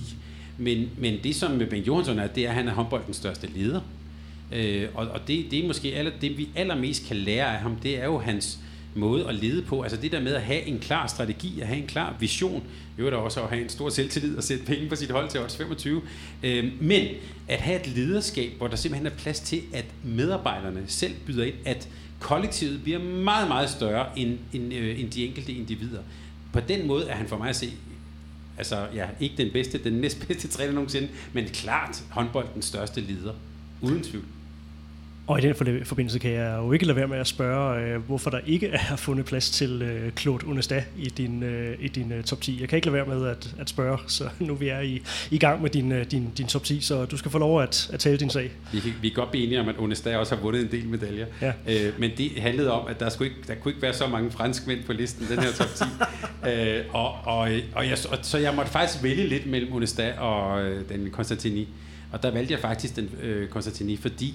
Men, 0.59 0.91
men 0.99 1.19
det, 1.25 1.37
som 1.37 1.59
Bengt 1.71 1.87
Johansson 1.87 2.19
er, 2.19 2.27
det 2.27 2.45
er, 2.45 2.49
at 2.49 2.55
han 2.55 2.69
er 2.69 2.73
håndboldens 2.73 3.17
største 3.17 3.49
leder. 3.55 3.81
Øh, 4.53 4.89
og 4.95 5.07
og 5.07 5.21
det, 5.29 5.47
det 5.51 5.65
er 5.65 5.67
måske 5.67 5.95
aller, 5.95 6.13
det, 6.21 6.39
vi 6.39 6.49
allermest 6.57 7.07
kan 7.09 7.17
lære 7.17 7.55
af 7.55 7.61
ham, 7.61 7.77
det 7.77 8.01
er 8.01 8.05
jo 8.05 8.19
hans 8.19 8.59
måde 8.95 9.29
at 9.29 9.35
lede 9.35 9.63
på. 9.63 9.83
Altså 9.83 9.99
det 9.99 10.13
der 10.13 10.21
med 10.21 10.35
at 10.35 10.43
have 10.43 10.63
en 10.63 10.79
klar 10.79 11.07
strategi, 11.07 11.61
at 11.61 11.67
have 11.67 11.81
en 11.81 11.87
klar 11.87 12.17
vision, 12.21 12.65
jo 12.99 13.11
der 13.11 13.17
også 13.17 13.43
at 13.43 13.49
have 13.49 13.63
en 13.63 13.69
stor 13.69 13.89
selvtillid 13.89 14.37
og 14.37 14.43
sætte 14.43 14.65
penge 14.65 14.89
på 14.89 14.97
sit 14.97 15.11
hold 15.11 15.29
til 15.29 15.41
odds 15.41 15.57
25. 15.57 16.03
Øh, 16.43 16.73
men 16.81 17.07
at 17.49 17.61
have 17.61 17.81
et 17.81 17.87
lederskab, 17.87 18.53
hvor 18.59 18.69
der 18.69 18.77
simpelthen 18.77 19.07
er 19.07 19.17
plads 19.17 19.41
til, 19.41 19.63
at 19.73 19.85
medarbejderne 20.05 20.85
selv 20.87 21.15
byder 21.27 21.45
ind, 21.45 21.55
at 21.65 21.89
kollektivet 22.21 22.83
bliver 22.83 22.99
meget, 22.99 23.49
meget 23.49 23.71
større 23.71 24.19
end, 24.19 24.39
end, 24.53 24.75
øh, 24.75 25.01
end 25.01 25.11
de 25.11 25.27
enkelte 25.27 25.53
individer. 25.53 26.01
På 26.53 26.61
den 26.61 26.87
måde 26.87 27.09
er 27.09 27.15
han 27.15 27.29
for 27.29 27.39
mig 27.39 27.49
at 27.49 27.57
se 27.57 27.73
altså 28.59 28.87
ja, 28.95 29.07
ikke 29.21 29.37
den 29.37 29.53
bedste, 29.53 29.85
den 29.85 29.93
næstbedste 29.93 30.49
træner 30.57 30.73
nogensinde, 30.73 31.09
men 31.33 31.45
klart 31.45 32.05
håndboldens 32.11 32.65
største 32.65 33.01
leder. 33.01 33.33
Uden 33.81 34.03
tvivl. 34.03 34.25
Og 35.27 35.39
i 35.39 35.43
den 35.43 35.55
forbindelse 35.85 36.19
kan 36.19 36.31
jeg 36.31 36.57
jo 36.59 36.73
ikke 36.73 36.87
lade 36.87 36.97
være 36.97 37.09
med 37.09 37.19
at 37.19 37.27
spørge, 37.27 37.81
øh, 37.81 38.01
hvorfor 38.01 38.31
der 38.31 38.39
ikke 38.47 38.69
er 38.91 38.97
fundet 38.97 39.27
plads 39.27 39.51
til 39.51 39.83
øh, 39.83 40.13
Claude 40.13 40.47
Onesta 40.47 40.85
i 40.99 41.09
din, 41.09 41.43
øh, 41.43 41.77
i 41.81 41.89
din 41.89 42.13
top 42.23 42.41
10. 42.41 42.61
Jeg 42.61 42.69
kan 42.69 42.77
ikke 42.77 42.87
lade 42.87 42.95
være 42.95 43.19
med 43.19 43.29
at, 43.29 43.55
at 43.59 43.69
spørge, 43.69 43.99
så 44.07 44.29
nu 44.39 44.55
vi 44.55 44.69
er 44.69 44.81
i, 44.81 45.03
i 45.31 45.39
gang 45.39 45.63
med 45.63 45.71
din, 45.71 46.05
din, 46.05 46.31
din 46.39 46.47
top 46.47 46.65
10, 46.65 46.81
så 46.81 47.05
du 47.05 47.17
skal 47.17 47.31
få 47.31 47.39
lov 47.39 47.63
at, 47.63 47.91
at 47.93 48.01
tale 48.01 48.17
din 48.17 48.31
sag. 48.31 48.51
Vi, 48.73 48.79
vi 49.01 49.09
kan 49.09 49.15
godt 49.15 49.31
blive 49.31 49.45
enige 49.45 49.61
om, 49.61 49.69
at 49.69 49.75
Onesta 49.79 50.17
også 50.17 50.35
har 50.35 50.43
vundet 50.43 50.63
en 50.63 50.71
del 50.71 50.89
medaljer. 50.89 51.27
Ja. 51.41 51.53
Øh, 51.69 52.01
men 52.01 52.11
det 52.17 52.31
handlede 52.39 52.73
om, 52.73 52.87
at 52.87 53.01
der, 53.01 53.09
skulle 53.09 53.31
ikke, 53.31 53.43
der 53.49 53.55
kunne 53.55 53.73
ikke 53.73 53.83
være 53.83 53.95
så 53.95 54.07
mange 54.07 54.31
franskmænd 54.31 54.85
på 54.85 54.93
listen, 54.93 55.27
den 55.29 55.39
her 55.39 55.53
top 55.53 55.75
10. 55.75 55.85
øh, 56.51 56.85
og, 56.93 57.15
og, 57.25 57.49
og, 57.75 57.87
jeg, 57.89 57.99
og, 58.11 58.19
så 58.23 58.39
jeg 58.39 58.55
måtte 58.55 58.71
faktisk 58.71 59.03
vælge 59.03 59.27
lidt 59.27 59.47
mellem 59.47 59.73
Onesta 59.73 60.13
og 60.19 60.65
øh, 60.65 60.89
den 60.89 61.11
Konstantini. 61.11 61.69
Og 62.13 62.23
der 62.23 62.31
valgte 62.31 62.53
jeg 62.53 62.61
faktisk 62.61 62.97
den 62.97 63.11
øh, 63.23 63.49
Konstantini, 63.49 63.97
fordi 63.97 64.35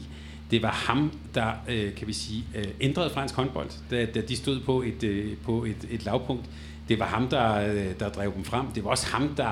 det 0.51 0.63
var 0.63 0.71
ham, 0.71 1.11
der, 1.35 1.51
øh, 1.69 1.95
kan 1.95 2.07
vi 2.07 2.13
sige, 2.13 2.43
øh, 2.55 2.65
ændrede 2.81 3.09
fransk 3.09 3.35
håndbold, 3.35 3.69
da, 3.91 4.05
da 4.05 4.21
de 4.21 4.35
stod 4.35 4.59
på 4.59 4.81
et, 4.81 5.03
øh, 5.03 5.37
på 5.45 5.63
et, 5.63 5.87
et 5.91 6.05
lavpunkt. 6.05 6.45
Det 6.89 6.99
var 6.99 7.05
ham, 7.05 7.27
der, 7.27 7.69
øh, 7.69 7.85
der 7.99 8.09
drev 8.09 8.33
dem 8.35 8.43
frem. 8.43 8.65
Det 8.75 8.83
var 8.83 8.89
også 8.89 9.07
ham, 9.07 9.35
der 9.35 9.51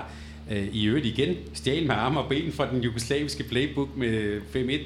øh, 0.51 0.67
i 0.71 0.85
øvrigt 0.85 1.05
igen 1.05 1.35
stjal 1.53 1.87
med 1.87 1.95
arme 1.95 2.19
og 2.19 2.29
ben 2.29 2.51
fra 2.51 2.71
den 2.71 2.81
jugoslaviske 2.81 3.43
playbook 3.43 3.97
med 3.97 4.41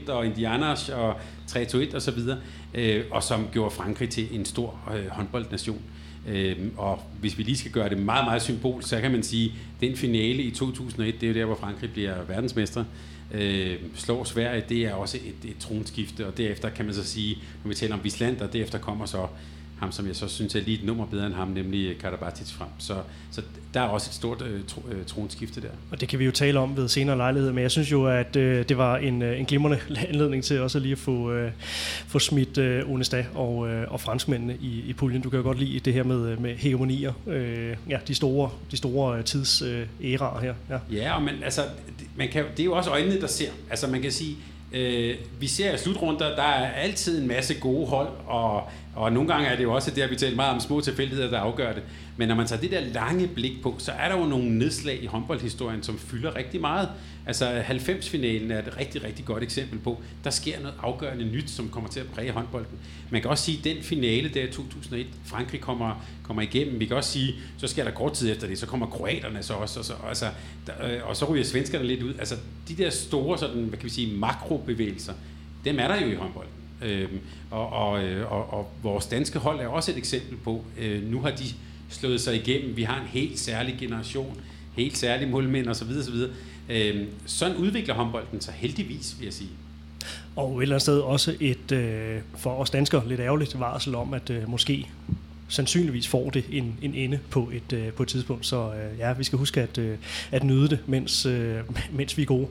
5-1 0.07 0.11
og 0.11 0.25
Indianers 0.25 0.89
og 0.89 1.15
3-2-1 1.51 1.95
og 1.95 2.01
så 2.01 2.11
videre, 2.11 2.37
øh, 2.73 3.03
og 3.11 3.23
som 3.23 3.47
gjorde 3.51 3.75
Frankrig 3.75 4.09
til 4.09 4.35
en 4.35 4.45
stor 4.45 4.79
øh, 4.95 5.07
håndboldnation. 5.07 5.81
Øh, 6.27 6.57
og 6.77 6.99
hvis 7.19 7.37
vi 7.37 7.43
lige 7.43 7.57
skal 7.57 7.71
gøre 7.71 7.89
det 7.89 7.97
meget, 7.97 8.25
meget 8.25 8.41
symbol, 8.41 8.83
så 8.83 9.01
kan 9.01 9.11
man 9.11 9.23
sige, 9.23 9.45
at 9.45 9.81
den 9.81 9.95
finale 9.95 10.43
i 10.43 10.51
2001, 10.51 11.21
det 11.21 11.23
er 11.23 11.33
jo 11.33 11.39
der, 11.39 11.45
hvor 11.45 11.55
Frankrig 11.55 11.91
bliver 11.91 12.23
verdensmester 12.27 12.83
øh, 13.33 13.79
slår 13.95 14.23
Sverige, 14.23 14.63
det 14.69 14.85
er 14.85 14.93
også 14.93 15.17
et, 15.17 15.49
et 15.49 15.57
tronskifte, 15.59 16.27
og 16.27 16.37
derefter 16.37 16.69
kan 16.69 16.85
man 16.85 16.93
så 16.93 17.03
sige, 17.03 17.37
når 17.63 17.69
vi 17.69 17.75
taler 17.75 17.95
om 17.95 18.03
Visland, 18.03 18.41
og 18.41 18.53
derefter 18.53 18.79
kommer 18.79 19.05
så 19.05 19.27
ham, 19.81 19.91
som 19.91 20.07
jeg 20.07 20.15
så 20.15 20.27
synes 20.27 20.55
er 20.55 20.61
lige 20.61 20.77
et 20.77 20.85
nummer 20.85 21.05
bedre 21.05 21.25
end 21.25 21.33
ham, 21.33 21.47
nemlig 21.47 21.97
Karabatic 21.97 22.51
frem. 22.51 22.67
Så, 22.77 22.95
så 23.31 23.41
der 23.73 23.81
er 23.81 23.85
også 23.85 24.09
et 24.09 24.13
stort 24.13 24.41
øh, 24.41 24.61
tro, 24.67 24.81
øh, 24.91 25.05
tronskifte 25.05 25.61
der. 25.61 25.67
Og 25.91 26.01
det 26.01 26.09
kan 26.09 26.19
vi 26.19 26.25
jo 26.25 26.31
tale 26.31 26.59
om 26.59 26.77
ved 26.77 26.87
senere 26.87 27.17
lejlighed, 27.17 27.51
men 27.51 27.61
jeg 27.61 27.71
synes 27.71 27.91
jo, 27.91 28.05
at 28.05 28.35
øh, 28.35 28.69
det 28.69 28.77
var 28.77 28.97
en, 28.97 29.21
øh, 29.21 29.39
en 29.39 29.45
glimrende 29.45 29.79
anledning 30.09 30.43
til 30.43 30.61
også 30.61 30.79
lige 30.79 30.91
at 30.91 30.97
få, 30.97 31.31
øh, 31.31 31.51
få 32.07 32.19
smidt 32.19 32.57
øh, 32.57 32.89
Onesta 32.89 33.25
og, 33.33 33.69
øh, 33.69 33.91
og 33.91 34.01
franskmændene 34.01 34.57
i, 34.61 34.83
i 34.87 34.93
puljen. 34.93 35.21
Du 35.21 35.29
kan 35.29 35.37
jo 35.37 35.43
godt 35.43 35.59
lide 35.59 35.79
det 35.79 35.93
her 35.93 36.03
med, 36.03 36.37
med 36.37 36.55
hegemonier, 36.55 37.13
øh, 37.27 37.77
ja, 37.89 37.99
de 38.07 38.15
store, 38.15 38.49
de 38.71 38.77
store 38.77 39.17
øh, 39.17 39.23
tids 39.23 39.61
øh, 39.61 39.87
æraer 40.03 40.39
her. 40.41 40.53
Ja, 40.69 40.77
ja 40.91 41.15
og 41.15 41.23
man, 41.23 41.35
altså, 41.43 41.61
man 42.15 42.29
kan, 42.29 42.45
det 42.51 42.59
er 42.59 42.65
jo 42.65 42.73
også 42.73 42.89
øjnene, 42.89 43.21
der 43.21 43.27
ser. 43.27 43.49
Altså 43.69 43.87
man 43.87 44.01
kan 44.01 44.11
sige, 44.11 44.37
øh, 44.73 45.15
vi 45.39 45.47
ser 45.47 45.73
i 45.73 45.77
slutrunder, 45.77 46.35
der 46.35 46.43
er 46.43 46.71
altid 46.71 47.21
en 47.21 47.27
masse 47.27 47.53
gode 47.53 47.87
hold, 47.87 48.09
og 48.27 48.63
og 48.95 49.11
nogle 49.11 49.33
gange 49.33 49.47
er 49.47 49.55
det 49.55 49.63
jo 49.63 49.73
også 49.73 49.91
der, 49.91 50.07
vi 50.07 50.15
taler 50.15 50.35
meget 50.35 50.53
om 50.53 50.59
små 50.59 50.81
tilfældigheder, 50.81 51.29
der 51.29 51.39
afgør 51.39 51.73
det. 51.73 51.83
Men 52.17 52.27
når 52.27 52.35
man 52.35 52.47
tager 52.47 52.61
det 52.61 52.71
der 52.71 52.79
lange 52.79 53.27
blik 53.27 53.63
på, 53.63 53.75
så 53.77 53.91
er 53.91 54.09
der 54.09 54.17
jo 54.17 54.25
nogle 54.25 54.57
nedslag 54.57 55.03
i 55.03 55.05
håndboldhistorien, 55.05 55.83
som 55.83 55.99
fylder 55.99 56.35
rigtig 56.35 56.61
meget. 56.61 56.89
Altså 57.25 57.61
90-finalen 57.61 58.51
er 58.51 58.59
et 58.59 58.77
rigtig, 58.77 59.03
rigtig 59.03 59.25
godt 59.25 59.43
eksempel 59.43 59.79
på, 59.79 60.01
der 60.23 60.29
sker 60.29 60.59
noget 60.59 60.75
afgørende 60.81 61.25
nyt, 61.25 61.49
som 61.49 61.69
kommer 61.69 61.89
til 61.89 61.99
at 61.99 62.05
præge 62.07 62.31
håndbolden. 62.31 62.77
Man 63.09 63.21
kan 63.21 63.29
også 63.29 63.43
sige, 63.43 63.57
at 63.57 63.63
den 63.63 63.83
finale 63.83 64.29
der 64.29 64.43
i 64.43 64.51
2001, 64.51 65.07
Frankrig 65.25 65.61
kommer, 65.61 66.05
kommer 66.23 66.41
igennem. 66.41 66.79
Vi 66.79 66.85
kan 66.85 66.95
også 66.95 67.11
sige, 67.11 67.35
så 67.57 67.67
sker 67.67 67.83
der 67.83 67.91
kort 67.91 68.13
tid 68.13 68.31
efter 68.31 68.47
det, 68.47 68.59
så 68.59 68.65
kommer 68.65 68.87
kroaterne 68.87 69.43
så 69.43 69.53
også, 69.53 69.79
og 69.79 69.85
så, 69.85 69.93
altså, 70.07 70.25
der, 70.67 70.73
øh, 70.87 71.09
og 71.09 71.15
så 71.15 71.25
ryger 71.25 71.43
svenskerne 71.43 71.85
lidt 71.85 72.03
ud. 72.03 72.13
Altså 72.19 72.35
de 72.67 72.75
der 72.75 72.89
store 72.89 73.37
sådan, 73.37 73.63
hvad 73.63 73.77
kan 73.77 73.85
vi 73.85 73.93
sige, 73.93 74.17
makrobevægelser, 74.17 75.13
dem 75.65 75.79
er 75.79 75.87
der 75.87 76.01
jo 76.01 76.11
i 76.11 76.15
håndbolden. 76.15 76.51
Øhm, 76.83 77.19
og, 77.51 77.69
og, 77.69 78.03
øh, 78.03 78.31
og, 78.31 78.53
og 78.53 78.71
vores 78.83 79.05
danske 79.05 79.39
hold 79.39 79.59
er 79.59 79.67
også 79.67 79.91
et 79.91 79.97
eksempel 79.97 80.37
på, 80.37 80.65
øh, 80.79 81.11
nu 81.11 81.21
har 81.21 81.29
de 81.29 81.43
slået 81.89 82.21
sig 82.21 82.35
igennem. 82.35 82.77
Vi 82.77 82.83
har 82.83 83.01
en 83.01 83.07
helt 83.07 83.39
særlig 83.39 83.75
generation, 83.79 84.41
helt 84.73 84.97
særlige 84.97 85.29
målmænd 85.29 85.67
osv. 85.67 85.87
osv. 85.99 86.15
Øhm, 86.71 87.07
sådan 87.25 87.57
udvikler 87.57 87.93
håndbolden 87.93 88.41
sig 88.41 88.53
heldigvis, 88.53 89.15
vil 89.19 89.25
jeg 89.25 89.33
sige. 89.33 89.49
Og 90.35 90.57
et 90.57 90.61
eller 90.61 90.75
andet 90.75 90.81
sted 90.81 90.99
også 90.99 91.35
et, 91.39 91.71
øh, 91.71 92.19
for 92.37 92.55
os 92.55 92.69
danskere, 92.69 93.07
lidt 93.07 93.19
ærgerligt 93.19 93.59
varsel 93.59 93.95
om, 93.95 94.13
at 94.13 94.29
øh, 94.29 94.49
måske 94.49 94.87
sandsynligvis 95.47 96.07
får 96.07 96.29
det 96.29 96.45
en, 96.51 96.77
en 96.81 96.95
ende 96.95 97.19
på 97.29 97.51
et, 97.53 97.73
øh, 97.73 97.93
på 97.93 98.03
et 98.03 98.09
tidspunkt. 98.09 98.45
Så 98.45 98.71
øh, 98.73 98.99
ja, 98.99 99.13
vi 99.13 99.23
skal 99.23 99.39
huske 99.39 99.61
at, 99.61 99.77
øh, 99.77 99.97
at 100.31 100.43
nyde 100.43 100.69
det, 100.69 100.79
mens, 100.85 101.25
øh, 101.25 101.57
mens 101.97 102.17
vi 102.17 102.21
er 102.21 102.25
gode. 102.25 102.47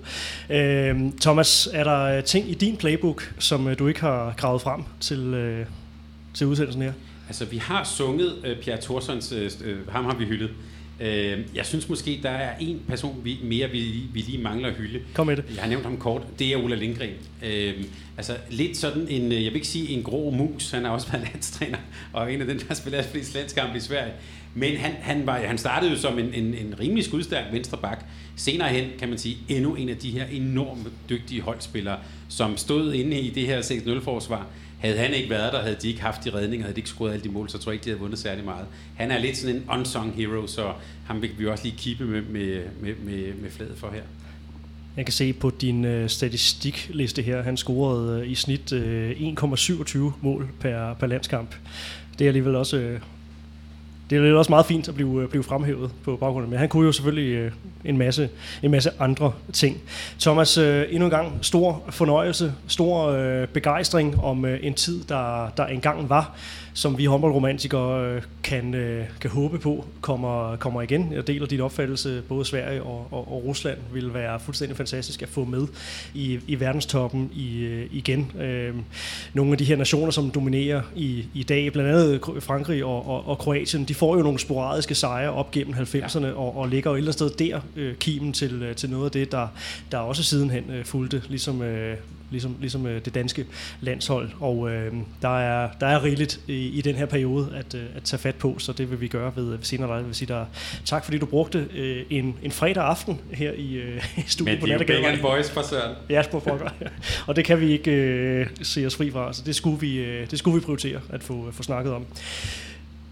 Øh, 0.50 1.12
Thomas, 1.20 1.68
er 1.72 1.84
der 1.84 2.20
ting 2.20 2.50
i 2.50 2.54
din 2.54 2.76
playbook, 2.76 3.34
som 3.38 3.68
øh, 3.68 3.78
du 3.78 3.86
ikke 3.86 4.00
har 4.00 4.34
gravet 4.36 4.62
frem 4.62 4.82
til, 5.00 5.18
øh, 5.18 5.66
til 6.34 6.46
udsendelsen 6.46 6.82
her? 6.82 6.92
Altså, 7.28 7.44
vi 7.44 7.56
har 7.56 7.84
sunget 7.84 8.36
øh, 8.44 8.58
Pierre 8.62 8.80
Thorsons, 8.80 9.32
øh, 9.32 9.50
øh 9.64 9.88
ham 9.88 10.04
har 10.04 10.14
vi 10.14 10.24
hyldet. 10.24 10.50
Øh, 11.00 11.38
jeg 11.54 11.66
synes 11.66 11.88
måske, 11.88 12.20
der 12.22 12.30
er 12.30 12.56
en 12.60 12.82
person 12.88 13.20
vi, 13.24 13.38
mere, 13.42 13.70
vi, 13.70 14.02
vi 14.12 14.20
lige 14.20 14.42
mangler 14.42 14.68
at 14.68 14.74
hylde. 14.74 15.00
Kom 15.14 15.26
med 15.26 15.36
det. 15.36 15.44
Jeg 15.54 15.62
har 15.62 15.68
nævnt 15.68 15.84
ham 15.84 15.96
kort. 15.96 16.26
Det 16.38 16.52
er 16.52 16.56
Ola 16.56 16.74
Lindgren. 16.74 17.10
Øh, 17.44 17.74
altså 18.16 18.36
lidt 18.50 18.76
sådan 18.76 19.08
en, 19.08 19.32
jeg 19.32 19.38
vil 19.38 19.54
ikke 19.54 19.66
sige 19.66 19.88
en 19.88 20.02
grå 20.02 20.30
mus, 20.30 20.70
han 20.70 20.86
er 20.86 20.90
også 20.90 21.12
været 21.12 21.28
landstræner, 21.32 21.78
og 22.12 22.32
en 22.32 22.40
af 22.40 22.46
dem, 22.46 22.58
der 22.58 22.74
spiller 22.74 23.02
flest 23.02 23.34
landskampe 23.34 23.76
i 23.76 23.80
Sverige. 23.80 24.12
Men 24.54 24.76
han, 24.76 24.92
han, 25.00 25.26
var, 25.26 25.38
han 25.38 25.58
startede 25.58 25.90
jo 25.90 25.98
som 25.98 26.18
en, 26.18 26.34
en, 26.34 26.54
en 26.54 26.74
rimelig 26.80 27.04
skudstærk 27.04 27.52
venstre 27.52 27.78
bak. 27.78 28.04
Senere 28.36 28.68
hen, 28.68 28.90
kan 28.98 29.08
man 29.08 29.18
sige, 29.18 29.38
endnu 29.48 29.74
en 29.74 29.88
af 29.88 29.96
de 29.96 30.10
her 30.10 30.24
enormt 30.24 30.88
dygtige 31.08 31.40
holdspillere, 31.40 31.98
som 32.28 32.56
stod 32.56 32.92
inde 32.92 33.20
i 33.20 33.30
det 33.30 33.46
her 33.46 33.60
6-0-forsvar 33.62 34.46
havde 34.80 34.98
han 34.98 35.14
ikke 35.14 35.30
været 35.30 35.52
der, 35.52 35.62
havde 35.62 35.76
de 35.82 35.88
ikke 35.88 36.00
haft 36.00 36.24
de 36.24 36.30
redninger, 36.34 36.64
havde 36.64 36.74
de 36.74 36.78
ikke 36.78 36.88
scoret 36.88 37.12
alle 37.12 37.24
de 37.24 37.28
mål, 37.28 37.48
så 37.48 37.58
tror 37.58 37.72
jeg 37.72 37.74
ikke, 37.74 37.84
de 37.84 37.90
havde 37.90 38.00
vundet 38.00 38.18
særlig 38.18 38.44
meget. 38.44 38.66
Han 38.96 39.10
er 39.10 39.18
lidt 39.18 39.36
sådan 39.36 39.56
en 39.56 39.64
unsung 39.70 40.12
hero, 40.12 40.46
så 40.46 40.72
ham 41.06 41.22
vil 41.22 41.30
vi 41.38 41.46
også 41.46 41.64
lige 41.64 41.76
kippe 41.78 42.04
med, 42.04 42.22
med, 42.22 42.62
med, 42.80 42.94
med, 43.04 43.34
med 43.34 43.50
fladet 43.50 43.78
for 43.78 43.90
her. 43.90 44.02
Jeg 44.96 45.06
kan 45.06 45.12
se 45.12 45.32
på 45.32 45.50
din 45.50 45.84
øh, 45.84 46.08
statistikliste 46.08 47.22
her, 47.22 47.42
han 47.42 47.56
scorede 47.56 48.20
øh, 48.20 48.30
i 48.30 48.34
snit 48.34 48.72
øh, 48.72 49.10
1,27 49.10 49.98
mål 50.20 50.48
per, 50.60 50.94
per 50.94 51.06
landskamp. 51.06 51.54
Det 52.18 52.24
er 52.24 52.28
alligevel 52.28 52.54
også 52.54 52.76
øh, 52.76 53.00
det 54.10 54.30
er 54.30 54.34
også 54.34 54.52
meget 54.52 54.66
fint 54.66 54.88
at 54.88 54.94
blive, 54.94 55.22
øh, 55.22 55.28
blive 55.28 55.42
fremhævet 55.42 55.90
på 56.04 56.16
baggrunden, 56.16 56.50
men 56.50 56.58
han 56.58 56.68
kunne 56.68 56.86
jo 56.86 56.92
selvfølgelig 56.92 57.34
øh, 57.34 57.52
en 57.84 57.98
masse, 57.98 58.28
en 58.62 58.70
masse 58.70 58.90
andre 58.98 59.32
ting. 59.52 59.78
Thomas, 60.20 60.58
øh, 60.58 60.84
endnu 60.90 61.04
en 61.04 61.10
gang 61.10 61.38
stor 61.42 61.82
fornøjelse, 61.90 62.52
stor 62.66 63.08
øh, 63.08 63.48
begejstring 63.48 64.20
om 64.20 64.44
øh, 64.44 64.58
en 64.62 64.74
tid, 64.74 65.04
der, 65.08 65.48
der 65.56 65.66
engang 65.66 66.08
var 66.08 66.36
som 66.74 66.98
vi 66.98 67.04
håndboldromantikere 67.04 68.04
øh, 68.04 68.22
kan, 68.42 68.74
øh, 68.74 69.06
kan 69.20 69.30
håbe 69.30 69.58
på 69.58 69.84
kommer, 70.00 70.56
kommer 70.56 70.82
igen. 70.82 71.12
Jeg 71.12 71.26
deler 71.26 71.46
din 71.46 71.60
opfattelse, 71.60 72.22
både 72.28 72.44
Sverige 72.44 72.82
og, 72.82 73.08
og, 73.10 73.32
og 73.32 73.44
Rusland 73.44 73.78
vil 73.92 74.14
være 74.14 74.40
fuldstændig 74.40 74.76
fantastisk 74.76 75.22
at 75.22 75.28
få 75.28 75.44
med 75.44 75.66
i, 76.14 76.40
i 76.46 76.60
verdenstoppen 76.60 77.30
i, 77.34 77.58
øh, 77.58 77.86
igen. 77.92 78.32
nogle 79.34 79.52
af 79.52 79.58
de 79.58 79.64
her 79.64 79.76
nationer, 79.76 80.10
som 80.10 80.30
dominerer 80.30 80.82
i, 80.96 81.24
i 81.34 81.42
dag, 81.42 81.72
blandt 81.72 81.90
andet 81.90 82.20
Frankrig 82.40 82.84
og, 82.84 83.08
og, 83.08 83.28
og 83.28 83.38
Kroatien, 83.38 83.84
de 83.84 83.94
får 83.94 84.16
jo 84.16 84.22
nogle 84.22 84.38
sporadiske 84.38 84.94
sejre 84.94 85.30
op 85.30 85.50
gennem 85.50 85.74
90'erne 85.74 86.26
ja. 86.26 86.32
og, 86.32 86.56
og 86.56 86.68
ligger 86.68 86.90
jo 86.90 86.94
et 86.94 86.98
eller 86.98 87.12
andet 87.22 87.32
sted 87.32 87.50
der, 87.50 87.60
kimen 87.94 88.32
til, 88.32 88.74
til 88.76 88.90
noget 88.90 89.04
af 89.04 89.10
det, 89.10 89.32
der, 89.32 89.48
der 89.92 89.98
også 89.98 90.22
sidenhen 90.22 90.64
fulgte, 90.84 91.22
ligesom 91.28 91.62
ligesom, 92.30 92.56
ligesom 92.60 92.86
øh, 92.86 93.04
det 93.04 93.14
danske 93.14 93.46
landshold. 93.80 94.30
Og 94.40 94.70
øh, 94.70 94.92
der, 95.22 95.38
er, 95.38 95.70
der 95.80 95.86
er 95.86 96.04
rigeligt 96.04 96.40
i, 96.46 96.68
i 96.68 96.80
den 96.80 96.94
her 96.94 97.06
periode 97.06 97.52
at, 97.56 97.74
øh, 97.74 97.82
at 97.96 98.02
tage 98.02 98.20
fat 98.20 98.34
på, 98.34 98.58
så 98.58 98.72
det 98.72 98.90
vil 98.90 99.00
vi 99.00 99.08
gøre 99.08 99.32
ved, 99.36 99.44
ved 99.50 99.58
senere 99.62 99.94
Jeg 99.94 100.06
vil 100.06 100.14
sige 100.14 100.28
dig 100.28 100.46
tak, 100.84 101.04
fordi 101.04 101.18
du 101.18 101.26
brugte 101.26 101.68
øh, 101.74 102.06
en, 102.10 102.36
en 102.42 102.50
fredag 102.50 102.84
aften 102.84 103.20
her 103.30 103.52
i, 103.52 103.74
øh, 103.74 104.08
i 104.16 104.22
studiet 104.26 104.60
på 104.60 104.66
Nattergade. 104.66 105.02
Men 105.02 105.10
det 105.10 105.18
er 105.18 105.22
Boys 105.22 105.50
fra 105.50 105.62
Søren. 105.62 105.96
Ja, 106.10 106.22
på 106.30 106.40
pokker. 106.40 106.70
og 107.28 107.36
det 107.36 107.44
kan 107.44 107.60
vi 107.60 107.72
ikke 107.72 107.90
øh, 107.90 108.46
se 108.62 108.86
os 108.86 108.96
fri 108.96 109.10
fra, 109.10 109.32
så 109.32 109.42
det 109.46 109.56
skulle 109.56 109.80
vi, 109.80 109.96
øh, 109.96 110.30
det 110.30 110.38
skulle 110.38 110.54
vi 110.54 110.64
prioritere 110.64 111.00
at 111.08 111.22
få, 111.22 111.48
få 111.52 111.62
snakket 111.62 111.92
om. 111.92 112.06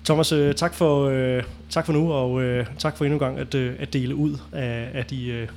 Thomas, 0.04 0.32
øh, 0.32 0.54
tak, 0.54 0.74
for, 0.74 1.08
øh, 1.08 1.42
tak 1.70 1.86
for 1.86 1.92
nu, 1.92 2.12
og 2.12 2.42
øh, 2.42 2.66
tak 2.78 2.96
for 2.96 3.04
endnu 3.04 3.14
en 3.14 3.20
gang 3.20 3.38
at, 3.38 3.54
øh, 3.54 3.74
at 3.78 3.92
dele 3.92 4.14
ud 4.14 4.36
af, 4.52 4.88
af, 4.94 5.04
de, 5.04 5.26
øh, 5.26 5.48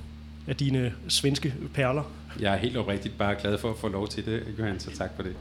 af 0.47 0.55
dine 0.55 0.93
svenske 1.07 1.53
perler. 1.73 2.11
Jeg 2.39 2.53
er 2.53 2.57
helt 2.57 2.77
oprigtigt 2.77 3.17
bare 3.17 3.35
glad 3.41 3.57
for 3.57 3.69
at 3.69 3.77
få 3.77 3.87
lov 3.87 4.07
til 4.07 4.25
det, 4.25 4.43
Johan, 4.59 4.79
så 4.79 4.97
tak 4.97 5.09
for 5.15 5.23
det. 5.23 5.33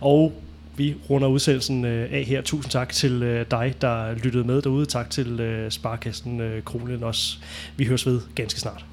Og 0.00 0.32
vi 0.76 0.96
runder 1.10 1.28
udsendelsen 1.28 1.84
øh, 1.84 2.12
af 2.12 2.24
her. 2.24 2.42
Tusind 2.42 2.70
tak 2.70 2.92
til 2.92 3.22
øh, 3.22 3.46
dig, 3.50 3.74
der 3.80 4.14
lyttede 4.14 4.44
med 4.44 4.62
derude. 4.62 4.86
Tak 4.86 5.10
til 5.10 5.40
øh, 5.40 5.70
Sparkassen 5.70 6.62
Kronen 6.64 7.02
også. 7.02 7.38
Vi 7.76 7.84
høres 7.84 8.06
ved 8.06 8.20
ganske 8.34 8.60
snart. 8.60 8.84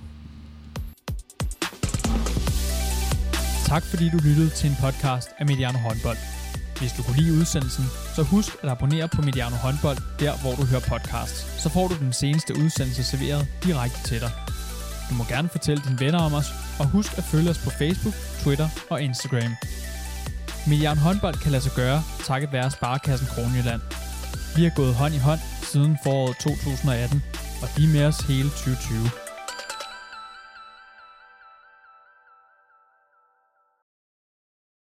Tak 3.66 3.84
fordi 3.84 4.10
du 4.10 4.18
lyttede 4.18 4.50
til 4.50 4.70
en 4.70 4.76
podcast 4.82 5.30
af 5.38 5.46
Mediano 5.46 5.78
Håndbold. 5.78 6.18
Hvis 6.80 6.92
du 6.98 7.04
kunne 7.04 7.18
lide 7.18 7.40
udsendelsen, 7.40 7.86
så 8.16 8.24
husk 8.24 8.52
at 8.64 8.70
abonnere 8.70 9.08
på 9.08 9.22
Mediano 9.22 9.56
Håndbold, 9.56 9.98
der 10.20 10.34
hvor 10.42 10.54
du 10.56 10.64
hører 10.66 10.82
podcasts. 10.90 11.62
Så 11.64 11.70
får 11.70 11.88
du 11.88 11.96
den 12.00 12.14
seneste 12.14 12.54
udsendelse 12.64 13.04
serveret 13.04 13.48
direkte 13.64 14.00
til 14.10 14.20
dig. 14.20 14.49
Du 15.10 15.14
må 15.14 15.24
gerne 15.24 15.50
fortælle 15.50 15.84
dine 15.86 16.00
venner 16.00 16.20
om 16.20 16.34
os, 16.34 16.50
og 16.80 16.86
husk 16.86 17.18
at 17.18 17.24
følge 17.24 17.50
os 17.50 17.58
på 17.58 17.70
Facebook, 17.70 18.14
Twitter 18.44 18.70
og 18.90 19.02
Instagram. 19.02 19.56
Median 20.68 20.98
håndbold 20.98 21.36
kan 21.36 21.52
lade 21.52 21.64
sig 21.64 21.72
gøre, 21.76 22.04
takket 22.24 22.54
være 22.54 22.72
Sparkassen 22.72 23.28
Kronjylland. 23.28 23.82
Vi 24.56 24.64
har 24.64 24.72
gået 24.76 24.96
hånd 24.96 25.14
i 25.14 25.18
hånd 25.18 25.40
siden 25.62 25.98
foråret 26.04 26.38
2018, 26.38 27.24
og 27.62 27.68
de 27.78 27.84
er 27.84 27.88
med 27.88 28.06
os 28.06 28.20
hele 28.20 28.50
2020. 28.50 29.29